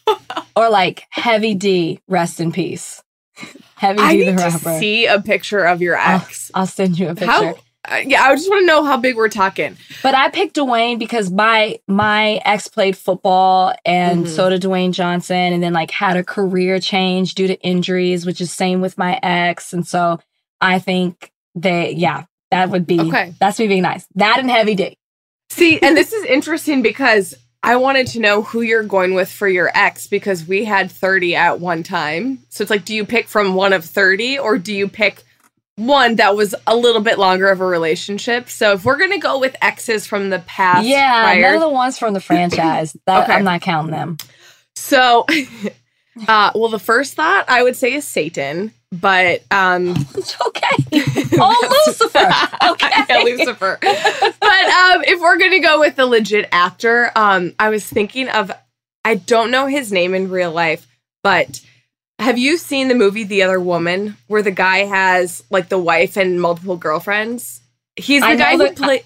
or 0.56 0.70
like 0.70 1.04
Heavy 1.10 1.54
D, 1.54 2.00
rest 2.08 2.40
in 2.40 2.52
peace. 2.52 3.04
Heavy 3.76 4.00
I 4.00 4.14
D 4.14 4.26
need 4.26 4.38
the 4.38 4.50
to 4.50 4.80
see 4.80 5.06
a 5.08 5.20
picture 5.22 5.66
of 5.66 5.82
your 5.82 5.96
ex. 5.96 6.50
I'll 6.54 6.66
send 6.68 6.98
you 6.98 7.10
a 7.10 7.16
picture. 7.16 7.32
How 7.32 7.56
yeah, 8.06 8.24
I 8.24 8.36
just 8.36 8.50
want 8.50 8.62
to 8.62 8.66
know 8.66 8.84
how 8.84 8.98
big 8.98 9.16
we're 9.16 9.30
talking. 9.30 9.78
But 10.04 10.16
I 10.16 10.30
picked 10.30 10.56
Dwayne 10.56 11.00
because 11.00 11.32
my 11.32 11.80
my 11.88 12.42
ex 12.46 12.68
played 12.68 12.98
football 12.98 13.74
and 13.86 14.26
Mhm. 14.26 14.30
so 14.30 14.50
did 14.50 14.62
Dwayne 14.62 14.92
Johnson 14.92 15.36
and 15.54 15.62
then 15.64 15.74
like 15.74 15.92
had 15.92 16.18
a 16.18 16.24
career 16.24 16.80
change 16.80 17.36
due 17.36 17.48
to 17.48 17.60
injuries, 17.62 18.26
which 18.26 18.42
is 18.42 18.52
same 18.52 18.82
with 18.82 18.98
my 18.98 19.20
ex. 19.24 19.74
And 19.74 19.86
so 19.88 20.20
I 20.62 20.80
think 20.80 21.32
they 21.56 21.92
yeah, 21.92 22.24
that 22.52 22.70
would 22.70 22.86
be 22.88 23.00
Okay. 23.00 23.34
that's 23.40 23.60
me 23.60 23.68
being 23.68 23.84
nice. 23.84 24.06
That 24.16 24.40
and 24.40 24.50
heavy 24.50 24.76
D. 24.76 24.98
See, 25.52 25.80
and 25.80 25.96
this 25.96 26.12
is 26.18 26.26
interesting 26.26 26.82
because 26.82 27.36
I 27.64 27.78
wanted 27.78 28.06
to 28.08 28.20
know 28.20 28.44
who 28.44 28.62
you're 28.62 28.84
going 28.84 29.16
with 29.16 29.32
for 29.32 29.48
your 29.48 29.72
ex 29.74 30.06
because 30.06 30.46
we 30.48 30.66
had 30.66 30.92
30 30.92 31.36
at 31.36 31.60
one 31.60 31.82
time. 31.82 32.40
So 32.50 32.62
it's 32.62 32.70
like, 32.70 32.86
do 32.86 32.94
you 32.94 33.06
pick 33.06 33.28
from 33.28 33.56
one 33.56 33.74
of 33.74 33.84
30 33.84 34.38
or 34.38 34.60
do 34.60 34.72
you 34.72 34.88
pick 34.88 35.24
one 35.78 36.16
that 36.16 36.36
was 36.36 36.56
a 36.68 36.76
little 36.76 37.02
bit 37.02 37.18
longer 37.20 37.50
of 37.50 37.60
a 37.62 37.66
relationship? 37.66 38.50
So 38.50 38.74
if 38.74 38.86
we're 38.86 38.98
going 38.98 39.12
to 39.12 39.18
go 39.18 39.40
with 39.40 39.56
exes 39.62 40.06
from 40.08 40.30
the 40.30 40.40
past, 40.40 40.86
yeah, 40.88 41.24
prior- 41.24 41.42
none 41.42 41.56
of 41.56 41.62
the 41.62 41.70
ones 41.70 41.98
from 41.98 42.14
the 42.14 42.22
franchise. 42.22 42.96
That 43.06 43.24
Okay. 43.24 43.34
I'm 43.34 43.44
not 43.44 43.62
counting 43.62 43.92
them. 43.92 44.18
so, 44.76 45.26
uh, 46.28 46.52
well, 46.56 46.70
the 46.70 46.80
first 46.80 47.16
thought 47.16 47.46
I 47.50 47.62
would 47.64 47.76
say 47.76 47.94
is 47.94 48.06
Satan, 48.08 48.72
but 48.92 49.44
um, 49.52 49.96
It's 50.16 50.36
okay. 50.48 51.28
Oh, 51.38 51.84
Lucifer. 51.88 52.32
Okay. 52.72 52.90
yeah, 53.10 53.18
Lucifer. 53.24 53.78
but 53.82 54.66
um, 54.66 55.04
if 55.04 55.20
we're 55.20 55.38
gonna 55.38 55.60
go 55.60 55.80
with 55.82 55.96
the 55.98 56.06
legit 56.06 56.48
actor, 56.54 57.12
um, 57.16 57.54
I 57.60 57.70
was 57.70 57.86
thinking 57.86 58.30
of 58.30 58.52
I 59.04 59.16
don't 59.16 59.52
know 59.52 59.68
his 59.68 59.92
name 59.92 60.16
in 60.16 60.30
real 60.30 60.52
life, 60.52 60.88
but 61.22 61.62
have 62.20 62.38
you 62.38 62.58
seen 62.58 62.88
the 62.88 62.96
movie 62.96 63.24
The 63.24 63.44
Other 63.44 63.60
Woman, 63.60 64.18
where 64.28 64.42
the 64.42 64.52
guy 64.52 64.80
has 64.86 65.44
like 65.50 65.70
the 65.70 65.78
wife 65.80 66.18
and 66.18 66.40
multiple 66.42 66.78
girlfriends? 66.78 67.62
He's 67.96 68.22
the 68.22 68.28
I 68.28 68.36
guy 68.36 68.52
who 68.54 68.58
that- 68.60 68.76
play. 68.76 69.04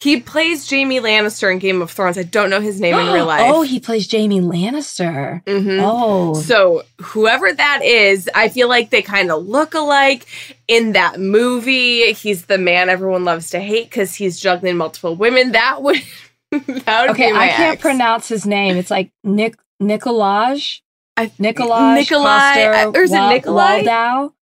He 0.00 0.20
plays 0.20 0.70
Jaime 0.70 1.00
Lannister 1.00 1.50
in 1.50 1.58
Game 1.58 1.82
of 1.82 1.90
Thrones. 1.90 2.16
I 2.16 2.22
don't 2.22 2.50
know 2.50 2.60
his 2.60 2.80
name 2.80 2.96
in 2.96 3.12
real 3.12 3.26
life. 3.34 3.42
Oh, 3.52 3.62
he 3.62 3.80
plays 3.80 4.08
Jaime 4.08 4.40
Lannister. 4.40 5.42
Mhm. 5.44 5.80
Oh. 5.82 6.34
So 6.34 6.84
whoever 7.00 7.52
that 7.52 7.80
is, 7.84 8.30
I 8.32 8.48
feel 8.48 8.68
like 8.68 8.90
they 8.90 9.02
kind 9.02 9.32
of 9.32 9.44
look 9.48 9.74
alike 9.74 10.24
in 10.68 10.92
that 10.92 11.18
movie. 11.18 12.12
He's 12.12 12.44
the 12.46 12.58
man 12.58 12.88
everyone 12.88 13.24
loves 13.24 13.50
to 13.50 13.58
hate 13.58 13.86
because 13.90 14.14
he's 14.14 14.38
juggling 14.38 14.76
multiple 14.76 15.16
women. 15.16 15.50
That 15.50 15.82
would 15.82 16.00
that 16.52 17.00
would 17.02 17.10
Okay, 17.10 17.32
I 17.32 17.48
can't 17.48 17.72
ex. 17.72 17.82
pronounce 17.82 18.28
his 18.28 18.46
name. 18.46 18.76
It's 18.76 18.92
like 18.92 19.10
Nick 19.24 19.56
Nikolaj. 19.82 20.80
I. 21.18 21.26
Nikolaj, 21.38 22.08
Coster 22.08 22.72
uh, 22.74 22.90
or 22.92 23.02
is 23.02 23.12
it 23.12 23.14
Wa- 23.18 23.32
Nikolaj? 23.32 23.84
Waldau. 23.84 24.32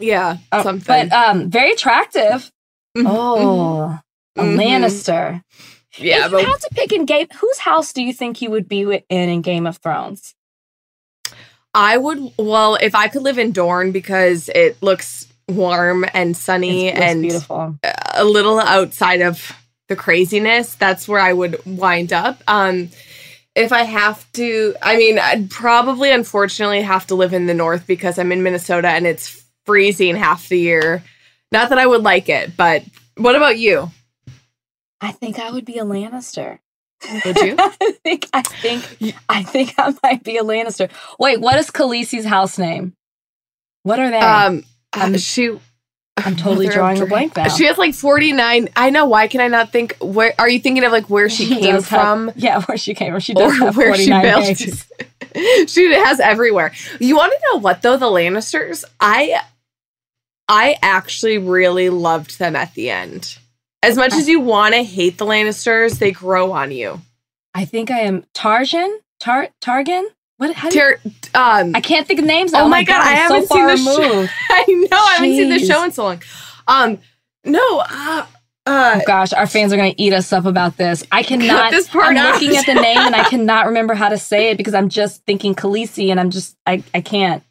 Yeah, 0.00 0.36
Uh, 0.52 0.62
something. 0.62 1.08
But 1.08 1.12
um, 1.12 1.50
very 1.50 1.72
attractive. 1.72 2.50
Mhm, 2.96 3.06
Oh, 3.08 3.98
a 4.36 4.42
Mhm. 4.42 4.56
Lannister. 4.56 5.42
yeah, 5.98 6.26
if 6.26 6.32
you 6.32 6.38
but 6.38 6.44
had 6.44 6.56
to 6.58 6.68
pick 6.74 6.92
in 6.92 7.04
Game, 7.04 7.26
whose 7.40 7.58
house 7.58 7.92
do 7.92 8.02
you 8.02 8.12
think 8.12 8.40
you 8.42 8.50
would 8.50 8.68
be 8.68 8.82
in 8.82 9.28
in 9.28 9.42
Game 9.42 9.66
of 9.66 9.78
Thrones? 9.78 10.34
I 11.74 11.96
would. 11.96 12.32
Well, 12.38 12.76
if 12.80 12.94
I 12.94 13.08
could 13.08 13.22
live 13.22 13.38
in 13.38 13.52
Dorne 13.52 13.90
because 13.92 14.48
it 14.48 14.80
looks 14.82 15.26
warm 15.48 16.04
and 16.14 16.36
sunny 16.36 16.90
and 16.90 17.22
beautiful. 17.22 17.76
a 18.14 18.24
little 18.24 18.58
outside 18.60 19.20
of 19.20 19.52
the 19.88 19.94
craziness 19.96 20.74
that's 20.76 21.06
where 21.06 21.20
i 21.20 21.30
would 21.30 21.60
wind 21.66 22.10
up 22.10 22.42
um 22.48 22.88
if 23.54 23.72
i 23.72 23.82
have 23.82 24.30
to 24.32 24.74
i 24.82 24.96
mean 24.96 25.18
i'd 25.18 25.50
probably 25.50 26.10
unfortunately 26.10 26.82
have 26.82 27.06
to 27.06 27.14
live 27.14 27.32
in 27.32 27.46
the 27.46 27.54
north 27.54 27.86
because 27.86 28.18
i'm 28.18 28.32
in 28.32 28.42
minnesota 28.42 28.88
and 28.88 29.06
it's 29.06 29.44
freezing 29.66 30.16
half 30.16 30.48
the 30.48 30.58
year 30.58 31.02
not 31.52 31.68
that 31.68 31.78
i 31.78 31.86
would 31.86 32.02
like 32.02 32.28
it 32.28 32.56
but 32.56 32.82
what 33.16 33.36
about 33.36 33.58
you 33.58 33.90
I 35.00 35.12
think 35.12 35.38
I 35.38 35.50
would 35.50 35.66
be 35.66 35.78
a 35.78 35.84
Lannister. 35.84 36.60
would 37.26 37.36
you 37.36 37.56
I 37.58 37.68
think 38.02 38.26
I 38.32 38.40
think 38.40 39.14
I 39.28 39.42
think 39.42 39.74
I 39.76 39.92
might 40.02 40.24
be 40.24 40.38
a 40.38 40.42
Lannister. 40.42 40.88
Wait, 41.18 41.40
what 41.42 41.58
is 41.58 41.70
Khaleesi's 41.70 42.24
house 42.24 42.58
name? 42.58 42.94
What 43.82 43.98
are 43.98 44.10
they? 44.10 44.18
um 44.18 44.64
I'm- 44.94 45.18
she 45.18 45.58
I'm 46.16 46.36
totally 46.36 46.66
Mother 46.66 46.76
drawing 46.78 47.02
a 47.02 47.06
blank 47.06 47.36
now. 47.36 47.48
she 47.48 47.64
has 47.66 47.76
like 47.76 47.94
49 47.94 48.68
i 48.76 48.90
know 48.90 49.06
why 49.06 49.26
can 49.26 49.40
i 49.40 49.48
not 49.48 49.72
think 49.72 49.96
where 50.00 50.32
are 50.38 50.48
you 50.48 50.60
thinking 50.60 50.84
of 50.84 50.92
like 50.92 51.10
where 51.10 51.28
she 51.28 51.46
came 51.48 51.74
does 51.74 51.88
have- 51.88 52.00
from 52.00 52.32
yeah, 52.36 52.62
where 52.62 52.78
she 52.78 52.94
came 52.94 53.12
from. 53.12 53.20
She 53.20 53.32
or 53.34 53.48
does 53.48 53.58
have 53.58 53.76
where 53.76 53.94
she 53.96 54.10
49 54.10 54.22
built. 54.22 54.60
names. 54.60 54.86
she 55.72 55.92
has 55.92 56.20
everywhere. 56.20 56.72
You 57.00 57.16
want 57.16 57.32
to 57.32 57.40
know 57.52 57.60
what 57.60 57.82
though? 57.82 57.96
The 57.96 58.06
Lannisters, 58.06 58.84
I, 59.00 59.40
I 60.48 60.76
actually 60.82 61.38
really 61.38 61.90
loved 61.90 62.38
them 62.38 62.54
at 62.54 62.74
the 62.74 62.90
end. 62.90 63.36
As 63.82 63.96
much 63.96 64.12
as 64.14 64.28
you 64.28 64.40
want 64.40 64.74
to 64.74 64.82
hate 64.84 65.18
the 65.18 65.26
Lannisters, 65.26 65.98
they 65.98 66.12
grow 66.12 66.52
on 66.52 66.70
you. 66.70 67.00
I 67.54 67.64
think 67.64 67.90
I 67.90 68.00
am 68.00 68.24
Tarjan. 68.34 68.98
Tar 69.20 69.48
Targan. 69.60 70.04
What? 70.36 70.54
How 70.54 70.68
do 70.68 70.78
you, 70.78 70.94
um, 71.34 71.74
I 71.74 71.80
can't 71.80 72.06
think 72.06 72.20
of 72.20 72.26
names. 72.26 72.52
Oh 72.54 72.58
now. 72.58 72.68
my 72.68 72.82
God, 72.84 73.00
I 73.00 73.10
I'm 73.10 73.16
haven't 73.16 73.46
so 73.48 73.54
seen 73.54 73.66
the 73.66 73.76
show. 73.76 74.26
I 74.50 74.64
know 74.68 74.98
I 74.98 75.14
haven't 75.14 75.36
seen 75.36 75.48
the 75.48 75.58
show 75.60 75.84
in 75.84 75.92
so 75.92 76.04
long. 76.04 76.22
Um, 76.66 76.98
no, 77.44 77.78
uh, 77.80 78.26
uh, 78.66 78.98
Oh 78.98 79.00
gosh, 79.06 79.32
our 79.32 79.46
fans 79.46 79.72
are 79.72 79.76
going 79.76 79.94
to 79.94 80.02
eat 80.02 80.12
us 80.12 80.32
up 80.32 80.46
about 80.46 80.76
this. 80.76 81.04
I 81.12 81.22
cannot. 81.22 81.70
this 81.70 81.88
part 81.88 82.06
I'm 82.06 82.16
out. 82.16 82.34
looking 82.34 82.56
at 82.56 82.66
the 82.66 82.74
name 82.80 82.96
and 82.98 83.14
I 83.14 83.28
cannot 83.28 83.66
remember 83.66 83.94
how 83.94 84.08
to 84.08 84.18
say 84.18 84.50
it 84.50 84.56
because 84.56 84.74
I'm 84.74 84.88
just 84.88 85.24
thinking 85.24 85.54
Khaleesi 85.54 86.10
and 86.10 86.18
I'm 86.18 86.30
just 86.30 86.56
I 86.66 86.82
I 86.94 87.00
can't. 87.00 87.42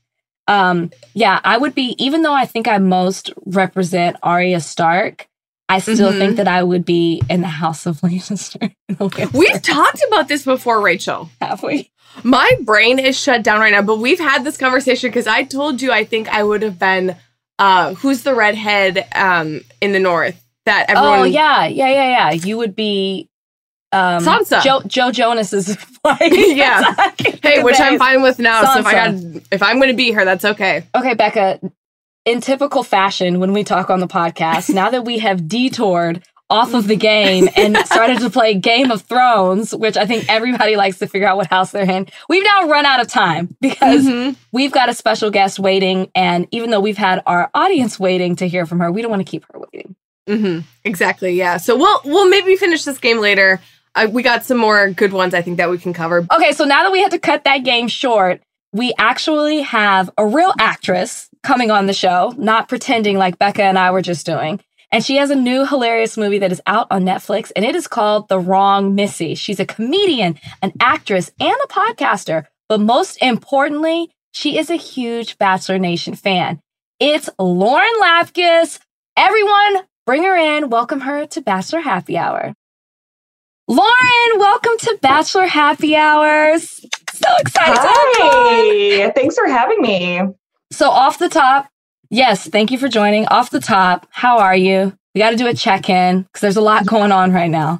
Um, 0.47 0.91
yeah, 1.13 1.39
I 1.43 1.57
would 1.57 1.73
be 1.75 1.95
even 2.03 2.23
though 2.23 2.33
I 2.33 2.45
think 2.45 2.67
I 2.67 2.77
most 2.79 3.31
represent 3.45 4.17
Arya 4.23 4.59
Stark. 4.59 5.27
I 5.69 5.79
still 5.79 6.11
Mhm. 6.11 6.17
think 6.19 6.35
that 6.37 6.47
I 6.47 6.61
would 6.61 6.85
be 6.85 7.21
in 7.29 7.41
the 7.41 7.47
House 7.47 7.85
of 7.85 7.97
Lannister. 8.01 8.73
we've 9.33 9.61
talked 9.61 10.03
about 10.07 10.27
this 10.27 10.43
before, 10.43 10.81
Rachel. 10.81 11.29
have 11.41 11.63
we? 11.63 11.89
My 12.23 12.51
brain 12.61 12.99
is 12.99 13.19
shut 13.19 13.41
down 13.43 13.59
right 13.59 13.71
now, 13.71 13.81
but 13.81 13.97
we've 13.97 14.19
had 14.19 14.43
this 14.43 14.55
conversation 14.57 15.09
because 15.09 15.25
I 15.25 15.43
told 15.43 15.81
you 15.81 15.91
I 15.91 16.03
think 16.03 16.29
I 16.29 16.43
would 16.43 16.61
have 16.61 16.77
been 16.77 17.15
uh 17.59 17.93
who's 17.95 18.23
the 18.23 18.33
redhead 18.35 19.05
um 19.15 19.61
in 19.79 19.91
the 19.93 19.99
north 19.99 20.43
that 20.65 20.89
everyone 20.89 21.19
oh 21.19 21.23
yeah, 21.23 21.65
yeah, 21.65 21.87
yeah, 21.89 22.09
yeah. 22.09 22.31
You 22.31 22.57
would 22.57 22.75
be 22.75 23.29
um, 23.91 24.23
Sansa. 24.23 24.63
Joe 24.63 24.81
Joe 24.87 25.11
Jonas 25.11 25.53
is. 25.53 25.77
Yeah. 26.21 26.93
Hey, 27.41 27.63
which 27.63 27.79
I'm 27.79 27.97
fine 27.97 28.21
with 28.21 28.37
now. 28.39 28.73
So 28.73 28.79
if 28.81 28.85
I 28.85 28.93
got 28.93 29.13
if 29.51 29.63
I'm 29.63 29.79
gonna 29.79 29.93
be 29.93 30.05
here, 30.11 30.25
that's 30.25 30.43
okay. 30.45 30.83
Okay, 30.95 31.13
Becca, 31.13 31.59
in 32.25 32.41
typical 32.41 32.83
fashion, 32.83 33.39
when 33.39 33.53
we 33.53 33.63
talk 33.63 33.89
on 33.89 33.99
the 33.99 34.07
podcast, 34.07 34.73
now 34.73 34.89
that 34.89 35.03
we 35.05 35.19
have 35.19 35.47
detoured 35.47 36.23
off 36.49 36.73
of 36.73 36.87
the 36.87 36.95
game 36.95 37.49
and 37.55 37.75
started 37.85 38.19
to 38.19 38.29
play 38.29 38.53
Game 38.53 38.91
of 38.91 39.01
Thrones, 39.01 39.73
which 39.73 39.97
I 39.97 40.05
think 40.05 40.25
everybody 40.29 40.75
likes 40.75 40.99
to 40.99 41.07
figure 41.07 41.27
out 41.27 41.37
what 41.37 41.47
house 41.47 41.71
they're 41.71 41.89
in, 41.89 42.07
we've 42.29 42.43
now 42.43 42.67
run 42.69 42.85
out 42.85 43.01
of 43.01 43.07
time 43.07 43.55
because 43.61 44.05
Mhm. 44.05 44.35
we've 44.51 44.71
got 44.71 44.87
a 44.89 44.93
special 44.93 45.31
guest 45.31 45.57
waiting. 45.57 46.11
And 46.13 46.47
even 46.51 46.69
though 46.69 46.79
we've 46.79 46.97
had 46.97 47.23
our 47.25 47.49
audience 47.55 47.99
waiting 47.99 48.35
to 48.37 48.47
hear 48.47 48.65
from 48.65 48.79
her, 48.81 48.91
we 48.91 49.01
don't 49.01 49.09
want 49.09 49.25
to 49.25 49.29
keep 49.29 49.45
her 49.51 49.59
waiting. 49.59 49.95
Mhm. 50.29 50.63
Exactly. 50.85 51.31
Yeah. 51.33 51.57
So 51.57 51.75
we'll 51.75 52.01
we'll 52.05 52.29
maybe 52.29 52.55
finish 52.55 52.83
this 52.83 52.99
game 52.99 53.19
later. 53.19 53.59
Uh, 53.95 54.07
we 54.11 54.21
got 54.23 54.45
some 54.45 54.57
more 54.57 54.89
good 54.89 55.11
ones 55.13 55.33
I 55.33 55.41
think 55.41 55.57
that 55.57 55.69
we 55.69 55.77
can 55.77 55.93
cover. 55.93 56.25
Okay, 56.33 56.51
so 56.51 56.63
now 56.65 56.83
that 56.83 56.91
we 56.91 57.01
had 57.01 57.11
to 57.11 57.19
cut 57.19 57.43
that 57.45 57.59
game 57.63 57.87
short, 57.87 58.41
we 58.71 58.93
actually 58.97 59.61
have 59.61 60.09
a 60.17 60.25
real 60.25 60.53
actress 60.59 61.29
coming 61.43 61.71
on 61.71 61.85
the 61.85 61.93
show, 61.93 62.33
not 62.37 62.69
pretending 62.69 63.17
like 63.17 63.37
Becca 63.37 63.63
and 63.63 63.77
I 63.77 63.91
were 63.91 64.01
just 64.01 64.25
doing. 64.25 64.59
And 64.91 65.03
she 65.03 65.17
has 65.17 65.29
a 65.29 65.35
new 65.35 65.65
hilarious 65.65 66.17
movie 66.17 66.39
that 66.39 66.51
is 66.51 66.61
out 66.67 66.87
on 66.91 67.03
Netflix, 67.03 67.51
and 67.55 67.65
it 67.65 67.75
is 67.75 67.87
called 67.87 68.29
The 68.29 68.39
Wrong 68.39 68.95
Missy. 68.95 69.35
She's 69.35 69.59
a 69.59 69.65
comedian, 69.65 70.39
an 70.61 70.71
actress, 70.79 71.31
and 71.39 71.55
a 71.63 71.67
podcaster. 71.67 72.45
But 72.69 72.79
most 72.79 73.17
importantly, 73.21 74.11
she 74.31 74.57
is 74.57 74.69
a 74.69 74.75
huge 74.75 75.37
Bachelor 75.37 75.79
Nation 75.79 76.15
fan. 76.15 76.59
It's 76.99 77.29
Lauren 77.39 77.89
Lapkus. 78.01 78.79
Everyone, 79.17 79.83
bring 80.05 80.23
her 80.23 80.35
in. 80.35 80.69
Welcome 80.69 81.01
her 81.01 81.25
to 81.25 81.41
Bachelor 81.41 81.81
Happy 81.81 82.17
Hour. 82.17 82.53
Lauren, 83.67 84.37
welcome 84.37 84.77
to 84.77 84.99
Bachelor 85.01 85.47
Happy 85.47 85.95
Hours. 85.95 86.85
So 87.13 87.27
excited. 87.39 87.79
Hi, 87.79 89.11
thanks 89.15 89.35
for 89.35 89.47
having 89.47 89.81
me. 89.81 90.21
So, 90.73 90.89
off 90.89 91.19
the 91.19 91.29
top, 91.29 91.69
yes, 92.09 92.49
thank 92.49 92.71
you 92.71 92.79
for 92.79 92.87
joining. 92.87 93.27
Off 93.27 93.51
the 93.51 93.59
top, 93.59 94.07
how 94.09 94.39
are 94.39 94.55
you? 94.55 94.97
We 95.13 95.19
got 95.19 95.29
to 95.29 95.35
do 95.35 95.45
a 95.45 95.53
check 95.53 95.87
in 95.87 96.23
because 96.23 96.41
there's 96.41 96.57
a 96.57 96.61
lot 96.61 96.87
going 96.87 97.11
on 97.11 97.31
right 97.31 97.49
now. 97.49 97.79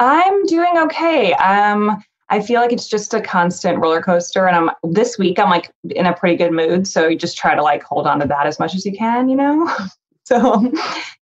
I'm 0.00 0.44
doing 0.46 0.76
okay. 0.78 1.32
Um, 1.34 2.02
I 2.30 2.40
feel 2.40 2.60
like 2.60 2.72
it's 2.72 2.88
just 2.88 3.14
a 3.14 3.20
constant 3.20 3.78
roller 3.78 4.02
coaster, 4.02 4.48
and 4.48 4.56
I'm 4.56 4.70
this 4.82 5.16
week 5.16 5.38
I'm 5.38 5.48
like 5.48 5.70
in 5.90 6.06
a 6.06 6.12
pretty 6.12 6.34
good 6.34 6.50
mood, 6.50 6.88
so 6.88 7.06
you 7.06 7.16
just 7.16 7.36
try 7.36 7.54
to 7.54 7.62
like 7.62 7.84
hold 7.84 8.08
on 8.08 8.18
to 8.18 8.26
that 8.26 8.48
as 8.48 8.58
much 8.58 8.74
as 8.74 8.84
you 8.84 8.90
can, 8.90 9.28
you 9.28 9.36
know. 9.36 9.72
so, 10.24 10.72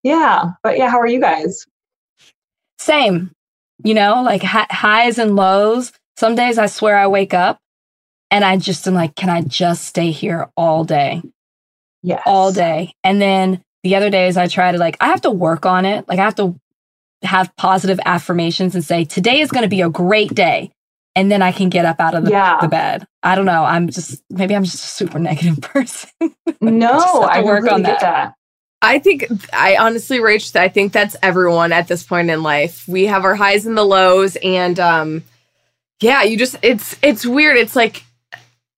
yeah, 0.02 0.44
but 0.62 0.78
yeah, 0.78 0.88
how 0.88 0.98
are 0.98 1.06
you 1.06 1.20
guys? 1.20 1.66
Same, 2.78 3.32
you 3.84 3.92
know, 3.92 4.22
like 4.22 4.42
hi- 4.42 4.66
highs 4.70 5.18
and 5.18 5.36
lows. 5.36 5.92
Some 6.16 6.36
days 6.36 6.56
I 6.56 6.66
swear 6.66 6.96
I 6.96 7.06
wake 7.06 7.34
up 7.34 7.58
and 8.32 8.44
I 8.44 8.56
just 8.56 8.88
am 8.88 8.94
like, 8.94 9.14
can 9.14 9.30
I 9.30 9.42
just 9.42 9.84
stay 9.84 10.10
here 10.10 10.48
all 10.56 10.82
day? 10.84 11.22
Yes, 12.02 12.22
all 12.26 12.50
day. 12.50 12.94
And 13.04 13.22
then 13.22 13.62
the 13.84 13.94
other 13.94 14.10
days 14.10 14.36
I 14.36 14.48
try 14.48 14.72
to 14.72 14.78
like, 14.78 14.96
I 15.00 15.06
have 15.06 15.20
to 15.20 15.30
work 15.30 15.66
on 15.66 15.84
it. 15.84 16.08
Like 16.08 16.18
I 16.18 16.24
have 16.24 16.34
to 16.36 16.58
have 17.22 17.54
positive 17.56 18.00
affirmations 18.04 18.74
and 18.74 18.84
say, 18.84 19.04
today 19.04 19.40
is 19.40 19.50
going 19.52 19.62
to 19.62 19.68
be 19.68 19.82
a 19.82 19.88
great 19.88 20.34
day. 20.34 20.72
And 21.14 21.30
then 21.30 21.42
I 21.42 21.52
can 21.52 21.68
get 21.68 21.84
up 21.84 22.00
out 22.00 22.14
of 22.14 22.24
the, 22.24 22.30
Yeah. 22.32 22.58
the 22.60 22.68
bed. 22.68 23.06
I 23.22 23.34
don't 23.36 23.44
know. 23.44 23.62
I'm 23.64 23.88
just, 23.88 24.22
maybe 24.30 24.56
I'm 24.56 24.64
just 24.64 24.76
a 24.82 24.88
super 24.88 25.18
negative 25.20 25.60
person. 25.60 26.10
No, 26.60 26.88
Just 26.92 27.16
I 27.16 27.42
work 27.42 27.64
work 27.64 27.72
on 27.72 27.82
get 27.82 28.00
that. 28.00 28.00
that. 28.00 28.34
I 28.82 28.98
think 29.00 29.26
I 29.52 29.76
honestly, 29.76 30.18
Rach, 30.18 30.54
I 30.56 30.68
think 30.68 30.92
that's 30.92 31.16
everyone 31.22 31.72
at 31.72 31.86
this 31.88 32.02
point 32.04 32.30
in 32.30 32.42
life. 32.42 32.84
We 32.88 33.06
have 33.06 33.24
our 33.24 33.34
highs 33.34 33.66
and 33.66 33.76
the 33.76 33.84
lows, 33.84 34.36
and 34.42 34.78
um, 34.80 35.22
yeah, 36.00 36.22
you 36.22 36.36
just 36.36 36.56
it's 36.62 36.96
it's 37.02 37.24
weird. 37.26 37.56
It's 37.56 37.74
like 37.76 38.04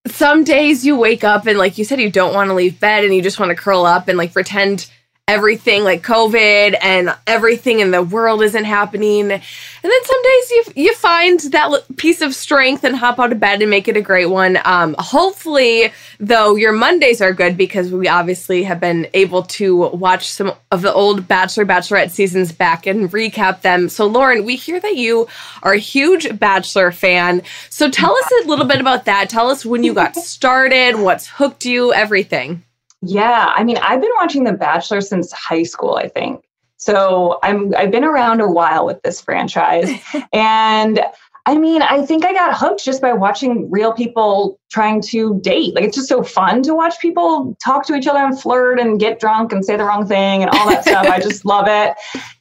some 0.07 0.45
days 0.45 0.85
you 0.85 0.97
wake 0.97 1.25
up 1.25 1.47
and 1.47 1.59
like 1.59 1.79
you 1.79 1.85
said, 1.85 2.01
you 2.01 2.11
don't 2.11 2.35
want 2.35 2.49
to 2.49 2.55
leave 2.55 2.79
bed 2.79 3.05
and 3.05 3.15
you 3.15 3.23
just 3.23 3.39
want 3.41 3.51
to 3.51 3.57
curl 3.57 3.87
up 3.87 4.09
and 4.09 4.19
like 4.19 4.33
pretend 4.33 4.91
everything 5.27 5.85
like 5.85 6.03
COVID 6.03 6.77
and 6.83 7.15
everything 7.27 7.81
in 7.81 7.91
the 7.93 8.03
world 8.03 8.43
isn't 8.43 8.65
happening. 8.65 9.33
And 9.33 9.41
then 9.83 10.05
some 10.05 10.23
days 10.23 10.51
you 10.51 10.65
you 10.77 10.95
find 10.95 11.41
that 11.41 11.97
piece 11.97 12.21
of 12.21 12.35
strength 12.35 12.85
and 12.85 12.95
hop 12.95 13.19
out 13.19 13.33
of 13.33 13.41
bed 13.41 13.63
and 13.63 13.71
make 13.71 13.89
it 13.89 13.97
a 13.97 14.03
great 14.03 14.27
one. 14.27 14.59
Um, 14.67 14.95
hopefully, 14.99 15.93
though, 16.21 16.57
your 16.57 16.73
Mondays 16.73 17.23
are 17.23 17.33
good 17.33 17.57
because 17.57 17.91
we 17.91 18.07
obviously 18.07 18.65
have 18.65 18.81
been 18.81 19.09
able 19.15 19.45
to 19.45 19.89
watch 19.89 20.31
some 20.31 20.53
of 20.71 20.83
the 20.83 20.93
old 20.93 21.27
Bachelor 21.27 21.65
Bachelorette 21.65 22.11
seasons 22.11 22.53
back 22.53 22.87
and 22.87 23.11
recap 23.11 23.63
them. 23.63 23.89
So, 23.89 24.07
Lauren, 24.07 24.45
we 24.45 24.57
hear 24.57 24.79
that 24.79 24.97
you 24.97 25.27
are 25.63 25.73
a 25.73 25.79
huge 25.79 26.39
Bachelor 26.39 26.93
fan. 26.93 27.43
So, 27.71 27.91
tell 27.91 28.15
us 28.15 28.31
a 28.45 28.49
little 28.49 28.67
bit 28.67 28.81
about 28.81 29.07
that. 29.07 29.31
Tell 29.31 29.49
us 29.49 29.65
when 29.65 29.85
you 29.85 29.95
got 29.95 30.17
started, 30.17 30.97
what's 30.99 31.27
hooked 31.27 31.65
you, 31.65 31.95
everything. 31.95 32.63
Yeah, 33.05 33.53
I 33.55 33.65
mean, 33.65 33.77
I've 33.79 34.01
been 34.01 34.11
watching 34.17 34.45
The 34.45 34.53
Bachelor 34.53 35.01
since 35.01 35.33
high 35.33 35.65
school, 35.65 35.97
I 35.97 36.09
think. 36.09 36.45
So 36.77 37.39
I'm 37.43 37.75
I've 37.77 37.91
been 37.91 38.05
around 38.05 38.41
a 38.41 38.51
while 38.51 38.85
with 38.85 39.03
this 39.03 39.21
franchise. 39.21 39.91
and 40.33 41.01
I 41.47 41.59
mean, 41.59 41.83
I 41.83 42.05
think 42.05 42.25
I 42.25 42.33
got 42.33 42.57
hooked 42.57 42.85
just 42.85 43.03
by 43.03 43.13
watching 43.13 43.71
real 43.71 43.93
people 43.93 44.59
trying 44.71 45.03
to 45.03 45.39
date. 45.41 45.75
Like 45.75 45.85
it's 45.85 45.97
just 45.97 46.09
so 46.09 46.23
fun 46.23 46.63
to 46.63 46.75
watch 46.75 46.99
people 47.01 47.55
talk 47.63 47.87
to 47.87 47.95
each 47.95 48.07
other 48.07 48.21
and 48.21 48.39
flirt 48.39 48.81
and 48.81 48.99
get 48.99 49.21
drunk 49.21 49.53
and 49.53 49.65
say 49.65 49.77
the 49.77 49.85
wrong 49.85 50.07
thing 50.07 50.43
and 50.43 50.51
all 50.51 50.69
that 50.69 50.85
stuff. 50.85 51.07
I 51.07 51.21
just 51.21 51.45
love 51.45 51.67
it. 51.69 51.95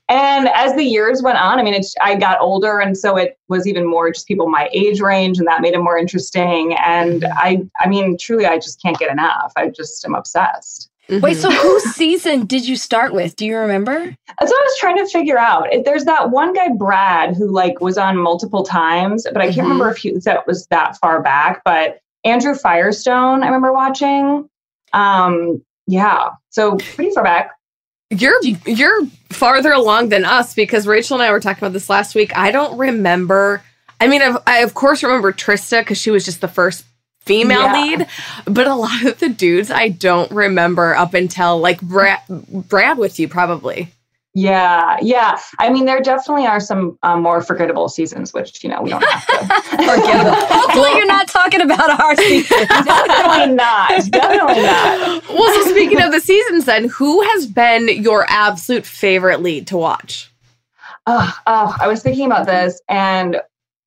And 0.10 0.50
as 0.50 0.76
the 0.76 0.84
years 0.84 1.22
went 1.24 1.38
on, 1.38 1.60
I 1.60 1.64
mean, 1.64 1.74
it's 1.74 1.96
I 2.02 2.16
got 2.16 2.40
older, 2.42 2.80
and 2.80 2.98
so 2.98 3.16
it 3.16 3.38
was 3.48 3.66
even 3.68 3.86
more 3.88 4.12
just 4.12 4.28
people 4.28 4.50
my 4.50 4.70
age 4.74 5.00
range, 5.02 5.38
and 5.40 5.48
that 5.48 5.62
made 5.62 5.74
it 5.74 5.80
more 5.80 5.98
interesting. 5.98 6.76
And 6.76 7.26
I, 7.26 7.64
I 7.80 7.88
mean, 7.88 8.18
truly, 8.20 8.46
I 8.46 8.58
just 8.58 8.82
can't 8.82 8.98
get 9.00 9.10
enough. 9.12 9.54
I 9.56 9.70
just 9.70 10.04
am 10.06 10.14
obsessed. 10.14 10.90
Wait, 11.10 11.36
so 11.36 11.50
whose 11.52 11.84
season 11.96 12.46
did 12.46 12.66
you 12.68 12.76
start 12.76 13.14
with? 13.14 13.36
Do 13.36 13.46
you 13.46 13.58
remember? 13.58 13.94
That's 14.00 14.52
what 14.52 14.62
I 14.62 14.66
was 14.66 14.78
trying 14.80 14.98
to 14.98 15.08
figure 15.08 15.38
out. 15.38 15.72
If 15.74 15.84
There's 15.86 16.06
that 16.06 16.32
one 16.32 16.54
guy, 16.54 16.70
Brad, 16.78 17.36
who 17.36 17.50
like 17.52 17.82
was 17.82 17.98
on 17.98 18.18
multiple 18.18 18.64
times, 18.64 19.26
but 19.32 19.42
I 19.42 19.46
can't 19.46 19.58
Mhm. 19.58 19.62
remember 19.64 19.90
if 19.92 19.98
he 19.98 20.12
that 20.26 20.46
was 20.48 20.66
that 20.68 20.98
far 20.98 21.22
back. 21.22 21.62
But 21.66 22.00
Andrew 22.24 22.56
Firestone, 22.56 23.44
I 23.44 23.48
remember 23.48 23.74
watching. 23.74 24.50
Um, 24.94 25.62
yeah, 25.88 26.30
so 26.50 26.78
pretty 26.78 27.12
far 27.12 27.24
back. 27.24 27.52
You're 28.10 28.42
you're 28.66 29.06
farther 29.30 29.72
along 29.72 30.10
than 30.10 30.24
us 30.26 30.54
because 30.54 30.86
Rachel 30.86 31.16
and 31.16 31.24
I 31.24 31.32
were 31.32 31.40
talking 31.40 31.64
about 31.64 31.74
this 31.74 31.90
last 31.90 32.14
week. 32.16 32.36
I 32.38 32.52
don't 32.52 32.78
remember. 32.78 33.64
I 34.00 34.08
mean, 34.08 34.22
I've, 34.22 34.38
I 34.46 34.60
of 34.60 34.74
course 34.74 35.02
remember 35.04 35.32
Trista 35.32 35.82
because 35.82 35.98
she 35.98 36.12
was 36.12 36.24
just 36.26 36.42
the 36.42 36.48
first 36.48 36.86
female 37.22 37.62
Yeah. 37.62 37.74
lead, 37.82 38.08
but 38.46 38.68
a 38.68 38.76
lot 38.76 39.04
of 39.06 39.20
the 39.20 39.30
dudes 39.30 39.72
I 39.72 39.88
don't 39.90 40.30
remember 40.32 40.94
up 40.96 41.14
until 41.14 41.60
like 41.60 41.82
Brad, 41.82 42.20
Brad 42.30 42.98
with 42.98 43.20
you 43.20 43.28
probably. 43.28 43.88
Yeah, 44.36 44.98
yeah. 45.00 45.40
I 45.60 45.70
mean, 45.70 45.86
there 45.86 46.02
definitely 46.02 46.48
are 46.48 46.60
some 46.60 46.98
um, 47.04 47.22
more 47.22 47.42
forgettable 47.42 47.88
seasons, 47.88 48.34
which 48.34 48.64
you 48.64 48.70
know 48.70 48.82
we 48.82 48.90
don't 48.90 49.04
have 49.04 49.28
to 49.28 49.38
Forget. 49.84 50.50
Hopefully, 50.50 50.90
you're 50.96 51.06
not 51.06 51.28
talking 51.28 51.62
about 51.62 52.00
our 52.02 52.16
season. 52.16 52.68
definitely 52.68 53.54
not. 53.54 53.90
Definitely 54.10 54.64
not. 54.64 55.30
Well, 55.30 55.64
so 55.64 55.70
speaking 55.70 56.02
of 56.02 56.12
the 56.12 56.20
seasons, 56.20 56.66
then 56.66 56.90
who 56.90 57.22
has 57.22 57.46
been 57.46 57.88
your 57.90 58.26
absolute 58.28 58.88
favorite 58.88 59.42
lead 59.42 59.68
to 59.68 59.78
watch? 59.78 60.32
Oh, 61.06 61.38
oh, 61.46 61.76
I 61.80 61.88
was 61.88 62.02
thinking 62.02 62.26
about 62.26 62.48
this 62.48 62.82
and 62.90 63.40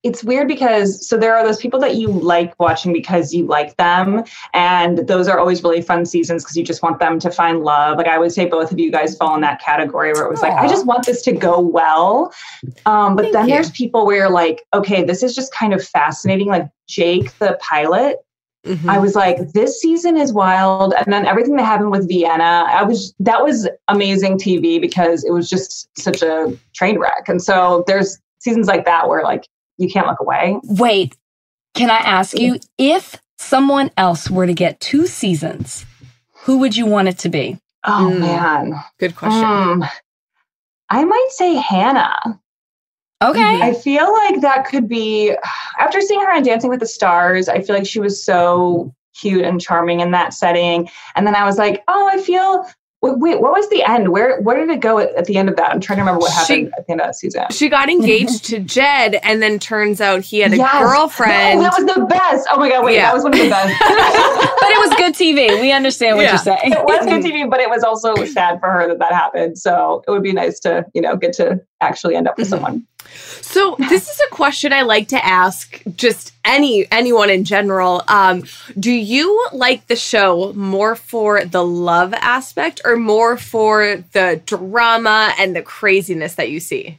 it's 0.06 0.22
weird 0.22 0.46
because 0.46 1.04
so 1.06 1.16
there 1.16 1.36
are 1.36 1.44
those 1.44 1.56
people 1.56 1.80
that 1.80 1.96
you 1.96 2.06
like 2.06 2.54
watching 2.60 2.92
because 2.92 3.34
you 3.34 3.44
like 3.44 3.76
them 3.76 4.22
and 4.54 4.98
those 5.08 5.26
are 5.26 5.40
always 5.40 5.64
really 5.64 5.82
fun 5.82 6.06
seasons 6.06 6.44
because 6.44 6.56
you 6.56 6.62
just 6.62 6.80
want 6.80 7.00
them 7.00 7.18
to 7.18 7.28
find 7.28 7.64
love 7.64 7.98
like 7.98 8.06
i 8.06 8.16
would 8.16 8.30
say 8.30 8.46
both 8.46 8.70
of 8.70 8.78
you 8.78 8.88
guys 8.92 9.16
fall 9.16 9.34
in 9.34 9.40
that 9.40 9.60
category 9.60 10.12
where 10.12 10.24
it 10.24 10.30
was 10.30 10.42
like 10.42 10.52
i 10.52 10.68
just 10.68 10.86
want 10.86 11.04
this 11.04 11.22
to 11.22 11.32
go 11.32 11.58
well 11.60 12.32
um, 12.86 13.16
but 13.16 13.22
Thank 13.22 13.32
then 13.34 13.48
you. 13.48 13.54
there's 13.54 13.72
people 13.72 14.06
where 14.06 14.16
you're 14.16 14.30
like 14.30 14.62
okay 14.72 15.02
this 15.02 15.24
is 15.24 15.34
just 15.34 15.52
kind 15.52 15.74
of 15.74 15.84
fascinating 15.84 16.46
like 16.46 16.68
jake 16.86 17.36
the 17.38 17.58
pilot 17.60 18.18
Mhm. 18.64 18.88
I 18.88 18.98
was 18.98 19.14
like, 19.14 19.52
this 19.52 19.80
season 19.80 20.16
is 20.16 20.32
wild. 20.32 20.92
And 20.92 21.12
then 21.12 21.24
everything 21.24 21.54
that 21.54 21.62
happened 21.64 21.92
with 21.92 22.08
Vienna, 22.08 22.66
I 22.68 22.82
was 22.82 23.14
that 23.20 23.44
was 23.44 23.68
amazing 23.86 24.38
TV 24.38 24.80
because 24.80 25.22
it 25.22 25.30
was 25.30 25.48
just 25.48 25.88
such 25.96 26.20
a 26.20 26.52
train 26.74 26.98
wreck. 26.98 27.28
And 27.28 27.40
so 27.40 27.84
there's 27.86 28.18
seasons 28.40 28.66
like 28.66 28.84
that 28.84 29.08
where 29.08 29.22
like 29.22 29.46
you 29.78 29.88
can't 29.88 30.06
look 30.06 30.20
away. 30.20 30.58
Wait, 30.64 31.16
can 31.74 31.90
I 31.90 31.96
ask 31.98 32.38
you 32.38 32.58
if 32.78 33.16
someone 33.38 33.90
else 33.96 34.30
were 34.30 34.46
to 34.46 34.54
get 34.54 34.80
two 34.80 35.06
seasons, 35.06 35.84
who 36.44 36.58
would 36.58 36.76
you 36.76 36.86
want 36.86 37.08
it 37.08 37.18
to 37.18 37.28
be? 37.28 37.58
Oh 37.84 38.10
Mm. 38.12 38.20
man. 38.20 38.84
Good 38.98 39.14
question. 39.16 39.42
Mm. 39.42 39.88
I 40.88 41.04
might 41.04 41.28
say 41.30 41.54
Hannah. 41.54 42.40
Okay. 43.22 43.62
I 43.62 43.72
feel 43.74 44.12
like 44.12 44.40
that 44.42 44.66
could 44.66 44.88
be 44.88 45.34
after 45.78 46.00
seeing 46.00 46.20
her 46.20 46.32
on 46.32 46.42
Dancing 46.42 46.70
with 46.70 46.80
the 46.80 46.86
Stars, 46.86 47.48
I 47.48 47.60
feel 47.60 47.76
like 47.76 47.86
she 47.86 48.00
was 48.00 48.22
so 48.24 48.94
cute 49.18 49.44
and 49.44 49.60
charming 49.60 50.00
in 50.00 50.10
that 50.12 50.34
setting. 50.34 50.88
And 51.14 51.26
then 51.26 51.34
I 51.34 51.44
was 51.44 51.56
like, 51.58 51.82
oh, 51.88 52.10
I 52.12 52.20
feel 52.20 52.66
wait, 53.02 53.18
wait 53.18 53.40
what 53.40 53.52
was 53.52 53.68
the 53.68 53.82
end? 53.84 54.08
Where 54.08 54.40
where 54.40 54.56
did 54.58 54.70
it 54.70 54.80
go 54.80 54.98
at, 54.98 55.14
at 55.14 55.24
the 55.26 55.36
end 55.36 55.48
of 55.48 55.56
that? 55.56 55.70
I'm 55.70 55.80
trying 55.80 55.98
to 55.98 56.02
remember 56.02 56.20
what 56.20 56.32
She- 56.46 56.54
happened 56.64 56.72
at 56.78 56.86
the 56.86 56.92
end 56.92 57.00
of 57.00 57.06
that 57.08 57.14
season. 57.14 57.44
She 57.50 57.68
got 57.68 57.88
engaged 57.88 58.44
to 58.46 58.58
Jed, 58.58 59.18
and 59.22 59.42
then 59.42 59.58
turns 59.58 60.00
out 60.00 60.22
he 60.22 60.40
had 60.40 60.52
a 60.52 60.56
Yes. 60.56 60.82
girlfriend. 60.82 61.60
Oh, 61.60 61.62
that 61.62 61.74
was 61.78 61.94
the 61.94 62.04
best. 62.06 62.48
Oh 62.50 62.58
my 62.58 62.68
god, 62.68 62.84
wait, 62.84 62.94
Yeah. 62.96 63.06
that 63.06 63.14
was 63.14 63.22
one 63.24 63.32
of 63.32 63.38
the 63.38 63.48
best. 63.48 63.74
but 63.80 64.70
it 64.70 64.88
was 64.88 64.96
good 64.98 65.14
TV. 65.14 65.60
We 65.60 65.72
understand 65.72 66.16
what 66.16 66.22
Yeah. 66.24 66.30
you're 66.32 66.38
saying. 66.38 66.72
it 66.72 66.84
was 66.84 67.04
good 67.06 67.22
TV, 67.22 67.48
but 67.48 67.60
it 67.60 67.68
was 67.70 67.82
also 67.84 68.14
sad 68.24 68.60
for 68.60 68.70
her 68.70 68.88
that 68.88 68.98
that 68.98 69.12
happened. 69.12 69.58
So 69.58 70.02
it 70.06 70.10
would 70.10 70.22
be 70.22 70.32
nice 70.32 70.58
to, 70.60 70.84
you 70.94 71.00
know, 71.02 71.16
get 71.16 71.32
to 71.34 71.60
actually 71.80 72.16
end 72.16 72.26
up 72.28 72.36
with 72.38 72.46
Mhm. 72.46 72.50
someone. 72.50 72.86
So 73.08 73.76
this 73.88 74.08
is 74.08 74.20
a 74.20 74.34
question 74.34 74.72
I 74.72 74.82
like 74.82 75.08
to 75.08 75.24
ask 75.24 75.82
just 75.96 76.32
any 76.44 76.90
anyone 76.90 77.30
in 77.30 77.44
general. 77.44 78.02
Um, 78.08 78.44
do 78.78 78.92
you 78.92 79.48
like 79.52 79.86
the 79.86 79.96
show 79.96 80.52
more 80.54 80.94
for 80.94 81.44
the 81.44 81.64
love 81.64 82.14
aspect 82.14 82.80
or 82.84 82.96
more 82.96 83.36
for 83.36 84.04
the 84.12 84.40
drama 84.46 85.32
and 85.38 85.54
the 85.54 85.62
craziness 85.62 86.34
that 86.34 86.50
you 86.50 86.60
see? 86.60 86.98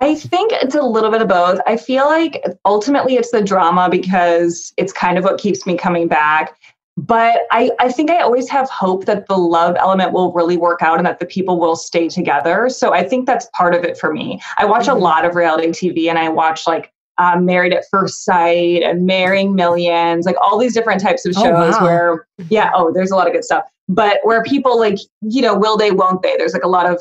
I 0.00 0.14
think 0.14 0.52
it's 0.52 0.74
a 0.74 0.82
little 0.82 1.10
bit 1.10 1.22
of 1.22 1.28
both. 1.28 1.60
I 1.66 1.76
feel 1.76 2.04
like 2.04 2.42
ultimately 2.64 3.16
it's 3.16 3.30
the 3.30 3.42
drama 3.42 3.88
because 3.90 4.72
it's 4.76 4.92
kind 4.92 5.18
of 5.18 5.24
what 5.24 5.40
keeps 5.40 5.66
me 5.66 5.76
coming 5.76 6.08
back. 6.08 6.56
But 6.96 7.42
I, 7.50 7.70
I 7.80 7.90
think 7.90 8.10
I 8.10 8.18
always 8.20 8.48
have 8.50 8.68
hope 8.68 9.06
that 9.06 9.26
the 9.26 9.36
love 9.36 9.76
element 9.78 10.12
will 10.12 10.32
really 10.32 10.56
work 10.56 10.82
out 10.82 10.98
and 10.98 11.06
that 11.06 11.18
the 11.18 11.24
people 11.26 11.58
will 11.58 11.76
stay 11.76 12.08
together. 12.08 12.68
So 12.68 12.92
I 12.92 13.04
think 13.04 13.26
that's 13.26 13.48
part 13.54 13.74
of 13.74 13.84
it 13.84 13.96
for 13.96 14.12
me. 14.12 14.40
I 14.58 14.66
watch 14.66 14.86
a 14.86 14.94
lot 14.94 15.24
of 15.24 15.34
reality 15.34 15.68
TV 15.68 16.08
and 16.10 16.18
I 16.18 16.28
watch 16.28 16.66
like 16.66 16.92
um, 17.16 17.44
Married 17.46 17.72
at 17.72 17.84
First 17.90 18.24
Sight 18.24 18.82
and 18.82 19.06
Marrying 19.06 19.54
Millions, 19.54 20.26
like 20.26 20.36
all 20.42 20.58
these 20.58 20.74
different 20.74 21.00
types 21.00 21.24
of 21.24 21.34
Oh, 21.36 21.42
shows 21.42 21.74
wow. 21.74 21.84
where, 21.84 22.26
yeah, 22.48 22.70
oh, 22.74 22.92
there's 22.92 23.10
a 23.10 23.16
lot 23.16 23.26
of 23.26 23.32
good 23.32 23.44
stuff. 23.44 23.64
But 23.88 24.20
where 24.22 24.42
people 24.42 24.78
like, 24.78 24.98
you 25.22 25.42
know, 25.42 25.56
will 25.56 25.76
they, 25.76 25.90
won't 25.92 26.22
they? 26.22 26.34
There's 26.36 26.52
like 26.54 26.64
a 26.64 26.68
lot 26.68 26.86
of 26.90 27.00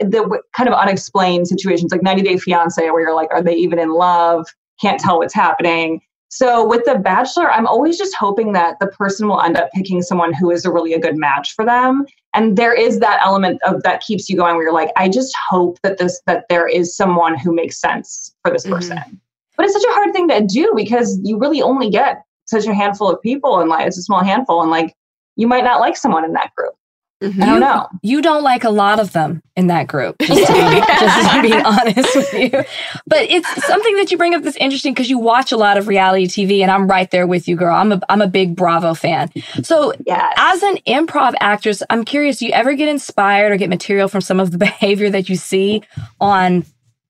the 0.00 0.22
w- 0.22 0.42
kind 0.56 0.68
of 0.68 0.74
unexplained 0.74 1.48
situations 1.48 1.90
like 1.92 2.02
90 2.02 2.22
Day 2.22 2.36
Fiance, 2.38 2.88
where 2.90 3.00
you're 3.00 3.14
like, 3.14 3.30
are 3.32 3.42
they 3.42 3.54
even 3.54 3.78
in 3.78 3.92
love? 3.92 4.46
Can't 4.80 5.00
tell 5.00 5.18
what's 5.18 5.34
happening. 5.34 6.00
So 6.30 6.66
with 6.66 6.84
The 6.84 6.96
Bachelor, 6.96 7.50
I'm 7.50 7.66
always 7.66 7.96
just 7.96 8.14
hoping 8.14 8.52
that 8.52 8.78
the 8.80 8.86
person 8.88 9.28
will 9.28 9.40
end 9.40 9.56
up 9.56 9.70
picking 9.72 10.02
someone 10.02 10.32
who 10.34 10.50
is 10.50 10.64
a 10.64 10.70
really 10.70 10.92
a 10.92 11.00
good 11.00 11.16
match 11.16 11.54
for 11.54 11.64
them. 11.64 12.04
And 12.34 12.56
there 12.56 12.74
is 12.74 13.00
that 13.00 13.20
element 13.24 13.60
of 13.64 13.82
that 13.82 14.02
keeps 14.02 14.28
you 14.28 14.36
going 14.36 14.54
where 14.54 14.64
you're 14.64 14.72
like, 14.72 14.90
I 14.96 15.08
just 15.08 15.34
hope 15.48 15.78
that 15.82 15.96
this 15.98 16.20
that 16.26 16.44
there 16.50 16.68
is 16.68 16.94
someone 16.94 17.38
who 17.38 17.54
makes 17.54 17.80
sense 17.80 18.34
for 18.42 18.52
this 18.52 18.66
Mhm. 18.66 18.70
person. 18.70 19.20
But 19.56 19.64
it's 19.66 19.74
such 19.74 19.84
a 19.90 19.94
hard 19.94 20.12
thing 20.12 20.28
to 20.28 20.42
do 20.42 20.72
because 20.76 21.18
you 21.24 21.38
really 21.38 21.62
only 21.62 21.88
get 21.90 22.22
such 22.44 22.66
a 22.66 22.74
handful 22.74 23.10
of 23.10 23.20
people 23.22 23.58
and 23.60 23.68
like 23.70 23.86
it's 23.86 23.98
a 23.98 24.02
small 24.02 24.22
handful 24.22 24.60
and 24.62 24.70
like 24.70 24.94
you 25.36 25.46
might 25.46 25.64
not 25.64 25.80
like 25.80 25.96
someone 25.96 26.24
in 26.24 26.32
that 26.34 26.54
group. 26.56 26.74
Mm-hmm. 27.20 27.42
I 27.42 27.46
don't 27.46 27.60
know. 27.60 27.88
You 28.02 28.22
don't 28.22 28.44
like 28.44 28.62
a 28.62 28.70
lot 28.70 29.00
of 29.00 29.12
them 29.12 29.42
in 29.56 29.66
that 29.66 29.88
group, 29.88 30.16
just 30.22 30.46
to 30.46 30.52
be, 30.52 30.80
just 30.80 31.32
to 31.34 31.42
be 31.42 31.52
honest 31.52 32.16
with 32.16 32.32
you. 32.34 32.62
But 33.08 33.22
it's 33.22 33.66
something 33.66 33.96
that 33.96 34.12
you 34.12 34.16
bring 34.16 34.34
up 34.36 34.44
that's 34.44 34.56
interesting 34.56 34.94
because 34.94 35.10
you 35.10 35.18
watch 35.18 35.50
a 35.50 35.56
lot 35.56 35.78
of 35.78 35.88
reality 35.88 36.26
TV, 36.26 36.60
and 36.60 36.70
I'm 36.70 36.86
right 36.86 37.10
there 37.10 37.26
with 37.26 37.48
you, 37.48 37.56
girl. 37.56 37.74
I'm 37.74 37.90
a 37.90 38.00
I'm 38.08 38.22
a 38.22 38.28
big 38.28 38.54
Bravo 38.54 38.94
fan. 38.94 39.30
So, 39.64 39.92
yes. 40.06 40.34
as 40.36 40.62
an 40.62 40.76
improv 40.86 41.34
actress, 41.40 41.82
I'm 41.90 42.04
curious: 42.04 42.38
do 42.38 42.46
you 42.46 42.52
ever 42.52 42.74
get 42.74 42.88
inspired 42.88 43.50
or 43.50 43.56
get 43.56 43.68
material 43.68 44.06
from 44.06 44.20
some 44.20 44.38
of 44.38 44.52
the 44.52 44.58
behavior 44.68 45.10
that 45.10 45.28
you 45.28 45.34
see 45.34 45.82
on 46.20 46.64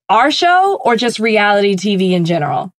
our 0.09 0.31
show, 0.31 0.81
or 0.83 0.95
just 0.95 1.19
reality 1.19 1.75
TV 1.75 2.11
in 2.13 2.25
general? 2.25 2.73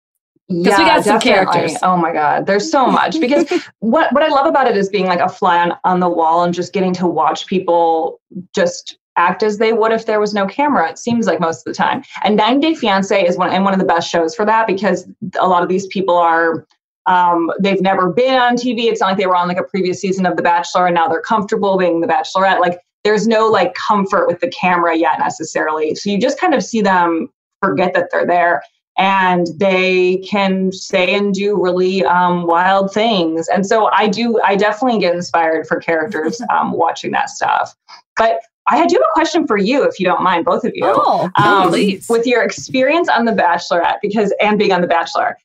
Yeah, 0.50 0.80
we 0.80 0.86
got 0.86 1.04
some 1.04 1.20
definitely. 1.20 1.54
characters. 1.54 1.78
Oh 1.84 1.96
my 1.96 2.12
God. 2.12 2.48
There's 2.48 2.72
so 2.72 2.88
much 2.88 3.20
because 3.20 3.48
what, 3.80 4.12
what 4.14 4.24
I 4.24 4.30
love 4.30 4.48
about 4.48 4.68
it 4.68 4.76
is 4.76 4.90
being 4.90 5.06
like 5.06 5.20
a 5.20 5.30
fly 5.30 5.60
on, 5.60 5.74
on 5.84 6.00
the 6.00 6.10
wall 6.10 6.44
and 6.44 6.54
just 6.54 6.74
getting 6.74 6.92
to 6.94 7.08
watch 7.08 7.46
people 7.46 8.20
just 8.56 8.98
act 9.16 9.44
as 9.44 9.60
they 9.60 9.74
would 9.74 9.92
if 9.92 10.08
there 10.08 10.20
was 10.20 10.34
no 10.34 10.48
camera. 10.48 10.90
It 10.90 10.98
seems 10.98 11.28
like 11.28 11.40
most 11.40 11.60
of 11.60 11.66
the 11.66 11.78
time. 11.78 12.04
And 12.24 12.36
90 12.36 12.68
Day 12.68 12.74
Fiance 12.74 13.26
is 13.26 13.38
one 13.38 13.52
and 13.52 13.64
one 13.64 13.74
of 13.74 13.80
the 13.80 13.86
best 13.86 14.10
shows 14.10 14.34
for 14.34 14.46
that 14.46 14.66
because 14.66 15.08
a 15.40 15.48
lot 15.48 15.62
of 15.62 15.70
these 15.70 15.86
people 15.88 16.18
are 16.18 16.66
um, 17.06 17.52
they've 17.60 17.82
never 17.82 18.12
been 18.12 18.36
on 18.36 18.56
TV. 18.56 18.84
It's 18.86 19.02
not 19.02 19.08
like 19.08 19.18
they 19.18 19.26
were 19.26 19.36
on 19.36 19.48
like 19.48 19.58
a 19.58 19.64
previous 19.64 20.00
season 20.00 20.26
of 20.26 20.36
The 20.36 20.44
Bachelor 20.44 20.88
and 20.88 20.96
now 20.96 21.08
they're 21.08 21.22
comfortable 21.22 21.78
being 21.78 22.02
The 22.02 22.08
Bachelorette. 22.08 22.60
Like 22.60 22.80
there's 23.04 23.28
no 23.28 23.48
like 23.48 23.76
comfort 23.76 24.28
with 24.28 24.40
the 24.40 24.50
camera 24.50 24.96
yet 24.98 25.20
necessarily. 25.20 25.96
So 25.96 26.10
you 26.10 26.20
just 26.20 26.40
kind 26.40 26.54
of 26.54 26.64
see 26.64 26.82
them 26.82 27.30
forget 27.62 27.94
that 27.94 28.10
they're 28.12 28.26
there 28.26 28.62
and 29.00 29.48
they 29.56 30.18
can 30.18 30.74
say 30.74 31.16
and 31.16 31.34
do 31.34 31.60
really 31.60 32.04
um, 32.04 32.46
wild 32.46 32.94
things. 32.94 33.48
And 33.48 33.66
so 33.66 33.90
I 33.94 34.10
do, 34.10 34.42
I 34.44 34.58
definitely 34.58 35.00
get 35.00 35.16
inspired 35.16 35.68
for 35.68 35.80
characters 35.80 36.42
um, 36.50 36.74
watching 36.74 37.12
that 37.12 37.30
stuff. 37.30 37.76
But 38.18 38.42
I 38.68 38.86
do 38.86 38.96
have 38.96 39.02
a 39.02 39.14
question 39.14 39.48
for 39.48 39.58
you, 39.58 39.84
if 39.84 40.00
you 40.00 40.06
don't 40.06 40.22
mind, 40.22 40.44
both 40.44 40.66
of 40.66 40.74
you. 40.76 40.84
Oh, 40.84 41.30
um, 41.38 41.70
please. 41.70 42.08
With 42.10 42.28
your 42.28 42.44
experience 42.44 43.08
on 43.08 43.24
The 43.24 43.32
Bachelorette, 43.32 44.00
because 44.02 44.34
and 44.42 44.60
being 44.60 44.74
on 44.74 44.82
The 44.82 44.88
Bachelor, 44.88 45.38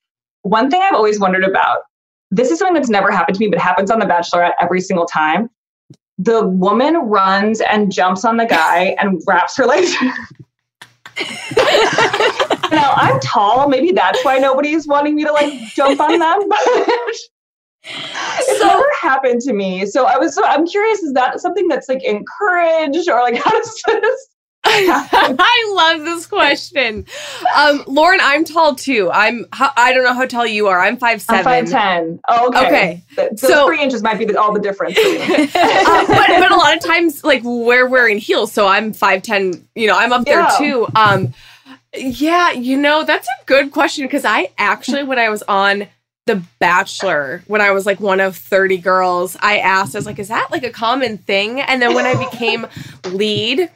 one 0.43 0.69
thing 0.69 0.83
I've 0.83 0.95
always 0.95 1.21
wondered 1.21 1.45
about. 1.45 1.83
This 2.33 2.51
is 2.51 2.59
something 2.59 2.75
that's 2.75 2.91
never 2.91 3.13
happened 3.13 3.37
to 3.37 3.41
me, 3.41 3.49
but 3.49 3.61
happens 3.61 3.91
on 3.91 4.01
The 4.01 4.07
Bachelorette 4.07 4.55
every 4.61 4.81
single 4.81 5.07
time. 5.07 5.49
The 6.19 6.45
woman 6.47 6.97
runs 6.97 7.61
and 7.61 7.93
jumps 7.93 8.25
on 8.25 8.37
the 8.37 8.47
guy 8.47 8.97
and 8.99 9.23
wraps 9.27 9.57
her 9.57 9.65
legs. 9.65 9.95
now 12.75 12.93
I'm 12.97 13.21
tall. 13.21 13.69
Maybe 13.69 13.93
that's 13.93 14.25
why 14.25 14.39
nobody's 14.39 14.87
wanting 14.87 15.15
me 15.15 15.25
to 15.25 15.33
like 15.33 15.53
jump 15.75 16.01
on 16.01 16.19
them. 16.19 16.39
it's 17.85 18.59
so, 18.59 18.67
never 18.67 18.87
happened 19.01 19.41
to 19.43 19.53
me. 19.53 19.87
So 19.87 20.07
I 20.07 20.19
was. 20.19 20.35
So 20.35 20.45
I'm 20.45 20.67
curious. 20.67 21.03
Is 21.03 21.13
that 21.15 21.41
something 21.41 21.69
that's 21.69 21.89
like 21.89 22.03
encouraged, 22.05 23.09
or 23.09 23.21
like 23.21 23.37
how 23.43 23.51
does 23.51 23.83
this? 23.87 24.29
I 24.67 25.73
love 25.77 26.07
this 26.07 26.27
question. 26.27 27.05
Um, 27.55 27.85
Lauren, 27.87 28.19
I'm 28.23 28.45
tall 28.45 28.75
too. 28.75 29.11
I'm. 29.13 29.45
I 29.53 29.93
don't 29.93 30.05
know 30.05 30.15
how 30.15 30.25
tall 30.25 30.47
you 30.47 30.69
are. 30.69 30.81
I'm 30.81 30.97
five 30.97 31.21
seven. 31.21 31.41
I'm 31.41 31.67
five 31.67 31.71
ten. 31.71 32.21
Oh, 32.29 32.49
okay. 32.49 33.05
Okay. 33.19 33.37
So, 33.37 33.49
so 33.49 33.67
three 33.67 33.83
inches 33.83 34.03
might 34.03 34.19
be 34.19 34.25
the, 34.25 34.41
all 34.41 34.55
the 34.55 34.61
difference. 34.61 34.97
uh, 34.99 36.05
but, 36.09 36.27
but 36.29 36.51
a 36.51 36.57
lot 36.57 36.75
of 36.75 36.83
times, 36.83 37.23
like 37.25 37.43
we're 37.43 37.87
wearing 37.87 38.17
heels, 38.17 38.53
so 38.53 38.67
I'm 38.67 38.95
five 38.95 39.23
ten. 39.23 39.69
You 39.75 39.87
know, 39.87 39.99
I'm 39.99 40.15
up 40.15 40.25
there 40.25 40.41
yeah. 40.41 40.55
too. 40.57 40.87
Um, 40.97 41.35
yeah, 41.97 42.53
you 42.53 42.77
know, 42.77 43.05
that's 43.05 43.29
a 43.29 43.45
good 43.47 43.71
question 43.71 44.05
because 44.05 44.25
I 44.25 44.51
actually, 44.59 45.03
when 45.03 45.19
I 45.19 45.29
was 45.29 45.43
on 45.45 45.87
The 46.27 46.43
Bachelor, 46.59 47.43
when 47.47 47.61
I 47.61 47.71
was 47.71 47.87
like 47.87 48.01
one 48.01 48.21
of 48.21 48.37
30 48.37 48.79
girls, 48.79 49.37
I 49.41 49.59
asked, 49.59 49.95
I 49.95 49.99
was 49.99 50.07
like, 50.07 50.19
is 50.19 50.29
that 50.29 50.51
like 50.51 50.65
a 50.65 50.71
common 50.71 51.19
thing? 51.19 51.61
And 51.61 51.81
then 51.81 51.95
when 51.95 52.07
I 52.07 52.31
became 52.31 52.67
lead, 53.11 53.71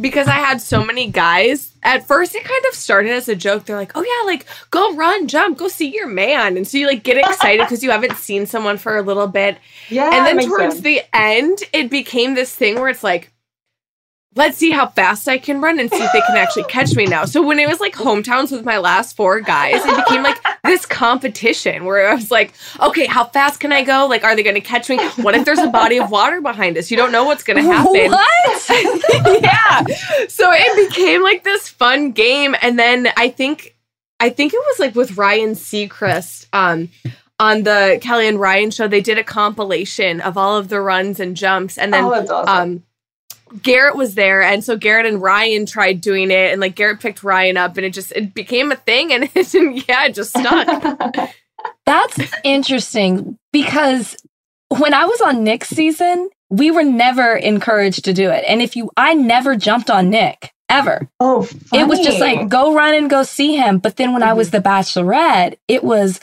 because 0.00 0.28
I 0.28 0.32
had 0.32 0.60
so 0.60 0.84
many 0.84 1.10
guys, 1.10 1.72
at 1.82 2.06
first 2.06 2.34
it 2.34 2.44
kind 2.44 2.64
of 2.66 2.74
started 2.74 3.12
as 3.12 3.28
a 3.28 3.36
joke. 3.36 3.64
They're 3.64 3.76
like, 3.76 3.92
oh 3.94 4.02
yeah, 4.02 4.26
like 4.30 4.46
go 4.70 4.94
run, 4.94 5.28
jump, 5.28 5.58
go 5.58 5.68
see 5.68 5.94
your 5.94 6.08
man. 6.08 6.56
And 6.56 6.66
so 6.66 6.78
you 6.78 6.86
like 6.86 7.02
get 7.02 7.16
excited 7.16 7.64
because 7.64 7.82
you 7.82 7.90
haven't 7.90 8.16
seen 8.16 8.46
someone 8.46 8.78
for 8.78 8.96
a 8.96 9.02
little 9.02 9.28
bit. 9.28 9.58
Yeah. 9.88 10.10
And 10.12 10.26
then 10.26 10.46
towards 10.46 10.74
sense. 10.74 10.80
the 10.80 11.02
end, 11.14 11.58
it 11.72 11.90
became 11.90 12.34
this 12.34 12.54
thing 12.54 12.76
where 12.76 12.88
it's 12.88 13.04
like, 13.04 13.31
let's 14.34 14.56
see 14.56 14.70
how 14.70 14.86
fast 14.86 15.28
I 15.28 15.38
can 15.38 15.60
run 15.60 15.78
and 15.78 15.90
see 15.90 16.02
if 16.02 16.12
they 16.12 16.20
can 16.22 16.36
actually 16.36 16.64
catch 16.64 16.94
me 16.94 17.04
now. 17.04 17.24
So 17.24 17.42
when 17.42 17.58
it 17.58 17.68
was 17.68 17.80
like 17.80 17.94
hometowns 17.94 18.50
with 18.50 18.64
my 18.64 18.78
last 18.78 19.14
four 19.14 19.40
guys, 19.40 19.84
it 19.84 19.96
became 19.96 20.22
like 20.22 20.42
this 20.64 20.86
competition 20.86 21.84
where 21.84 22.08
I 22.08 22.14
was 22.14 22.30
like, 22.30 22.54
okay, 22.80 23.06
how 23.06 23.24
fast 23.24 23.60
can 23.60 23.72
I 23.72 23.82
go? 23.82 24.06
Like, 24.06 24.24
are 24.24 24.34
they 24.34 24.42
going 24.42 24.54
to 24.54 24.60
catch 24.60 24.88
me? 24.88 24.98
What 25.16 25.34
if 25.34 25.44
there's 25.44 25.58
a 25.58 25.68
body 25.68 25.98
of 25.98 26.10
water 26.10 26.40
behind 26.40 26.78
us? 26.78 26.90
You 26.90 26.96
don't 26.96 27.12
know 27.12 27.24
what's 27.24 27.42
going 27.42 27.62
to 27.62 27.70
happen. 27.70 28.10
What? 28.10 29.42
yeah. 29.42 29.84
So 30.28 30.48
it 30.50 30.88
became 30.88 31.22
like 31.22 31.44
this 31.44 31.68
fun 31.68 32.12
game. 32.12 32.56
And 32.62 32.78
then 32.78 33.08
I 33.16 33.28
think, 33.28 33.76
I 34.18 34.30
think 34.30 34.54
it 34.54 34.60
was 34.60 34.78
like 34.78 34.94
with 34.94 35.16
Ryan 35.16 35.50
Seacrest, 35.50 36.46
um, 36.52 36.88
on 37.38 37.64
the 37.64 37.98
Kelly 38.00 38.28
and 38.28 38.38
Ryan 38.38 38.70
show, 38.70 38.86
they 38.86 39.00
did 39.00 39.18
a 39.18 39.24
compilation 39.24 40.20
of 40.20 40.38
all 40.38 40.56
of 40.56 40.68
the 40.68 40.80
runs 40.80 41.18
and 41.18 41.36
jumps. 41.36 41.76
And 41.76 41.92
then, 41.92 42.04
oh, 42.04 42.12
awesome. 42.12 42.48
um, 42.48 42.82
Garrett 43.60 43.96
was 43.96 44.14
there, 44.14 44.42
and 44.42 44.64
so 44.64 44.76
Garrett 44.76 45.06
and 45.06 45.20
Ryan 45.20 45.66
tried 45.66 46.00
doing 46.00 46.30
it, 46.30 46.52
and 46.52 46.60
like 46.60 46.74
Garrett 46.74 47.00
picked 47.00 47.22
Ryan 47.22 47.56
up, 47.56 47.76
and 47.76 47.86
it 47.86 47.92
just 47.92 48.12
it 48.12 48.34
became 48.34 48.72
a 48.72 48.76
thing, 48.76 49.12
and 49.12 49.24
it, 49.34 49.88
yeah, 49.88 50.06
it 50.06 50.14
just 50.14 50.30
stuck. 50.30 51.30
That's 51.86 52.18
interesting 52.44 53.38
because 53.52 54.16
when 54.68 54.94
I 54.94 55.04
was 55.04 55.20
on 55.20 55.44
Nick's 55.44 55.68
season, 55.68 56.30
we 56.50 56.70
were 56.70 56.84
never 56.84 57.36
encouraged 57.36 58.04
to 58.06 58.12
do 58.12 58.30
it, 58.30 58.44
and 58.46 58.62
if 58.62 58.76
you, 58.76 58.90
I 58.96 59.14
never 59.14 59.56
jumped 59.56 59.90
on 59.90 60.10
Nick 60.10 60.52
ever. 60.72 61.08
Oh, 61.20 61.42
funny. 61.42 61.82
it 61.82 61.86
was 61.86 62.00
just 62.00 62.18
like 62.18 62.48
go 62.48 62.74
run 62.74 62.94
and 62.94 63.10
go 63.10 63.22
see 63.22 63.56
him. 63.56 63.78
But 63.78 63.96
then 63.96 64.12
when 64.12 64.22
mm-hmm. 64.22 64.30
I 64.30 64.34
was 64.34 64.50
mm-hmm. 64.50 64.56
the 64.56 64.68
Bachelorette, 64.68 65.58
it 65.68 65.84
was 65.84 66.20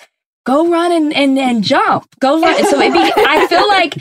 go 0.50 0.68
run 0.68 0.92
and, 0.92 1.14
and, 1.14 1.38
and 1.38 1.64
jump. 1.64 2.08
Go 2.20 2.42
run. 2.42 2.66
So 2.66 2.80
it 2.80 2.92
be, 2.92 3.00
I 3.00 3.46
feel 3.48 3.68
like, 3.68 3.98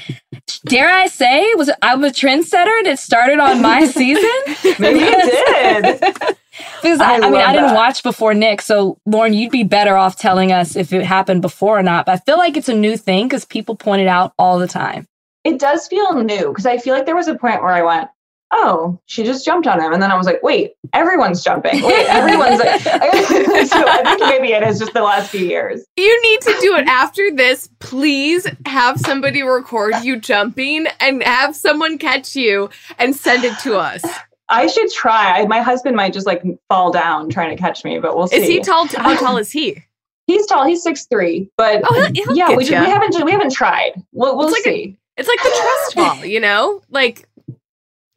dare 0.65 0.89
I 0.89 1.07
say, 1.07 1.53
was 1.55 1.71
I'm 1.83 2.03
a 2.05 2.09
trendsetter 2.09 2.79
and 2.79 2.87
it 2.87 2.99
started 2.99 3.39
on 3.39 3.61
my 3.61 3.85
season? 3.87 4.31
Maybe 4.79 5.01
it 5.03 6.01
did. 6.01 6.01
because 6.81 7.01
I, 7.01 7.17
I, 7.17 7.27
I 7.27 7.31
mean, 7.31 7.41
I 7.41 7.53
didn't 7.53 7.75
watch 7.75 8.03
before 8.03 8.33
Nick. 8.33 8.63
So 8.63 8.97
Lauren, 9.05 9.35
you'd 9.35 9.53
be 9.53 9.63
better 9.63 9.97
off 9.97 10.17
telling 10.17 10.51
us 10.51 10.75
if 10.75 10.93
it 10.93 11.05
happened 11.05 11.43
before 11.43 11.79
or 11.79 11.83
not. 11.83 12.07
But 12.07 12.13
I 12.13 12.17
feel 12.17 12.39
like 12.39 12.57
it's 12.57 12.71
a 12.71 12.75
new 12.75 12.97
thing 12.97 13.29
because 13.29 13.45
people 13.45 13.77
point 13.77 14.01
it 14.01 14.09
out 14.09 14.33
all 14.39 14.59
the 14.59 14.69
time. 14.69 15.07
It 15.45 15.59
does 15.59 15.87
feel 15.87 16.15
new 16.15 16.49
because 16.49 16.67
I 16.67 16.79
feel 16.79 16.95
like 16.95 17.05
there 17.05 17.15
was 17.15 17.29
a 17.29 17.35
point 17.35 17.63
where 17.63 17.73
I 17.73 17.83
went, 17.83 18.09
oh, 18.51 18.99
she 19.07 19.25
just 19.25 19.45
jumped 19.45 19.67
on 19.67 19.81
him. 19.81 19.93
And 19.93 20.03
then 20.03 20.11
I 20.11 20.17
was 20.17 20.27
like, 20.27 20.43
wait, 20.43 20.75
everyone's 20.93 21.43
jumping. 21.43 21.83
Wait, 21.83 22.07
everyone's 22.07 22.59
like, 22.59 22.81
so 22.81 22.91
I 22.91 24.03
think 24.05 24.21
maybe 24.21 24.53
it 24.53 24.63
is 24.63 24.79
just 24.79 24.95
the 24.95 25.03
last 25.03 25.31
few 25.31 25.47
years. 25.47 25.85
You 25.97 26.23
need 26.23 26.41
to 26.43 26.57
do 26.61 26.77
it 26.77 26.87
after 26.89 27.31
this. 27.35 27.69
Please 27.79 28.47
have 28.67 28.99
somebody 29.01 29.43
record 29.43 29.95
you 30.03 30.19
jumping 30.19 30.87
and 31.01 31.23
have 31.23 31.55
someone 31.55 31.99
catch 31.99 32.37
you 32.37 32.71
and 32.99 33.15
send 33.15 33.45
it 33.45 33.59
to 33.61 33.77
us. 33.77 34.05
I 34.49 34.67
should 34.67 34.91
try. 34.91 35.45
My 35.45 35.61
husband 35.61 35.95
might 35.95 36.13
just 36.13 36.27
like 36.27 36.43
fall 36.69 36.91
down 36.91 37.29
trying 37.29 37.55
to 37.55 37.61
catch 37.61 37.85
me, 37.85 37.99
but 37.99 38.17
we'll 38.17 38.29
see. 38.29 38.37
Is 38.37 38.49
he 38.49 38.61
tall? 38.61 38.87
How 38.87 39.15
tall 39.15 39.37
is 39.37 39.51
he? 39.51 39.85
He's 40.27 40.47
tall. 40.47 40.65
He's 40.65 40.83
six 40.83 41.07
three. 41.07 41.51
But 41.59 41.83
oh, 41.85 41.95
he'll, 42.15 42.27
he'll 42.27 42.37
yeah, 42.37 42.49
we, 42.51 42.57
we, 42.57 42.67
haven't 42.67 43.25
we 43.25 43.33
haven't 43.33 43.53
tried. 43.53 43.93
We'll, 44.13 44.37
we'll 44.37 44.49
it's 44.49 44.63
see. 44.63 44.71
Like 44.71 44.77
a, 44.79 44.99
it's 45.19 45.29
like 45.29 45.43
the 45.43 45.51
trust 45.51 45.95
fall, 45.95 46.25
you 46.25 46.41
know. 46.41 46.81
Like 46.91 47.28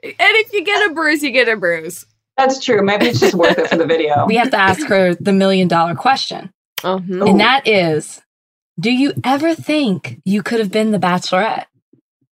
and 0.03 0.15
if 0.19 0.53
you 0.53 0.63
get 0.63 0.89
a 0.89 0.93
bruise, 0.93 1.23
you 1.23 1.31
get 1.31 1.47
a 1.47 1.57
bruise. 1.57 2.05
That's 2.37 2.63
true. 2.63 2.81
Maybe 2.81 3.07
it's 3.07 3.19
just 3.19 3.35
worth 3.35 3.57
it 3.57 3.67
for 3.67 3.77
the 3.77 3.85
video. 3.85 4.25
We 4.25 4.35
have 4.37 4.51
to 4.51 4.57
ask 4.57 4.87
her 4.87 5.13
the 5.15 5.33
million 5.33 5.67
dollar 5.67 5.95
question. 5.95 6.51
Uh-huh. 6.83 7.25
And 7.25 7.39
that 7.39 7.67
is 7.67 8.21
Do 8.79 8.91
you 8.91 9.13
ever 9.23 9.53
think 9.53 10.19
you 10.25 10.41
could 10.41 10.59
have 10.59 10.71
been 10.71 10.91
the 10.91 10.97
bachelorette? 10.97 11.65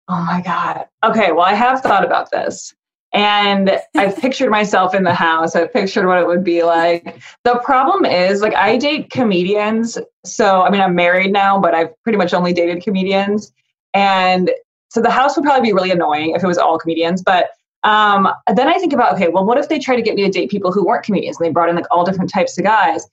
Oh 0.07 0.23
my 0.23 0.41
God. 0.41 0.85
Okay. 1.03 1.31
Well, 1.31 1.45
I 1.45 1.53
have 1.53 1.81
thought 1.81 2.05
about 2.05 2.31
this. 2.31 2.73
And 3.11 3.77
I've 3.95 4.17
pictured 4.17 4.49
myself 4.49 4.95
in 4.95 5.03
the 5.03 5.13
house. 5.13 5.55
I've 5.55 5.73
pictured 5.73 6.07
what 6.07 6.19
it 6.19 6.27
would 6.27 6.43
be 6.43 6.63
like. 6.63 7.21
The 7.43 7.59
problem 7.59 8.05
is, 8.05 8.41
like, 8.41 8.55
I 8.55 8.77
date 8.77 9.09
comedians. 9.09 9.97
So, 10.25 10.61
I 10.61 10.69
mean, 10.69 10.81
I'm 10.81 10.95
married 10.95 11.31
now, 11.31 11.59
but 11.59 11.73
I've 11.73 11.89
pretty 12.03 12.17
much 12.17 12.33
only 12.33 12.53
dated 12.53 12.83
comedians. 12.83 13.51
And 13.93 14.51
so 14.89 15.01
the 15.01 15.09
house 15.09 15.35
would 15.35 15.43
probably 15.43 15.69
be 15.69 15.73
really 15.73 15.91
annoying 15.91 16.35
if 16.35 16.43
it 16.43 16.47
was 16.47 16.57
all 16.57 16.77
comedians. 16.77 17.21
But 17.21 17.49
um, 17.83 18.27
then 18.53 18.67
I 18.67 18.77
think 18.79 18.93
about, 18.93 19.13
okay, 19.13 19.27
well, 19.29 19.45
what 19.45 19.57
if 19.57 19.69
they 19.69 19.79
try 19.79 19.95
to 19.95 20.01
get 20.01 20.15
me 20.15 20.23
to 20.23 20.29
date 20.29 20.49
people 20.49 20.71
who 20.71 20.85
weren't 20.85 21.05
comedians 21.05 21.37
and 21.37 21.45
they 21.45 21.51
brought 21.51 21.69
in 21.69 21.75
like 21.75 21.85
all 21.91 22.05
different 22.05 22.31
types 22.31 22.57
of 22.57 22.63
guys? 22.63 23.07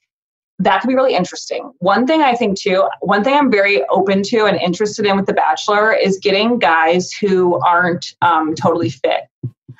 That 0.59 0.81
could 0.81 0.87
be 0.87 0.95
really 0.95 1.15
interesting. 1.15 1.73
One 1.79 2.07
thing 2.07 2.21
I 2.21 2.33
think 2.33 2.59
too, 2.59 2.87
one 3.01 3.23
thing 3.23 3.33
I'm 3.33 3.51
very 3.51 3.83
open 3.89 4.23
to 4.23 4.45
and 4.45 4.57
interested 4.57 5.05
in 5.05 5.17
with 5.17 5.25
The 5.25 5.33
Bachelor 5.33 5.93
is 5.93 6.17
getting 6.17 6.59
guys 6.59 7.11
who 7.11 7.59
aren't 7.59 8.15
um, 8.21 8.55
totally 8.55 8.89
fit. 8.89 9.23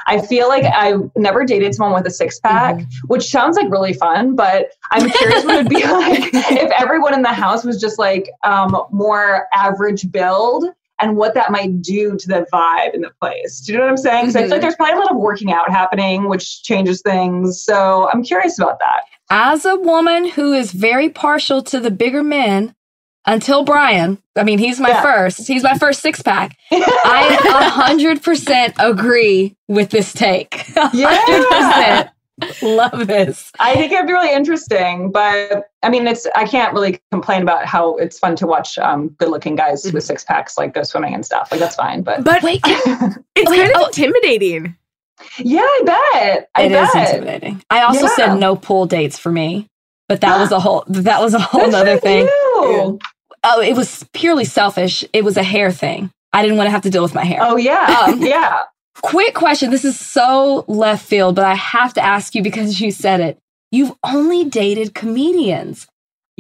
I 0.08 0.22
feel 0.22 0.50
like 0.50 0.66
I've 0.66 1.10
never 1.16 1.46
dated 1.46 1.74
someone 1.74 1.94
with 1.94 2.06
a 2.06 2.14
six 2.14 2.40
pack, 2.40 2.76
mm-hmm. 2.76 3.08
which 3.08 3.30
sounds 3.30 3.56
like 3.56 3.72
really 3.72 3.94
fun, 3.94 4.36
but 4.36 4.68
I'm 4.92 5.10
curious 5.10 5.46
what 5.46 5.56
it'd 5.56 5.70
be 5.70 5.84
like 5.84 6.34
if 6.34 6.72
everyone 6.72 7.14
in 7.14 7.22
the 7.22 7.34
house 7.34 7.64
was 7.64 7.80
just 7.80 7.98
like 7.98 8.30
um, 8.44 8.76
more 8.92 9.48
average 9.54 10.12
build 10.12 10.66
and 11.02 11.18
what 11.18 11.34
that 11.34 11.52
might 11.52 11.82
do 11.82 12.16
to 12.18 12.28
the 12.28 12.46
vibe 12.54 12.93
in 12.93 13.02
the 13.02 13.12
place. 13.22 13.60
Do 13.62 13.72
you 13.74 13.78
know 13.78 13.84
what 13.86 13.91
I'm 13.91 13.98
saying? 13.98 14.32
So 14.32 14.39
I 14.39 14.43
feel 14.43 14.52
like 14.52 14.60
Mhm. 14.60 14.62
there's 14.62 14.76
probably 14.76 14.96
a 14.96 15.00
lot 15.00 15.12
of 15.12 15.18
working 15.18 15.52
out 15.52 15.70
happening, 15.70 16.30
which 16.30 16.64
changes 16.64 17.02
things. 17.02 17.62
So 17.64 18.10
I'm 18.12 18.24
curious 18.24 18.58
about 18.58 18.80
that. 18.80 19.02
As 19.30 19.66
a 19.66 19.76
woman 19.76 20.28
who 20.30 20.54
is 20.54 20.72
very 20.72 21.10
partial 21.10 21.62
to 21.64 21.80
the 21.80 21.91
bigger 21.91 22.24
men, 22.24 22.74
until 23.28 23.64
Brian, 23.64 24.20
I 24.36 24.43
mean, 24.43 24.60
he's 24.60 24.80
my 24.80 24.89
Yeah. 24.89 25.02
first. 25.02 25.48
He's 25.48 25.64
my 25.64 25.76
first 25.80 26.02
six 26.02 26.22
pack. 26.22 26.56
I 26.72 27.36
100% 27.43 28.74
agree 28.78 29.56
with 29.68 29.89
this 29.89 30.14
take. 30.14 30.52
100%. 30.76 32.10
Love 32.62 33.08
this. 33.08 33.52
I 33.60 33.76
think 33.76 33.92
it'd 33.94 34.08
be 34.08 34.14
really 34.14 34.34
interesting, 34.34 35.12
but 35.12 35.70
I 35.84 35.90
mean, 35.90 36.06
it's 36.08 36.28
I 36.36 36.46
can't 36.46 36.74
really 36.74 37.00
complain 37.12 37.42
about 37.42 37.66
how 37.66 37.96
it's 37.98 38.20
fun 38.20 38.36
to 38.38 38.48
watch 38.48 38.78
um, 38.78 39.10
good-looking 39.20 39.56
guys 39.56 39.90
with 39.92 40.04
six 40.04 40.24
packs 40.26 40.58
like 40.58 40.74
go 40.74 40.84
swimming 40.84 41.14
and 41.14 41.26
stuff. 41.26 41.50
Like 41.52 41.60
that's 41.62 41.76
fine, 41.76 42.02
but 42.02 42.24
But 42.26 42.44
Wait, 42.44 42.60
it's 42.66 43.50
kind 43.50 43.72
of 43.72 43.72
oh. 43.76 43.86
intimidating. 43.88 44.76
yeah, 45.40 45.62
I 45.62 45.82
bet. 45.86 46.50
I 46.56 46.62
it 46.64 46.72
is 46.74 46.90
bet. 46.94 47.10
intimidating. 47.16 47.64
I 47.70 47.84
also 47.84 48.02
Yeah. 48.08 48.16
said 48.16 48.36
no 48.36 48.56
pool 48.58 48.86
dates 48.86 49.18
for 49.18 49.32
me, 49.32 49.68
but 50.10 50.20
that 50.22 50.38
was 50.38 50.52
a 50.52 50.60
whole 50.66 50.84
that 50.90 51.22
was 51.22 51.34
a 51.34 51.40
whole 51.40 51.74
other 51.74 51.98
thing. 51.98 52.26
you. 52.26 53.00
Oh, 53.48 53.62
it 53.62 53.76
was 53.78 54.04
purely 54.14 54.44
selfish. 54.44 55.06
It 55.14 55.24
was 55.24 55.38
a 55.38 55.44
hair 55.44 55.72
thing. 55.72 56.12
I 56.34 56.42
didn't 56.42 56.58
want 56.58 56.68
to 56.68 56.72
have 56.72 56.82
to 56.82 56.90
deal 56.90 57.04
with 57.04 57.14
my 57.16 57.24
hair. 57.24 57.40
Oh 57.42 57.56
yeah, 57.56 58.08
Um, 58.10 58.22
yeah. 58.22 58.64
Quick 59.02 59.34
question. 59.34 59.72
This 59.72 59.86
is 59.86 60.00
so 60.00 60.66
left 60.68 61.06
field, 61.06 61.36
but 61.36 61.46
I 61.46 61.56
have 61.56 61.93
to 61.96 62.02
ask 62.04 62.36
you 62.36 62.41
because 62.41 62.80
you 62.80 62.91
said 62.91 63.20
it. 63.20 63.38
You've 63.72 63.93
only 64.04 64.46
dated 64.46 64.93
comedians. 64.96 65.88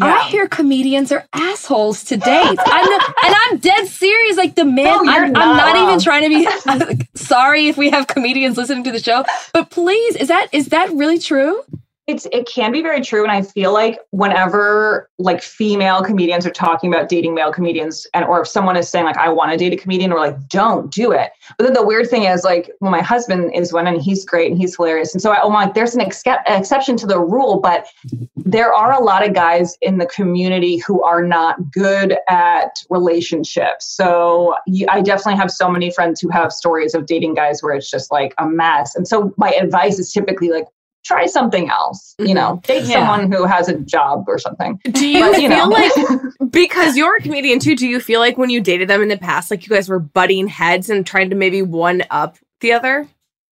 I 0.01 0.23
hear 0.27 0.47
comedians 0.47 1.11
are 1.13 1.25
assholes 1.31 2.03
to 2.05 2.17
date. 2.17 2.25
I'm 2.59 2.85
not, 2.89 3.15
and 3.25 3.35
I'm 3.43 3.57
dead 3.59 3.87
serious. 3.87 4.35
Like 4.35 4.55
the 4.55 4.65
men, 4.65 4.85
No, 4.85 4.99
I'm, 5.11 5.23
I'm 5.25 5.31
not 5.31 5.75
not 5.75 5.75
even 5.77 5.99
trying 5.99 6.23
to 6.23 6.97
be 6.97 7.07
sorry 7.15 7.67
if 7.67 7.77
we 7.77 7.89
have 7.91 8.07
comedians 8.07 8.57
listening 8.57 8.83
to 8.85 8.91
the 8.91 8.99
show, 8.99 9.23
but 9.53 9.69
please, 9.69 10.17
is 10.17 10.27
that 10.27 10.49
is 10.51 10.67
that 10.69 10.91
really 10.91 11.17
true? 11.19 11.61
It's 12.07 12.27
it 12.31 12.47
can 12.47 12.71
be 12.71 12.83
very 12.83 13.01
true, 13.01 13.23
and 13.23 13.31
I 13.31 13.41
feel 13.41 13.73
like 13.73 13.99
whenever 14.11 15.09
like 15.17 15.41
female 15.41 16.03
comedians 16.03 16.45
are 16.45 16.51
talking 16.51 16.93
about 16.93 17.09
dating 17.09 17.33
male 17.33 17.51
comedians, 17.51 18.05
and 18.13 18.23
or 18.25 18.41
if 18.41 18.47
someone 18.47 18.77
is 18.77 18.87
saying 18.87 19.05
like 19.05 19.17
I 19.17 19.29
want 19.29 19.51
to 19.51 19.57
date 19.57 19.73
a 19.73 19.75
comedian, 19.75 20.11
we're 20.11 20.19
like 20.19 20.47
don't 20.47 20.91
do 20.91 21.11
it. 21.11 21.31
But 21.57 21.63
then 21.63 21.73
the 21.73 21.83
weird 21.83 22.07
thing 22.07 22.23
is 22.23 22.43
like 22.43 22.69
well, 22.79 22.91
my 22.91 23.01
husband 23.01 23.55
is 23.55 23.73
one, 23.73 23.87
and 23.87 23.99
he's 23.99 24.23
great 24.23 24.51
and 24.51 24.59
he's 24.59 24.75
hilarious, 24.75 25.15
and 25.15 25.21
so 25.21 25.31
I, 25.31 25.41
oh 25.41 25.47
I'm 25.47 25.53
like 25.53 25.73
there's 25.73 25.95
an 25.95 26.01
exce- 26.01 26.43
exception 26.45 26.95
to 26.97 27.07
the 27.07 27.19
rule, 27.19 27.59
but 27.59 27.87
there 28.35 28.71
are 28.71 28.93
a 28.93 29.03
lot 29.03 29.27
of 29.27 29.33
guys 29.33 29.75
in 29.81 29.97
the 29.97 30.05
community 30.05 30.77
who 30.77 31.01
are 31.01 31.23
not 31.23 31.71
good 31.71 32.17
at 32.29 32.83
relationships. 32.91 33.87
So 33.87 34.53
I 34.89 35.01
definitely 35.01 35.37
have 35.37 35.49
so 35.49 35.71
many 35.71 35.89
friends 35.89 36.21
who 36.21 36.29
have 36.29 36.51
stories 36.51 36.93
of 36.93 37.07
dating 37.07 37.33
guys 37.33 37.63
where 37.63 37.73
it's 37.73 37.89
just 37.89 38.11
like 38.11 38.35
a 38.37 38.45
mess, 38.47 38.95
and 38.95 39.07
so 39.07 39.33
my 39.37 39.49
advice 39.49 39.97
is 39.97 40.13
typically 40.13 40.49
like 40.49 40.65
try 41.05 41.25
something 41.27 41.69
else. 41.69 42.15
You 42.19 42.33
know, 42.33 42.59
date 42.65 42.83
Yeah. 42.85 43.07
someone 43.07 43.31
who 43.31 43.45
has 43.45 43.69
a 43.69 43.77
job 43.79 44.25
or 44.27 44.37
something. 44.39 44.79
Do 44.91 45.07
you 45.07 45.19
But, 45.31 45.41
you 45.41 45.49
feel 45.49 45.69
know. 45.69 45.75
like 45.75 45.91
because 46.51 46.97
you're 46.97 47.15
a 47.17 47.21
comedian 47.21 47.59
too, 47.59 47.75
do 47.75 47.87
you 47.87 47.99
feel 47.99 48.19
like 48.19 48.37
when 48.37 48.49
you 48.49 48.59
dated 48.59 48.89
them 48.89 49.01
in 49.01 49.07
the 49.07 49.17
past, 49.17 49.51
like 49.51 49.65
you 49.65 49.73
guys 49.73 49.87
were 49.87 49.99
butting 49.99 50.47
heads 50.47 50.89
and 50.89 51.05
trying 51.05 51.29
to 51.29 51.35
maybe 51.35 51.61
one 51.61 52.03
up 52.09 52.37
the 52.61 52.73
other? 52.73 53.07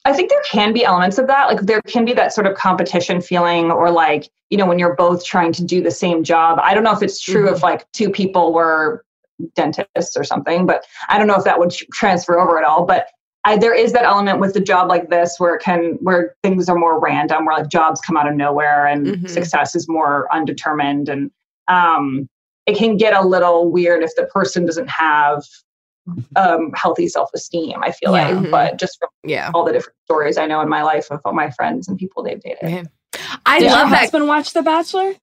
I 0.05 0.11
think 0.11 0.29
there 0.29 0.41
can 0.51 0.73
be 0.73 0.83
elements 0.83 1.17
of 1.17 1.27
that. 1.27 1.47
Like 1.47 1.61
there 1.61 1.81
can 1.83 2.03
be 2.03 2.13
that 2.13 2.33
sort 2.33 2.45
of 2.45 2.55
competition 2.57 3.21
feeling, 3.21 3.71
or 3.71 3.89
like, 3.89 4.29
you 4.49 4.57
know, 4.57 4.65
when 4.65 4.77
you're 4.77 4.95
both 4.95 5.23
trying 5.23 5.53
to 5.53 5.63
do 5.63 5.81
the 5.81 5.91
same 5.91 6.25
job. 6.25 6.59
I 6.61 6.73
don't 6.73 6.83
know 6.83 6.91
if 6.91 7.01
it's 7.01 7.21
true 7.21 7.47
Mhm. 7.47 7.53
if 7.55 7.63
like 7.63 7.89
two 7.93 8.09
people 8.09 8.51
were 8.51 9.05
dentists 9.55 10.17
or 10.17 10.23
something, 10.25 10.65
but 10.65 10.83
I 11.09 11.17
don't 11.17 11.27
know 11.27 11.35
if 11.35 11.43
that 11.45 11.57
would 11.59 11.71
transfer 11.93 12.37
over 12.39 12.57
at 12.57 12.65
all. 12.65 12.85
But 12.85 13.07
I, 13.45 13.57
there 13.57 13.73
is 13.73 13.91
that 13.93 14.03
element 14.05 14.39
with 14.39 14.53
the 14.53 14.59
job 14.61 14.87
like 14.87 15.09
this 15.09 15.35
where 15.37 15.55
it 15.55 15.61
can, 15.61 15.97
where 16.01 16.35
things 16.43 16.69
are 16.69 16.77
more 16.77 16.99
random, 16.99 17.45
where 17.45 17.57
like 17.57 17.69
jobs 17.69 17.99
come 18.01 18.15
out 18.15 18.27
of 18.27 18.35
nowhere 18.35 18.85
and 18.87 19.05
Mhm. 19.07 19.29
success 19.29 19.75
is 19.75 19.87
more 19.89 20.27
undetermined. 20.33 21.09
And 21.09 21.29
um, 21.67 22.29
it 22.65 22.77
can 22.77 22.95
get 22.95 23.13
a 23.13 23.21
little 23.25 23.69
weird 23.69 24.01
if 24.03 24.15
the 24.15 24.25
person 24.27 24.65
doesn't 24.65 24.89
have 24.89 25.43
um, 26.35 26.71
healthy 26.75 27.07
self 27.07 27.29
esteem, 27.33 27.81
I 27.81 27.91
feel 27.91 28.13
Yeah. 28.15 28.27
like. 28.29 28.35
Mhm. 28.35 28.51
But 28.51 28.77
just 28.77 28.97
from 28.99 29.09
Yeah. 29.23 29.51
all 29.53 29.63
the 29.63 29.71
different 29.71 29.95
stories 30.05 30.37
I 30.37 30.45
know 30.47 30.59
in 30.61 30.67
my 30.69 30.83
life 30.83 31.09
of 31.11 31.21
all 31.23 31.31
my 31.33 31.49
friends 31.49 31.87
and 31.87 31.97
people 31.97 32.23
they've 32.23 32.41
dated. 32.41 32.57
Yeah. 32.69 32.83
I 33.45 33.59
Did 33.59 33.71
love 33.71 33.79
your 33.81 33.89
that. 33.91 33.99
husband 33.99 34.27
watch 34.27 34.51
The 34.53 34.61
Bachelor? 34.63 35.13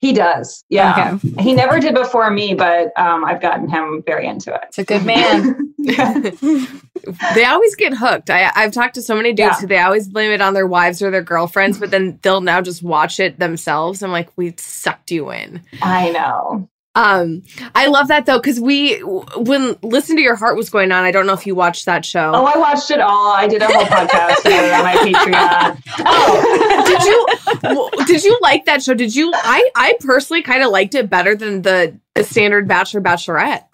He 0.00 0.12
does. 0.12 0.64
Yeah. 0.68 1.18
Okay. 1.22 1.42
He 1.42 1.52
never 1.52 1.78
did 1.80 1.94
before 1.94 2.30
me, 2.30 2.54
but 2.54 2.98
um, 2.98 3.24
I've 3.24 3.40
gotten 3.42 3.68
him 3.68 4.02
very 4.06 4.26
into 4.26 4.54
it. 4.54 4.60
It's 4.68 4.78
a 4.78 4.84
good 4.84 5.04
man. 5.04 5.74
they 7.34 7.44
always 7.44 7.74
get 7.76 7.94
hooked. 7.94 8.30
I, 8.30 8.50
I've 8.54 8.72
talked 8.72 8.94
to 8.94 9.02
so 9.02 9.14
many 9.14 9.32
dudes 9.32 9.56
Yeah. 9.56 9.60
who 9.60 9.66
they 9.66 9.78
always 9.78 10.08
blame 10.08 10.30
it 10.32 10.40
on 10.40 10.54
their 10.54 10.66
wives 10.66 11.02
or 11.02 11.10
their 11.10 11.22
girlfriends, 11.22 11.78
but 11.78 11.90
then 11.90 12.18
they'll 12.22 12.40
now 12.40 12.60
just 12.60 12.82
watch 12.82 13.20
it 13.20 13.38
themselves. 13.38 14.02
I'm 14.02 14.12
like, 14.12 14.30
we 14.36 14.54
sucked 14.58 15.10
you 15.10 15.30
in. 15.30 15.62
I 15.82 16.10
know. 16.10 16.68
Um, 16.96 17.42
I 17.74 17.88
love 17.88 18.08
that 18.08 18.24
though, 18.24 18.38
because 18.38 18.58
we 18.58 18.96
when 19.00 19.76
Listen 19.82 20.16
to 20.16 20.22
Your 20.22 20.34
Heart 20.34 20.56
was 20.56 20.70
going 20.70 20.90
on, 20.92 21.04
I 21.04 21.10
don't 21.10 21.26
know 21.26 21.34
if 21.34 21.46
you 21.46 21.54
watched 21.54 21.84
that 21.84 22.06
show. 22.06 22.32
Oh, 22.34 22.46
I 22.46 22.58
watched 22.58 22.90
it 22.90 23.00
all. 23.00 23.32
I 23.32 23.46
did 23.46 23.60
a 23.60 23.66
whole 23.66 23.84
podcast 23.84 24.46
on 24.46 24.82
my 24.82 24.96
Patreon. 24.96 25.82
Oh, 26.06 27.96
did 27.98 28.00
you 28.00 28.06
did 28.06 28.24
you 28.24 28.38
like 28.40 28.64
that 28.64 28.82
show? 28.82 28.94
Did 28.94 29.14
you? 29.14 29.30
I 29.34 29.70
I 29.76 29.94
personally 30.00 30.42
kind 30.42 30.62
of 30.62 30.70
liked 30.70 30.94
it 30.94 31.10
better 31.10 31.36
than 31.36 31.62
the 31.62 32.00
the 32.14 32.24
standard 32.24 32.66
Bachelor 32.66 33.02
Bachelorette. 33.02 33.64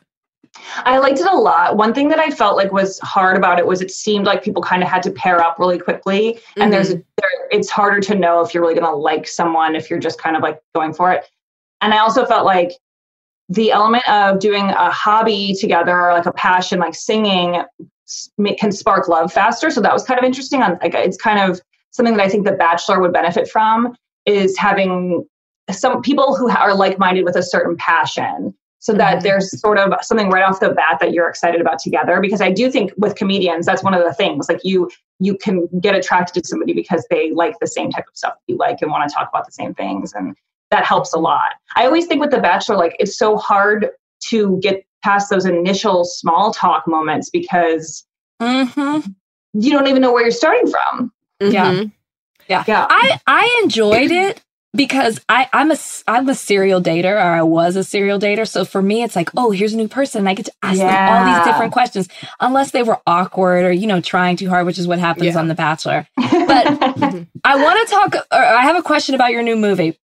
I 0.79 0.99
liked 0.99 1.21
it 1.21 1.27
a 1.27 1.37
lot. 1.37 1.77
One 1.77 1.95
thing 1.95 2.09
that 2.09 2.19
I 2.19 2.31
felt 2.31 2.57
like 2.57 2.73
was 2.73 2.99
hard 3.01 3.37
about 3.37 3.61
it 3.61 3.67
was 3.67 3.81
it 3.81 3.91
seemed 3.93 4.27
like 4.27 4.43
people 4.43 4.63
kind 4.63 4.83
of 4.83 4.89
had 4.89 5.03
to 5.05 5.13
pair 5.13 5.41
up 5.41 5.61
really 5.61 5.79
quickly, 5.79 6.41
and 6.57 6.73
there's 6.73 6.89
there, 6.89 7.49
it's 7.53 7.71
harder 7.71 8.01
to 8.01 8.17
know 8.17 8.41
if 8.41 8.53
you're 8.53 8.63
really 8.63 8.75
going 8.75 8.91
to 8.91 8.97
like 8.97 9.29
someone 9.29 9.77
if 9.77 9.89
you're 9.89 10.01
just 10.01 10.21
kind 10.21 10.35
of 10.35 10.43
like 10.43 10.61
going 10.75 10.93
for 10.93 11.13
it. 11.13 11.25
And 11.81 11.95
I 11.95 11.99
also 11.99 12.27
felt 12.27 12.45
like 12.45 12.73
the 13.53 13.71
element 13.71 14.09
of 14.09 14.39
doing 14.39 14.71
a 14.71 14.91
hobby 14.91 15.55
together, 15.61 16.13
like 16.13 16.27
a 16.27 16.33
passion, 16.33 16.79
like 16.79 16.95
singing, 16.95 17.63
can 18.59 18.73
spark 18.73 19.09
love 19.09 19.33
faster. 19.33 19.71
So 19.71 19.81
that 19.81 19.93
was 19.93 20.05
kind 20.05 20.19
of 20.19 20.25
interesting. 20.25 20.61
Like 20.61 20.95
it's 20.95 21.17
kind 21.17 21.39
of 21.39 21.61
something 21.91 22.17
that 22.17 22.25
I 22.25 22.29
think 22.29 22.47
the 22.47 22.53
Bachelor 22.53 23.01
would 23.01 23.13
benefit 23.13 23.49
from 23.49 23.95
is 24.27 24.57
having 24.57 25.27
some 25.71 26.01
people 26.03 26.35
who 26.37 26.49
are 26.51 26.75
like-minded 26.75 27.25
with 27.25 27.37
a 27.37 27.43
certain 27.43 27.77
passion 27.77 28.55
so 28.79 28.93
that 28.95 29.19
Mhm. 29.19 29.23
there's 29.23 29.61
sort 29.61 29.79
of 29.79 29.95
something 30.03 30.29
right 30.29 30.43
off 30.43 30.59
the 30.59 30.71
bat 30.71 30.99
that 31.01 31.13
you're 31.13 31.29
excited 31.29 31.61
about 31.61 31.79
together 31.79 32.21
because 32.21 32.41
i 32.41 32.51
do 32.51 32.69
think 32.69 32.93
with 32.97 33.15
comedians 33.15 33.65
that's 33.65 33.83
one 33.83 33.95
of 33.95 34.03
the 34.03 34.13
things 34.13 34.49
like 34.49 34.61
you 34.65 34.91
you 35.21 35.37
can 35.37 35.69
get 35.81 35.95
attracted 35.95 36.43
to 36.43 36.49
somebody 36.49 36.73
because 36.73 37.07
they 37.09 37.31
like 37.31 37.55
the 37.61 37.67
same 37.67 37.91
type 37.91 38.05
of 38.09 38.17
stuff 38.17 38.35
you 38.49 38.57
like 38.57 38.83
and 38.83 38.91
want 38.91 39.09
to 39.09 39.15
talk 39.15 39.29
about 39.29 39.47
the 39.47 39.53
same 39.53 39.73
things 39.73 40.13
and 40.15 40.37
that 40.73 40.85
helps 40.85 41.13
a 41.13 41.19
lot 41.19 41.51
i 41.77 41.87
always 41.87 42.07
think 42.07 42.21
with 42.21 42.31
the 42.33 42.41
bachelor 42.41 42.77
like 42.77 42.97
it's 42.99 43.17
so 43.17 43.37
hard 43.37 43.89
to 44.31 44.59
get 44.61 44.85
past 45.05 45.31
those 45.31 45.45
initial 45.47 46.05
small 46.05 46.53
talk 46.53 46.83
moments 46.89 47.31
because 47.31 48.05
Mm-hmm. 48.41 49.11
you 49.55 49.71
don't 49.71 49.87
even 49.87 50.03
know 50.03 50.13
where 50.13 50.23
you're 50.23 50.31
starting 50.33 50.69
from 50.69 51.13
Yeah. 51.41 51.73
Mhm. 51.73 51.93
yeah 52.49 52.65
I 52.69 53.21
I 53.27 53.61
enjoyed 53.63 54.11
it 54.11 54.41
because 54.75 55.21
I 55.29 55.49
I'm 55.53 55.71
a 55.71 55.75
s- 55.75 56.03
I'm 56.09 56.29
a 56.29 56.35
serial 56.35 56.81
dater 56.83 57.15
or 57.15 57.19
I 57.41 57.43
was 57.43 57.77
a 57.77 57.85
serial 57.85 58.19
dater. 58.19 58.49
So 58.49 58.65
for 58.65 58.81
me, 58.81 59.03
it's 59.05 59.15
like, 59.15 59.31
oh, 59.37 59.51
here's 59.51 59.75
a 59.75 59.77
new 59.77 59.87
person. 59.87 60.27
I 60.27 60.33
get 60.35 60.47
to 60.47 60.53
ask 60.63 60.79
them 60.79 61.09
all 61.11 61.25
these 61.27 61.45
different 61.47 61.73
questions, 61.73 62.09
unless 62.41 62.71
they 62.71 62.83
were 62.83 62.99
awkward 63.07 63.65
or 63.67 63.71
you 63.73 63.87
know 63.87 64.01
trying 64.01 64.37
too 64.37 64.49
hard, 64.49 64.65
which 64.67 64.79
is 64.79 64.89
what 64.89 64.99
happens 64.99 65.27
Yeah. 65.35 65.39
on 65.39 65.47
The 65.49 65.55
Bachelor. 65.55 66.07
But 66.17 66.67
I 67.45 67.57
want 67.63 67.89
to 67.89 67.95
talk. 67.95 68.15
Or 68.33 68.39
I 68.61 68.63
have 68.63 68.77
a 68.77 68.83
question 68.83 69.15
about 69.15 69.31
your 69.31 69.43
new 69.43 69.57
movie, 69.57 69.99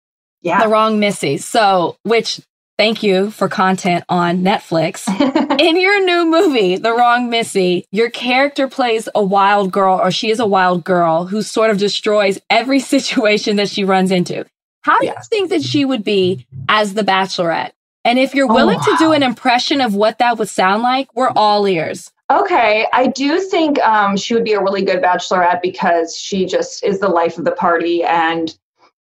yeah 0.48 0.62
The 0.62 0.68
Wrong 0.68 0.98
Missy. 0.98 1.38
So, 1.38 1.96
which 2.02 2.40
thank 2.76 3.02
you 3.02 3.30
for 3.30 3.48
content 3.48 4.04
on 4.08 4.38
Netflix. 4.38 5.06
In 5.60 5.80
your 5.80 6.04
new 6.04 6.30
movie, 6.30 6.76
The 6.76 6.92
Wrong 6.92 7.28
Missy, 7.28 7.84
your 7.92 8.10
character 8.10 8.68
plays 8.68 9.08
a 9.14 9.22
wild 9.22 9.72
girl, 9.72 10.00
or 10.00 10.10
she 10.10 10.30
is 10.30 10.40
a 10.40 10.46
wild 10.46 10.84
girl 10.84 11.26
who 11.26 11.42
sort 11.42 11.70
of 11.70 11.78
destroys 11.78 12.40
every 12.48 12.80
situation 12.94 13.56
that 13.56 13.68
she 13.68 13.84
runs 13.84 14.10
into. 14.10 14.44
How 14.82 14.98
do 15.00 15.06
you 15.06 15.14
think 15.28 15.50
that 15.50 15.62
she 15.62 15.84
would 15.84 16.02
be 16.02 16.46
as 16.68 16.94
the 16.94 17.02
Bachelorette? 17.02 17.72
And 18.04 18.18
if 18.18 18.34
you're 18.34 18.46
willing 18.46 18.80
to 18.80 18.96
do 18.98 19.12
an 19.12 19.22
impression 19.22 19.82
of 19.82 19.94
what 19.94 20.18
that 20.18 20.38
would 20.38 20.48
sound 20.48 20.82
like, 20.82 21.14
we're 21.14 21.32
all 21.36 21.66
ears. 21.68 22.10
Okay, 22.30 22.86
I 22.92 23.06
do 23.08 23.40
think 23.40 23.78
um, 23.80 24.16
she 24.16 24.34
would 24.34 24.44
be 24.44 24.52
a 24.52 24.62
really 24.62 24.82
good 24.82 25.02
bachelorette 25.02 25.62
because 25.62 26.16
she 26.16 26.46
just 26.46 26.84
is 26.84 27.00
the 27.00 27.08
life 27.08 27.38
of 27.38 27.44
the 27.44 27.52
party 27.52 28.02
and 28.04 28.56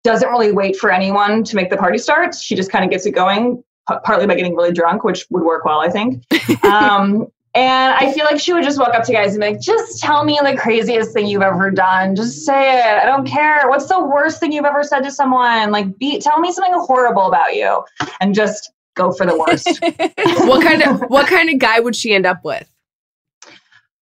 doesn't 0.07 0.29
really 0.29 0.51
wait 0.51 0.77
for 0.77 0.91
anyone 0.91 1.43
to 1.43 1.55
make 1.55 1.69
the 1.69 1.77
party 1.77 1.97
start. 1.97 2.33
She 2.33 2.55
just 2.55 2.71
kind 2.71 2.83
of 2.83 2.89
gets 2.89 3.05
it 3.05 3.11
going, 3.11 3.63
p- 3.89 3.95
partly 4.03 4.25
by 4.25 4.35
getting 4.35 4.55
really 4.55 4.71
drunk, 4.71 5.03
which 5.03 5.25
would 5.29 5.43
work 5.43 5.65
well, 5.65 5.81
I 5.81 5.89
think. 5.89 6.23
um, 6.63 7.27
and 7.53 7.93
I 7.95 8.11
feel 8.13 8.23
like 8.25 8.39
she 8.39 8.53
would 8.53 8.63
just 8.63 8.79
walk 8.79 8.93
up 8.93 9.03
to 9.05 9.11
guys 9.11 9.33
and 9.33 9.41
be 9.41 9.47
like, 9.47 9.59
just 9.59 9.99
tell 10.01 10.23
me 10.23 10.39
the 10.43 10.55
craziest 10.55 11.11
thing 11.11 11.27
you've 11.27 11.41
ever 11.41 11.71
done. 11.71 12.15
Just 12.15 12.45
say 12.45 12.77
it. 12.77 13.03
I 13.03 13.05
don't 13.05 13.27
care. 13.27 13.67
What's 13.67 13.87
the 13.87 13.99
worst 13.99 14.39
thing 14.39 14.51
you've 14.51 14.65
ever 14.65 14.83
said 14.83 15.01
to 15.01 15.11
someone? 15.11 15.71
Like, 15.71 15.97
be 15.97 16.19
tell 16.19 16.39
me 16.39 16.51
something 16.51 16.73
horrible 16.75 17.25
about 17.25 17.55
you, 17.55 17.83
and 18.21 18.35
just 18.35 18.71
go 18.95 19.11
for 19.11 19.25
the 19.25 19.37
worst. 19.37 19.81
what 20.47 20.63
kind 20.63 20.83
of 20.83 21.01
what 21.09 21.27
kind 21.27 21.49
of 21.49 21.57
guy 21.57 21.79
would 21.79 21.95
she 21.95 22.13
end 22.13 22.25
up 22.25 22.43
with? 22.43 22.69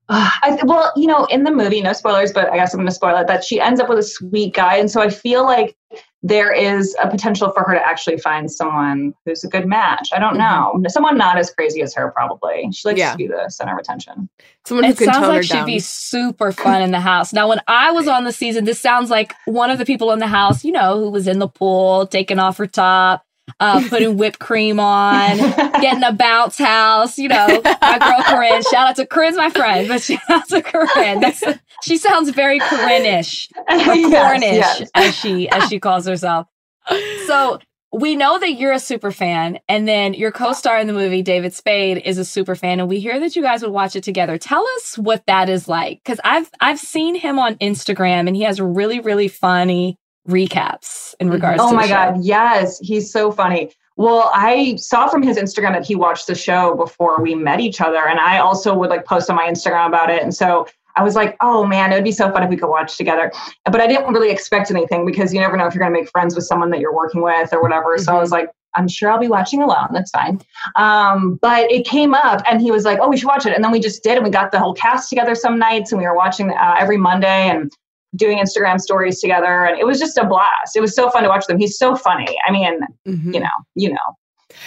Uh, 0.07 0.29
I, 0.43 0.59
well, 0.63 0.91
you 0.95 1.07
know, 1.07 1.25
in 1.25 1.43
the 1.43 1.51
movie, 1.51 1.81
no 1.81 1.93
spoilers, 1.93 2.31
but 2.31 2.51
I 2.51 2.57
guess 2.57 2.73
I'm 2.73 2.77
going 2.79 2.87
to 2.87 2.93
spoil 2.93 3.17
it. 3.17 3.27
That 3.27 3.43
she 3.43 3.59
ends 3.59 3.79
up 3.79 3.89
with 3.89 3.97
a 3.97 4.03
sweet 4.03 4.53
guy, 4.53 4.77
and 4.77 4.89
so 4.91 5.01
I 5.01 5.09
feel 5.09 5.43
like 5.43 5.75
there 6.21 6.51
is 6.51 6.95
a 7.01 7.07
potential 7.09 7.51
for 7.51 7.63
her 7.63 7.73
to 7.75 7.87
actually 7.87 8.17
find 8.17 8.51
someone 8.51 9.13
who's 9.25 9.43
a 9.43 9.47
good 9.47 9.67
match. 9.67 10.09
I 10.13 10.19
don't 10.19 10.37
Mm-hmm. 10.37 10.81
know, 10.81 10.89
someone 10.89 11.17
not 11.17 11.37
as 11.37 11.51
crazy 11.51 11.81
as 11.81 11.93
her, 11.95 12.11
probably. 12.11 12.69
She 12.71 12.87
likes 12.87 12.99
Yeah. 12.99 13.11
to 13.11 13.17
be 13.17 13.27
the 13.27 13.47
center 13.49 13.73
of 13.73 13.79
attention. 13.79 14.27
Someone 14.65 14.85
who 14.85 14.91
It 14.91 14.97
can 14.97 15.05
sounds 15.05 15.17
tone 15.19 15.25
her 15.29 15.33
like 15.33 15.43
she'd 15.43 15.53
down. 15.53 15.65
be 15.67 15.79
super 15.79 16.51
fun 16.51 16.81
in 16.81 16.91
the 16.91 16.99
house. 16.99 17.31
Now, 17.31 17.47
when 17.47 17.61
I 17.67 17.91
was 17.91 18.07
on 18.07 18.23
the 18.23 18.31
season, 18.31 18.65
this 18.65 18.79
sounds 18.79 19.09
like 19.11 19.33
one 19.45 19.69
of 19.69 19.77
the 19.77 19.85
people 19.85 20.11
in 20.11 20.19
the 20.19 20.27
house, 20.27 20.63
you 20.65 20.71
know, 20.71 20.99
who 20.99 21.09
was 21.11 21.27
in 21.27 21.37
the 21.39 21.47
pool, 21.47 22.07
taking 22.07 22.39
off 22.39 22.57
her 22.57 22.67
top, 22.67 23.23
uh, 23.59 23.87
putting 23.89 24.17
whipped 24.17 24.39
cream 24.39 24.79
on, 24.79 25.37
getting 25.81 26.03
a 26.03 26.11
bounce 26.13 26.57
house. 26.57 27.17
You 27.17 27.29
know, 27.29 27.61
my 27.63 27.99
girl 27.99 28.23
Corinne. 28.23 28.61
Shout 28.63 28.89
out 28.89 28.95
to 28.97 29.05
Corinne's 29.05 29.37
my 29.37 29.49
friend, 29.49 29.87
but 29.87 30.01
shout 30.01 30.19
out 30.29 30.47
to 30.49 30.61
Corinne. 30.61 31.21
That's 31.21 31.43
she 31.83 31.97
sounds 31.97 32.29
very 32.31 32.59
Corinne-ish 32.59 33.49
or 33.57 33.63
Yes, 33.77 34.27
Cornish, 34.27 34.55
yes. 34.55 34.89
as 34.93 35.15
she 35.15 35.49
as 35.49 35.69
she 35.69 35.79
calls 35.79 36.05
herself. 36.05 36.47
So 37.27 37.59
we 37.91 38.15
know 38.15 38.37
that 38.39 38.53
you're 38.53 38.73
a 38.73 38.79
super 38.79 39.11
fan, 39.11 39.59
and 39.69 39.87
then 39.87 40.13
your 40.13 40.31
co-star 40.31 40.77
in 40.79 40.87
the 40.87 40.93
movie, 40.93 41.21
David 41.21 41.53
Spade, 41.53 42.01
is 42.03 42.17
a 42.17 42.25
super 42.25 42.55
fan, 42.55 42.79
and 42.79 42.89
we 42.89 42.99
hear 42.99 43.19
that 43.21 43.35
you 43.35 43.41
guys 43.41 43.61
would 43.61 43.71
watch 43.71 43.95
it 43.95 44.03
together. 44.03 44.37
Tell 44.37 44.65
us 44.75 44.97
what 44.97 45.23
that 45.27 45.47
is 45.49 45.67
like, 45.67 46.01
because 46.03 46.19
I've 46.23 46.49
I've 46.59 46.79
seen 46.79 47.15
him 47.15 47.39
on 47.39 47.55
Instagram, 47.55 48.27
and 48.27 48.35
he 48.35 48.43
has 48.43 48.59
really 48.59 48.99
really 48.99 49.27
funny 49.29 49.97
recaps 50.27 51.13
in 51.19 51.29
Mhm. 51.29 51.33
regards. 51.33 51.61
Oh 51.61 51.69
to 51.69 51.75
my. 51.75 51.87
God. 51.87 52.17
Yes. 52.21 52.79
He's 52.79 53.11
so 53.11 53.31
funny. 53.31 53.71
Well, 53.97 54.29
I 54.33 54.75
saw 54.75 55.07
from 55.07 55.21
his 55.23 55.37
Instagram 55.37 55.71
that 55.73 55.85
he 55.85 55.95
watched 55.95 56.27
the 56.27 56.35
show 56.35 56.75
before 56.75 57.21
we 57.21 57.33
met 57.33 57.59
each 57.61 57.79
other. 57.79 58.05
And 58.07 58.19
I 58.19 58.39
also 58.39 58.75
would 58.75 58.89
like 58.89 59.05
post 59.05 59.29
on 59.29 59.35
my 59.37 59.47
Instagram 59.47 59.87
about 59.87 60.09
it. 60.09 60.21
And 60.21 60.35
so 60.35 60.67
I 60.97 61.03
was 61.03 61.15
like, 61.15 61.37
oh 61.41 61.65
man, 61.65 61.91
it 61.91 61.95
would 61.95 62.03
be 62.03 62.11
so 62.11 62.29
fun 62.31 62.43
if 62.43 62.49
we 62.49 62.57
could 62.57 62.69
watch 62.69 62.97
together. 62.97 63.31
But 63.65 63.79
I 63.81 63.87
didn't 63.87 64.11
really 64.13 64.31
expect 64.31 64.69
anything 64.71 65.05
because 65.05 65.33
you 65.33 65.39
never 65.39 65.55
know 65.55 65.65
if 65.65 65.73
you're 65.73 65.81
going 65.83 65.93
to 65.93 65.99
make 65.99 66.09
friends 66.09 66.35
with 66.35 66.43
someone 66.45 66.69
that 66.71 66.79
you're 66.79 66.93
working 66.95 67.21
with 67.21 67.53
or 67.53 67.61
whatever. 67.61 67.97
So 67.97 68.15
I 68.15 68.19
was 68.19 68.31
like, 68.31 68.49
I'm 68.77 68.89
sure 68.89 69.09
I'll 69.09 69.19
be 69.19 69.29
watching 69.29 69.61
alone. 69.61 69.87
That's 69.93 70.11
fine. 70.11 70.41
Um, 70.75 71.39
but 71.41 71.71
it 71.71 71.85
came 71.85 72.13
up 72.13 72.41
and 72.49 72.59
he 72.61 72.71
was 72.71 72.83
like, 72.83 72.99
oh, 73.01 73.07
we 73.07 73.15
should 73.15 73.27
watch 73.27 73.45
it. 73.45 73.53
And 73.55 73.63
then 73.63 73.71
we 73.71 73.79
just 73.79 74.03
did. 74.03 74.15
And 74.17 74.25
we 74.25 74.29
got 74.29 74.51
the 74.51 74.59
whole 74.59 74.73
cast 74.73 75.09
together 75.09 75.35
some 75.35 75.57
nights 75.57 75.93
and 75.93 76.01
we 76.01 76.05
were 76.07 76.15
watching 76.15 76.51
uh, 76.51 76.75
every 76.77 76.97
Monday 76.97 77.49
and 77.49 77.71
doing 78.15 78.37
Instagram 78.39 78.79
stories 78.79 79.19
together. 79.19 79.65
And 79.65 79.79
it 79.79 79.85
was 79.85 79.99
just 79.99 80.17
a 80.17 80.25
blast. 80.25 80.75
It 80.75 80.81
was 80.81 80.95
so 80.95 81.09
fun 81.09 81.23
to 81.23 81.29
watch 81.29 81.45
them. 81.47 81.57
He's 81.57 81.77
so 81.77 81.95
funny. 81.95 82.35
I 82.47 82.51
mean, 82.51 82.79
Mhm. 83.07 83.33
you 83.33 83.39
know, 83.39 83.49
you 83.75 83.89
know. 83.89 84.15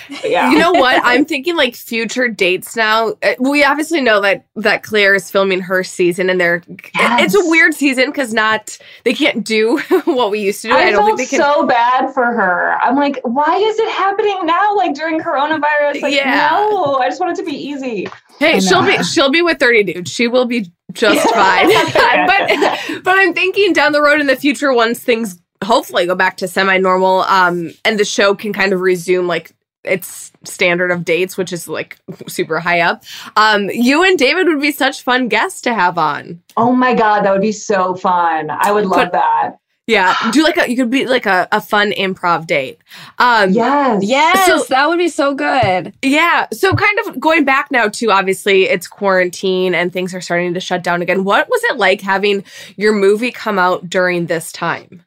But 0.08 0.30
yeah. 0.30 0.50
You 0.50 0.58
know 0.58 0.72
what? 0.72 1.00
I'm 1.04 1.24
thinking 1.24 1.56
like 1.56 1.74
future 1.74 2.28
dates 2.28 2.76
now. 2.76 3.14
Uh, 3.22 3.34
We 3.38 3.64
obviously 3.64 4.00
know 4.00 4.20
that 4.20 4.46
that 4.56 4.82
Claire 4.82 5.14
is 5.14 5.30
filming 5.30 5.60
her 5.60 5.82
season, 5.84 6.30
and 6.30 6.40
they're 6.40 6.62
Yes. 6.94 7.22
it's 7.24 7.34
a 7.34 7.48
weird 7.48 7.74
season 7.74 8.06
because 8.06 8.32
not 8.34 8.76
they 9.04 9.14
can't 9.14 9.44
do 9.44 9.78
what 10.04 10.30
we 10.30 10.40
used 10.40 10.62
to 10.62 10.68
do. 10.68 10.74
I, 10.74 10.84
I, 10.88 10.90
don't 10.90 11.06
felt 11.06 11.18
think 11.18 11.30
they 11.30 11.36
can. 11.38 11.44
so 11.44 11.66
bad 11.66 12.12
for 12.12 12.24
her. 12.24 12.74
I'm 12.80 12.96
like, 12.96 13.20
why 13.24 13.56
is 13.56 13.78
it 13.78 13.90
happening 13.90 14.38
now? 14.44 14.74
Like 14.76 14.94
during 14.94 15.20
coronavirus? 15.20 16.02
Like, 16.02 16.14
Yeah. 16.14 16.48
no, 16.70 16.96
I 16.96 17.08
just 17.08 17.20
want 17.20 17.38
it 17.38 17.42
to 17.44 17.48
be 17.50 17.56
easy. 17.56 18.08
hey, 18.38 18.54
I 18.56 18.58
she'll 18.60 18.82
know. 18.82 18.96
be 18.98 19.02
she'll 19.04 19.30
be 19.30 19.42
with 19.42 19.58
thirty 19.58 19.82
dudes. 19.84 20.10
She 20.10 20.28
will 20.28 20.46
be 20.46 20.70
just 20.92 21.28
fine. 21.34 21.68
but 22.26 23.02
but 23.04 23.18
I'm 23.18 23.34
thinking 23.34 23.72
down 23.72 23.92
the 23.92 24.02
road 24.02 24.20
in 24.20 24.26
the 24.26 24.36
future, 24.36 24.72
once 24.72 25.00
things 25.00 25.38
hopefully 25.62 26.06
go 26.06 26.14
back 26.14 26.36
to 26.38 26.46
semi 26.48 26.78
normal, 26.78 27.22
um, 27.22 27.72
and 27.84 27.98
the 27.98 28.04
show 28.04 28.34
can 28.34 28.52
kind 28.52 28.72
of 28.72 28.80
resume 28.80 29.26
like 29.26 29.52
its 29.88 30.30
standard 30.44 30.90
of 30.90 31.04
dates, 31.04 31.36
which 31.36 31.52
is 31.52 31.66
like 31.68 31.98
super 32.28 32.60
high 32.60 32.80
up. 32.80 33.02
Um, 33.36 33.70
you 33.70 34.02
and 34.04 34.18
David 34.18 34.46
would 34.46 34.60
be 34.60 34.72
such 34.72 35.02
fun 35.02 35.28
guests 35.28 35.60
to 35.62 35.74
have 35.74 35.98
on. 35.98 36.42
Oh 36.56 36.72
my 36.72 36.94
god, 36.94 37.22
that 37.24 37.32
would 37.32 37.40
be 37.42 37.52
so 37.52 37.94
fun. 37.94 38.50
I 38.50 38.70
would 38.72 38.86
love 38.86 39.10
But- 39.10 39.12
that. 39.12 39.50
Yeah, 39.90 40.14
do 40.32 40.42
like 40.44 40.58
a 40.58 40.68
you 40.70 40.76
could 40.76 40.90
be 40.90 41.06
like 41.06 41.24
a, 41.24 41.48
a 41.50 41.62
fun 41.62 41.92
improv 41.92 42.46
date. 42.46 42.78
Um, 43.18 43.52
Yes. 43.52 44.04
Yes, 44.04 44.44
So- 44.46 44.64
that 44.68 44.86
would 44.86 44.98
be 44.98 45.08
so 45.08 45.34
good. 45.34 45.94
Yeah. 46.02 46.46
So 46.52 46.74
kind 46.74 46.98
of 47.06 47.18
going 47.18 47.44
back 47.46 47.70
now 47.70 47.88
to 47.88 48.10
obviously 48.10 48.64
it's 48.64 48.86
quarantine 48.86 49.74
and 49.74 49.90
things 49.90 50.14
are 50.14 50.20
starting 50.20 50.52
to 50.52 50.60
shut 50.60 50.82
down 50.82 51.00
again. 51.00 51.24
What 51.24 51.48
was 51.48 51.64
it 51.64 51.78
like 51.78 52.02
having 52.02 52.44
your 52.76 52.92
movie 52.92 53.30
come 53.32 53.58
out 53.58 53.88
during 53.88 54.26
this 54.26 54.52
time? 54.52 55.04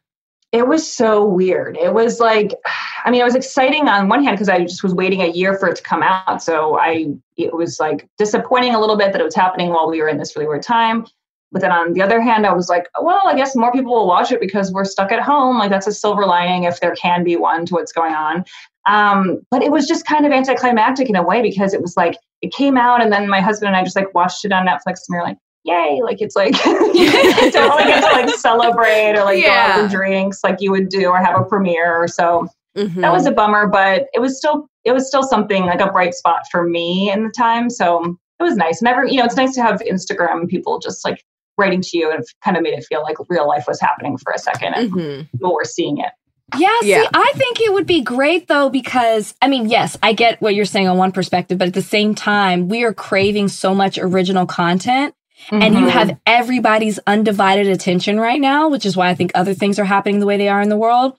It 0.52 0.68
was 0.68 0.92
so 0.92 1.26
weird. 1.26 1.78
It 1.78 1.94
was 1.94 2.20
like, 2.20 2.54
I 3.06 3.12
mean, 3.12 3.22
it 3.22 3.26
was 3.26 3.36
exciting 3.36 3.88
on 3.88 4.10
one 4.10 4.24
hand 4.24 4.36
because 4.36 4.50
I 4.50 4.60
just 4.60 4.84
was 4.84 4.94
waiting 4.94 5.22
a 5.22 5.28
year 5.28 5.58
for 5.58 5.70
it 5.70 5.78
to 5.78 5.84
come 5.84 6.04
out. 6.04 6.44
So 6.44 6.78
I, 6.78 7.08
it 7.38 7.54
was 7.54 7.80
like 7.80 8.08
disappointing 8.18 8.76
a 8.76 8.80
little 8.80 8.98
bit 8.98 9.12
that 9.12 9.22
it 9.22 9.26
was 9.26 9.36
happening 9.36 9.70
while 9.70 9.90
we 9.90 10.02
were 10.02 10.08
in 10.08 10.18
this 10.18 10.36
really 10.36 10.48
weird 10.48 10.64
time. 10.64 11.06
But 11.52 11.62
then 11.62 11.72
on 11.72 11.94
the 11.94 12.02
other 12.02 12.22
hand, 12.22 12.46
I 12.46 12.54
was 12.54 12.70
like, 12.70 12.88
well, 13.02 13.22
I 13.26 13.36
guess 13.36 13.56
more 13.56 13.74
people 13.74 13.94
will 13.94 14.08
watch 14.08 14.32
it 14.32 14.40
because 14.40 14.72
we're 14.72 14.86
stuck 14.86 15.12
at 15.12 15.22
home. 15.22 15.58
Like 15.58 15.70
that's 15.70 15.88
a 15.88 15.92
silver 15.92 16.26
lining 16.26 16.64
if 16.64 16.80
there 16.80 16.96
can 16.96 17.24
be 17.24 17.36
one 17.36 17.66
to 17.66 17.74
what's 17.74 17.92
going 17.92 18.14
on. 18.14 18.46
Um, 18.86 19.42
but 19.52 19.62
it 19.62 19.72
was 19.72 19.88
just 19.88 20.06
kind 20.06 20.26
of 20.26 20.32
anticlimactic 20.32 21.10
in 21.10 21.16
a 21.16 21.24
way 21.24 21.42
because 21.42 21.74
it 21.74 21.82
was 21.82 21.98
like 21.98 22.18
it 22.42 22.54
came 22.54 22.78
out 22.78 23.02
and 23.02 23.12
then 23.12 23.28
my 23.28 23.42
husband 23.42 23.68
and 23.68 23.78
I 23.78 23.84
just 23.84 23.96
like 23.96 24.14
watched 24.14 24.46
it 24.46 24.52
on 24.52 24.66
Netflix 24.66 25.02
and 25.08 25.12
we 25.12 25.18
were 25.18 25.24
like, 25.24 25.38
yay! 25.64 26.00
Like 26.04 26.22
it's 26.22 26.36
like 26.36 26.54
you 26.66 26.74
don't 27.52 27.78
really 27.78 27.84
get 27.86 28.02
to 28.02 28.12
like 28.12 28.30
celebrate 28.36 29.12
or 29.18 29.24
like 29.24 29.44
go 29.44 29.50
out 29.50 29.68
Yeah. 29.78 29.88
for 29.88 29.96
drinks 29.96 30.40
like 30.44 30.58
you 30.60 30.72
would 30.72 30.90
do 30.90 31.08
or 31.10 31.18
have 31.18 31.40
a 31.40 31.44
premiere. 31.44 32.08
So 32.08 32.48
Mhm. 32.78 33.02
that 33.02 33.12
was 33.12 33.26
a 33.26 33.32
bummer, 33.32 33.68
but 33.68 34.06
it 34.14 34.20
was 34.22 34.38
still 34.38 34.68
it 34.86 34.94
was 34.94 35.08
still 35.08 35.24
something 35.24 35.66
like 35.66 35.82
a 35.82 35.92
bright 35.92 36.14
spot 36.14 36.44
for 36.50 36.64
me 36.64 37.12
in 37.12 37.24
the 37.26 37.32
time. 37.38 37.70
So 37.70 38.16
it 38.40 38.44
was 38.44 38.56
nice. 38.56 38.82
Never, 38.82 39.06
you 39.06 39.18
know, 39.18 39.26
it's 39.26 39.36
nice 39.36 39.54
to 39.56 39.62
have 39.62 39.82
Instagram 39.82 40.48
people 40.48 40.80
just 40.80 41.04
like 41.06 41.22
writing 41.58 41.82
to 41.82 41.98
you 41.98 42.10
and 42.12 42.24
kind 42.44 42.56
of 42.58 42.64
made 42.64 42.74
it 42.74 42.84
feel 42.86 43.04
like 43.04 43.18
real 43.30 43.46
life 43.48 43.66
was 43.68 43.80
happening 43.82 44.18
for 44.18 44.32
a 44.34 44.40
second 44.40 44.74
and 44.74 44.92
Mhm. 44.92 45.32
people 45.32 45.54
were 45.54 45.66
seeing 45.66 45.98
it. 46.00 46.12
Yeah, 46.58 46.68
see, 46.82 46.90
Yeah. 46.92 47.04
I 47.14 47.32
think 47.36 47.62
it 47.62 47.72
would 47.74 47.86
be 47.86 48.02
great 48.02 48.48
though, 48.48 48.70
because 48.70 49.36
I 49.42 49.48
mean, 49.48 49.70
yes, 49.70 49.98
I 50.02 50.14
get 50.14 50.42
what 50.42 50.56
you're 50.56 50.66
saying 50.66 50.88
on 50.88 50.98
one 50.98 51.12
perspective, 51.12 51.58
but 51.58 51.68
at 51.68 51.74
the 51.74 51.82
same 51.82 52.16
time, 52.16 52.68
we 52.70 52.84
are 52.84 52.94
craving 52.94 53.50
so 53.50 53.76
much 53.76 53.98
original 54.00 54.46
content. 54.46 55.14
And 55.50 55.76
you 55.76 55.88
have 55.88 56.18
everybody's 56.26 57.00
undivided 57.08 57.68
attention 57.68 58.20
right 58.20 58.40
now, 58.40 58.70
which 58.70 58.86
is 58.86 58.96
why 58.96 59.10
I 59.10 59.16
think 59.16 59.32
other 59.36 59.54
things 59.54 59.80
are 59.80 59.86
happening 59.86 60.20
the 60.20 60.26
way 60.26 60.38
they 60.38 60.50
are 60.50 60.62
in 60.62 60.70
the 60.70 60.78
world. 60.78 61.18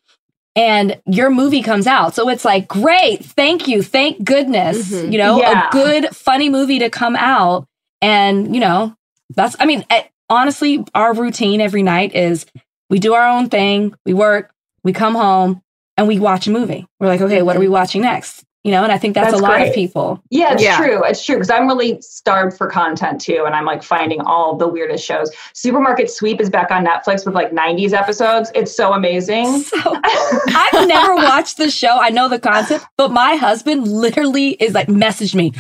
And 0.55 1.01
your 1.07 1.31
movie 1.31 1.63
comes 1.63 1.87
out. 1.87 2.15
So 2.15 2.29
it's 2.29 2.45
like, 2.45 2.69
great, 2.69 3.25
thank 3.25 3.67
you, 3.69 3.83
thank 3.83 4.23
goodness, 4.23 4.93
Mhm. 4.93 5.13
you 5.13 5.19
know, 5.19 5.39
Yeah. 5.39 5.69
a 5.69 5.73
good, 5.73 6.15
funny 6.15 6.49
movie 6.51 6.79
to 6.81 6.91
come 6.91 7.17
out. 7.17 7.67
And, 8.03 8.55
you 8.55 8.61
know, 8.61 8.95
that's, 9.35 9.57
I 9.59 9.65
mean, 9.67 9.85
eh, 9.89 10.03
honestly, 10.29 10.85
our 10.95 11.15
routine 11.15 11.61
every 11.63 11.83
night 11.83 12.15
is 12.15 12.45
we 12.91 12.99
do 12.99 13.15
our 13.15 13.27
own 13.27 13.49
thing, 13.49 13.95
we 14.05 14.13
work, 14.13 14.51
we 14.85 14.93
come 14.93 15.15
home, 15.15 15.63
and 15.97 16.07
we 16.07 16.19
watch 16.19 16.47
a 16.47 16.51
movie. 16.51 16.87
We're 17.01 17.07
like, 17.09 17.21
okay, 17.23 17.41
what 17.43 17.57
are 17.57 17.61
we 17.61 17.69
watching 17.69 18.03
next? 18.03 18.45
You 18.65 18.71
know, 18.71 18.85
and 18.85 18.93
I 18.93 18.99
think 18.99 19.15
that's, 19.15 19.33
That's 19.33 19.41
a 19.41 19.43
lot 19.43 19.57
great. 19.57 19.71
of 19.71 19.75
people. 19.75 20.23
Yeah, 20.31 20.53
it's 20.53 20.63
Yeah. 20.63 20.77
true. 20.77 21.03
It's 21.03 21.25
true 21.25 21.35
because 21.35 21.51
I'm 21.51 21.67
really 21.67 22.01
starved 22.01 22.57
for 22.57 22.69
content 22.69 23.21
too, 23.21 23.43
and 23.45 23.57
I'm 23.57 23.65
like 23.65 23.83
finding 23.83 24.21
all 24.21 24.57
the 24.57 24.69
weirdest 24.69 25.05
shows. 25.05 25.33
Supermarket 25.53 26.09
Sweep 26.09 26.41
is 26.41 26.49
back 26.49 26.71
on 26.71 26.87
Netflix 26.87 27.27
with 27.27 27.35
like 27.35 27.51
90s 27.51 27.93
episodes. 27.93 28.53
It's 28.55 28.75
so 28.77 28.93
amazing. 28.93 29.63
So 29.63 29.77
I've 30.05 30.87
never 30.87 31.17
watched 31.17 31.57
the 31.57 31.71
show. 31.71 31.99
I 31.99 32.11
know 32.11 32.29
the 32.29 32.39
concept, 32.39 32.87
but 32.97 33.11
my 33.11 33.35
husband 33.35 33.89
literally 33.89 34.51
is 34.51 34.75
like 34.75 34.87
messaged 34.87 35.35
me. 35.35 35.53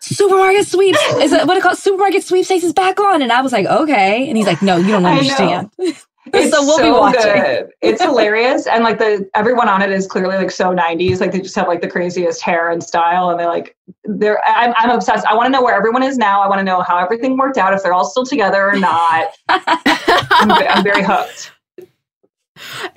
Supermarket 0.00 0.66
sweeps 0.68 1.02
is 1.16 1.32
uh, 1.32 1.38
it 1.38 1.46
what 1.48 1.56
it 1.56 1.62
called? 1.62 1.76
Supermarket 1.76 2.22
sweepstakes 2.22 2.62
is 2.62 2.72
back 2.72 3.00
on, 3.00 3.20
and 3.20 3.32
I 3.32 3.40
was 3.42 3.52
like, 3.52 3.66
okay. 3.66 4.28
And 4.28 4.36
he's 4.36 4.46
like, 4.46 4.62
no, 4.62 4.76
you 4.76 4.88
don't 4.92 5.04
understand. 5.04 5.70
It's 6.32 6.50
so 6.50 6.62
we'll 6.64 6.78
be 6.78 6.90
watching. 6.90 7.22
good. 7.22 7.70
It's 7.82 8.02
hilarious, 8.08 8.66
and 8.66 8.84
like 8.84 8.98
the 8.98 9.28
everyone 9.34 9.68
on 9.68 9.82
it 9.82 9.90
is 9.90 10.06
clearly 10.06 10.36
like 10.36 10.50
so 10.50 10.74
'90s. 10.74 11.20
Like 11.20 11.32
they 11.32 11.40
just 11.40 11.56
have 11.56 11.68
like 11.68 11.80
the 11.80 11.88
craziest 11.88 12.42
hair 12.42 12.70
and 12.70 12.82
style, 12.82 13.30
and 13.30 13.38
they 13.38 13.46
like 13.46 13.76
they're. 14.04 14.40
I'm, 14.46 14.74
I'm 14.76 14.90
obsessed. 14.90 15.26
I 15.26 15.34
want 15.34 15.46
to 15.46 15.50
know 15.50 15.62
where 15.62 15.74
everyone 15.74 16.02
is 16.02 16.18
now. 16.18 16.40
I 16.40 16.48
want 16.48 16.58
to 16.58 16.64
know 16.64 16.80
how 16.82 16.98
everything 16.98 17.36
worked 17.36 17.58
out, 17.58 17.72
if 17.74 17.82
they're 17.82 17.94
all 17.94 18.04
still 18.08 18.24
together 18.26 18.68
or 18.70 18.78
not. 18.78 19.32
I'm, 19.48 20.50
I'm 20.50 20.82
very 20.84 21.02
hooked. 21.04 21.52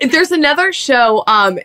There's 0.10 0.32
another 0.32 0.74
show, 0.74 1.24
um, 1.28 1.60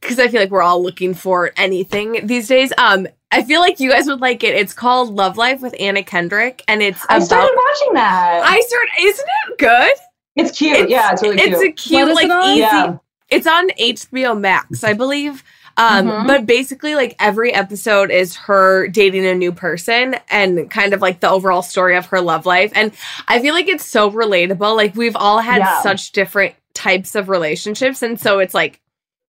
because 0.00 0.18
I 0.18 0.28
feel 0.28 0.40
like 0.40 0.50
we're 0.50 0.62
all 0.62 0.82
looking 0.82 1.12
for 1.14 1.50
anything 1.56 2.24
these 2.26 2.46
days. 2.46 2.72
Um, 2.78 3.08
I 3.32 3.42
feel 3.42 3.60
like 3.60 3.80
you 3.80 3.90
guys 3.90 4.06
would 4.06 4.20
like 4.20 4.44
it. 4.44 4.54
It's 4.54 4.72
called 4.74 5.14
Love 5.14 5.36
Life 5.36 5.60
with 5.60 5.74
Anna 5.80 6.02
Kendrick, 6.02 6.62
and 6.68 6.82
it's 6.82 7.04
I 7.08 7.16
about. 7.16 7.26
started 7.26 7.56
watching 7.56 7.94
that. 7.94 8.42
I 8.44 8.60
started. 8.60 8.90
Isn't 9.00 9.26
it 9.48 9.58
good? 9.58 9.92
It's 10.36 10.56
cute. 10.56 10.88
yeah, 10.90 11.12
it's 11.12 11.22
really 11.22 11.40
It's 11.40 11.58
cute. 11.58 11.70
a 11.70 11.72
cute, 11.72 12.14
like 12.14 12.28
it 12.30 12.44
easy. 12.50 12.60
yeah. 12.60 12.96
It's 13.28 13.46
on 13.46 13.68
HBO 13.78 14.38
Max, 14.38 14.84
I 14.84 14.92
believe. 14.92 15.42
Um, 15.78 16.06
Mhm. 16.06 16.26
but 16.26 16.44
basically, 16.44 16.94
like 16.94 17.16
every 17.18 17.54
episode 17.54 18.10
is 18.10 18.36
her 18.36 18.88
dating 18.88 19.24
a 19.24 19.34
new 19.34 19.52
person 19.52 20.16
and 20.28 20.70
kind 20.70 20.92
of 20.92 21.00
like 21.00 21.20
the 21.20 21.30
overall 21.30 21.62
story 21.62 21.96
of 21.96 22.04
her 22.06 22.20
love 22.20 22.44
life. 22.44 22.70
And 22.74 22.92
I 23.26 23.40
feel 23.40 23.54
like 23.54 23.68
it's 23.68 23.86
so 23.86 24.10
relatable. 24.10 24.76
Like 24.76 24.94
we've 24.94 25.16
all 25.16 25.38
had 25.38 25.60
Yeah. 25.60 25.80
such 25.80 26.12
different 26.12 26.54
types 26.74 27.14
of 27.14 27.30
relationships, 27.30 28.02
and 28.02 28.20
so 28.20 28.38
it's 28.38 28.52
like 28.52 28.80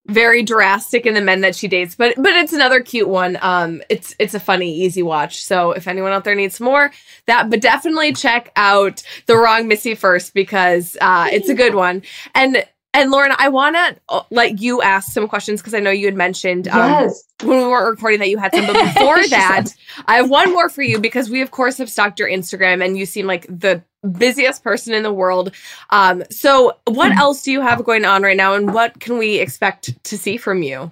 very 0.08 0.44
drastic 0.44 1.06
in 1.06 1.14
the 1.14 1.22
men 1.22 1.42
that 1.42 1.56
she 1.56 1.68
dates, 1.68 1.96
but 1.96 2.16
but 2.18 2.34
it's 2.34 2.54
another 2.54 2.82
cute 2.82 3.08
one. 3.08 3.38
Um, 3.42 3.82
it's 3.90 4.16
it's 4.20 4.34
a 4.34 4.40
funny, 4.40 4.74
easy 4.74 5.02
watch. 5.02 5.44
So 5.44 5.72
if 5.72 5.88
anyone 5.88 6.12
out 6.12 6.26
there 6.26 6.36
needs 6.36 6.60
more, 6.60 6.92
that 7.26 7.50
but 7.50 7.62
definitely 7.62 8.14
check 8.14 8.52
out 8.56 9.02
the 9.28 9.38
wrong 9.38 9.68
Missy 9.68 9.96
first 9.96 10.34
because 10.34 10.98
uh, 11.00 11.30
it's 11.32 11.50
a 11.50 11.56
good 11.56 11.76
one. 11.76 12.02
And 12.36 12.66
and 12.94 13.10
Lauren, 13.12 13.34
I 13.38 13.50
want 13.50 13.76
to 13.76 14.26
let 14.30 14.60
you 14.60 14.82
ask 14.82 15.12
some 15.12 15.28
questions 15.28 15.62
because 15.62 15.74
I 15.74 15.80
know 15.80 15.90
you 15.92 16.06
had 16.06 16.16
mentioned 16.16 16.68
um, 16.68 16.90
Yes. 16.90 17.24
when 17.44 17.58
we 17.58 17.66
weren't 17.66 17.90
recording 17.90 18.20
that 18.20 18.30
you 18.30 18.38
had 18.38 18.54
some. 18.54 18.66
But 18.68 18.74
before 18.94 19.28
that, 19.30 19.68
I 20.08 20.18
have 20.18 20.30
one 20.30 20.52
more 20.54 20.70
for 20.70 20.84
you 20.84 21.00
because 21.00 21.30
we, 21.30 21.42
of 21.42 21.52
course, 21.52 21.78
have 21.80 21.90
stalked 21.90 22.20
your 22.20 22.30
Instagram 22.30 22.84
and 22.86 22.98
you 22.98 23.06
seem 23.06 23.26
like 23.26 23.46
the 23.48 23.84
busiest 24.12 24.64
person 24.64 24.94
in 24.94 25.04
the 25.04 25.14
world. 25.14 25.54
Um, 25.90 26.24
so, 26.30 26.74
what 26.86 27.12
else 27.18 27.44
do 27.44 27.52
you 27.52 27.62
have 27.62 27.84
going 27.84 28.06
on 28.06 28.22
right 28.22 28.38
now, 28.38 28.54
and 28.54 28.74
what 28.74 29.00
can 29.00 29.18
we 29.18 29.40
expect 29.40 30.04
to 30.06 30.18
see 30.18 30.38
from 30.38 30.62
you? 30.62 30.92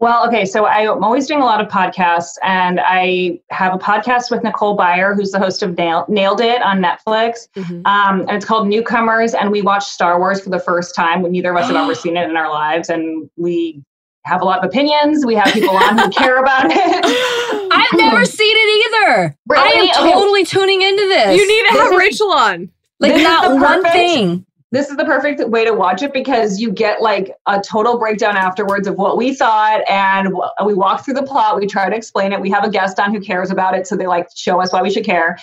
Well, 0.00 0.26
okay, 0.28 0.46
so 0.46 0.64
I'm 0.64 1.04
always 1.04 1.26
doing 1.26 1.42
a 1.42 1.44
lot 1.44 1.60
of 1.60 1.68
podcasts, 1.70 2.32
and 2.42 2.80
I 2.82 3.38
have 3.50 3.74
a 3.74 3.78
podcast 3.78 4.30
with 4.30 4.42
Nicole 4.42 4.74
Byer, 4.74 5.14
who's 5.14 5.30
the 5.30 5.38
host 5.38 5.62
of 5.62 5.76
Nail- 5.76 6.06
Nailed 6.08 6.40
It 6.40 6.62
on 6.62 6.80
Netflix. 6.80 7.48
Um, 7.84 8.20
and 8.20 8.30
it's 8.30 8.46
called 8.46 8.66
Newcomers, 8.66 9.34
and 9.34 9.50
we 9.50 9.60
watched 9.60 9.88
Star 9.88 10.18
Wars 10.18 10.40
for 10.40 10.48
the 10.48 10.58
first 10.58 10.94
time. 10.94 11.20
When 11.20 11.32
neither 11.32 11.50
of 11.50 11.58
us 11.58 11.66
have 11.66 11.76
ever 11.76 11.94
seen 12.04 12.16
it 12.16 12.30
in 12.30 12.36
our 12.38 12.48
lives, 12.50 12.88
and 12.88 13.28
we 13.36 13.82
have 14.24 14.40
a 14.40 14.44
lot 14.46 14.58
of 14.60 14.64
opinions. 14.64 15.26
We 15.26 15.34
have 15.34 15.52
people 15.52 15.76
on 15.76 15.98
who 15.98 16.08
care 16.08 16.38
about 16.38 16.64
it. 16.70 16.72
I've 17.72 17.98
never 17.98 18.24
seen 18.24 18.54
it 18.56 19.06
either. 19.06 19.36
Really? 19.48 19.62
I 19.62 19.82
am 19.82 19.88
Okay. 20.06 20.12
totally 20.12 20.44
tuning 20.46 20.80
into 20.80 21.08
this. 21.08 21.38
You 21.38 21.46
need 21.46 21.68
to 21.68 21.72
This 21.74 21.82
have 21.82 21.92
is- 21.92 21.98
Rachel 21.98 22.32
on. 22.32 22.70
like 23.00 23.12
This 23.14 23.22
not 23.22 23.52
one 23.52 23.82
perfect- 23.82 23.92
thing. 23.94 24.46
This 24.72 24.88
is 24.88 24.96
the 24.96 25.04
perfect 25.04 25.46
way 25.48 25.64
to 25.64 25.72
watch 25.72 26.02
it 26.02 26.12
because 26.12 26.60
you 26.60 26.70
get 26.70 27.02
like 27.02 27.34
a 27.46 27.60
total 27.60 27.98
breakdown 27.98 28.36
afterwards 28.36 28.86
of 28.86 28.96
what 28.96 29.16
we 29.16 29.34
thought 29.34 29.82
and 29.88 30.32
we 30.64 30.74
walk 30.74 31.04
through 31.04 31.14
the 31.14 31.22
plot 31.22 31.56
we 31.56 31.66
try 31.66 31.88
to 31.88 31.96
explain 31.96 32.32
it. 32.32 32.40
We 32.40 32.50
have 32.50 32.64
a 32.64 32.70
guest 32.70 33.00
on 33.00 33.12
who 33.12 33.20
cares 33.20 33.50
about 33.50 33.74
it 33.74 33.86
so 33.86 33.96
they 33.96 34.06
like 34.06 34.28
show 34.34 34.60
us 34.60 34.72
why 34.72 34.82
we 34.82 34.90
should 34.90 35.04
care. 35.04 35.38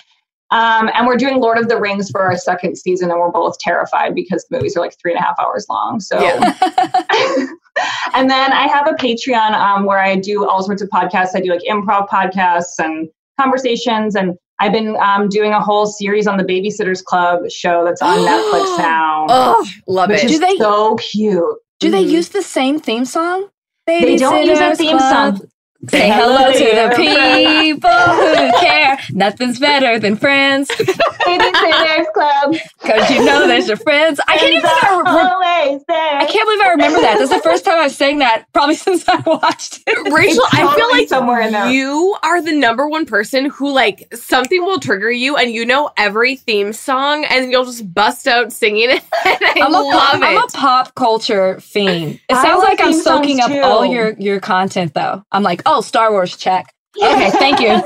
Um, 0.50 0.90
and 0.94 1.06
we're 1.06 1.18
doing 1.18 1.40
lord 1.40 1.58
of 1.58 1.68
the 1.68 1.78
rings 1.78 2.10
for 2.10 2.22
our 2.22 2.36
second 2.38 2.78
season 2.78 3.10
and 3.10 3.20
we're 3.20 3.30
both 3.30 3.58
terrified 3.58 4.14
because 4.14 4.46
the 4.48 4.56
movies 4.56 4.76
are 4.78 4.80
like 4.80 4.98
three 4.98 5.12
and 5.12 5.20
a 5.20 5.22
half 5.22 5.38
hours 5.38 5.66
long 5.68 6.00
so. 6.00 6.18
Yeah. 6.20 6.54
and 8.14 8.30
then 8.30 8.52
i 8.52 8.66
have 8.66 8.88
a 8.88 8.92
patreon 8.92 9.52
um, 9.52 9.84
where 9.84 9.98
i 9.98 10.16
do 10.16 10.48
all 10.48 10.62
sorts 10.62 10.80
of 10.80 10.88
podcasts. 10.88 11.30
I 11.34 11.40
do 11.40 11.50
like 11.50 11.60
improv 11.68 12.08
podcasts 12.08 12.78
and 12.78 13.10
conversations 13.38 14.16
and 14.16 14.38
i've 14.60 14.72
been 14.72 14.96
um, 14.96 15.28
doing 15.28 15.52
a 15.52 15.60
whole 15.60 15.86
series 15.86 16.26
on 16.26 16.36
the 16.36 16.44
babysitters 16.44 17.02
club 17.04 17.48
show 17.50 17.84
that's 17.84 18.02
on 18.02 18.18
netflix 18.18 18.78
now 18.78 19.26
Oh, 19.30 19.66
love 19.86 20.08
which 20.10 20.24
it. 20.24 20.30
is 20.30 20.32
Do 20.32 20.38
they- 20.46 20.56
so 20.56 20.96
cute. 20.96 21.56
Do 21.80 21.90
they 21.90 22.04
Mhm. 22.04 22.10
use 22.10 22.28
the 22.30 22.42
same 22.42 22.80
theme 22.80 23.04
song? 23.04 23.48
They 23.86 24.16
don't 24.16 24.44
use 24.44 24.58
a 24.58 24.74
theme 24.74 24.98
Club. 24.98 25.38
song. 25.38 25.48
Say 25.86 26.10
hello 26.10 26.50
to 26.52 26.58
the 26.58 26.92
people 26.96 27.88
who 27.90 28.60
care. 28.60 28.98
Nothing's 29.12 29.60
better 29.60 30.00
than 30.00 30.16
friends. 30.16 30.68
Babysitters 30.70 32.12
Club. 32.12 32.56
Because 32.82 33.08
you 33.10 33.24
know 33.24 33.46
there's 33.46 33.68
your 33.68 33.76
friends. 33.76 34.18
I 34.26 34.38
can't 34.38 34.54
even 34.54 34.62
Friends 34.68 34.82
remember. 34.98 35.10
always 35.10 35.82
there. 35.86 36.18
I 36.18 36.24
can't 36.26 36.46
believe 36.46 36.60
I 36.62 36.68
remember 36.70 37.00
that. 37.00 37.18
That's 37.18 37.30
the 37.30 37.40
first 37.40 37.64
time 37.64 37.78
I've 37.78 37.92
sang 37.92 38.18
that 38.18 38.46
probably 38.52 38.74
since 38.76 39.08
I 39.08 39.20
watched 39.20 39.80
it. 39.86 40.12
Rachel, 40.12 40.42
It's 40.46 40.54
I 40.54 40.74
feel 40.74 40.88
like 40.90 41.08
somewhere 41.08 41.42
in 41.42 41.52
there. 41.52 41.68
you 41.70 42.16
are 42.24 42.42
the 42.42 42.52
number 42.56 42.88
one 42.88 43.06
person 43.06 43.46
who 43.48 43.70
like 43.72 44.12
something 44.14 44.60
will 44.64 44.80
trigger 44.80 45.12
you 45.12 45.36
and 45.36 45.52
you 45.52 45.64
know 45.64 45.90
every 45.96 46.34
theme 46.34 46.72
song 46.72 47.24
and 47.26 47.52
you'll 47.52 47.64
just 47.64 47.94
bust 47.94 48.26
out 48.26 48.52
singing 48.52 48.90
it. 48.90 49.04
I 49.12 49.60
I'm 49.62 49.72
a, 49.74 49.80
love 49.80 49.92
pop, 49.92 50.14
it. 50.16 50.22
I'm 50.24 50.38
a 50.38 50.46
pop 50.48 50.94
culture 50.96 51.60
fiend. 51.60 52.20
It 52.28 52.34
sounds 52.34 52.64
like 52.64 52.80
I'm 52.80 52.92
soaking 52.94 53.38
up 53.38 53.50
songs, 53.52 53.64
all 53.64 53.86
your 53.86 54.10
your 54.18 54.40
content 54.40 54.94
though. 54.94 55.24
I'm 55.30 55.44
like, 55.44 55.62
oh, 55.68 55.80
Star 55.80 56.10
Wars 56.10 56.36
check. 56.36 56.72
Okay, 57.00 57.30
thank 57.32 57.60
you. 57.60 57.68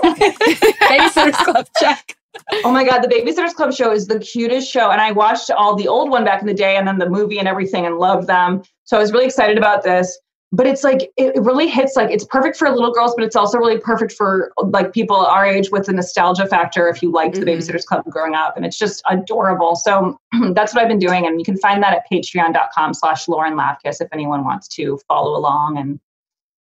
Babysitters 0.89 1.35
Club 1.45 1.67
check. 1.79 2.17
Oh 2.65 2.73
my 2.73 2.85
God, 2.85 3.03
the 3.03 3.09
Babysitters 3.09 3.55
Club 3.55 3.75
show 3.75 3.93
is 3.93 4.07
the 4.07 4.19
cutest 4.19 4.71
show. 4.71 4.91
And 4.91 5.01
I 5.01 5.13
watched 5.13 5.51
all 5.51 5.75
the 5.77 5.89
old 5.89 6.11
one 6.11 6.25
back 6.25 6.41
in 6.41 6.47
the 6.47 6.55
day 6.55 6.77
and 6.77 6.89
then 6.89 6.99
the 6.99 7.09
movie 7.09 7.39
and 7.39 7.47
everything 7.47 7.85
and 7.85 7.99
loved 7.99 8.27
them. 8.27 8.63
So 8.85 8.97
I 8.97 9.01
was 9.01 9.13
really 9.13 9.27
excited 9.27 9.59
about 9.59 9.83
this. 9.83 10.19
But 10.55 10.67
it's 10.67 10.85
like, 10.85 11.11
it 11.17 11.35
really 11.43 11.67
hits 11.67 11.97
like, 11.97 12.11
it's 12.11 12.27
perfect 12.27 12.59
for 12.59 12.69
little 12.71 12.93
girls, 12.93 13.15
but 13.15 13.25
it's 13.25 13.37
also 13.37 13.57
really 13.57 13.79
perfect 13.79 14.13
for 14.13 14.53
like 14.63 14.93
people 14.93 15.17
our 15.17 15.47
age 15.47 15.71
with 15.71 15.87
the 15.87 15.95
nostalgia 15.95 16.47
factor 16.47 16.89
if 16.89 17.03
you 17.03 17.11
liked 17.11 17.37
the 17.37 17.41
Mhm. 17.41 17.57
Babysitters 17.59 17.87
Club 17.87 18.05
growing 18.11 18.35
up. 18.35 18.55
And 18.57 18.67
it's 18.67 18.77
just 18.77 19.03
adorable. 19.09 19.77
So 19.77 20.19
that's 20.53 20.75
what 20.75 20.83
I've 20.83 20.89
been 20.89 20.99
doing. 20.99 21.27
And 21.27 21.39
you 21.39 21.45
can 21.45 21.57
find 21.57 21.83
that 21.83 21.95
at 21.95 22.03
patreon.com 22.13 22.93
slash 22.93 23.29
Lauren 23.29 23.59
if 23.85 24.09
anyone 24.13 24.45
wants 24.45 24.69
to 24.69 24.99
follow 25.09 25.39
along 25.39 25.79
and 25.79 25.99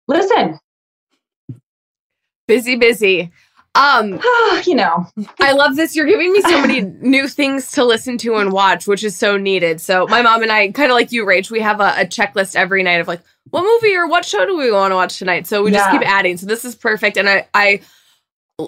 listen. 0.07 0.59
Busy, 2.47 2.75
busy. 2.75 3.31
Um, 3.75 4.19
you 4.65 4.75
know, 4.75 5.07
I 5.39 5.51
love 5.51 5.75
this. 5.75 5.95
You're 5.95 6.07
giving 6.07 6.33
me 6.33 6.41
so 6.41 6.61
many 6.61 6.81
new 7.01 7.27
things 7.27 7.71
to 7.73 7.85
listen 7.85 8.17
to 8.19 8.35
and 8.35 8.51
watch, 8.51 8.87
which 8.87 9.03
is 9.03 9.15
so 9.15 9.37
needed. 9.37 9.79
So 9.79 10.07
my 10.07 10.21
mom 10.21 10.41
and 10.41 10.51
I, 10.51 10.71
kind 10.71 10.91
of 10.91 10.95
like 10.95 11.11
you, 11.11 11.25
Rach, 11.25 11.51
we 11.51 11.59
have 11.59 11.79
a, 11.79 11.93
a 11.97 12.05
checklist 12.05 12.55
every 12.55 12.83
night 12.83 12.99
of 12.99 13.07
like, 13.07 13.21
what 13.49 13.63
movie 13.63 13.95
or 13.95 14.07
what 14.07 14.25
show 14.25 14.45
do 14.45 14.57
we 14.57 14.71
want 14.71 14.91
to 14.91 14.95
watch 14.95 15.19
tonight? 15.19 15.47
So 15.47 15.63
we 15.63 15.71
just 15.71 15.89
keep 15.91 16.01
adding. 16.01 16.35
So 16.37 16.47
this 16.47 16.65
is 16.65 16.75
perfect. 16.75 17.15
And 17.15 17.29
I, 17.29 17.47
I, 17.53 17.81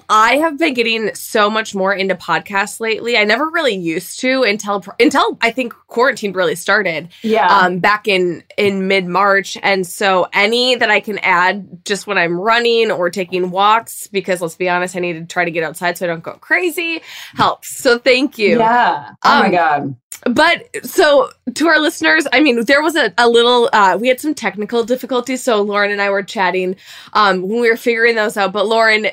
I 0.07 0.37
have 0.37 0.59
been 0.59 0.75
getting 0.75 1.15
so 1.15 1.49
much 1.49 1.73
more 1.73 1.91
into 1.91 2.13
podcasts 2.13 2.79
lately. 2.79 3.17
I 3.17 3.23
never 3.23 3.49
really 3.49 3.73
used 3.73 4.19
to 4.19 4.43
until 4.43 4.83
until 4.99 5.35
I 5.41 5.49
think 5.49 5.73
quarantine 5.87 6.31
really 6.33 6.53
started 6.53 7.09
yeah. 7.23 7.47
um, 7.47 7.79
back 7.79 8.07
in 8.07 8.43
in 8.55 8.87
mid 8.87 9.07
March, 9.07 9.57
and 9.63 9.87
so 9.87 10.27
any 10.31 10.75
that 10.75 10.91
I 10.91 10.99
can 10.99 11.17
add 11.23 11.83
just 11.85 12.05
when 12.05 12.19
I'm 12.19 12.39
running 12.39 12.91
or 12.91 13.09
taking 13.09 13.49
walks, 13.49 14.05
because 14.05 14.41
let's 14.41 14.55
be 14.55 14.69
honest, 14.69 14.95
I 14.95 14.99
need 14.99 15.13
to 15.13 15.25
try 15.25 15.43
to 15.43 15.49
get 15.49 15.63
outside 15.63 15.97
so 15.97 16.05
I 16.05 16.09
don't 16.09 16.21
go 16.21 16.33
crazy, 16.33 17.01
helps. 17.33 17.69
So 17.69 17.97
thank 17.97 18.37
you. 18.37 18.59
yeah. 18.59 19.13
Oh 19.23 19.39
my 19.39 19.45
Um, 19.47 19.51
God. 19.51 19.95
But 20.25 20.85
so 20.85 21.29
to 21.53 21.67
our 21.67 21.79
listeners, 21.79 22.27
I 22.33 22.41
mean, 22.41 22.65
there 22.65 22.81
was 22.81 22.97
a, 22.97 23.13
a 23.17 23.29
little, 23.29 23.69
uh, 23.71 23.97
we 23.99 24.09
had 24.09 24.19
some 24.19 24.33
technical 24.33 24.83
difficulties. 24.83 25.41
So 25.41 25.61
Lauren 25.61 25.91
and 25.91 26.01
I 26.01 26.09
were 26.09 26.23
chatting 26.23 26.75
um, 27.13 27.41
when 27.41 27.61
we 27.61 27.69
were 27.69 27.77
figuring 27.77 28.15
those 28.15 28.35
out. 28.35 28.51
But 28.51 28.67
Lauren, 28.67 29.07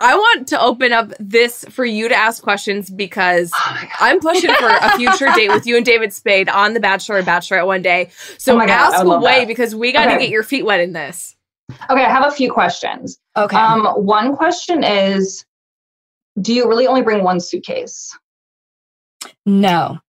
I 0.00 0.14
want 0.14 0.46
to 0.48 0.60
open 0.60 0.92
up 0.92 1.12
this 1.18 1.64
for 1.70 1.84
you 1.84 2.08
to 2.08 2.14
ask 2.14 2.42
questions 2.42 2.88
because 2.88 3.50
Oh. 3.54 3.82
I'm 4.00 4.20
pushing 4.20 4.54
for 4.54 4.68
a 4.68 4.96
future 4.96 5.26
date 5.34 5.48
with 5.50 5.66
you 5.66 5.76
and 5.76 5.84
David 5.84 6.12
Spade 6.12 6.48
on 6.48 6.74
The 6.74 6.80
Bachelor 6.80 7.18
and 7.18 7.26
Bachelorette 7.26 7.66
one 7.66 7.82
day. 7.82 8.10
So 8.38 8.54
Oh 8.54 8.58
God, 8.60 8.70
ask 8.70 9.04
away 9.04 9.40
that. 9.40 9.48
because 9.48 9.74
we 9.74 9.90
got 9.92 10.04
to 10.06 10.12
Okay. 10.12 10.20
get 10.24 10.30
your 10.30 10.44
feet 10.44 10.64
wet 10.64 10.78
in 10.80 10.92
this. 10.92 11.34
Okay, 11.90 12.04
I 12.04 12.08
have 12.10 12.24
a 12.26 12.30
few 12.30 12.50
questions. 12.52 13.18
Okay. 13.36 13.56
Um, 13.56 13.86
one 14.04 14.36
question 14.36 14.84
is 14.84 15.44
Do 16.40 16.54
you 16.54 16.68
really 16.68 16.86
only 16.86 17.02
bring 17.02 17.24
one 17.24 17.40
suitcase? 17.40 18.16
no. 19.44 19.98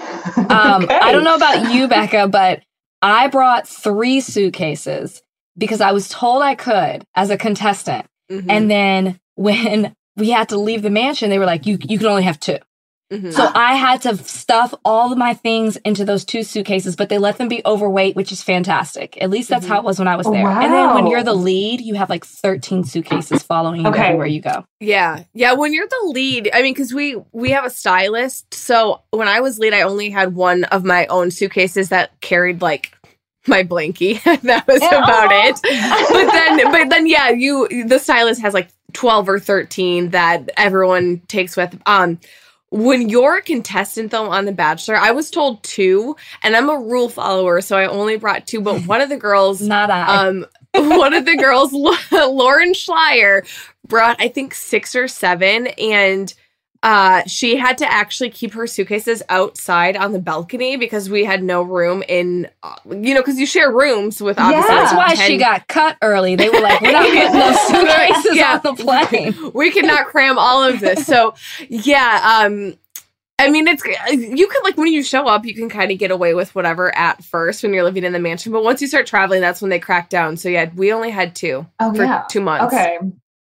Um, 0.00 0.84
Okay. 0.84 0.98
I 1.00 1.12
don't 1.12 1.24
know 1.24 1.36
about 1.36 1.72
you, 1.72 1.86
Becca, 1.86 2.26
but 2.28 2.62
I 3.02 3.28
brought 3.28 3.68
three 3.68 4.20
suitcases 4.20 5.22
because 5.56 5.80
I 5.80 5.92
was 5.92 6.08
told 6.08 6.42
I 6.42 6.54
could 6.54 7.04
as 7.14 7.30
a 7.30 7.36
contestant. 7.38 8.06
Mhm. 8.30 8.46
And 8.48 8.70
then 8.70 9.20
when 9.34 9.94
we 10.16 10.30
had 10.30 10.48
to 10.50 10.58
leave 10.58 10.82
the 10.82 10.90
mansion, 10.90 11.30
they 11.30 11.38
were 11.38 11.46
like, 11.46 11.66
you, 11.66 11.78
you 11.82 11.98
can 11.98 12.06
only 12.06 12.22
have 12.24 12.38
two. 12.40 12.58
Mhm. 13.12 13.32
So 13.32 13.50
I 13.56 13.74
had 13.74 14.02
to 14.02 14.16
stuff 14.18 14.72
all 14.84 15.10
of 15.10 15.18
my 15.18 15.34
things 15.34 15.74
into 15.78 16.04
those 16.04 16.24
two 16.24 16.44
suitcases, 16.44 16.94
but 16.94 17.08
they 17.08 17.18
let 17.18 17.38
them 17.38 17.48
be 17.48 17.60
overweight, 17.66 18.14
which 18.14 18.30
is 18.30 18.40
fantastic. 18.40 19.20
At 19.20 19.30
least 19.30 19.48
that's 19.48 19.66
how 19.66 19.78
it 19.78 19.84
was 19.84 19.98
when 19.98 20.06
I 20.06 20.14
was 20.14 20.28
Oh, 20.28 20.32
there. 20.32 20.46
And 20.46 20.72
then 20.72 20.94
when 20.94 21.08
you're 21.08 21.24
the 21.24 21.34
lead, 21.34 21.80
you 21.80 21.94
have 21.94 22.08
like 22.08 22.24
13 22.24 22.84
suitcases 22.84 23.42
following 23.42 23.80
you 23.80 23.88
Okay. 23.88 24.04
everywhere 24.04 24.28
you 24.28 24.40
go. 24.40 24.64
Yeah. 24.78 25.24
Yeah, 25.34 25.54
when 25.54 25.72
you're 25.72 25.88
the 25.88 26.06
lead, 26.12 26.50
I 26.54 26.62
mean 26.62 26.74
cuz 26.76 26.94
we 26.94 27.16
we 27.32 27.50
have 27.50 27.64
a 27.64 27.70
stylist. 27.70 28.54
So 28.54 29.00
when 29.10 29.26
I 29.26 29.40
was 29.40 29.58
lead, 29.58 29.74
I 29.74 29.82
only 29.82 30.10
had 30.10 30.36
one 30.36 30.62
of 30.64 30.84
my 30.84 31.06
own 31.06 31.32
suitcases 31.32 31.88
that 31.88 32.12
carried 32.20 32.62
like 32.62 32.92
my 33.46 33.62
blankie. 33.64 34.22
that 34.42 34.66
was 34.66 34.78
about 34.82 35.30
it. 35.32 35.58
But 35.62 36.32
then 36.32 36.70
but 36.70 36.90
then 36.90 37.06
yeah, 37.06 37.30
you 37.30 37.84
the 37.84 37.98
stylist 37.98 38.40
has 38.42 38.54
like 38.54 38.68
12 38.92 39.28
or 39.28 39.38
13 39.38 40.10
that 40.10 40.50
everyone 40.56 41.20
takes 41.28 41.56
with 41.56 41.80
um 41.86 42.18
when 42.70 43.08
you're 43.08 43.38
a 43.38 43.42
contestant 43.42 44.12
though 44.12 44.30
on 44.30 44.44
The 44.44 44.52
Bachelor, 44.52 44.94
I 44.96 45.10
was 45.10 45.28
told 45.28 45.60
two, 45.64 46.14
and 46.44 46.54
I'm 46.54 46.70
a 46.70 46.78
rule 46.78 47.08
follower, 47.08 47.60
so 47.60 47.76
I 47.76 47.86
only 47.86 48.16
brought 48.16 48.46
two. 48.46 48.60
But 48.60 48.86
one 48.86 49.00
of 49.00 49.08
the 49.08 49.16
girls 49.16 49.60
Not 49.66 49.90
I. 49.90 50.28
um 50.28 50.46
one 50.72 51.14
of 51.14 51.24
the 51.24 51.36
girls 51.36 51.72
lauren 52.12 52.72
schleier 52.74 53.44
brought 53.88 54.16
i 54.20 54.28
think 54.28 54.54
six 54.54 54.94
or 54.94 55.08
seven 55.08 55.66
and 55.66 56.32
uh 56.82 57.22
she 57.26 57.56
had 57.56 57.76
to 57.76 57.90
actually 57.92 58.30
keep 58.30 58.54
her 58.54 58.66
suitcases 58.66 59.22
outside 59.28 59.96
on 59.96 60.12
the 60.12 60.18
balcony 60.18 60.76
because 60.76 61.10
we 61.10 61.24
had 61.24 61.42
no 61.42 61.62
room 61.62 62.02
in 62.08 62.48
uh, 62.62 62.74
you 62.90 63.12
know 63.14 63.20
because 63.20 63.38
you 63.38 63.44
share 63.44 63.70
rooms 63.70 64.20
with 64.22 64.38
obviously 64.38 64.74
Yeah. 64.74 64.80
that's 64.84 64.94
why 64.94 65.14
10 65.14 65.26
she 65.26 65.36
got 65.36 65.68
cut 65.68 65.98
early. 66.00 66.36
They 66.36 66.48
were 66.48 66.60
like, 66.60 66.80
we're 66.80 66.92
not 66.92 67.04
getting 67.06 67.38
those 67.38 67.60
suitcases 67.66 68.36
Yeah. 68.36 68.60
on 68.64 68.76
the 68.76 68.82
plane. 68.82 69.50
we 69.54 69.70
could 69.70 69.84
not 69.84 70.06
cram 70.06 70.38
all 70.38 70.62
of 70.62 70.80
this 70.80 71.06
so 71.06 71.34
yeah 71.68 72.42
um 72.46 72.74
I 73.38 73.48
mean, 73.48 73.66
it's 73.68 73.82
you 74.10 74.46
can 74.48 74.62
like 74.64 74.76
when 74.76 74.88
you 74.92 75.02
show 75.02 75.24
up, 75.26 75.46
you 75.46 75.54
can 75.54 75.70
kind 75.70 75.90
of 75.90 75.96
get 75.98 76.10
away 76.10 76.34
with 76.34 76.54
whatever 76.54 76.94
at 76.94 77.24
first 77.24 77.62
when 77.62 77.72
you're 77.72 77.84
living 77.84 78.04
in 78.04 78.12
the 78.12 78.18
mansion, 78.18 78.52
but 78.52 78.62
once 78.62 78.82
you 78.82 78.86
start 78.86 79.06
traveling, 79.06 79.40
that's 79.40 79.62
when 79.62 79.70
they 79.70 79.78
crack 79.78 80.10
down. 80.10 80.36
So 80.36 80.50
yeah, 80.50 80.68
we 80.76 80.92
only 80.92 81.08
had 81.08 81.34
two 81.34 81.66
Oh, 81.80 81.94
for 81.94 82.04
yeah. 82.04 82.24
two 82.30 82.42
months. 82.42 82.74
Okay. 82.74 82.98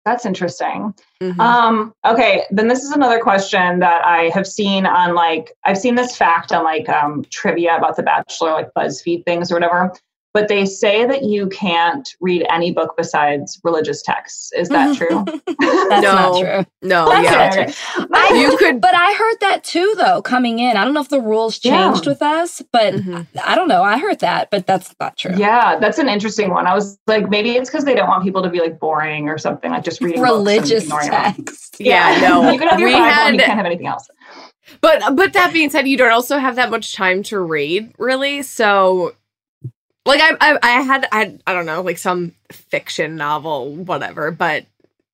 That's 0.08 0.26
interesting. 0.26 0.94
Mhm. 1.22 1.38
Um, 1.38 1.94
okay, 2.06 2.46
then 2.50 2.70
this 2.70 2.82
is 2.82 2.92
another 2.94 3.20
question 3.20 3.80
that 3.80 4.06
I 4.06 4.30
have 4.34 4.48
seen 4.48 4.86
on 4.86 5.16
like 5.16 5.52
I've 5.66 5.78
seen 5.78 5.96
this 5.96 6.16
fact 6.16 6.54
on 6.54 6.64
like 6.64 6.88
um 6.88 7.26
trivia 7.30 7.76
about 7.76 7.98
the 7.98 8.04
Bachelor, 8.04 8.54
like 8.54 8.70
BuzzFeed 8.74 9.26
things 9.26 9.52
or 9.52 9.56
whatever. 9.56 9.92
But 10.34 10.50
they 10.50 10.66
say 10.68 11.06
that 11.06 11.24
you 11.24 11.48
can't 11.48 12.08
read 12.22 12.46
any 12.52 12.72
book 12.72 12.94
besides 12.96 13.60
religious 13.64 14.04
texts. 14.04 14.52
Is 14.56 14.70
that 14.70 14.96
true? 14.98 15.26
That's 15.26 16.04
No. 16.04 16.14
not 16.14 16.40
true. 16.40 16.66
no, 16.84 17.10
That's 17.10 17.24
yeah, 17.24 17.64
okay. 17.64 18.08
I, 18.14 18.38
you 18.40 18.56
could. 18.58 18.80
but 18.80 18.94
I 18.94 19.14
heard 19.14 19.38
that 19.42 19.64
too, 19.64 19.96
though, 19.98 20.22
coming 20.22 20.60
in. 20.60 20.78
I 20.78 20.84
don't 20.84 20.94
know 20.94 21.02
if 21.02 21.10
the 21.10 21.22
rules 21.22 21.60
Yeah. 21.64 21.92
changed 21.92 22.06
with 22.06 22.22
us, 22.22 22.62
but 22.72 22.94
Mhm. 22.94 23.26
I 23.44 23.56
don't 23.56 23.68
know. 23.68 23.82
I 23.82 23.98
heard 23.98 24.20
that, 24.20 24.52
but 24.52 24.68
that's 24.68 24.94
not 25.00 25.18
true. 25.18 25.34
Yeah, 25.36 25.80
that's 25.80 25.98
an 25.98 26.08
interesting 26.10 26.52
one. 26.52 26.68
I 26.68 26.76
was 26.76 27.00
like, 27.08 27.30
maybe 27.30 27.52
it's 27.52 27.70
because 27.70 27.86
they 27.86 27.96
don't 27.96 28.08
want 28.08 28.24
people 28.24 28.44
to 28.44 28.50
be 28.50 28.60
like 28.60 28.80
boring 28.80 29.30
or 29.30 29.40
something, 29.40 29.72
like 29.72 29.84
just 29.84 30.02
reading 30.02 30.22
Religious 30.22 30.84
ignoring 30.84 31.10
them. 31.10 31.46
Yeah, 31.80 32.18
no, 32.22 32.52
you 32.52 32.60
can 32.60 32.68
have 32.68 32.80
your 32.80 32.90
we 32.90 32.94
Bible 32.96 33.06
and 33.10 33.36
you 33.38 33.42
can't 33.42 33.58
have 33.58 33.66
anything 33.66 33.88
else. 33.88 34.08
But 34.82 35.16
but 35.16 35.34
that 35.34 35.52
being 35.54 35.70
said, 35.72 35.88
you 35.88 35.98
don't 35.98 36.12
also 36.12 36.38
have 36.38 36.58
that 36.58 36.70
much 36.70 36.94
time 36.96 37.24
to 37.24 37.40
read, 37.40 37.92
really. 37.98 38.42
So, 38.44 39.14
like 40.08 40.22
I 40.22 40.36
I, 40.42 40.60
I 40.64 40.82
had 40.82 41.08
I 41.12 41.18
had, 41.20 41.44
I 41.48 41.54
don't 41.54 41.66
know 41.66 41.82
like 41.82 41.98
some 41.98 42.34
fiction 42.52 43.16
novel, 43.16 43.76
whatever. 43.76 44.32
But 44.32 44.66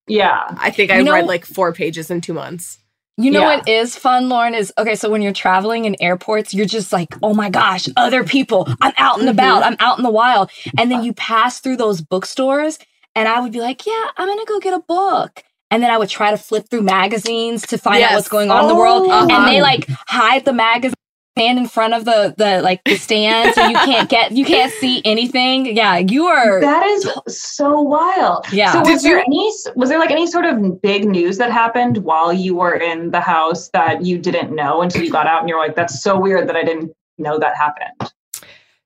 Yeah. 0.08 0.56
I 0.58 0.72
think 0.72 0.92
I 0.92 0.98
You 0.98 1.04
know- 1.04 1.14
read 1.14 1.26
like 1.26 1.46
four 1.46 1.74
pages 1.74 2.10
in 2.12 2.22
two 2.22 2.34
months. 2.34 2.80
You 3.18 3.30
know 3.30 3.42
Yeah. 3.42 3.58
what 3.58 3.70
is 3.70 3.96
fun, 3.96 4.28
Lauren? 4.28 4.56
Is 4.56 4.74
okay. 4.78 4.96
So 4.96 5.10
when 5.10 5.22
you're 5.22 5.34
traveling 5.34 5.86
in 5.86 5.96
airports, 6.02 6.52
you're 6.54 6.66
just 6.66 6.92
like, 6.92 7.16
oh 7.22 7.34
my 7.34 7.50
gosh, 7.50 7.88
other 7.96 8.24
people. 8.24 8.68
I'm 8.82 8.94
out 8.98 9.20
and 9.20 9.30
mm-hmm. 9.30 9.38
about. 9.38 9.64
I'm 9.64 9.76
out 9.80 10.00
in 10.00 10.04
the 10.04 10.10
wild. 10.10 10.50
And 10.80 10.90
then 10.92 11.04
you 11.04 11.14
pass 11.14 11.60
through 11.60 11.78
those 11.78 12.02
bookstores, 12.02 12.80
and 13.14 13.28
I 13.28 13.40
would 13.40 13.52
be 13.52 13.62
like, 13.62 13.86
yeah, 13.86 14.06
I'm 14.18 14.28
gonna 14.28 14.46
go 14.46 14.60
get 14.60 14.74
a 14.74 14.80
book. 14.80 15.44
And 15.70 15.84
then 15.84 15.92
I 15.92 15.98
would 16.00 16.10
try 16.10 16.32
to 16.32 16.38
flip 16.38 16.70
through 16.70 16.82
magazines 16.82 17.68
to 17.68 17.78
find 17.78 18.00
Yes. 18.00 18.12
out 18.12 18.16
what's 18.16 18.30
going 18.30 18.50
on 18.50 18.64
in 18.64 18.68
the 18.68 18.76
world. 18.76 19.04
Oh. 19.06 19.22
And 19.22 19.30
they 19.48 19.60
uh-huh. 19.60 19.62
like 19.62 19.88
hide 20.08 20.46
the 20.46 20.54
magazine 20.54 20.96
stand 21.36 21.58
in 21.58 21.68
front 21.68 21.94
of 21.94 22.06
the 22.06 22.34
the 22.38 22.62
like 22.62 22.84
the 22.86 22.96
stand 22.96 23.54
so 23.56 23.66
you 23.68 23.76
can't 23.76 24.10
get 24.10 24.32
you 24.32 24.46
can't 24.46 24.72
see 24.74 25.02
anything. 25.04 25.76
Yeah, 25.76 25.98
you 25.98 26.26
are 26.26 26.62
That 26.62 26.86
is 26.86 27.10
so 27.28 27.82
wild. 27.82 28.46
Yeah. 28.52 28.72
So 28.72 28.80
was 28.82 29.02
Did 29.02 29.12
there 29.12 29.18
you- 29.18 29.24
any 29.26 29.52
was 29.76 29.90
there 29.90 30.00
like 30.00 30.12
any 30.12 30.28
sort 30.28 30.46
of 30.46 30.82
big 30.82 31.06
news 31.06 31.38
that 31.40 31.52
happened 31.52 31.98
while 32.00 32.32
you 32.32 32.56
were 32.56 32.76
in 32.76 33.12
the 33.12 33.20
house 33.22 33.70
that 33.74 34.06
you 34.06 34.18
didn't 34.20 34.54
know 34.56 34.82
until 34.82 35.04
you 35.04 35.12
got 35.12 35.26
out 35.28 35.40
and 35.40 35.50
you're 35.50 35.60
like, 35.60 35.76
that's 35.76 36.02
so 36.04 36.20
weird 36.20 36.48
that 36.50 36.56
I 36.56 36.64
didn't 36.64 36.92
know 37.18 37.40
that 37.40 37.56
happened. 37.58 38.12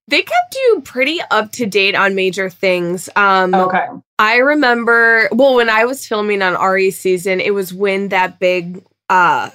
They 0.10 0.22
kept 0.22 0.56
you 0.56 0.82
pretty 0.86 1.20
up 1.32 1.52
to 1.54 1.66
date 1.66 1.94
on 1.96 2.16
major 2.16 2.50
things. 2.50 3.10
Um, 3.18 3.54
Okay. 3.54 3.86
I 4.20 4.38
remember, 4.38 5.28
well, 5.34 5.54
when 5.56 5.70
I 5.70 5.84
was 5.84 6.08
filming 6.08 6.42
on 6.42 6.56
Arie's 6.56 6.98
season, 6.98 7.40
it 7.42 7.54
was 7.54 7.74
when 7.74 8.08
that 8.10 8.40
big 8.40 8.84
uh, 9.10 9.50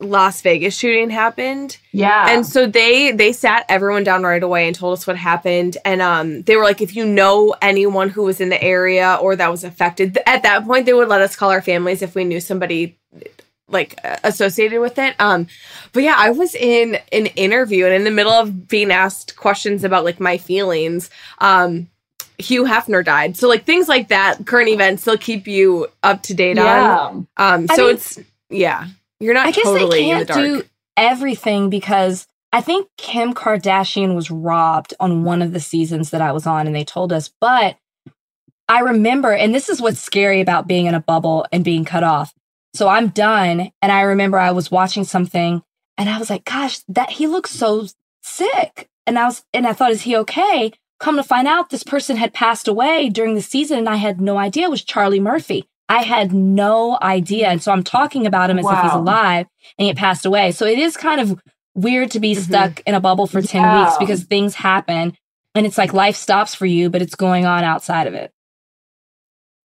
Las 0.00 0.40
Vegas 0.42 0.76
shooting 0.76 1.10
happened. 1.10 1.76
Yeah. 1.92 2.26
and 2.30 2.46
so 2.46 2.66
they 2.66 3.10
they 3.10 3.32
sat 3.32 3.64
everyone 3.68 4.04
down 4.04 4.22
right 4.22 4.42
away 4.42 4.66
and 4.68 4.76
told 4.76 4.96
us 4.98 5.06
what 5.06 5.16
happened 5.16 5.76
and 5.84 6.00
um 6.00 6.42
they 6.42 6.54
were 6.56 6.62
like 6.62 6.80
if 6.80 6.94
you 6.94 7.04
know 7.04 7.54
anyone 7.60 8.08
who 8.08 8.22
was 8.22 8.40
in 8.40 8.48
the 8.48 8.62
area 8.62 9.18
or 9.20 9.34
that 9.34 9.50
was 9.50 9.64
affected 9.64 10.16
at 10.26 10.44
that 10.44 10.64
point 10.64 10.86
they 10.86 10.92
would 10.92 11.08
let 11.08 11.20
us 11.20 11.34
call 11.34 11.50
our 11.50 11.60
families 11.62 12.00
if 12.02 12.14
we 12.14 12.22
knew 12.22 12.38
somebody 12.38 12.96
like 13.66 13.98
associated 14.22 14.80
with 14.80 14.98
it 14.98 15.16
um 15.18 15.48
but 15.92 16.04
yeah 16.04 16.14
i 16.16 16.30
was 16.30 16.54
in 16.54 16.96
an 17.12 17.26
interview 17.34 17.84
and 17.84 17.92
in 17.94 18.04
the 18.04 18.10
middle 18.12 18.32
of 18.32 18.68
being 18.68 18.92
asked 18.92 19.34
questions 19.36 19.82
about 19.82 20.04
like 20.04 20.20
my 20.20 20.38
feelings 20.38 21.10
um 21.38 21.88
Hugh 22.40 22.62
Hefner 22.66 23.04
died. 23.04 23.36
So 23.36 23.48
like 23.48 23.64
things 23.64 23.88
like 23.88 24.10
that, 24.10 24.46
current 24.46 24.68
events, 24.68 25.02
they'll 25.02 25.16
keep 25.18 25.48
you 25.48 25.88
up 26.04 26.22
to 26.22 26.34
date 26.34 26.56
on. 26.56 26.64
yeah. 26.64 27.06
Um 27.36 27.66
I 27.68 27.74
so 27.74 27.86
mean- 27.86 27.94
it's 27.96 28.18
yeah. 28.48 28.86
You're 29.20 29.34
not 29.34 29.46
I 29.46 29.50
guess 29.50 29.64
totally 29.64 29.98
they 29.98 30.04
can't 30.04 30.28
do 30.28 30.64
everything 30.96 31.70
because 31.70 32.26
I 32.52 32.60
think 32.60 32.88
Kim 32.96 33.34
Kardashian 33.34 34.14
was 34.14 34.30
robbed 34.30 34.94
on 35.00 35.24
one 35.24 35.42
of 35.42 35.52
the 35.52 35.60
seasons 35.60 36.10
that 36.10 36.22
I 36.22 36.32
was 36.32 36.46
on, 36.46 36.66
and 36.66 36.74
they 36.74 36.84
told 36.84 37.12
us. 37.12 37.30
But 37.40 37.76
I 38.68 38.80
remember, 38.80 39.32
and 39.32 39.54
this 39.54 39.68
is 39.68 39.80
what's 39.80 40.00
scary 40.00 40.40
about 40.40 40.66
being 40.66 40.86
in 40.86 40.94
a 40.94 41.00
bubble 41.00 41.46
and 41.52 41.64
being 41.64 41.84
cut 41.84 42.04
off. 42.04 42.34
So 42.74 42.88
I'm 42.88 43.08
done, 43.08 43.70
and 43.82 43.92
I 43.92 44.02
remember 44.02 44.38
I 44.38 44.52
was 44.52 44.70
watching 44.70 45.04
something, 45.04 45.62
and 45.96 46.08
I 46.08 46.18
was 46.18 46.30
like, 46.30 46.44
"Gosh, 46.44 46.80
that 46.88 47.10
he 47.10 47.26
looks 47.26 47.50
so 47.50 47.86
sick," 48.22 48.88
and 49.06 49.18
I 49.18 49.24
was, 49.24 49.44
and 49.52 49.66
I 49.66 49.72
thought, 49.72 49.90
"Is 49.90 50.02
he 50.02 50.16
okay?" 50.16 50.72
Come 51.00 51.16
to 51.16 51.22
find 51.22 51.46
out, 51.46 51.70
this 51.70 51.84
person 51.84 52.16
had 52.16 52.34
passed 52.34 52.66
away 52.66 53.08
during 53.08 53.34
the 53.34 53.42
season, 53.42 53.78
and 53.78 53.88
I 53.88 53.96
had 53.96 54.20
no 54.20 54.36
idea 54.36 54.64
it 54.64 54.70
was 54.70 54.82
Charlie 54.82 55.20
Murphy. 55.20 55.68
I 55.88 56.02
had 56.02 56.32
no 56.34 56.98
idea, 57.00 57.48
and 57.48 57.62
so 57.62 57.72
I'm 57.72 57.82
talking 57.82 58.26
about 58.26 58.50
him 58.50 58.58
as 58.58 58.66
if 58.66 58.78
he's 58.82 58.92
alive 58.92 59.46
and 59.78 59.86
he 59.88 59.94
passed 59.94 60.26
away. 60.26 60.52
So 60.52 60.66
it 60.66 60.78
is 60.78 60.96
kind 60.96 61.20
of 61.20 61.40
weird 61.74 62.10
to 62.10 62.20
be 62.20 62.34
Mhm. 62.34 62.40
stuck 62.40 62.80
in 62.86 62.94
a 62.94 63.00
bubble 63.00 63.26
for 63.26 63.40
10 63.40 63.62
Yeah. 63.62 63.84
weeks 63.84 63.96
because 63.98 64.24
things 64.24 64.54
happen 64.54 65.16
and 65.54 65.66
it's 65.66 65.78
like 65.78 65.92
life 65.94 66.16
stops 66.16 66.54
for 66.54 66.66
you, 66.66 66.90
but 66.90 67.00
it's 67.00 67.14
going 67.14 67.46
on 67.46 67.64
outside 67.64 68.06
of 68.06 68.14
it. 68.14 68.32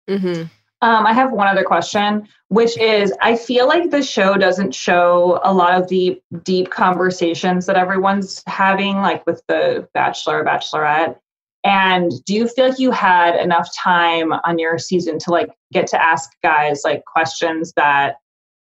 Mhm. 0.09 0.49
Um, 0.81 1.05
I 1.07 1.13
have 1.13 1.31
one 1.31 1.47
other 1.47 1.63
question, 1.63 2.27
which 2.49 2.77
is 2.77 3.13
I 3.21 3.35
feel 3.35 3.67
like 3.67 3.89
the 3.89 4.03
show 4.03 4.35
doesn't 4.35 4.75
show 4.75 5.39
a 5.43 5.53
lot 5.53 5.73
of 5.81 5.87
the 5.87 6.21
deep 6.43 6.69
conversations 6.71 7.65
that 7.65 7.77
everyone's 7.77 8.43
having, 8.47 8.97
like 9.01 9.25
with 9.25 9.41
the 9.47 9.87
Bachelor, 9.93 10.43
Bachelorette. 10.43 11.17
And 11.63 12.11
do 12.25 12.33
you 12.33 12.47
feel 12.47 12.69
like 12.69 12.79
you 12.79 12.91
had 12.91 13.35
enough 13.35 13.69
time 13.75 14.33
on 14.33 14.59
your 14.59 14.77
season 14.77 15.17
to 15.19 15.31
like 15.31 15.49
get 15.71 15.87
to 15.87 16.01
ask 16.01 16.29
guys 16.43 16.81
like 16.83 17.05
questions 17.05 17.71
that 17.77 18.15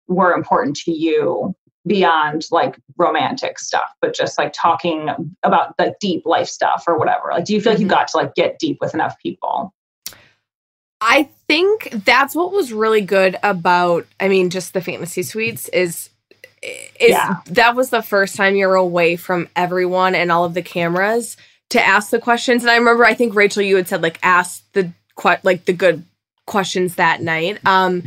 were 0.07 0.33
important 0.33 0.75
to 0.77 0.91
you 0.91 1.55
beyond 1.87 2.45
like 2.51 2.77
romantic 2.97 3.57
stuff, 3.59 3.91
but 3.99 4.13
just 4.13 4.37
like 4.37 4.53
talking 4.53 5.09
about 5.43 5.75
the 5.77 5.93
deep 5.99 6.23
life 6.25 6.47
stuff 6.47 6.83
or 6.87 6.97
whatever? 6.97 7.29
Like, 7.31 7.45
do 7.45 7.53
you 7.53 7.61
feel 7.61 7.73
like 7.73 7.79
you 7.79 7.87
Mhm. 7.87 7.91
got 7.91 8.07
to 8.09 8.17
like 8.17 8.35
get 8.35 8.59
deep 8.59 8.77
with 8.79 8.93
enough 8.93 9.15
people? 9.21 9.73
I 11.01 11.29
think 11.47 11.89
that's 12.05 12.35
what 12.35 12.51
was 12.53 12.71
really 12.71 13.01
good 13.01 13.37
about 13.43 14.05
I 14.19 14.29
mean 14.29 14.49
just 14.49 14.73
the 14.73 14.81
fantasy 14.81 15.23
suites 15.23 15.67
is 15.69 16.09
is 16.61 17.09
Yeah. 17.09 17.37
that 17.47 17.75
was 17.75 17.89
the 17.89 18.01
first 18.01 18.37
time 18.37 18.55
you're 18.55 18.75
away 18.75 19.17
from 19.17 19.49
everyone 19.55 20.15
and 20.15 20.31
all 20.31 20.45
of 20.45 20.53
the 20.53 20.61
cameras 20.61 21.35
to 21.69 21.81
ask 21.85 22.09
the 22.11 22.19
questions 22.19 22.63
and 22.63 22.69
I 22.71 22.75
remember 22.75 23.05
I 23.05 23.13
think 23.13 23.35
Rachel 23.35 23.63
you 23.63 23.75
had 23.75 23.87
said 23.87 24.01
like 24.03 24.19
ask 24.23 24.63
the 24.73 24.91
que- 25.19 25.39
like 25.43 25.65
the 25.65 25.73
good 25.73 26.03
questions 26.45 26.95
that 26.95 27.21
night 27.21 27.59
um 27.65 28.03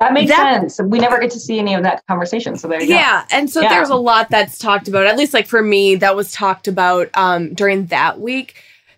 That 0.00 0.12
makes 0.12 0.30
That- 0.30 0.60
sense. 0.60 0.80
We 0.82 0.98
never 0.98 1.18
get 1.18 1.30
to 1.32 1.40
see 1.40 1.58
any 1.58 1.74
of 1.74 1.82
that 1.82 2.06
conversation. 2.06 2.56
So 2.56 2.68
there 2.68 2.80
you 2.82 2.88
go. 2.88 2.94
yeah 2.94 3.24
and 3.30 3.48
so 3.50 3.60
Yeah. 3.62 3.70
there's 3.70 3.88
a 3.90 3.96
lot 3.96 4.30
that's 4.30 4.58
talked 4.58 4.88
about 4.88 5.06
at 5.06 5.16
least 5.16 5.32
like 5.34 5.46
for 5.46 5.62
me 5.62 5.94
that 5.96 6.14
was 6.16 6.32
talked 6.32 6.68
about 6.68 7.08
um 7.14 7.54
during 7.54 7.86
that 7.86 8.20
week 8.20 8.54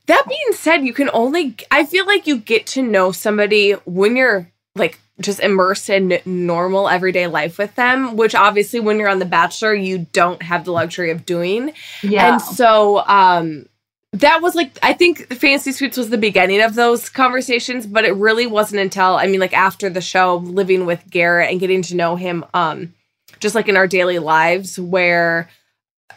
that 0.07 0.25
being 0.29 0.53
said 0.55 0.85
you 0.85 0.93
can 0.93 1.09
only 1.13 1.55
i 1.71 1.85
feel 1.85 2.05
like 2.07 2.27
you 2.27 2.37
get 2.39 2.67
to 2.67 2.83
know 2.83 3.13
somebody 3.13 3.73
when 3.85 4.17
you're 4.17 4.51
like 4.75 4.99
just 5.21 5.39
immersed 5.41 5.89
in 5.91 6.19
normal 6.25 6.89
everyday 6.89 7.27
life 7.27 7.59
with 7.59 7.75
them 7.77 8.17
which 8.17 8.35
obviously 8.35 8.81
when 8.81 8.99
you're 8.99 9.09
on 9.09 9.19
the 9.21 9.25
bachelor 9.25 9.73
you 9.75 10.07
don't 10.13 10.43
have 10.43 10.65
the 10.65 10.73
luxury 10.73 11.11
of 11.11 11.25
doing 11.27 11.73
Yeah. 12.03 12.33
and 12.33 12.43
so 12.43 13.07
um 13.07 13.67
that 14.15 14.43
was 14.43 14.55
like 14.55 14.79
I 14.83 14.93
think 14.93 15.33
Fantasy 15.35 15.73
Suites 15.73 15.97
was 15.97 16.11
the 16.11 16.19
beginning 16.19 16.61
of 16.63 16.75
those 16.75 17.09
conversations, 17.09 17.87
but 17.87 18.05
it 18.05 18.13
really 18.13 18.47
wasn't 18.47 18.81
until 18.83 19.17
I 19.17 19.27
mean 19.27 19.41
like 19.41 19.53
after 19.55 19.89
the 19.89 20.01
show, 20.01 20.37
living 20.37 20.85
with 20.87 21.03
Garrett 21.09 21.51
and 21.51 21.61
getting 21.61 21.83
to 21.83 21.97
know 21.97 22.17
him 22.17 22.45
um 22.55 22.93
just 23.39 23.55
like 23.55 23.69
in 23.69 23.77
our 23.77 23.87
daily 23.87 24.19
lives 24.19 24.79
where 24.79 25.49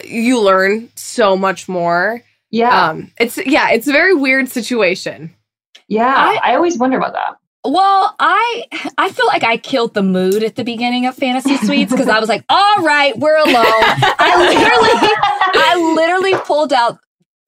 you 0.03 0.39
learn 0.41 0.89
so 0.95 1.37
much 1.37 1.69
more. 1.69 2.21
yeah. 2.49 2.89
Um 2.89 3.11
it's 3.19 3.37
yeah, 3.45 3.69
it's 3.71 3.87
a 3.87 3.91
very 3.91 4.13
weird 4.15 4.49
situation. 4.49 5.33
yeah. 5.87 6.13
I- 6.15 6.39
I, 6.51 6.55
always 6.55 6.77
wonder 6.79 6.97
about 6.97 7.13
that. 7.13 7.37
Well, 7.65 8.13
I 8.19 8.65
I 8.97 9.09
feel 9.11 9.27
like 9.27 9.43
I 9.43 9.55
killed 9.57 9.93
the 9.93 10.03
mood 10.03 10.43
at 10.43 10.55
the 10.55 10.63
beginning 10.65 11.05
of 11.05 11.15
Fantasy 11.15 11.55
Suites 11.57 11.91
because 11.91 12.09
I 12.09 12.19
was 12.19 12.27
like, 12.27 12.43
all 12.49 12.75
right, 12.83 13.17
we're 13.17 13.37
alone. 13.37 13.53
I 13.55 14.35
literally 14.37 15.11
I 15.55 15.93
literally 15.95 16.33
pulled 16.45 16.73
out 16.73 16.97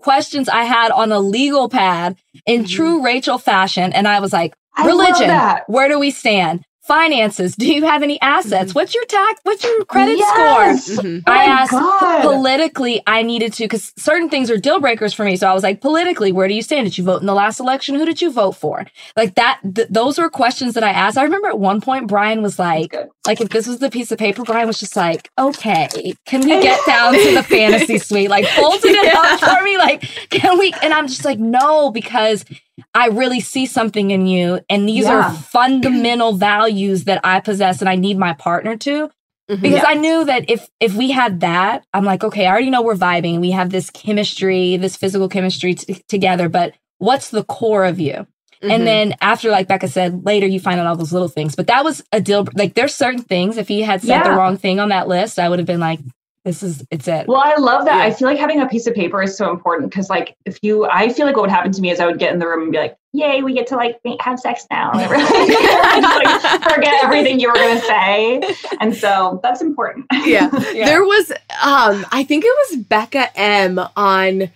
questions 0.06 0.48
I 0.48 0.64
had 0.66 0.92
on 0.92 1.12
a 1.12 1.20
legal 1.20 1.68
pad 1.68 2.16
in 2.46 2.64
Mhm. 2.64 2.70
true 2.70 3.04
Rachel 3.04 3.40
fashion, 3.40 3.92
and 3.92 4.08
I 4.08 4.20
was 4.20 4.32
like, 4.32 4.54
religion, 4.84 5.30
where 5.68 5.90
do 5.90 5.98
we 5.98 6.12
stand? 6.12 6.64
Finances? 6.88 7.56
Do 7.56 7.66
you 7.66 7.84
have 7.86 8.04
any 8.04 8.22
assets? 8.22 8.72
Mhm. 8.72 8.76
What's 8.76 8.94
your 8.94 9.06
tax? 9.06 9.40
What's 9.44 9.64
your 9.64 9.86
credit 9.86 10.20
Yes! 10.20 10.86
score? 10.86 11.04
Mhm. 11.04 11.24
Oh 11.26 11.32
I 11.32 11.44
asked 11.46 11.72
God. 11.72 12.22
politically, 12.22 13.02
I 13.08 13.24
needed 13.24 13.54
to 13.54 13.64
because 13.64 13.92
certain 13.98 14.30
things 14.30 14.52
are 14.52 14.58
deal 14.58 14.80
breakers 14.80 15.12
for 15.14 15.26
me. 15.26 15.36
So 15.36 15.48
I 15.50 15.54
was 15.54 15.64
like, 15.64 15.82
politically, 15.82 16.32
where 16.32 16.48
do 16.48 16.54
you 16.54 16.62
stand? 16.62 16.86
Did 16.86 16.98
you 16.98 17.04
vote 17.04 17.22
in 17.22 17.26
the 17.26 17.34
last 17.34 17.60
election? 17.60 17.96
Who 17.96 18.06
did 18.06 18.22
you 18.22 18.32
vote 18.32 18.52
for? 18.52 18.86
Like 19.18 19.34
that. 19.36 19.60
Th- 19.74 19.88
those 19.90 20.20
were 20.20 20.30
questions 20.30 20.76
that 20.76 20.84
I 20.84 20.92
asked. 20.92 21.18
I 21.18 21.24
remember 21.24 21.48
at 21.48 21.58
one 21.60 21.82
point 21.82 22.06
Bryan 22.08 22.44
was 22.44 22.60
like, 22.60 22.96
like 23.26 23.42
if 23.42 23.50
this 23.50 23.66
was 23.66 23.80
the 23.80 23.90
piece 23.90 24.12
of 24.12 24.20
paper, 24.20 24.44
Bryan 24.44 24.68
was 24.68 24.78
just 24.80 24.96
like, 24.96 25.32
okay, 25.40 26.14
can 26.28 26.42
we 26.42 26.62
get 26.62 26.80
down 26.86 27.14
to 27.16 27.34
the 27.34 27.42
fantasy 27.44 27.98
suite? 27.98 28.30
Like 28.30 28.46
folded 28.46 28.92
it 28.92 29.16
up 29.16 29.40
for 29.40 29.64
me. 29.64 29.78
Like, 29.78 30.02
can 30.30 30.60
we? 30.60 30.72
And 30.84 30.94
I'm 30.94 31.08
just 31.08 31.26
like, 31.26 31.40
no, 31.40 31.90
because 31.90 32.46
I 32.94 33.08
really 33.08 33.40
see 33.40 33.66
something 33.66 34.12
in 34.12 34.28
you, 34.28 34.60
and 34.70 34.88
these 34.88 35.06
Yeah. 35.06 35.14
are 35.30 35.34
fundamental 35.52 36.34
values 36.34 37.06
that 37.06 37.22
I 37.24 37.40
possess, 37.40 37.80
and 37.82 37.90
I 37.90 37.96
need 37.96 38.18
my 38.18 38.34
partner 38.34 38.76
to 38.78 39.10
Mhm. 39.50 39.62
because 39.62 39.84
I 39.88 39.94
knew 39.94 40.26
that 40.26 40.50
if 40.50 40.68
if 40.80 40.94
we 40.96 41.12
had 41.12 41.40
that, 41.42 41.84
I'm 41.94 42.04
like, 42.06 42.24
okay, 42.24 42.46
I 42.46 42.50
already 42.52 42.70
know 42.70 42.82
we're 42.82 42.96
vibing. 42.96 43.40
We 43.40 43.52
have 43.52 43.70
this 43.70 43.90
chemistry, 43.90 44.78
this 44.78 44.96
physical 44.98 45.30
chemistry 45.30 45.76
t- 45.76 46.02
together. 46.08 46.50
But 46.50 46.74
what's 46.98 47.30
the 47.30 47.44
core 47.44 47.86
of 47.86 48.00
you? 48.00 48.26
Mhm. 48.64 48.72
And 48.72 48.88
then 48.88 49.14
after, 49.22 49.52
like 49.52 49.68
Becca 49.68 49.88
said, 49.88 50.26
later 50.26 50.48
you 50.48 50.60
find 50.60 50.80
out 50.80 50.88
all 50.88 50.96
those 50.96 51.14
little 51.14 51.28
things. 51.28 51.56
But 51.56 51.68
that 51.68 51.84
was 51.84 52.04
a 52.12 52.20
deal. 52.20 52.48
Like 52.56 52.74
there's 52.74 52.96
certain 52.96 53.22
things. 53.22 53.58
If 53.58 53.68
he 53.68 53.82
had 53.82 54.02
said 54.02 54.24
the 54.24 54.32
wrong 54.32 54.58
thing 54.58 54.80
on 54.80 54.90
that 54.90 55.08
list, 55.08 55.38
I 55.38 55.48
would 55.50 55.60
have 55.60 55.68
been 55.68 55.80
like, 55.80 56.00
this 56.46 56.62
is 56.62 56.86
it's 56.92 57.08
it. 57.08 57.28
Well, 57.28 57.42
I 57.44 57.56
love 57.56 57.86
that. 57.86 57.98
Yeah. 57.98 58.04
I 58.04 58.12
feel 58.12 58.28
like 58.28 58.38
having 58.38 58.62
a 58.62 58.68
piece 58.68 58.86
of 58.86 58.94
paper 58.94 59.22
is 59.24 59.36
so 59.36 59.50
important 59.50 59.90
because, 59.90 60.12
like, 60.12 60.38
if 60.46 60.60
you, 60.62 60.86
I 60.86 61.10
feel 61.10 61.26
like 61.26 61.36
what 61.36 61.42
would 61.42 61.50
happen 61.50 61.72
to 61.72 61.82
me 61.82 61.90
is 61.90 62.00
I 62.00 62.06
would 62.06 62.20
get 62.20 62.34
in 62.34 62.40
the 62.40 62.48
room 62.48 62.62
and 62.62 62.72
be 62.72 62.78
like, 62.78 62.96
"Yay, 63.14 63.42
we 63.42 63.54
get 63.54 63.66
to 63.68 63.76
like 63.76 64.00
have 64.20 64.40
sex 64.40 64.68
now," 64.70 64.92
and 64.92 65.10
like, 65.10 66.64
forget 66.72 67.04
everything 67.04 67.40
you 67.40 67.50
were 67.50 67.56
gonna 67.56 67.82
say, 67.82 68.42
and 68.80 68.96
so 68.96 69.40
that's 69.42 69.62
important. 69.62 70.06
yeah. 70.24 70.50
Yeah. 70.76 70.86
There 70.88 71.04
was 71.04 71.32
um 71.32 72.06
I 72.12 72.26
think 72.28 72.44
it 72.46 72.56
was 72.70 72.86
Bekah 72.86 73.30
M 73.36 73.80
on 73.96 74.52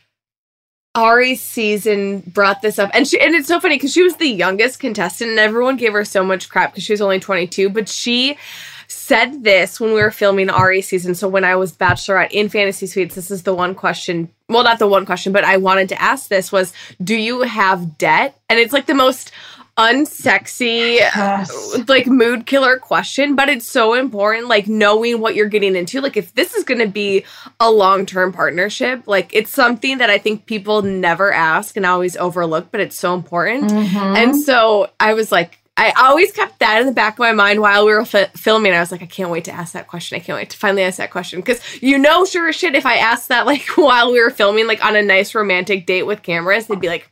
Arie's 0.96 1.42
season 1.42 2.20
brought 2.22 2.62
this 2.62 2.78
up 2.78 2.90
and 2.94 3.08
she 3.08 3.20
and 3.20 3.36
it's 3.36 3.48
so 3.48 3.60
funny 3.60 3.76
because 3.76 3.94
she 3.94 4.04
was 4.04 4.18
the 4.18 4.28
youngest 4.28 4.80
contestant 4.80 5.30
and 5.30 5.40
everyone 5.40 5.78
gave 5.78 5.94
her 5.94 6.04
so 6.04 6.24
much 6.24 6.50
crap 6.50 6.72
because 6.74 6.84
she 6.84 6.92
was 6.94 7.00
only 7.00 7.20
22 7.20 7.70
but 7.70 7.88
she 7.88 8.38
said 8.92 9.44
this 9.44 9.80
when 9.80 9.94
we 9.94 10.02
were 10.02 10.10
filming 10.12 10.50
Arie's 10.50 10.88
season 10.88 11.14
so 11.16 11.28
when 11.30 11.44
I 11.46 11.56
was 11.56 11.72
bachelorette 11.72 12.32
in 12.32 12.50
fantasy 12.50 12.88
suites 12.88 13.14
this 13.16 13.30
is 13.32 13.44
the 13.44 13.54
one 13.54 13.76
question 13.76 14.30
well 14.50 14.64
not 14.64 14.80
the 14.80 14.88
one 14.88 15.06
question 15.06 15.32
but 15.32 15.44
I 15.44 15.58
wanted 15.58 15.90
to 15.90 16.02
ask 16.02 16.28
this 16.28 16.52
was 16.52 16.74
do 17.04 17.16
you 17.16 17.42
have 17.44 17.98
debt 18.00 18.36
and 18.50 18.60
it's 18.60 18.74
like 18.74 18.88
the 18.88 18.96
most 18.96 19.32
unsexy 19.78 20.96
Yes. 20.96 21.78
like 21.88 22.06
mood 22.08 22.46
killer 22.46 22.78
question, 22.78 23.36
but 23.36 23.48
it's 23.48 23.66
so 23.66 23.94
important, 23.94 24.48
like 24.50 24.68
knowing 24.68 25.22
what 25.22 25.36
you're 25.36 25.48
getting 25.48 25.76
into. 25.76 26.02
Like, 26.02 26.18
if 26.18 26.34
this 26.36 26.54
is 26.54 26.66
going 26.66 26.80
to 26.82 26.88
be 26.88 27.24
a 27.62 27.72
long 27.72 28.06
term 28.06 28.34
partnership, 28.34 29.04
like 29.08 29.30
it's 29.34 29.52
something 29.52 30.00
that 30.00 30.10
I 30.10 30.18
think 30.18 30.46
people 30.46 30.82
never 30.82 31.32
ask 31.32 31.78
and 31.78 31.86
always 31.86 32.18
overlook, 32.18 32.72
but 32.72 32.82
it's 32.82 32.98
so 33.00 33.14
important. 33.14 33.72
Mhm. 33.72 34.18
And 34.18 34.36
so 34.36 34.90
I 35.00 35.14
was 35.14 35.32
like, 35.32 35.59
I 35.80 35.94
always 35.98 36.32
kept 36.34 36.60
that 36.60 36.80
in 36.82 36.86
the 36.88 36.92
back 36.92 37.14
of 37.14 37.20
my 37.20 37.32
mind 37.32 37.62
while 37.62 37.86
we 37.86 37.94
were 37.94 38.04
fi- 38.06 38.26
filming. 38.36 38.74
I 38.74 38.80
was 38.82 38.92
like, 38.92 39.02
I 39.02 39.06
can't 39.06 39.30
wait 39.30 39.46
to 39.46 39.52
ask 39.52 39.72
that 39.74 39.88
question. 39.88 40.18
I 40.18 40.20
can't 40.20 40.36
wait 40.38 40.50
to 40.50 40.58
finally 40.58 40.84
ask 40.84 40.98
that 40.98 41.10
question 41.10 41.40
because 41.40 41.62
you 41.82 41.98
know, 41.98 42.26
sure 42.26 42.50
as 42.50 42.56
shit, 42.56 42.76
if 42.76 42.86
I 42.86 42.98
asked 42.98 43.30
that 43.30 43.46
like 43.46 43.66
while 43.78 44.12
we 44.12 44.22
were 44.22 44.30
filming, 44.30 44.68
like 44.68 44.84
on 44.84 44.96
a 44.96 45.02
nice 45.02 45.34
romantic 45.34 45.86
date 45.86 46.04
with 46.04 46.22
cameras, 46.22 46.68
they'd 46.68 46.82
be 46.82 46.90
like, 46.90 47.10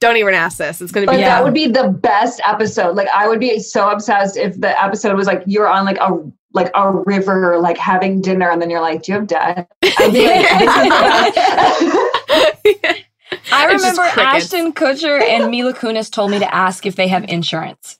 "Don't 0.00 0.16
even 0.16 0.34
ask 0.34 0.58
this. 0.58 0.80
It's 0.82 0.90
gonna 0.92 1.06
But 1.06 1.12
be 1.12 1.18
Yeah. 1.20 1.28
that 1.36 1.44
would 1.44 1.54
be 1.54 1.68
the 1.68 1.88
best 1.88 2.40
episode. 2.44 2.96
Like 2.96 3.08
I 3.14 3.28
would 3.28 3.38
be 3.40 3.60
so 3.60 3.88
obsessed 3.90 4.36
if 4.36 4.58
the 4.60 4.80
episode 4.82 5.16
was 5.16 5.28
like 5.28 5.44
you're 5.46 5.68
on 5.68 5.84
like 5.84 5.98
a 5.98 6.18
like 6.52 6.72
a 6.74 6.90
river, 7.06 7.58
like 7.60 7.78
having 7.78 8.20
dinner, 8.20 8.50
and 8.50 8.60
then 8.60 8.70
you're 8.70 8.80
like, 8.80 9.02
"Do 9.04 9.12
you 9.12 9.18
have 9.18 9.28
debt?" 9.28 9.70
I'd 9.84 10.12
be 10.12 10.26
like, 10.26 10.48
"This 10.58 10.76
is 10.76 10.82
the 10.82 10.90
best." 12.90 13.02
I 13.52 13.66
remember. 13.66 14.02
Ashton 14.02 14.72
Kutcher 14.72 15.22
and 15.22 15.48
Mila 15.50 15.72
Kunis 15.74 16.10
told 16.10 16.32
me 16.32 16.40
to 16.40 16.52
ask 16.54 16.84
if 16.86 16.96
they 16.96 17.06
have 17.06 17.22
insurance. 17.28 17.99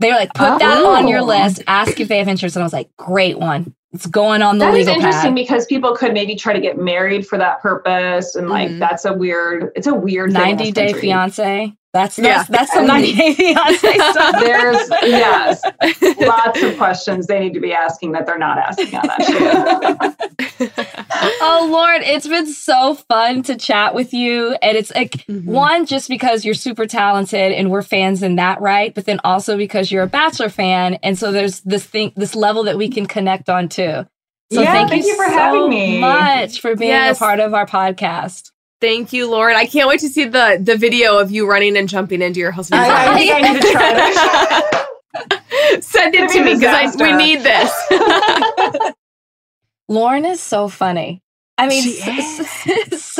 They 0.00 0.08
were 0.08 0.16
like, 0.16 0.34
put 0.34 0.58
that 0.58 0.84
on 0.84 1.06
your 1.08 1.20
Oh. 1.20 1.24
list, 1.24 1.62
ask 1.66 2.00
if 2.00 2.08
they 2.08 2.18
have 2.18 2.26
insurance. 2.28 2.56
And 2.56 2.62
I 2.62 2.66
was 2.66 2.72
like, 2.72 2.88
great 2.96 3.38
one. 3.38 3.74
It's 3.92 4.06
going 4.06 4.40
on 4.40 4.58
the 4.58 4.66
That 4.66 4.74
is 4.74 4.86
legal 4.86 4.94
interesting 4.94 5.30
pad. 5.30 5.34
because 5.34 5.66
people 5.66 5.94
could 5.96 6.12
maybe 6.14 6.36
try 6.36 6.52
to 6.52 6.60
get 6.60 6.78
married 6.78 7.26
for 7.26 7.36
that 7.38 7.60
purpose, 7.60 8.34
and 8.36 8.48
like 8.48 8.70
Mhm. 8.70 8.78
that's 8.78 9.04
a 9.04 9.12
weird. 9.12 9.70
It's 9.74 9.86
a 9.88 9.94
weird. 9.94 10.32
90 10.32 10.64
this 10.66 10.72
day 10.72 10.84
country. 10.86 11.00
fiance. 11.00 11.72
That's 11.92 12.18
Yeah. 12.18 12.44
that's, 12.44 12.48
that's 12.48 12.72
some 12.72 12.86
90 12.86 13.14
day 13.16 13.34
fiance 13.34 13.94
stuff. 13.94 14.36
There's 14.40 14.88
yes, 15.02 15.60
lots 16.20 16.62
of 16.62 16.76
questions 16.76 17.26
they 17.26 17.40
need 17.40 17.54
to 17.54 17.60
be 17.60 17.72
asking 17.72 18.12
that 18.12 18.26
they're 18.26 18.38
not 18.38 18.58
asking 18.58 18.94
on 18.94 19.02
that 19.08 20.16
show. 20.18 20.68
oh 21.42 21.68
Lord, 21.70 22.02
it's 22.02 22.28
been 22.28 22.46
so 22.46 22.94
fun 22.94 23.42
to 23.44 23.56
chat 23.56 23.94
with 23.94 24.12
you. 24.14 24.56
And 24.62 24.76
it's 24.76 24.94
like 24.94 25.26
Mhm. 25.26 25.44
one, 25.46 25.86
just 25.86 26.08
because 26.08 26.44
you're 26.44 26.54
super 26.54 26.86
talented 26.86 27.52
and 27.52 27.70
we're 27.70 27.82
fans 27.82 28.22
in 28.22 28.36
that 28.36 28.60
right, 28.60 28.94
but 28.94 29.04
then 29.06 29.20
also 29.24 29.56
because 29.56 29.90
you're 29.90 30.04
a 30.04 30.08
bachelor 30.08 30.48
fan. 30.48 30.94
And 31.02 31.18
so 31.18 31.32
there's 31.32 31.60
this 31.62 31.84
thing, 31.84 32.12
this 32.16 32.34
level 32.36 32.62
that 32.64 32.78
we 32.78 32.88
can 32.88 33.06
connect 33.06 33.48
on 33.48 33.68
too. 33.68 34.06
So 34.52 34.60
Yeah, 34.62 34.72
thank, 34.72 34.90
thank 34.90 35.02
you, 35.04 35.10
you 35.10 35.16
for 35.16 35.28
so 35.28 35.36
having 35.38 35.68
me. 35.68 35.98
much 36.00 36.60
for 36.60 36.74
being 36.76 36.90
Yes. 36.90 37.16
a 37.16 37.18
part 37.18 37.40
of 37.40 37.54
our 37.54 37.66
podcast. 37.66 38.50
Thank 38.80 39.12
you, 39.12 39.28
Lauren. 39.30 39.56
I 39.56 39.66
can't 39.66 39.88
wait 39.88 40.00
to 40.00 40.08
see 40.08 40.24
the 40.24 40.58
the 40.62 40.76
video 40.76 41.18
of 41.18 41.30
you 41.30 41.48
running 41.48 41.76
and 41.76 41.88
jumping 41.88 42.22
into 42.22 42.40
your 42.40 42.50
husband's 42.50 42.88
I, 42.88 43.04
I 43.04 43.06
arms. 43.08 43.18
think 43.18 43.32
I 43.34 43.40
need 43.52 43.62
to 43.62 43.70
try 43.72 43.92
that. 43.94 45.82
Send 45.82 46.14
it 46.14 46.22
It's 46.22 46.32
to 46.34 46.44
me 46.44 46.54
because 46.54 46.96
we 46.96 47.12
need 47.12 47.40
this. 47.40 47.72
Lauren 49.88 50.24
is 50.24 50.40
so 50.40 50.68
funny. 50.68 51.20
I 51.58 51.68
mean, 51.68 51.82
She 51.82 52.00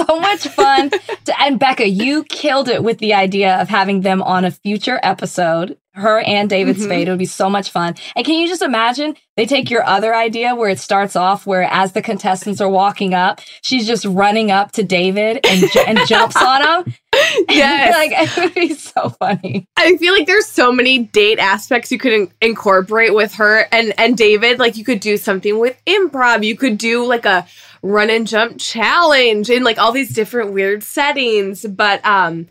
so, 0.06 0.20
much 0.20 0.48
fun. 0.48 0.90
To, 0.90 1.40
and 1.42 1.58
Becca, 1.58 1.88
you 1.88 2.24
killed 2.24 2.68
it 2.68 2.82
with 2.82 2.98
the 2.98 3.14
idea 3.14 3.56
of 3.60 3.68
having 3.68 4.00
them 4.02 4.22
on 4.22 4.44
a 4.44 4.50
future 4.50 5.00
episode. 5.02 5.76
Her 5.92 6.20
and 6.20 6.48
David 6.48 6.76
Mhm. 6.76 6.84
Spade. 6.84 7.08
It 7.08 7.10
would 7.10 7.18
be 7.18 7.26
so 7.26 7.50
much 7.50 7.70
fun. 7.70 7.96
And 8.14 8.24
can 8.24 8.34
you 8.38 8.46
just 8.46 8.62
imagine 8.62 9.16
they 9.36 9.44
take 9.44 9.70
your 9.70 9.84
other 9.84 10.14
idea 10.14 10.54
where 10.54 10.70
it 10.70 10.78
starts 10.78 11.16
off 11.16 11.46
where 11.46 11.64
as 11.64 11.92
the 11.92 12.00
contestants 12.00 12.60
are 12.60 12.68
walking 12.68 13.12
up, 13.12 13.40
she's 13.62 13.88
just 13.88 14.04
running 14.04 14.52
up 14.52 14.70
to 14.72 14.84
David 14.84 15.44
and, 15.44 15.64
and 15.88 15.98
jumps 16.06 16.36
on 16.36 16.62
him. 16.86 16.94
yes. 17.50 17.92
like 17.92 18.12
it 18.14 18.36
would 18.44 18.54
be 18.54 18.72
so 18.72 19.08
funny. 19.10 19.66
I 19.76 19.96
feel 19.96 20.14
like 20.14 20.28
there's 20.28 20.46
so 20.46 20.70
many 20.70 20.98
date 21.00 21.40
aspects 21.40 21.90
you 21.90 21.98
could 21.98 22.12
in- 22.12 22.32
incorporate 22.40 23.12
with 23.12 23.34
her 23.34 23.66
and 23.72 23.92
and 23.98 24.16
David. 24.16 24.60
Like 24.60 24.76
you 24.76 24.84
could 24.84 25.00
do 25.00 25.16
something 25.16 25.58
with 25.58 25.76
improv. 25.86 26.44
You 26.46 26.56
could 26.56 26.78
do 26.78 27.04
like 27.04 27.26
a 27.26 27.46
run 27.82 28.10
and 28.10 28.26
jump 28.26 28.56
challenge 28.58 29.48
in 29.50 29.62
like 29.64 29.78
all 29.78 29.92
these 29.92 30.12
different 30.14 30.52
weird 30.52 30.82
settings. 30.82 31.64
But 31.66 32.04
um, 32.04 32.46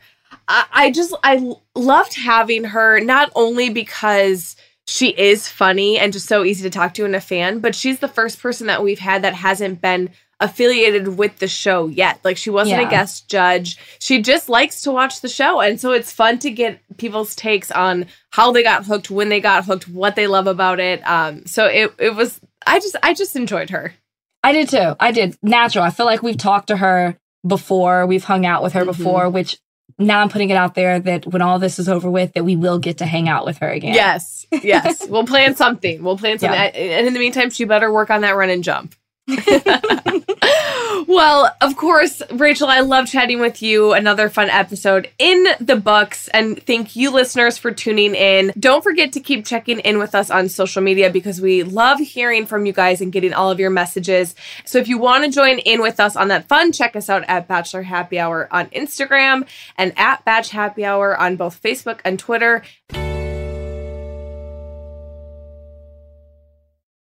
I, 0.47 0.65
I 0.71 0.91
just 0.91 1.13
I 1.23 1.53
loved 1.75 2.15
having 2.15 2.63
her 2.65 2.99
not 2.99 3.31
only 3.35 3.69
because 3.69 4.55
she 4.87 5.09
is 5.09 5.47
funny 5.47 5.99
and 5.99 6.11
just 6.11 6.27
so 6.27 6.43
easy 6.43 6.63
to 6.63 6.69
talk 6.69 6.93
to 6.95 7.05
and 7.05 7.15
a 7.15 7.21
fan, 7.21 7.59
but 7.59 7.75
she's 7.75 7.99
the 7.99 8.07
first 8.07 8.41
person 8.41 8.67
that 8.67 8.83
we've 8.83 8.97
had 8.99 9.21
that 9.21 9.35
hasn't 9.35 9.81
been 9.81 10.09
affiliated 10.41 11.17
with 11.17 11.37
the 11.39 11.47
show 11.47 11.87
yet. 11.87 12.19
Like 12.23 12.37
she 12.37 12.49
wasn't 12.49 12.81
Yeah. 12.81 12.87
a 12.87 12.89
guest 12.89 13.29
judge. 13.29 13.77
She 13.99 14.21
just 14.21 14.47
likes 14.49 14.81
to 14.83 14.91
watch 14.91 15.21
the 15.21 15.27
show. 15.27 15.59
And 15.59 15.79
so 15.79 15.91
it's 15.91 16.11
fun 16.13 16.39
to 16.39 16.49
get 16.49 16.79
people's 16.97 17.35
takes 17.35 17.69
on 17.71 18.07
how 18.31 18.51
they 18.51 18.63
got 18.63 18.85
hooked, 18.85 19.11
when 19.11 19.29
they 19.29 19.41
got 19.41 19.65
hooked, 19.65 19.87
what 19.89 20.15
they 20.15 20.27
love 20.27 20.47
about 20.47 20.79
it. 20.79 21.01
Um 21.07 21.45
so 21.45 21.65
it 21.65 21.93
it 21.99 22.15
was 22.15 22.39
I 22.65 22.79
just 22.79 22.95
I 23.03 23.13
just 23.13 23.35
enjoyed 23.35 23.69
her. 23.69 23.93
I 24.43 24.51
did 24.53 24.69
too. 24.69 24.95
I 24.99 25.11
did. 25.11 25.37
Natural. 25.41 25.83
I 25.83 25.89
feel 25.89 26.05
like 26.05 26.23
we've 26.23 26.37
talked 26.37 26.67
to 26.67 26.77
her 26.77 27.17
before. 27.45 28.05
We've 28.05 28.23
hung 28.23 28.45
out 28.45 28.63
with 28.63 28.73
her 28.73 28.83
Mhm. 28.83 28.85
before, 28.97 29.29
which 29.29 29.57
now 29.97 30.21
I'm 30.21 30.29
putting 30.29 30.49
it 30.49 30.55
out 30.55 30.75
there 30.75 30.99
that 30.99 31.27
when 31.27 31.41
all 31.41 31.59
this 31.59 31.77
is 31.79 31.89
over 31.89 32.09
with, 32.09 32.33
that 32.33 32.45
we 32.45 32.55
will 32.55 32.79
get 32.79 32.99
to 32.99 33.05
hang 33.05 33.27
out 33.27 33.45
with 33.45 33.57
her 33.57 33.69
again. 33.69 33.93
Yes. 33.93 34.45
Yes. 34.63 35.05
we'll 35.09 35.25
plan 35.25 35.55
something. 35.55 36.01
We'll 36.01 36.17
plan 36.17 36.39
something. 36.39 36.57
Yeah. 36.57 36.65
And 36.67 37.07
in 37.07 37.13
the 37.13 37.19
meantime, 37.19 37.49
she 37.49 37.65
better 37.65 37.91
work 37.91 38.09
on 38.09 38.21
that 38.21 38.35
run 38.35 38.49
and 38.49 38.63
jump. 38.63 38.95
well, 41.07 41.55
of 41.61 41.75
course, 41.75 42.21
Rachel, 42.31 42.67
I 42.67 42.79
love 42.81 43.07
chatting 43.07 43.39
with 43.39 43.61
you. 43.61 43.93
Another 43.93 44.29
fun 44.29 44.49
episode 44.49 45.09
in 45.19 45.45
the 45.59 45.75
books. 45.75 46.27
And 46.29 46.61
thank 46.65 46.95
you, 46.95 47.11
listeners, 47.11 47.57
for 47.57 47.71
tuning 47.71 48.15
in. 48.15 48.51
Don't 48.59 48.83
forget 48.83 49.13
to 49.13 49.19
keep 49.19 49.45
checking 49.45 49.79
in 49.79 49.99
with 49.99 50.15
us 50.15 50.29
on 50.29 50.49
social 50.49 50.81
media 50.81 51.09
because 51.09 51.41
we 51.41 51.63
love 51.63 51.99
hearing 51.99 52.45
from 52.45 52.65
you 52.65 52.73
guys 52.73 53.01
and 53.01 53.11
getting 53.11 53.33
all 53.33 53.51
of 53.51 53.59
your 53.59 53.69
messages. 53.69 54.35
So 54.65 54.77
if 54.77 54.87
you 54.87 54.97
want 54.97 55.25
to 55.25 55.31
join 55.31 55.59
in 55.59 55.81
with 55.81 55.99
us 55.99 56.15
on 56.15 56.29
that 56.29 56.47
fun, 56.47 56.71
check 56.71 56.95
us 56.95 57.09
out 57.09 57.23
at 57.27 57.47
Bachelor 57.47 57.83
Happy 57.83 58.19
Hour 58.19 58.47
on 58.51 58.67
Instagram 58.67 59.47
and 59.77 59.93
at 59.97 60.23
Batch 60.25 60.49
Happy 60.49 60.85
Hour 60.85 61.17
on 61.17 61.35
both 61.35 61.61
Facebook 61.61 61.99
and 62.03 62.17
Twitter. 62.17 62.63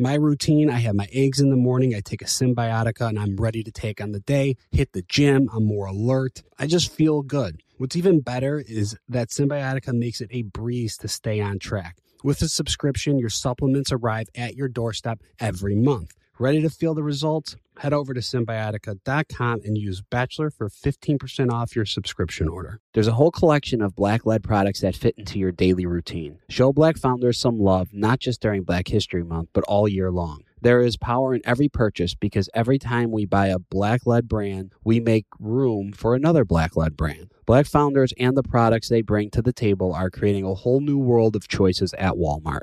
my 0.00 0.14
routine. 0.14 0.70
I 0.70 0.78
have 0.78 0.94
my 0.94 1.08
eggs 1.12 1.40
in 1.40 1.50
the 1.50 1.56
morning. 1.56 1.94
I 1.94 2.00
take 2.00 2.22
a 2.22 2.26
cymbiotika 2.26 3.08
and 3.08 3.18
I'm 3.18 3.36
ready 3.36 3.62
to 3.62 3.70
take 3.70 4.00
on 4.00 4.12
the 4.12 4.20
day, 4.20 4.56
hit 4.72 4.92
the 4.92 5.02
gym. 5.02 5.48
I'm 5.54 5.66
more 5.66 5.86
alert. 5.86 6.42
I 6.58 6.66
just 6.66 6.92
feel 6.92 7.22
good. 7.22 7.60
What's 7.76 7.96
even 7.96 8.20
better 8.20 8.62
is 8.66 8.96
that 9.08 9.28
cymbiotika 9.28 9.92
makes 9.92 10.20
it 10.20 10.30
a 10.32 10.42
breeze 10.42 10.96
to 10.98 11.08
stay 11.08 11.40
on 11.40 11.58
track. 11.58 11.98
With 12.22 12.42
a 12.42 12.48
subscription, 12.48 13.18
your 13.18 13.30
supplements 13.30 13.92
arrive 13.92 14.28
at 14.34 14.54
your 14.54 14.68
doorstep 14.68 15.20
every 15.38 15.74
month. 15.74 16.12
Ready 16.40 16.62
to 16.62 16.70
feel 16.70 16.94
the 16.94 17.02
results? 17.02 17.54
Head 17.80 17.92
over 17.92 18.14
to 18.14 18.20
cymbiotika.com 18.20 19.60
and 19.62 19.76
use 19.76 20.00
Bachelor 20.00 20.48
for 20.48 20.70
15% 20.70 21.52
off 21.52 21.76
your 21.76 21.84
subscription 21.84 22.48
order. 22.48 22.80
There's 22.94 23.08
a 23.08 23.12
whole 23.12 23.30
collection 23.30 23.82
of 23.82 23.94
black 23.94 24.24
led 24.24 24.42
products 24.42 24.80
that 24.80 24.96
fit 24.96 25.14
into 25.18 25.38
your 25.38 25.52
daily 25.52 25.84
routine. 25.84 26.38
Show 26.48 26.72
black 26.72 26.96
founders 26.96 27.36
some 27.36 27.60
love, 27.60 27.90
not 27.92 28.20
just 28.20 28.40
during 28.40 28.62
Black 28.62 28.88
History 28.88 29.22
Month, 29.22 29.50
but 29.52 29.64
all 29.64 29.86
year 29.86 30.10
long. 30.10 30.44
There 30.62 30.80
is 30.80 30.96
power 30.96 31.34
in 31.34 31.42
every 31.44 31.68
purchase 31.68 32.14
because 32.14 32.48
every 32.54 32.78
time 32.78 33.10
we 33.10 33.26
buy 33.26 33.48
a 33.48 33.58
black 33.58 34.06
led 34.06 34.26
brand, 34.26 34.72
we 34.82 34.98
make 34.98 35.26
room 35.38 35.92
for 35.92 36.14
another 36.14 36.46
black 36.46 36.74
led 36.74 36.96
brand. 36.96 37.32
Black 37.44 37.66
founders 37.66 38.14
and 38.18 38.34
the 38.34 38.42
products 38.42 38.88
they 38.88 39.02
bring 39.02 39.28
to 39.32 39.42
the 39.42 39.52
table 39.52 39.92
are 39.92 40.08
creating 40.08 40.46
a 40.46 40.54
whole 40.54 40.80
new 40.80 40.98
world 40.98 41.36
of 41.36 41.48
choices 41.48 41.92
at 41.98 42.14
Walmart. 42.14 42.62